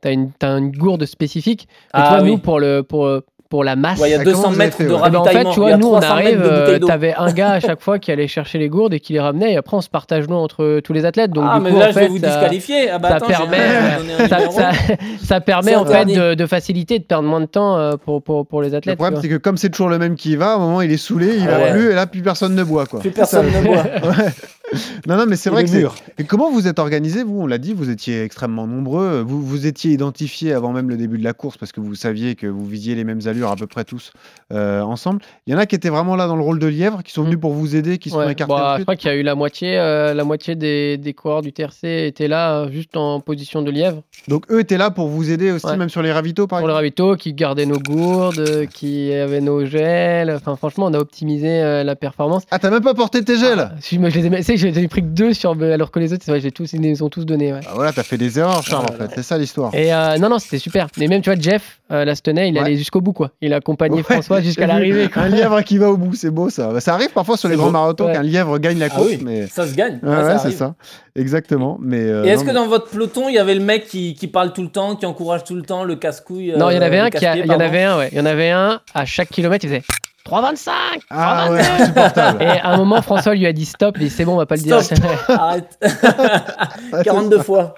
t'as 0.00 0.12
une, 0.58 0.70
gourde 0.72 1.04
spécifique. 1.06 1.64
Et 1.64 1.66
Ah 1.92 2.08
toi, 2.10 2.18
oui. 2.22 2.30
nous, 2.32 2.38
pour, 2.38 2.60
le, 2.60 2.82
pour, 2.82 3.06
euh, 3.06 3.24
pour 3.50 3.64
la 3.64 3.76
masse. 3.76 3.98
Ouais, 3.98 4.10
il 4.10 4.12
y 4.12 4.14
a 4.14 4.18
Ah, 4.20 4.24
comment 4.24 4.36
200 4.36 4.48
vous 4.50 4.54
avez 4.54 4.58
mètres 4.58 4.76
fait, 4.76 4.84
de 4.84 4.90
ouais. 4.92 5.00
Eh 5.06 5.10
ben, 5.10 5.16
en 5.18 5.22
ravitaillement. 5.22 5.50
fait, 5.50 5.54
tu 5.54 5.60
vois, 5.60 5.76
nous, 5.78 5.86
on 5.86 6.00
300 6.00 6.16
mètres 6.16 6.26
arrive, 6.26 6.42
euh, 6.44 6.78
t'avais 6.80 7.14
un 7.14 7.32
gars 7.32 7.52
à 7.52 7.60
chaque 7.60 7.80
fois 7.82 7.98
qui 7.98 8.12
allait 8.12 8.26
chercher 8.28 8.58
les 8.58 8.68
gourdes 8.68 8.92
et 8.92 9.00
qui 9.00 9.14
les 9.14 9.20
ramenait, 9.20 9.54
et 9.54 9.56
après, 9.56 9.74
on 9.76 9.80
se 9.80 9.88
partage 9.88 10.26
l'eau 10.28 10.36
entre 10.36 10.80
tous 10.80 10.92
les 10.92 11.06
athlètes. 11.06 11.30
Donc, 11.30 11.44
ah, 11.48 11.56
du 11.58 11.64
mais 11.64 11.70
coup, 11.70 11.78
là, 11.78 11.86
en 11.86 11.88
je 11.88 11.94
vais 11.94 12.00
fait, 12.02 12.08
vous 12.08 12.18
ça- 12.18 12.26
disqualifier. 12.28 12.90
Ah 12.90 12.98
bah 12.98 13.08
ça 13.08 13.14
attends, 13.16 13.26
j'ai 13.28 13.34
permet- 13.34 13.56
à 13.58 14.24
un 14.24 14.28
ça, 14.28 14.50
ça- 14.50 15.40
ça 15.40 15.40
en 15.80 15.84
fait 15.86 16.04
de, 16.04 16.34
de 16.34 16.46
faciliter, 16.46 16.98
de 16.98 17.04
perdre 17.04 17.26
moins 17.26 17.40
de 17.40 17.46
temps 17.46 17.78
euh, 17.78 17.92
pour, 17.96 18.22
pour, 18.22 18.46
pour 18.46 18.60
les 18.60 18.68
Le 18.68 18.76
athlètes. 18.76 18.98
problème, 18.98 19.18
tu 19.20 19.26
c'est 19.28 19.32
que 19.34 19.38
comme 19.38 19.56
c'est 19.56 19.70
toujours 19.70 19.88
le 19.88 19.96
même 19.98 20.14
qui 20.14 20.32
y 20.32 20.36
va, 20.36 20.56
au 20.56 20.60
moment 20.60 20.76
où 20.76 20.82
il 20.82 20.92
est 20.92 20.98
saulé, 20.98 21.36
il 21.38 21.46
Ah 21.48 21.52
va 21.52 21.64
ouais. 21.64 21.70
plus, 21.72 21.90
et 21.90 21.94
là, 21.94 22.06
plus 22.06 22.20
personne 22.20 22.54
ne 22.54 22.62
boit. 22.64 22.84
Quoi. 22.86 23.00
Plus 23.00 23.12
personne 23.12 23.46
ne 23.46 23.62
boit. 23.66 23.82
Ouais. 24.72 24.78
Non, 25.06 25.16
non, 25.16 25.26
mais 25.26 25.36
c'est 25.36 25.50
vrai 25.50 25.62
les 25.64 25.68
que 25.70 25.88
c'est. 25.88 26.22
Et 26.22 26.24
comment 26.24 26.50
vous 26.50 26.66
êtes 26.68 26.78
organisé 26.78 27.22
Vous, 27.22 27.40
on 27.40 27.46
l'a 27.46 27.58
dit, 27.58 27.72
vous 27.74 27.90
étiez 27.90 28.22
extrêmement 28.22 28.66
nombreux. 28.66 29.20
Vous 29.26 29.42
vous 29.42 29.66
étiez 29.66 29.92
identifiés 29.92 30.52
avant 30.52 30.72
même 30.72 30.88
le 30.88 30.96
début 30.96 31.18
de 31.18 31.24
la 31.24 31.32
course 31.32 31.56
parce 31.56 31.72
que 31.72 31.80
vous 31.80 31.94
saviez 31.94 32.34
que 32.34 32.46
vous 32.46 32.64
visiez 32.66 32.94
les 32.94 33.04
mêmes 33.04 33.20
allures 33.26 33.50
à 33.50 33.56
peu 33.56 33.66
près 33.66 33.84
tous 33.84 34.12
euh, 34.52 34.80
ensemble. 34.82 35.20
Il 35.46 35.52
y 35.52 35.56
en 35.56 35.58
a 35.58 35.66
qui 35.66 35.74
étaient 35.74 35.88
vraiment 35.88 36.16
là 36.16 36.26
dans 36.26 36.36
le 36.36 36.42
rôle 36.42 36.58
de 36.58 36.66
lièvre, 36.66 37.02
qui 37.02 37.12
sont 37.12 37.22
venus 37.24 37.38
pour 37.40 37.52
vous 37.52 37.76
aider, 37.76 37.98
qui 37.98 38.10
se 38.10 38.14
sont 38.14 38.20
Ouais, 38.20 38.32
écartés 38.32 38.52
bah, 38.52 38.76
je 38.78 38.82
crois 38.82 38.96
qu'il 38.96 39.10
y 39.10 39.14
a 39.14 39.16
eu 39.16 39.22
la 39.22 39.34
moitié, 39.34 39.78
euh, 39.78 40.14
la 40.14 40.24
moitié 40.24 40.54
des, 40.56 40.96
des 40.98 41.14
coureurs 41.14 41.42
du 41.42 41.52
TRC 41.52 41.84
étaient 42.06 42.28
là 42.28 42.60
euh, 42.62 42.70
juste 42.70 42.96
en 42.96 43.20
position 43.20 43.62
de 43.62 43.70
lièvre 43.70 44.02
Donc 44.28 44.50
eux 44.50 44.60
étaient 44.60 44.78
là 44.78 44.90
pour 44.90 45.08
vous 45.08 45.30
aider 45.30 45.50
aussi, 45.52 45.66
Ouais. 45.66 45.76
même 45.76 45.88
sur 45.88 46.02
les 46.02 46.12
ravitaux, 46.12 46.46
par 46.46 46.58
pour 46.60 46.68
le 46.68 46.72
exemple? 46.74 47.02
ravito, 47.02 47.16
qui 47.16 47.32
gardaient 47.34 47.66
nos 47.66 47.78
gourdes, 47.78 48.66
qui 48.72 49.12
avaient 49.12 49.40
nos 49.40 49.64
gels. 49.64 50.30
Enfin, 50.30 50.56
franchement, 50.56 50.86
on 50.86 50.94
a 50.94 50.98
optimisé 50.98 51.82
la 51.84 51.96
performance. 51.96 52.42
Ah, 52.50 52.58
t'as 52.58 52.70
même 52.70 52.82
pas 52.82 52.94
porté 52.94 53.22
tes 53.24 53.36
gels? 53.38 53.70
Si, 53.80 53.98
moi, 53.98 54.08
je 54.10 54.18
les 54.20 54.26
ai, 54.52 54.56
j'en 54.58 54.68
ai 54.68 54.88
pris 54.88 55.00
que 55.02 55.06
deux 55.06 55.32
sur, 55.32 55.52
alors 55.62 55.90
que 55.90 55.98
les 55.98 56.12
autres, 56.12 56.22
c'est 56.24 56.30
vrai, 56.30 56.40
j'ai 56.40 56.50
tous, 56.52 56.72
ils 56.72 56.80
les 56.80 57.02
ont 57.02 57.08
tous 57.08 57.24
donnés. 57.24 57.52
ouais. 57.52 57.60
Ah, 57.66 57.72
Voilà, 57.74 57.92
t'as 57.92 58.02
fait 58.02 58.18
des 58.18 58.38
erreurs, 58.38 58.62
Charles, 58.62 58.86
en 58.90 58.92
fait. 58.96 59.10
C'est 59.14 59.22
ça 59.22 59.38
l'histoire. 59.38 59.74
Et 59.74 59.92
euh, 59.94 60.18
non, 60.18 60.28
non, 60.28 60.38
c'était 60.38 60.58
super. 60.58 60.88
Mais 60.98 61.06
même, 61.06 61.22
tu 61.22 61.30
vois, 61.30 61.38
Jeff 61.40 61.80
euh, 61.90 62.04
Lastenay, 62.04 62.48
il 62.48 62.54
Ouais. 62.54 62.60
allait 62.60 62.76
jusqu'au 62.76 63.00
bout, 63.00 63.12
quoi. 63.12 63.30
Il 63.40 63.52
a 63.52 63.56
accompagné 63.56 63.96
Ouais, 63.96 64.02
François 64.02 64.40
jusqu'à 64.40 64.66
l'arrivée. 64.66 65.08
Un 65.14 65.28
lièvre 65.28 65.62
qui 65.62 65.78
va 65.78 65.90
au 65.90 65.96
bout, 65.96 66.14
c'est 66.14 66.30
beau 66.30 66.50
ça. 66.50 66.72
Bah, 66.72 66.80
Ça 66.80 66.94
arrive 66.94 67.10
parfois 67.12 67.36
sur 67.36 67.48
les 67.48 67.56
grands 67.56 67.70
marathons 67.70 68.06
Ouais. 68.06 68.12
qu'un 68.12 68.22
lièvre 68.22 68.58
gagne 68.58 68.78
la 68.78 68.86
Ah 68.86 68.90
course, 68.90 69.06
oui, 69.08 69.18
mais. 69.24 69.46
ça 69.46 69.66
se 69.66 69.74
gagne. 69.74 69.98
Ouais, 70.02 70.08
Ouais, 70.10 70.16
ça 70.22 70.32
ouais, 70.34 70.38
c'est 70.42 70.50
ça. 70.52 70.74
Exactement. 71.16 71.78
Mais, 71.80 72.00
euh, 72.00 72.24
Et 72.24 72.28
est-ce 72.28 72.44
que 72.44 72.50
dans 72.52 72.66
votre 72.68 72.88
peloton, 72.90 73.28
il 73.28 73.34
y 73.34 73.38
avait 73.38 73.54
le 73.54 73.60
mec 73.64 73.86
qui, 73.86 74.14
qui 74.14 74.28
parle 74.28 74.52
tout 74.52 74.62
le 74.62 74.68
temps, 74.68 74.94
qui 74.96 75.06
encourage 75.06 75.44
tout 75.44 75.54
le 75.54 75.62
temps, 75.62 75.84
le 75.84 75.96
casse-couille 75.96 76.52
Non, 76.56 76.70
il 76.70 76.74
y 76.74 76.78
en 76.78 76.82
euh, 76.82 76.86
avait 76.86 76.98
un 76.98 77.10
qui 77.10 77.24
il 77.24 77.46
y 77.46 77.50
en 77.52 77.60
avait 77.60 77.82
un, 77.84 77.98
ouais. 77.98 78.08
Il 78.12 78.18
y 78.18 78.20
en 78.20 78.26
avait 78.26 78.50
un 78.50 78.80
à 78.94 79.04
chaque 79.04 79.28
kilomètre, 79.30 79.64
il 79.64 79.68
faisait 79.68 79.82
3,25 80.28 80.70
Ah 81.10 81.50
ouais, 81.50 81.60
3,29. 81.62 81.80
insupportable. 81.82 82.42
Et 82.42 82.46
à 82.46 82.68
un 82.70 82.76
moment, 82.76 83.00
François 83.00 83.34
lui 83.34 83.46
a 83.46 83.52
dit 83.52 83.64
stop. 83.64 83.98
Dit 83.98 84.10
c'est 84.10 84.24
bon, 84.24 84.34
on 84.34 84.36
va 84.36 84.46
pas 84.46 84.56
le 84.56 84.62
dire. 84.62 84.82
Stop. 84.82 84.98
Arrête. 85.28 85.78
42 87.04 87.38
fois. 87.38 87.74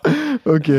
Ok. 0.46 0.70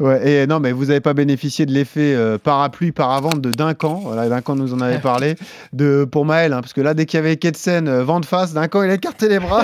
Ouais. 0.00 0.28
Et 0.28 0.46
non, 0.46 0.58
mais 0.60 0.72
vous 0.72 0.86
n'avez 0.86 1.00
pas 1.00 1.14
bénéficié 1.14 1.66
de 1.66 1.72
l'effet 1.72 2.14
euh, 2.14 2.38
parapluie 2.38 2.90
paravente 2.92 3.40
de 3.40 3.50
Duncan. 3.50 4.00
Voilà, 4.02 4.28
Duncan 4.28 4.56
nous 4.56 4.74
en 4.74 4.80
avait 4.80 4.98
parlé. 4.98 5.36
De, 5.72 6.04
pour 6.10 6.24
Maël, 6.24 6.52
hein, 6.52 6.60
parce 6.62 6.72
que 6.72 6.80
là, 6.80 6.94
dès 6.94 7.06
qu'il 7.06 7.18
y 7.18 7.20
avait 7.20 7.36
Ketsen 7.36 7.86
euh, 7.86 8.02
vent 8.02 8.20
de 8.20 8.26
face, 8.26 8.52
Duncan, 8.52 8.82
il 8.82 8.90
a 8.90 8.94
écarté 8.94 9.28
les 9.28 9.38
bras. 9.38 9.62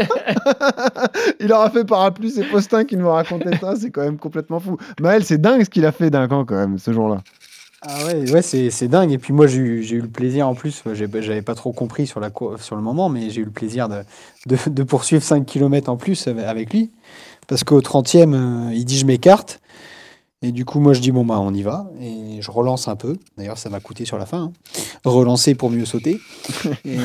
il 1.40 1.52
aura 1.52 1.70
fait 1.70 1.84
parapluie. 1.84 2.30
C'est 2.30 2.44
Postin 2.44 2.84
qui 2.84 2.96
nous 2.96 3.10
racontait 3.10 3.56
ça. 3.56 3.74
C'est 3.76 3.90
quand 3.90 4.02
même 4.02 4.18
complètement 4.18 4.60
fou. 4.60 4.76
Maël, 5.00 5.24
c'est 5.24 5.40
dingue 5.40 5.64
ce 5.64 5.70
qu'il 5.70 5.84
a 5.86 5.92
fait, 5.92 6.10
Duncan, 6.10 6.44
quand 6.44 6.56
même, 6.56 6.78
ce 6.78 6.92
jour-là. 6.92 7.18
Ah 7.82 8.06
ouais, 8.06 8.30
ouais 8.32 8.42
c'est 8.42 8.88
dingue. 8.88 9.12
Et 9.12 9.18
puis 9.18 9.32
moi, 9.32 9.46
j'ai 9.46 9.58
eu, 9.58 10.00
le 10.00 10.08
plaisir 10.08 10.48
en 10.48 10.54
plus, 10.54 10.82
j'avais 10.94 11.42
pas 11.42 11.54
trop 11.54 11.72
compris 11.72 12.06
sur, 12.06 12.20
la, 12.20 12.30
sur 12.60 12.74
le 12.76 12.82
moment, 12.82 13.08
mais 13.08 13.30
j'ai 13.30 13.42
eu 13.42 13.44
le 13.44 13.50
plaisir 13.50 13.88
de, 13.88 14.02
de, 14.46 14.56
de 14.68 14.82
poursuivre 14.82 15.22
5 15.22 15.44
km 15.44 15.90
en 15.90 15.96
plus 15.96 16.26
avec- 16.26 16.44
avec 16.44 16.72
lui. 16.72 16.90
Parce 17.46 17.62
qu'au 17.64 17.80
30e, 17.80 18.34
euh, 18.34 18.70
il 18.74 18.84
dit 18.84 18.98
je 18.98 19.06
m'écarte. 19.06 19.60
Et 20.42 20.52
du 20.52 20.64
coup, 20.64 20.80
moi, 20.80 20.92
je 20.92 21.00
dis 21.00 21.12
bon, 21.12 21.24
bah, 21.24 21.38
on 21.40 21.52
y 21.54 21.62
va. 21.62 21.90
Et 22.00 22.38
je 22.40 22.50
relance 22.50 22.88
un 22.88 22.96
peu. 22.96 23.16
D'ailleurs, 23.38 23.56
ça 23.58 23.70
m'a 23.70 23.80
coûté 23.80 24.04
sur 24.04 24.18
la 24.18 24.26
fin. 24.26 24.38
hein. 24.44 24.52
Relancer 25.04 25.54
pour 25.54 25.70
mieux 25.70 25.84
sauter. 25.86 26.18
Et, 26.84 26.96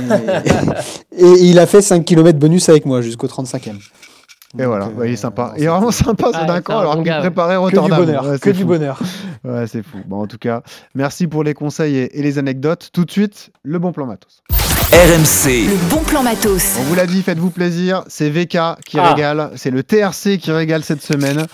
et 1.17 1.31
il 1.43 1.59
a 1.59 1.65
fait 1.67 1.81
5 1.81 2.03
km 2.05 2.37
bonus 2.39 2.69
avec 2.69 2.85
moi 2.85 3.01
jusqu'au 3.01 3.27
35e. 3.27 3.77
Et 4.59 4.65
voilà, 4.65 4.85
euh, 4.87 4.89
ouais, 4.89 5.09
il 5.09 5.13
est 5.13 5.17
sympa. 5.17 5.47
bon, 5.49 5.53
Il 5.57 5.63
est 5.63 5.67
vraiment 5.67 5.91
sympa, 5.91 6.27
ce 6.33 6.37
Ah, 6.41 6.45
Duncan, 6.45 6.63
c'est 6.67 6.73
un 6.73 6.79
alors 6.79 7.03
qu'il 7.03 7.13
préparait 7.19 7.55
Que 7.55 7.59
du 7.71 7.77
Rotterdam. 7.79 8.05
bonheur. 8.05 8.25
Ouais, 8.25 8.31
que 8.37 8.39
c'est 8.43 8.53
du 8.53 8.61
fou. 8.61 8.67
bonheur. 8.67 8.99
Ouais, 9.43 9.65
c'est 9.65 9.81
fou. 9.81 9.97
Bon, 10.05 10.21
en 10.21 10.27
tout 10.27 10.37
cas, 10.37 10.61
merci 10.93 11.25
pour 11.25 11.43
les 11.43 11.53
conseils 11.55 11.95
et, 11.97 12.19
et 12.19 12.21
les 12.21 12.37
anecdotes. 12.37 12.89
Tout 12.93 13.05
de 13.05 13.11
suite, 13.11 13.49
le 13.63 13.79
bon 13.79 13.91
plan 13.91 14.05
matos. 14.05 14.43
RMC, 14.91 15.67
Le 15.69 15.89
bon 15.89 16.01
plan 16.03 16.21
matos. 16.21 16.75
On 16.79 16.83
vous 16.83 16.95
l'a 16.95 17.07
dit, 17.07 17.21
faites-vous 17.23 17.49
plaisir. 17.49 18.03
C'est 18.07 18.29
VK 18.29 18.57
qui 18.85 18.99
Ah. 18.99 19.13
régale. 19.13 19.51
C'est 19.55 19.71
le 19.71 19.81
TRC 19.83 20.37
qui 20.37 20.51
régale 20.51 20.83
cette 20.83 21.01
semaine. 21.01 21.45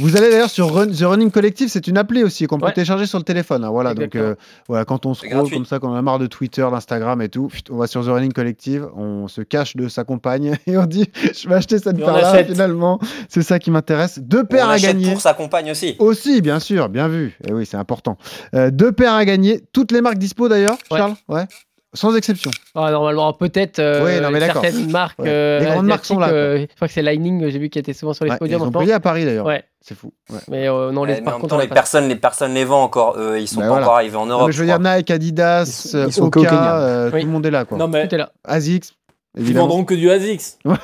Vous 0.00 0.16
allez 0.16 0.30
d'ailleurs 0.30 0.48
sur 0.50 0.72
Run- 0.72 0.86
The 0.88 1.02
Running 1.02 1.30
Collective, 1.30 1.68
c'est 1.68 1.86
une 1.86 1.98
appli 1.98 2.24
aussi 2.24 2.46
qu'on 2.46 2.58
peut 2.58 2.66
Ouais. 2.66 2.72
télécharger 2.72 3.06
sur 3.06 3.18
le 3.18 3.24
téléphone. 3.24 3.64
hein. 3.64 3.70
Voilà, 3.70 3.94
donc 3.94 4.16
euh, 4.16 4.34
voilà, 4.68 4.84
quand 4.84 5.04
on 5.06 5.14
scroll 5.14 5.30
gratuit. 5.30 5.54
comme 5.56 5.66
ça, 5.66 5.78
quand 5.78 5.90
on 5.92 5.94
a 5.94 6.02
marre 6.02 6.18
de 6.18 6.26
Twitter, 6.26 6.66
d'Instagram 6.70 7.20
et 7.22 7.28
tout, 7.28 7.50
on 7.70 7.76
va 7.76 7.86
sur 7.86 8.02
The 8.04 8.08
Running 8.08 8.32
Collective, 8.32 8.88
on 8.96 9.28
se 9.28 9.42
cache 9.42 9.76
de 9.76 9.88
sa 9.88 10.04
compagne 10.04 10.56
et 10.66 10.78
on 10.78 10.86
dit 10.86 11.08
je 11.34 11.48
vais 11.48 11.56
acheter 11.56 11.78
cette 11.78 11.96
paire-là. 11.98 12.44
Finalement, 12.44 12.98
c'est 13.28 13.42
ça 13.42 13.58
qui 13.58 13.70
m'intéresse. 13.70 14.18
Deux 14.18 14.40
On 14.42 14.46
paires 14.46 14.68
à 14.70 14.78
gagner. 14.78 15.10
pour 15.12 15.20
sa 15.20 15.34
compagne 15.34 15.70
aussi. 15.70 15.96
Aussi, 15.98 16.40
bien 16.40 16.60
sûr, 16.60 16.88
bien 16.88 17.08
vu. 17.08 17.36
Et 17.46 17.52
oui, 17.52 17.66
c'est 17.66 17.76
important. 17.76 18.16
Euh, 18.54 18.70
deux 18.70 18.92
paires 18.92 19.14
à 19.14 19.24
gagner. 19.24 19.60
Toutes 19.72 19.92
les 19.92 20.00
marques 20.00 20.18
dispo 20.18 20.48
d'ailleurs, 20.48 20.78
Ouais. 20.90 20.98
Charles? 20.98 21.14
Ouais. 21.28 21.44
Sans 21.92 22.14
exception. 22.14 22.52
Ah, 22.76 22.92
normalement, 22.92 23.32
peut-être 23.32 23.80
euh, 23.80 24.04
Ouais, 24.04 24.20
non, 24.20 24.30
mais 24.30 24.38
d'accord. 24.38 24.62
certaines 24.62 24.90
marques. 24.92 25.18
Ouais. 25.18 25.28
euh, 25.28 25.58
Les 25.58 25.66
grandes 25.66 25.86
marques 25.86 26.04
sont 26.04 26.20
là, 26.20 26.28
euh, 26.28 26.66
je 26.70 26.74
crois 26.76 26.86
que 26.86 26.94
c'est 26.94 27.02
Lightning, 27.02 27.48
j'ai 27.50 27.58
vu 27.58 27.68
qui 27.68 27.80
était 27.80 27.92
souvent 27.92 28.12
sur 28.12 28.24
les 28.24 28.30
Ouais, 28.30 28.36
ils 28.36 28.38
podiums. 28.38 28.60
en 28.60 28.64
ont 28.64 28.68
ce 28.68 28.72
moment. 28.72 28.80
payé 28.84 28.92
à 28.92 29.00
Paris 29.00 29.24
d'ailleurs. 29.24 29.44
Ouais, 29.46 29.64
C'est 29.80 29.96
fou. 29.96 30.12
Ouais. 30.30 30.38
mais 30.48 30.68
euh, 30.68 30.92
non, 30.92 31.02
les, 31.04 31.14
mais 31.14 31.20
en 31.20 31.24
par 31.24 31.32
même 31.34 31.40
contre, 31.40 31.50
temps, 31.50 31.56
on 31.56 31.60
les 31.62 31.66
personnes, 31.66 32.08
les 32.08 32.14
personnes 32.14 32.54
les 32.54 32.64
vendent 32.64 32.84
encore. 32.84 33.16
eux, 33.18 33.40
ils 33.40 33.48
sont 33.48 33.56
Bah 33.56 33.62
pas 33.62 33.68
voilà. 33.70 33.86
encore 33.86 33.96
arrivés 33.96 34.16
en 34.16 34.26
Non, 34.26 34.34
Europe. 34.34 34.46
mais 34.46 34.52
je 34.52 34.58
veux 34.62 34.68
je 34.68 34.78
dire, 34.78 34.78
Nike, 34.96 35.10
Adidas, 35.10 35.64
Ils 35.66 35.72
sont- 35.90 36.06
ils 36.06 36.12
sont 36.12 36.22
Oka, 36.26 36.78
euh, 36.78 37.10
Oui. 37.12 37.20
tout 37.22 37.26
le 37.26 37.32
monde 37.32 37.46
est 37.46 37.50
là. 37.50 37.64
Quoi. 37.64 37.76
Non, 37.76 37.88
mais 37.88 38.06
Tout 38.06 38.14
est 38.14 38.18
là. 38.18 38.30
ASICS, 38.44 38.92
Ils 39.38 39.54
vendront 39.56 39.84
que 39.84 39.94
du 39.94 40.10
ASICS. 40.10 40.58
Ouais, 40.64 40.76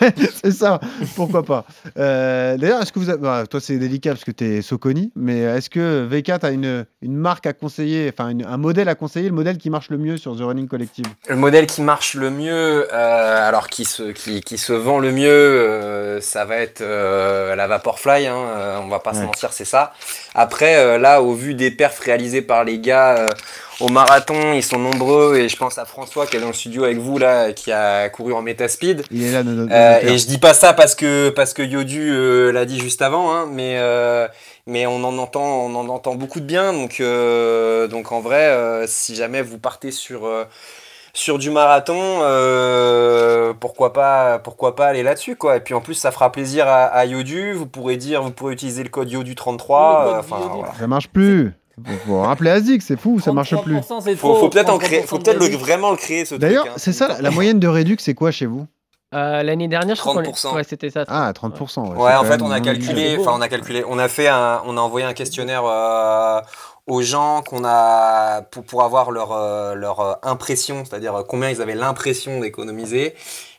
c'est 0.43 0.53
ça, 0.53 0.79
pourquoi 1.17 1.43
pas. 1.43 1.65
Euh, 1.99 2.57
D'ailleurs, 2.57 2.81
est-ce 2.81 2.93
que 2.93 2.99
vous 3.01 3.11
avez... 3.11 3.19
bah, 3.19 3.45
toi 3.51 3.61
c'est 3.61 3.77
délicat 3.77 4.11
parce 4.13 4.23
que 4.25 4.31
tu 4.31 4.45
es 4.45 4.63
Soconi, 4.63 5.11
mais 5.17 5.41
est-ce 5.41 5.69
que 5.69 6.09
V4 6.09 6.45
a 6.47 6.51
une, 6.51 6.87
une 7.03 7.17
marque 7.17 7.47
à 7.47 7.53
conseiller, 7.53 8.09
enfin 8.13 8.29
une- 8.29 8.45
un 8.47 8.57
modèle 8.57 8.89
à 8.89 8.95
conseiller, 8.95 9.29
le 9.29 9.35
modèle 9.35 9.59
qui 9.59 9.69
marche 9.69 9.91
le 9.91 9.99
mieux 9.99 10.17
sur 10.17 10.37
The 10.37 10.43
Running 10.43 10.69
Collective? 10.69 11.07
Le 11.29 11.35
modèle 11.37 11.67
qui 11.67 11.83
marche 11.83 12.15
le 12.15 12.31
mieux, 12.31 12.87
euh, 12.93 13.49
alors 13.49 13.67
qui 13.69 13.85
se, 13.85 14.13
qui, 14.13 14.41
qui 14.43 14.59
se 14.59 14.73
vend 14.73 15.01
le 15.01 15.11
mieux, 15.11 15.27
euh, 15.29 16.21
ça 16.21 16.45
va 16.45 16.57
être 16.59 16.83
euh, 16.83 17.57
la 17.57 17.67
Vaporfly, 17.67 18.27
hein, 18.29 18.37
euh, 18.37 18.79
on 18.81 18.87
va 18.89 19.01
pas 19.01 19.13
se 19.15 19.23
mentir, 19.23 19.53
c'est 19.53 19.65
ça. 19.65 19.93
Après, 20.35 20.77
euh, 20.77 20.99
là, 20.99 21.21
au 21.21 21.35
vu 21.35 21.55
des 21.55 21.71
perfs 21.73 21.99
réalisés 21.99 22.43
par 22.43 22.63
les 22.63 22.79
gars 22.79 23.17
euh, 23.19 23.27
au 23.81 23.89
marathon, 23.89 24.53
ils 24.55 24.63
sont 24.63 24.79
nombreux, 24.79 25.37
et 25.37 25.49
je 25.49 25.57
pense 25.57 25.77
à 25.79 25.85
François 25.85 26.27
qui 26.27 26.37
est 26.37 26.41
dans 26.41 26.47
le 26.47 26.53
studio 26.55 26.85
avec 26.85 26.99
vous, 26.99 27.19
là, 27.19 27.53
qui 27.53 27.73
a 27.73 28.09
couru 28.09 28.33
en 28.33 28.41
Metaspeed. 28.43 29.03
Il 29.11 29.23
est 29.25 29.33
là, 29.33 29.43
notre, 29.43 29.59
notre 29.61 29.73
Euh, 29.75 30.01
et 30.03 30.19
je 30.19 30.27
dis 30.27 30.39
pas 30.39 30.55
ça 30.55 30.73
parce 30.73 30.95
que 30.95 31.29
parce 31.31 31.53
que 31.53 31.63
Yodu 31.63 32.11
euh, 32.11 32.53
l'a 32.53 32.65
dit 32.65 32.79
juste 32.81 33.03
avant, 33.03 33.35
hein, 33.35 33.47
mais 33.51 33.77
euh, 33.79 34.27
mais 34.67 34.87
on 34.87 35.05
en 35.05 35.19
entend 35.19 35.45
on 35.67 35.75
en 35.75 35.89
entend 35.89 36.15
beaucoup 36.15 36.41
de 36.41 36.47
bien, 36.47 36.73
donc 36.73 37.01
euh, 37.01 37.87
donc 37.89 38.13
en 38.13 38.21
vrai, 38.21 38.47
euh, 38.47 38.87
si 38.87 39.15
jamais 39.15 39.43
vous 39.43 39.59
partez 39.59 39.91
sur 39.91 40.25
euh, 40.27 40.45
sur 41.13 41.39
du 41.39 41.51
marathon, 41.51 42.21
euh, 42.23 43.53
pourquoi 43.59 43.93
pas 43.93 44.39
pourquoi 44.39 44.75
pas 44.75 44.87
aller 44.87 45.03
là-dessus 45.03 45.37
quoi. 45.37 45.57
Et 45.57 45.61
puis 45.61 45.75
en 45.75 45.81
plus 45.81 45.95
ça 45.95 46.11
fera 46.13 46.33
plaisir 46.33 46.67
à, 46.67 46.85
à 46.85 47.05
Yodu. 47.05 47.53
Vous 47.53 47.67
pourrez 47.67 47.97
dire 47.97 48.23
vous 48.23 48.31
pourrez 48.31 48.53
utiliser 48.55 48.83
le 48.83 48.89
code 48.89 49.11
Yodu 49.11 49.35
33. 49.35 50.01
Le 50.01 50.05
code 50.07 50.15
euh, 50.17 50.21
Enfin 50.21 50.37
Yodu. 50.41 50.59
voilà. 50.61 50.75
Ça 50.79 50.87
marche 50.87 51.09
plus. 51.09 51.53
Faut 52.07 52.23
rappeler 52.23 52.51
ASIC, 52.51 52.81
c'est 52.83 52.99
fou, 52.99 53.21
ça 53.21 53.33
marche 53.33 53.55
plus. 53.63 53.77
33%, 53.77 54.01
c'est 54.01 54.17
Faut, 54.17 54.29
trop, 54.33 54.41
faut 54.41 54.49
peut-être 54.49 54.71
en 54.71 54.79
33% 54.79 54.81
créer, 54.81 55.03
faut 55.03 55.19
peut-être 55.19 55.39
le- 55.39 55.57
vraiment 55.57 55.91
le 55.91 55.97
créer 55.97 56.25
ce 56.25 56.31
truc. 56.31 56.41
D'ailleurs, 56.41 56.67
hein. 56.69 56.75
c'est 56.77 56.93
ça, 56.93 57.21
la 57.21 57.31
moyenne 57.31 57.61
de 57.61 57.69
réduc, 57.69 58.01
c'est 58.01 58.15
quoi 58.15 58.31
chez 58.31 58.47
vous 58.47 58.67
Euh, 59.15 59.43
L'année 59.43 59.69
dernière, 59.69 59.95
je 59.95 60.01
crois 60.01 60.15
qu'on 60.15 60.21
est- 60.23 60.33
30%. 60.33 60.55
Ouais, 60.55 60.65
c'était 60.65 60.89
ça. 60.91 61.05
Ah, 61.09 61.31
30%. 61.35 61.93
Ouais, 61.93 61.97
Ouais, 62.03 62.15
en 62.15 62.25
fait, 62.25 62.41
on 62.43 62.51
a 62.51 62.61
calculé, 62.61 63.17
enfin, 63.21 63.33
on 63.35 63.41
a 63.43 63.49
calculé, 63.49 63.85
on 63.87 63.99
a 63.99 64.09
fait 64.09 64.29
un, 64.29 64.63
on 64.67 64.77
a 64.77 64.81
envoyé 64.81 65.07
un 65.07 65.13
questionnaire 65.13 65.63
euh, 65.67 66.41
aux 66.87 67.03
gens 67.03 67.43
qu'on 67.43 67.65
a 67.65 68.41
pour, 68.43 68.65
pour 68.65 68.83
avoir 68.83 69.11
leur 69.11 69.33
euh, 69.33 69.75
leur 69.75 70.19
impression, 70.27 70.85
c'est-à-dire 70.85 71.25
combien 71.29 71.51
ils 71.51 71.61
avaient 71.61 71.75
l'impression 71.75 72.41
d'économiser. 72.41 73.15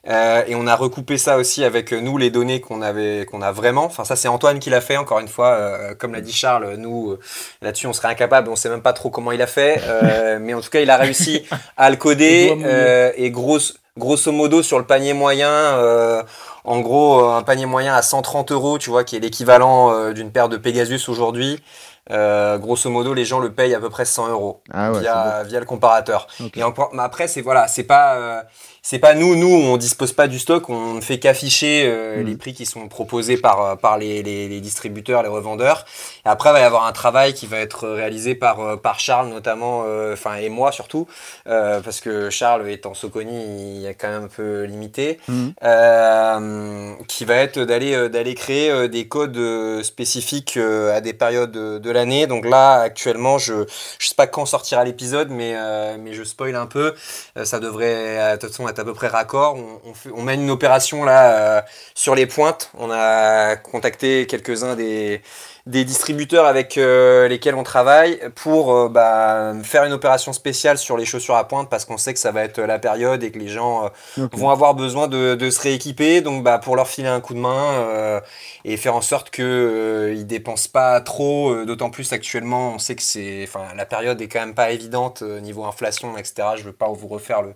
Euh, 0.10 0.44
et 0.48 0.56
on 0.56 0.68
a 0.68 0.76
recoupé 0.76 1.18
ça 1.18 1.38
aussi 1.38 1.64
avec 1.66 1.92
euh, 1.94 2.00
nous 2.00 2.18
les 2.18 2.30
données 2.30 2.62
qu'on 2.62 2.82
avait 2.82 3.26
qu'on 3.30 3.42
a 3.42 3.52
vraiment. 3.52 3.84
Enfin 3.86 4.06
ça 4.06 4.16
c'est 4.16 4.28
Antoine 4.30 4.60
qui 4.60 4.70
l'a 4.70 4.80
fait 4.82 4.96
encore 4.98 5.20
une 5.20 5.28
fois. 5.28 5.48
Euh, 5.50 5.96
comme 5.96 6.14
l'a 6.14 6.22
dit 6.22 6.32
Charles, 6.32 6.76
nous 6.78 7.12
euh, 7.12 7.20
là-dessus 7.62 7.88
on 7.88 7.94
serait 7.94 8.08
incapable. 8.08 8.50
On 8.50 8.56
sait 8.56 8.70
même 8.70 8.82
pas 8.82 8.94
trop 8.94 9.10
comment 9.10 9.32
il 9.34 9.42
a 9.42 9.48
fait. 9.48 9.82
Euh, 9.86 10.40
mais 10.42 10.54
en 10.54 10.62
tout 10.62 10.70
cas 10.70 10.80
il 10.80 10.90
a 10.90 10.98
réussi 10.98 11.44
à 11.76 11.90
le 11.90 11.98
coder. 11.98 12.58
euh, 12.64 13.12
et 13.18 13.32
grosso 13.32 13.74
grosso 13.98 14.32
modo 14.32 14.64
sur 14.64 14.78
le 14.80 14.86
panier 14.86 15.14
moyen. 15.14 15.50
euh, 15.50 16.24
en 16.64 16.82
gros, 16.82 17.24
un 17.24 17.44
panier 17.44 17.66
moyen 17.66 17.96
à 17.96 18.02
130 18.02 18.52
euros, 18.52 18.78
tu 18.78 18.90
vois, 18.90 19.06
qui 19.06 19.16
est 19.16 19.20
l'équivalent 19.22 19.90
euh, 19.94 20.12
d'une 20.12 20.32
paire 20.34 20.50
de 20.50 20.58
Pegasus 20.58 21.08
aujourd'hui. 21.08 21.64
Euh, 22.12 22.58
grosso 22.58 22.90
modo, 22.90 23.14
les 23.14 23.24
gens 23.24 23.40
le 23.40 23.52
payent 23.54 23.74
à 23.74 23.80
peu 23.80 23.90
près 23.90 24.04
100 24.04 24.28
euros 24.28 24.60
Ah 24.74 24.92
ouais, 24.92 25.00
via, 25.00 25.44
via 25.46 25.60
le 25.62 25.66
comparateur. 25.66 26.28
Et 26.56 26.64
encore, 26.64 26.90
mais 26.94 27.04
après, 27.04 27.30
c'est 27.30 27.40
voilà, 27.42 27.70
c'est 27.70 27.84
pas, 27.84 28.16
euh, 28.16 28.42
c'est 28.90 29.00
pas 29.00 29.16
nous, 29.16 29.36
nous, 29.36 29.54
on 29.54 29.76
dispose 29.76 30.14
pas 30.14 30.28
du 30.30 30.40
stock, 30.40 30.70
on 30.70 30.94
ne 30.94 31.02
fait 31.02 31.20
qu'afficher 31.20 31.84
euh, 31.86 32.22
Mhm. 32.22 32.26
les 32.26 32.38
prix 32.38 32.54
qui 32.54 32.66
sont 32.66 32.88
proposés 32.88 33.36
par 33.36 33.62
euh, 33.62 33.76
par 33.76 33.98
les, 33.98 34.24
les, 34.24 34.48
les 34.48 34.62
distributeurs, 34.62 35.24
les 35.24 35.28
revendeurs. 35.28 35.84
Et 36.26 36.30
après, 36.30 36.52
il 36.52 36.54
va 36.54 36.62
y 36.62 36.64
avoir 36.64 36.86
un 36.86 36.94
travail 36.94 37.34
qui 37.34 37.48
va 37.48 37.58
être 37.58 37.86
réalisé 37.90 38.34
par 38.34 38.62
euh, 38.62 38.78
par 38.78 39.02
Charles 39.02 39.28
notamment, 39.28 39.84
euh, 39.86 40.14
enfin 40.14 40.36
et 40.36 40.48
moi 40.48 40.72
surtout, 40.72 41.06
euh, 41.50 41.82
parce 41.82 42.00
que 42.00 42.30
Charles 42.30 42.70
étant 42.70 42.94
Soconi, 42.94 43.80
il 43.82 43.86
est 43.86 43.94
quand 43.96 44.08
même 44.08 44.24
un 44.24 44.28
peu 44.30 44.64
limité 44.64 45.20
euh, 45.64 46.94
qui 47.10 47.26
va 47.26 47.36
être 47.36 47.60
d'aller 47.60 48.08
d'aller 48.08 48.36
créer 48.36 48.88
des 48.88 49.06
codes 49.10 49.84
spécifiques 49.84 50.56
à 50.96 51.02
des 51.02 51.14
périodes 51.14 51.52
de, 51.52 51.78
de 51.78 51.92
l'année. 51.92 52.26
Donc 52.26 52.46
là, 52.46 52.80
actuellement, 52.80 53.38
je 53.38 53.66
je 54.00 54.08
sais 54.08 54.16
pas 54.16 54.28
quand 54.28 54.46
sortira 54.46 54.86
l'épisode, 54.86 55.30
mais 55.30 55.56
mais 56.00 56.14
je 56.14 56.24
spoil 56.24 56.56
un 56.56 56.68
peu. 56.68 56.96
Ça 57.44 57.60
devrait 57.60 58.32
de 58.38 58.38
toute 58.40 58.52
façon 58.52 58.68
être 58.70 58.77
à 58.80 58.84
peu 58.86 58.94
près 58.94 59.08
raccord. 59.08 59.56
On, 59.56 59.90
on, 59.90 59.94
fait- 59.94 60.10
on 60.16 60.24
mène 60.24 60.42
une 60.42 60.50
opération 60.52 61.04
là 61.04 61.58
euh, 61.60 61.62
sur 61.96 62.16
les 62.16 62.26
pointes. 62.28 62.72
On 62.78 62.90
a 62.92 63.56
contacté 63.58 64.26
quelques-uns 64.28 64.76
des 64.76 65.22
des 65.66 65.84
distributeurs 65.84 66.46
avec 66.46 66.78
euh, 66.78 67.28
lesquels 67.28 67.56
on 67.56 67.64
travaille 67.64 68.22
pour 68.36 68.74
euh, 68.74 68.88
bah, 68.88 69.52
faire 69.64 69.84
une 69.84 69.92
opération 69.92 70.32
spéciale 70.32 70.78
sur 70.78 70.96
les 70.96 71.04
chaussures 71.04 71.36
à 71.36 71.46
pointe 71.46 71.70
parce 71.70 71.84
qu'on 71.84 71.98
sait 71.98 72.14
que 72.14 72.20
ça 72.22 72.32
va 72.32 72.44
être 72.46 72.62
la 72.62 72.80
période 72.80 73.22
et 73.22 73.32
que 73.32 73.40
les 73.40 73.50
gens 73.50 73.84
euh, 73.86 73.90
vont 74.32 74.50
avoir 74.50 74.76
besoin 74.76 75.10
de, 75.10 75.36
de 75.36 75.50
se 75.50 75.60
rééquiper. 75.62 76.22
Donc 76.22 76.42
bah, 76.44 76.58
pour 76.58 76.78
leur 76.78 76.88
filer 76.88 77.10
un 77.10 77.20
coup 77.20 77.34
de 77.34 77.40
main 77.40 78.22
et 78.66 78.78
faire 78.78 78.96
en 78.96 79.02
sorte 79.02 79.30
qu'ils 79.30 79.44
euh, 79.46 80.14
ils 80.16 80.26
dépensent 80.28 80.70
pas 80.72 81.02
trop. 81.02 81.66
D'autant 81.66 81.90
plus 81.90 82.14
actuellement, 82.14 82.74
on 82.76 82.80
sait 82.80 82.96
que 82.96 83.02
c'est, 83.02 83.44
enfin, 83.44 83.66
la 83.76 83.86
période 83.86 84.22
est 84.22 84.28
quand 84.28 84.40
même 84.40 84.56
pas 84.56 84.72
évidente 84.72 85.22
niveau 85.22 85.66
inflation, 85.66 86.18
etc. 86.18 86.56
Je 86.58 86.64
veux 86.64 86.74
pas 86.74 86.88
vous 86.90 87.08
refaire 87.08 87.42
le, 87.42 87.54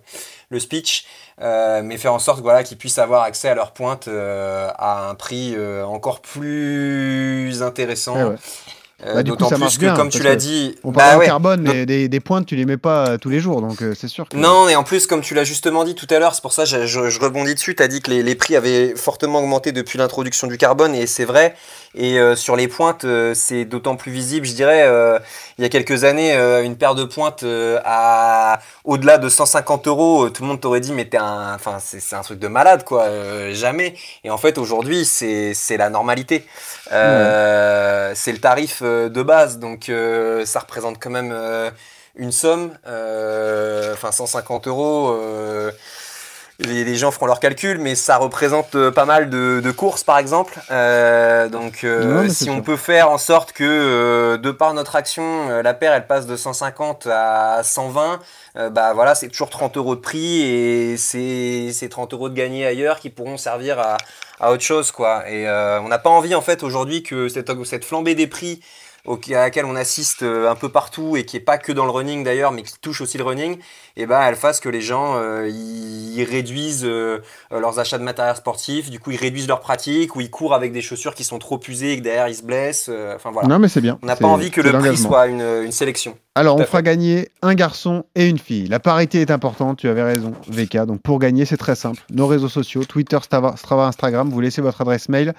le 0.52 0.60
speech, 0.60 1.04
euh, 1.40 1.82
mais 1.82 1.96
faire 1.96 2.12
en 2.12 2.18
sorte 2.20 2.40
voilà, 2.40 2.62
qu'ils 2.62 2.78
puissent 2.78 2.98
avoir 2.98 3.22
accès 3.22 3.48
à 3.48 3.54
leur 3.54 3.72
pointe 3.72 4.06
euh, 4.06 4.70
à 4.76 5.08
un 5.08 5.14
prix 5.14 5.54
euh, 5.56 5.84
encore 5.84 6.20
plus 6.20 7.62
intéressant. 7.62 8.30
Ouais. 8.30 8.36
Euh, 9.04 9.14
Bah, 9.14 9.22
du 9.22 9.30
coup, 9.32 9.36
D'autant 9.36 9.48
ça 9.48 9.54
plus 9.56 9.60
marche 9.64 9.74
que, 9.76 9.80
bien, 9.80 9.94
comme 9.96 10.08
tu 10.10 10.22
l'as 10.22 10.36
dit, 10.36 10.76
On 10.84 10.92
bah 10.92 11.02
parle 11.02 11.18
ouais. 11.18 11.24
de 11.24 11.30
carbone, 11.30 11.60
mais 11.62 11.86
des, 11.86 12.08
des 12.08 12.20
pointes, 12.20 12.46
tu 12.46 12.54
les 12.56 12.64
mets 12.64 12.76
pas 12.76 13.08
euh, 13.08 13.18
tous 13.18 13.30
les 13.30 13.40
jours, 13.40 13.60
donc 13.60 13.82
euh, 13.82 13.94
c'est 13.98 14.08
sûr 14.08 14.28
que. 14.28 14.36
Non, 14.36 14.68
et 14.68 14.76
en 14.76 14.84
plus, 14.84 15.06
comme 15.06 15.22
tu 15.22 15.34
l'as 15.34 15.44
justement 15.44 15.84
dit 15.84 15.94
tout 15.94 16.06
à 16.10 16.18
l'heure, 16.18 16.34
c'est 16.34 16.42
pour 16.42 16.52
ça 16.52 16.62
que 16.64 16.68
je, 16.68 16.86
je- 16.86 17.08
je 17.10 17.20
rebondis 17.20 17.54
dessus, 17.54 17.74
tu 17.74 17.82
as 17.82 17.88
dit 17.88 18.00
que 18.00 18.10
les, 18.10 18.22
les 18.22 18.34
prix 18.36 18.54
avaient 18.56 18.94
fortement 18.96 19.40
augmenté 19.40 19.72
depuis 19.72 19.98
l'introduction 19.98 20.46
du 20.46 20.56
carbone, 20.58 20.94
et 20.94 21.06
c'est 21.06 21.24
vrai. 21.24 21.54
Et 21.94 22.18
euh, 22.18 22.36
sur 22.36 22.56
les 22.56 22.68
pointes, 22.68 23.04
euh, 23.04 23.34
c'est 23.34 23.64
d'autant 23.64 23.96
plus 23.96 24.12
visible, 24.12 24.46
je 24.46 24.54
dirais, 24.54 24.82
euh, 24.86 25.18
il 25.58 25.62
y 25.62 25.66
a 25.66 25.68
quelques 25.68 26.04
années, 26.04 26.32
euh, 26.34 26.62
une 26.62 26.76
paire 26.76 26.94
de 26.94 27.04
pointes 27.04 27.42
euh, 27.42 27.80
à 27.84 28.60
au-delà 28.84 29.18
de 29.18 29.28
150 29.28 29.88
euros, 29.88 30.30
tout 30.30 30.42
le 30.42 30.48
monde 30.48 30.60
t'aurait 30.60 30.80
dit, 30.80 30.92
mais 30.92 31.04
t'es 31.06 31.18
un, 31.18 31.54
enfin, 31.54 31.78
c'est 31.84 32.00
c'est 32.00 32.16
un 32.16 32.22
truc 32.22 32.38
de 32.38 32.48
malade, 32.48 32.84
quoi, 32.84 33.02
euh, 33.02 33.52
jamais. 33.52 33.94
Et 34.24 34.30
en 34.30 34.38
fait, 34.38 34.58
aujourd'hui, 34.58 35.04
c'est 35.04 35.52
c'est 35.54 35.76
la 35.76 35.90
normalité. 35.90 36.46
Euh, 36.92 38.12
C'est 38.14 38.32
le 38.32 38.38
tarif 38.38 38.80
euh, 38.82 38.91
de 39.08 39.22
base, 39.22 39.58
donc 39.58 39.88
euh, 39.88 40.44
ça 40.46 40.60
représente 40.60 40.98
quand 41.02 41.10
même 41.10 41.30
euh, 41.32 41.70
une 42.16 42.32
somme, 42.32 42.72
euh, 42.86 43.92
enfin 43.94 44.12
150 44.12 44.66
euros. 44.68 45.16
les, 46.58 46.84
les 46.84 46.94
gens 46.96 47.10
feront 47.10 47.26
leurs 47.26 47.40
calculs, 47.40 47.78
mais 47.78 47.94
ça 47.96 48.18
représente 48.18 48.90
pas 48.90 49.04
mal 49.04 49.30
de, 49.30 49.60
de 49.64 49.70
courses, 49.72 50.04
par 50.04 50.18
exemple. 50.18 50.60
Euh, 50.70 51.48
donc, 51.48 51.82
euh, 51.82 52.22
Non, 52.24 52.28
si 52.28 52.50
on 52.50 52.56
sûr. 52.56 52.62
peut 52.62 52.76
faire 52.76 53.10
en 53.10 53.18
sorte 53.18 53.52
que, 53.52 53.64
euh, 53.64 54.36
de 54.38 54.50
par 54.52 54.72
notre 54.74 54.94
action, 54.94 55.48
la 55.62 55.74
paire 55.74 55.92
elle 55.94 56.06
passe 56.06 56.26
de 56.26 56.36
150 56.36 57.08
à 57.10 57.62
120, 57.64 58.20
euh, 58.58 58.70
bah 58.70 58.92
voilà, 58.94 59.14
c'est 59.16 59.28
toujours 59.28 59.50
30 59.50 59.76
euros 59.76 59.96
de 59.96 60.00
prix 60.00 60.42
et 60.42 60.96
c'est 60.98 61.70
c'est 61.72 61.88
30 61.88 62.12
euros 62.12 62.28
de 62.28 62.34
gagné 62.34 62.64
ailleurs 62.66 63.00
qui 63.00 63.10
pourront 63.10 63.38
servir 63.38 63.80
à, 63.80 63.96
à 64.38 64.52
autre 64.52 64.62
chose, 64.62 64.92
quoi. 64.92 65.28
Et 65.28 65.48
on 65.48 65.88
n'a 65.88 65.98
pas 65.98 66.10
envie, 66.10 66.34
en 66.34 66.42
fait, 66.42 66.62
aujourd'hui 66.62 67.02
que 67.02 67.28
cette, 67.28 67.50
cette 67.64 67.84
flambée 67.84 68.14
des 68.14 68.26
prix 68.28 68.60
à 69.06 69.40
laquelle 69.40 69.64
on 69.64 69.74
assiste 69.74 70.22
euh, 70.22 70.50
un 70.50 70.54
peu 70.54 70.68
partout 70.68 71.16
et 71.16 71.24
qui 71.24 71.36
est 71.36 71.40
pas 71.40 71.58
que 71.58 71.72
dans 71.72 71.84
le 71.84 71.90
running 71.90 72.22
d'ailleurs, 72.24 72.52
mais 72.52 72.62
qui 72.62 72.78
touche 72.80 73.00
aussi 73.00 73.18
le 73.18 73.24
running, 73.24 73.58
et 73.96 74.06
ben 74.06 74.20
elle 74.22 74.36
fasse 74.36 74.60
que 74.60 74.68
les 74.68 74.80
gens 74.80 75.14
euh, 75.16 75.48
ils, 75.48 76.24
réduisent 76.24 76.84
euh, 76.84 77.18
leurs 77.50 77.78
achats 77.78 77.98
de 77.98 78.04
matériel 78.04 78.36
sportif, 78.36 78.90
du 78.90 78.98
coup 79.00 79.10
ils 79.10 79.16
réduisent 79.16 79.48
leurs 79.48 79.60
pratiques 79.60 80.14
ou 80.16 80.20
ils 80.20 80.30
courent 80.30 80.54
avec 80.54 80.72
des 80.72 80.82
chaussures 80.82 81.14
qui 81.14 81.24
sont 81.24 81.38
trop 81.38 81.60
usées 81.68 81.92
et 81.92 81.98
que 81.98 82.02
derrière 82.02 82.28
ils 82.28 82.34
se 82.34 82.42
blessent. 82.42 82.88
euh, 82.88 83.14
Enfin 83.16 83.30
voilà. 83.32 83.48
Non, 83.48 83.58
mais 83.58 83.68
c'est 83.68 83.80
bien. 83.80 83.98
On 84.02 84.06
n'a 84.06 84.16
pas 84.16 84.26
envie 84.28 84.50
que 84.50 84.60
le 84.60 84.72
prix 84.72 84.96
soit 84.96 85.26
une, 85.26 85.40
une 85.40 85.72
sélection. 85.72 86.16
Alors, 86.34 86.56
on 86.56 86.64
fera 86.64 86.78
fait. 86.78 86.84
gagner 86.84 87.28
un 87.42 87.54
garçon 87.54 88.04
et 88.14 88.26
une 88.26 88.38
fille. 88.38 88.66
La 88.66 88.80
parité 88.80 89.20
est 89.20 89.30
importante, 89.30 89.76
tu 89.76 89.88
avais 89.88 90.02
raison, 90.02 90.32
VK. 90.48 90.86
Donc, 90.86 91.02
pour 91.02 91.18
gagner, 91.18 91.44
c'est 91.44 91.58
très 91.58 91.74
simple. 91.74 92.00
Nos 92.10 92.26
réseaux 92.26 92.48
sociaux, 92.48 92.84
Twitter, 92.84 93.18
Strava, 93.22 93.54
Strava, 93.58 93.84
Instagram, 93.84 94.30
vous 94.30 94.40
laissez 94.40 94.62
votre 94.62 94.80
adresse 94.80 95.10
mail. 95.10 95.34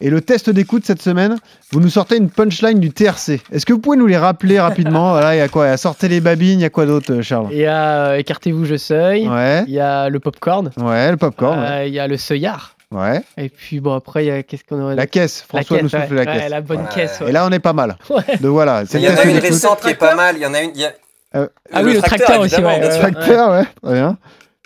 Et 0.00 0.08
le 0.08 0.20
test 0.20 0.48
d'écoute 0.48 0.84
cette 0.86 1.02
semaine, 1.02 1.36
vous 1.72 1.80
nous 1.80 1.88
sortez 1.88 2.16
une 2.16 2.30
punchline 2.30 2.78
du 2.78 2.92
TRC. 2.92 3.40
Est-ce 3.50 3.66
que 3.66 3.72
vous 3.72 3.80
pouvez 3.80 3.96
nous 3.96 4.06
les 4.06 4.18
rappeler 4.18 4.60
rapidement? 4.60 5.10
Voilà, 5.10 5.34
il 5.34 5.38
y 5.38 5.40
a 5.40 5.48
quoi? 5.48 5.66
Il 5.66 5.70
y 5.70 5.72
a 5.72 5.76
Sortez 5.78 6.06
les 6.06 6.20
babines, 6.20 6.60
il 6.60 6.62
y 6.62 6.66
a 6.66 6.70
quoi 6.70 6.86
d'autre, 6.86 7.22
Charles? 7.22 7.48
Il 7.50 7.58
y 7.58 7.66
a 7.66 7.95
euh, 7.96 8.16
Écartez-vous, 8.18 8.64
je 8.64 8.76
seuil. 8.76 9.28
Ouais. 9.28 9.64
Il 9.66 9.72
y 9.74 9.80
a 9.80 10.08
le 10.08 10.20
popcorn. 10.20 10.70
Ouais, 10.76 11.10
le 11.10 11.16
popcorn. 11.16 11.58
ouais. 11.60 11.66
Euh, 11.70 11.86
Il 11.86 11.94
y 11.94 11.98
a 12.00 12.06
le 12.06 12.16
seuillard. 12.16 12.72
Ouais. 12.92 13.20
Et 13.36 13.48
puis 13.48 13.80
bon, 13.80 13.94
après, 13.94 14.24
il 14.24 14.28
y 14.28 14.30
a 14.30 14.42
qu'est-ce 14.42 14.62
qu'on 14.64 14.80
aurait 14.80 14.94
La 14.94 15.06
caisse, 15.06 15.44
La 15.52 15.58
François 15.62 15.82
nous 15.82 15.88
caisse, 15.88 16.00
souffle 16.02 16.14
ouais. 16.14 16.24
la 16.24 16.32
Ouais, 16.32 16.38
caisse. 16.38 16.50
la 16.50 16.60
bonne 16.60 16.80
Ouais. 16.82 16.88
caisse. 16.94 17.20
ouais. 17.20 17.28
Et 17.30 17.32
là, 17.32 17.44
on 17.46 17.50
est 17.50 17.58
pas 17.58 17.72
mal. 17.72 17.96
Ouais. 18.10 18.22
Donc 18.40 18.52
voilà, 18.52 18.84
c'est 18.86 18.98
Il 19.00 19.04
le 19.06 19.10
y 19.10 19.14
en 19.14 19.18
a 19.18 19.24
une 19.24 19.38
récente 19.38 19.80
qui 19.80 19.88
est 19.88 19.94
pas 19.94 20.14
mal. 20.14 20.36
Il 20.36 20.42
y 20.42 20.46
en 20.46 20.54
a 20.54 20.60
une. 20.60 20.70
il 20.74 20.80
y 20.80 20.84
a- 20.84 20.92
Euh, 21.34 21.48
Ah 21.72 21.82
oui, 21.82 21.92
le 21.94 22.00
tracteur 22.00 22.40
aussi, 22.40 22.54
ouais, 22.62 22.90
sûr. 22.90 23.00
Tracteur, 23.00 23.50
ouais, 23.50 23.64
très 23.82 23.94
bien. 23.94 24.16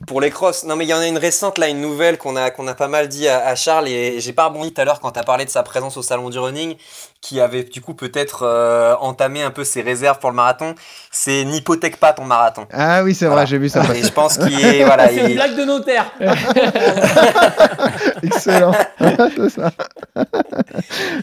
Pour 0.06 0.20
les 0.22 0.30
crosses, 0.30 0.64
non 0.64 0.76
mais 0.76 0.86
il 0.86 0.88
y 0.88 0.94
en 0.94 0.98
a 0.98 1.06
une 1.06 1.18
récente 1.18 1.58
là, 1.58 1.68
une 1.68 1.80
nouvelle 1.82 2.16
qu'on 2.16 2.34
a 2.34 2.50
qu'on 2.50 2.66
a 2.68 2.74
pas 2.74 2.88
mal 2.88 3.06
dit 3.08 3.28
à, 3.28 3.46
à 3.46 3.54
Charles 3.54 3.86
et 3.88 4.18
j'ai 4.18 4.32
pas 4.32 4.46
rebondi 4.46 4.72
tout 4.72 4.80
à 4.80 4.84
l'heure 4.86 4.98
quand 5.00 5.10
t'as 5.10 5.24
parlé 5.24 5.44
de 5.44 5.50
sa 5.50 5.62
présence 5.62 5.98
au 5.98 6.02
salon 6.02 6.30
du 6.30 6.38
running, 6.38 6.74
qui 7.20 7.38
avait 7.40 7.64
du 7.64 7.82
coup 7.82 7.92
peut-être 7.94 8.44
euh, 8.46 8.94
entamé 9.00 9.42
un 9.42 9.50
peu 9.50 9.62
ses 9.62 9.82
réserves 9.82 10.18
pour 10.20 10.30
le 10.30 10.36
marathon. 10.36 10.74
C'est 11.10 11.44
n'hypothèque 11.44 11.98
pas 11.98 12.14
ton 12.14 12.24
marathon. 12.24 12.66
Ah 12.72 13.02
oui, 13.04 13.14
c'est 13.14 13.26
vrai, 13.26 13.46
j'ai 13.46 13.58
vu 13.58 13.68
ça 13.68 13.82
Et 13.94 14.02
je 14.02 14.10
pense 14.10 14.38
qu'il 14.38 14.58
est 14.64 14.84
voilà, 14.84 15.08
C'est 15.08 15.18
une 15.20 15.28
il- 15.30 15.34
blague 15.34 15.56
de 15.56 15.64
notaire. 15.64 16.10
Excellent. 18.22 18.72
c'est 19.36 19.50
ça. 19.50 19.70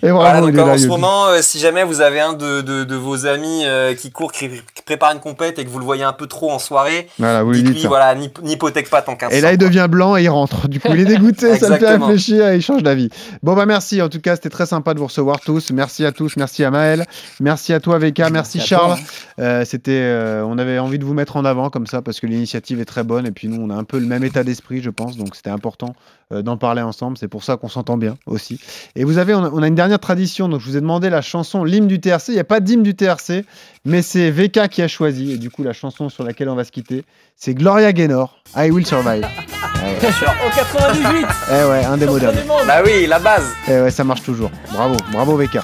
Et 0.04 0.10
bravo, 0.12 0.18
Voilà, 0.18 0.42
donc 0.42 0.58
en 0.60 0.78
ce 0.78 0.88
moment, 0.88 1.28
euh, 1.28 1.40
si 1.42 1.60
jamais 1.60 1.84
vous 1.84 2.02
avez 2.02 2.20
un 2.20 2.34
de, 2.34 2.62
de, 2.62 2.84
de 2.84 2.96
vos 2.96 3.26
amis 3.26 3.64
euh, 3.66 3.96
qui 3.96 4.12
court, 4.12 4.32
qui, 4.32 4.50
qui 4.50 4.82
prépare 4.86 5.14
une 5.14 5.20
compète 5.20 5.58
et 5.60 5.66
que 5.66 5.70
vous 5.70 5.80
le 5.80 5.86
voyez 5.86 6.04
un 6.04 6.14
peu 6.14 6.28
trop 6.28 6.52
en 6.52 6.60
soirée, 6.60 7.08
Voilà, 7.20 7.44
vous 7.44 7.52
lui 7.54 7.64
dites-lui 7.64 7.88
voilà, 7.88 8.14
n'hyp- 8.16 8.42
n'hypothèque 8.44 8.90
pas 8.90 9.02
ton 9.02 9.14
1500. 9.14 9.36
Et 9.36 9.42
là, 9.42 9.52
il 9.54 9.58
devient 9.58 9.88
blanc 9.90 10.16
et 10.16 10.24
il 10.24 10.30
rentre. 10.30 10.68
Du 10.68 10.80
coup, 10.80 10.90
il 10.94 11.00
est 11.02 11.06
dégoûté, 11.06 11.58
ça 11.58 11.70
me 11.70 11.78
fait 11.78 11.96
réfléchir 11.96 12.48
et 12.50 12.56
il 12.58 12.62
change 12.62 12.84
d'avis. 12.84 13.10
Bon, 13.42 13.56
bah 13.56 13.66
merci. 13.66 14.02
En 14.02 14.10
tout 14.10 14.22
cas, 14.22 14.36
c'était 14.36 14.50
très 14.50 14.66
sympa 14.66 14.94
de 14.94 15.00
vous 15.00 15.08
recevoir 15.08 15.40
tous. 15.40 15.72
Merci 15.72 15.87
à 16.06 16.12
tous. 16.12 16.36
Merci 16.38 16.64
à 16.64 16.72
Maël. 16.72 17.06
Merci 17.40 17.74
à 17.74 17.80
toi, 17.80 17.98
VK. 18.00 18.30
Merci, 18.32 18.60
Charles. 18.60 18.98
toi, 18.98 19.06
Euh, 19.40 19.66
c'était, 19.66 19.92
euh, 19.92 20.44
on 20.46 20.58
avait 20.58 20.80
envie 20.80 21.00
de 21.00 21.06
vous 21.06 21.14
mettre 21.14 21.38
en 21.38 21.46
avant 21.46 21.70
comme 21.70 21.88
ça 21.88 22.02
parce 22.02 22.20
que 22.20 22.28
l'initiative 22.28 22.80
est 22.80 22.86
très 22.86 23.04
bonne 23.04 23.26
et 23.26 23.32
puis 23.32 23.48
nous, 23.48 23.62
on 23.62 23.70
a 23.70 23.76
un 23.76 23.84
peu 23.84 24.00
le 24.00 24.06
même 24.06 24.24
état 24.24 24.44
d'esprit, 24.44 24.82
je 24.82 24.90
pense. 24.90 25.18
Donc, 25.18 25.36
c'était 25.36 25.50
important 25.50 25.96
d'en 26.32 26.58
parler 26.58 26.82
ensemble. 26.82 27.18
C'est 27.18 27.28
pour 27.28 27.44
ça 27.44 27.58
qu'on 27.58 27.70
s'entend 27.70 27.98
bien 27.98 28.18
aussi. 28.26 28.60
Et 28.96 29.04
vous 29.04 29.18
avez, 29.18 29.34
on 29.34 29.44
a, 29.44 29.50
on 29.50 29.64
a 29.64 29.68
une 29.68 29.76
dernière 29.76 30.00
tradition. 30.00 30.50
Donc, 30.50 30.62
je 30.62 30.66
vous 30.66 30.78
ai 30.78 30.82
demandé 30.82 31.10
la 31.10 31.22
chanson, 31.22 31.64
l'hymne 31.64 31.88
du 31.88 32.00
TRC. 32.00 32.30
Il 32.30 32.34
n'y 32.34 32.40
a 32.40 32.44
pas 32.44 32.60
d'hymne 32.60 32.84
du 32.84 32.96
TRC, 32.96 33.46
mais 33.86 34.02
c'est 34.02 34.32
VK 34.32 34.68
qui 34.70 34.82
a 34.82 34.88
choisi. 34.88 35.34
Et 35.34 35.38
du 35.38 35.50
coup, 35.50 35.64
la 35.64 35.74
chanson 35.74 36.10
sur 36.10 36.24
laquelle 36.24 36.50
on 36.50 36.56
va 36.56 36.64
se 36.64 36.72
quitter, 36.72 37.06
c'est 37.36 37.54
Gloria 37.54 37.94
Gaynor. 37.94 38.38
I 38.56 38.72
Will 38.72 38.86
Survive. 38.86 39.26
Au 39.78 40.56
98. 40.56 41.26
Eh 41.50 41.70
ouais. 41.70 41.84
Champion 41.84 42.18
du 42.18 42.48
monde. 42.48 42.58
Bah 42.68 42.82
oui, 42.84 43.06
la 43.08 43.20
base. 43.20 43.46
Eh 43.68 43.82
ouais, 43.82 43.92
ça 43.92 44.04
marche 44.04 44.24
toujours. 44.24 44.52
Bravo, 44.74 44.96
bravo 45.12 45.38
VK. 45.38 45.60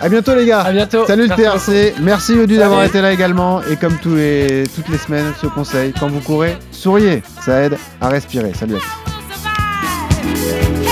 À 0.00 0.08
bientôt 0.08 0.34
les 0.34 0.46
gars. 0.46 0.60
À 0.60 0.72
bientôt. 0.72 1.06
Salut 1.06 1.26
le 1.26 1.36
Merci 1.36 1.70
TRC. 1.70 1.94
Merci 2.02 2.34
Yodu 2.34 2.58
d'avoir 2.58 2.84
été 2.84 3.00
là 3.00 3.12
également. 3.12 3.62
Et 3.64 3.76
comme 3.76 3.96
tous 3.98 4.14
les, 4.14 4.64
toutes 4.74 4.88
les 4.88 4.98
semaines, 4.98 5.32
ce 5.40 5.46
conseil, 5.46 5.92
quand 5.98 6.08
vous 6.08 6.20
courez, 6.20 6.56
souriez. 6.70 7.22
Ça 7.40 7.62
aide 7.62 7.78
à 8.00 8.08
respirer. 8.08 8.52
Salut 8.54 8.76
à 8.76 8.78
tous. 8.78 9.15
Peace. 10.46 10.85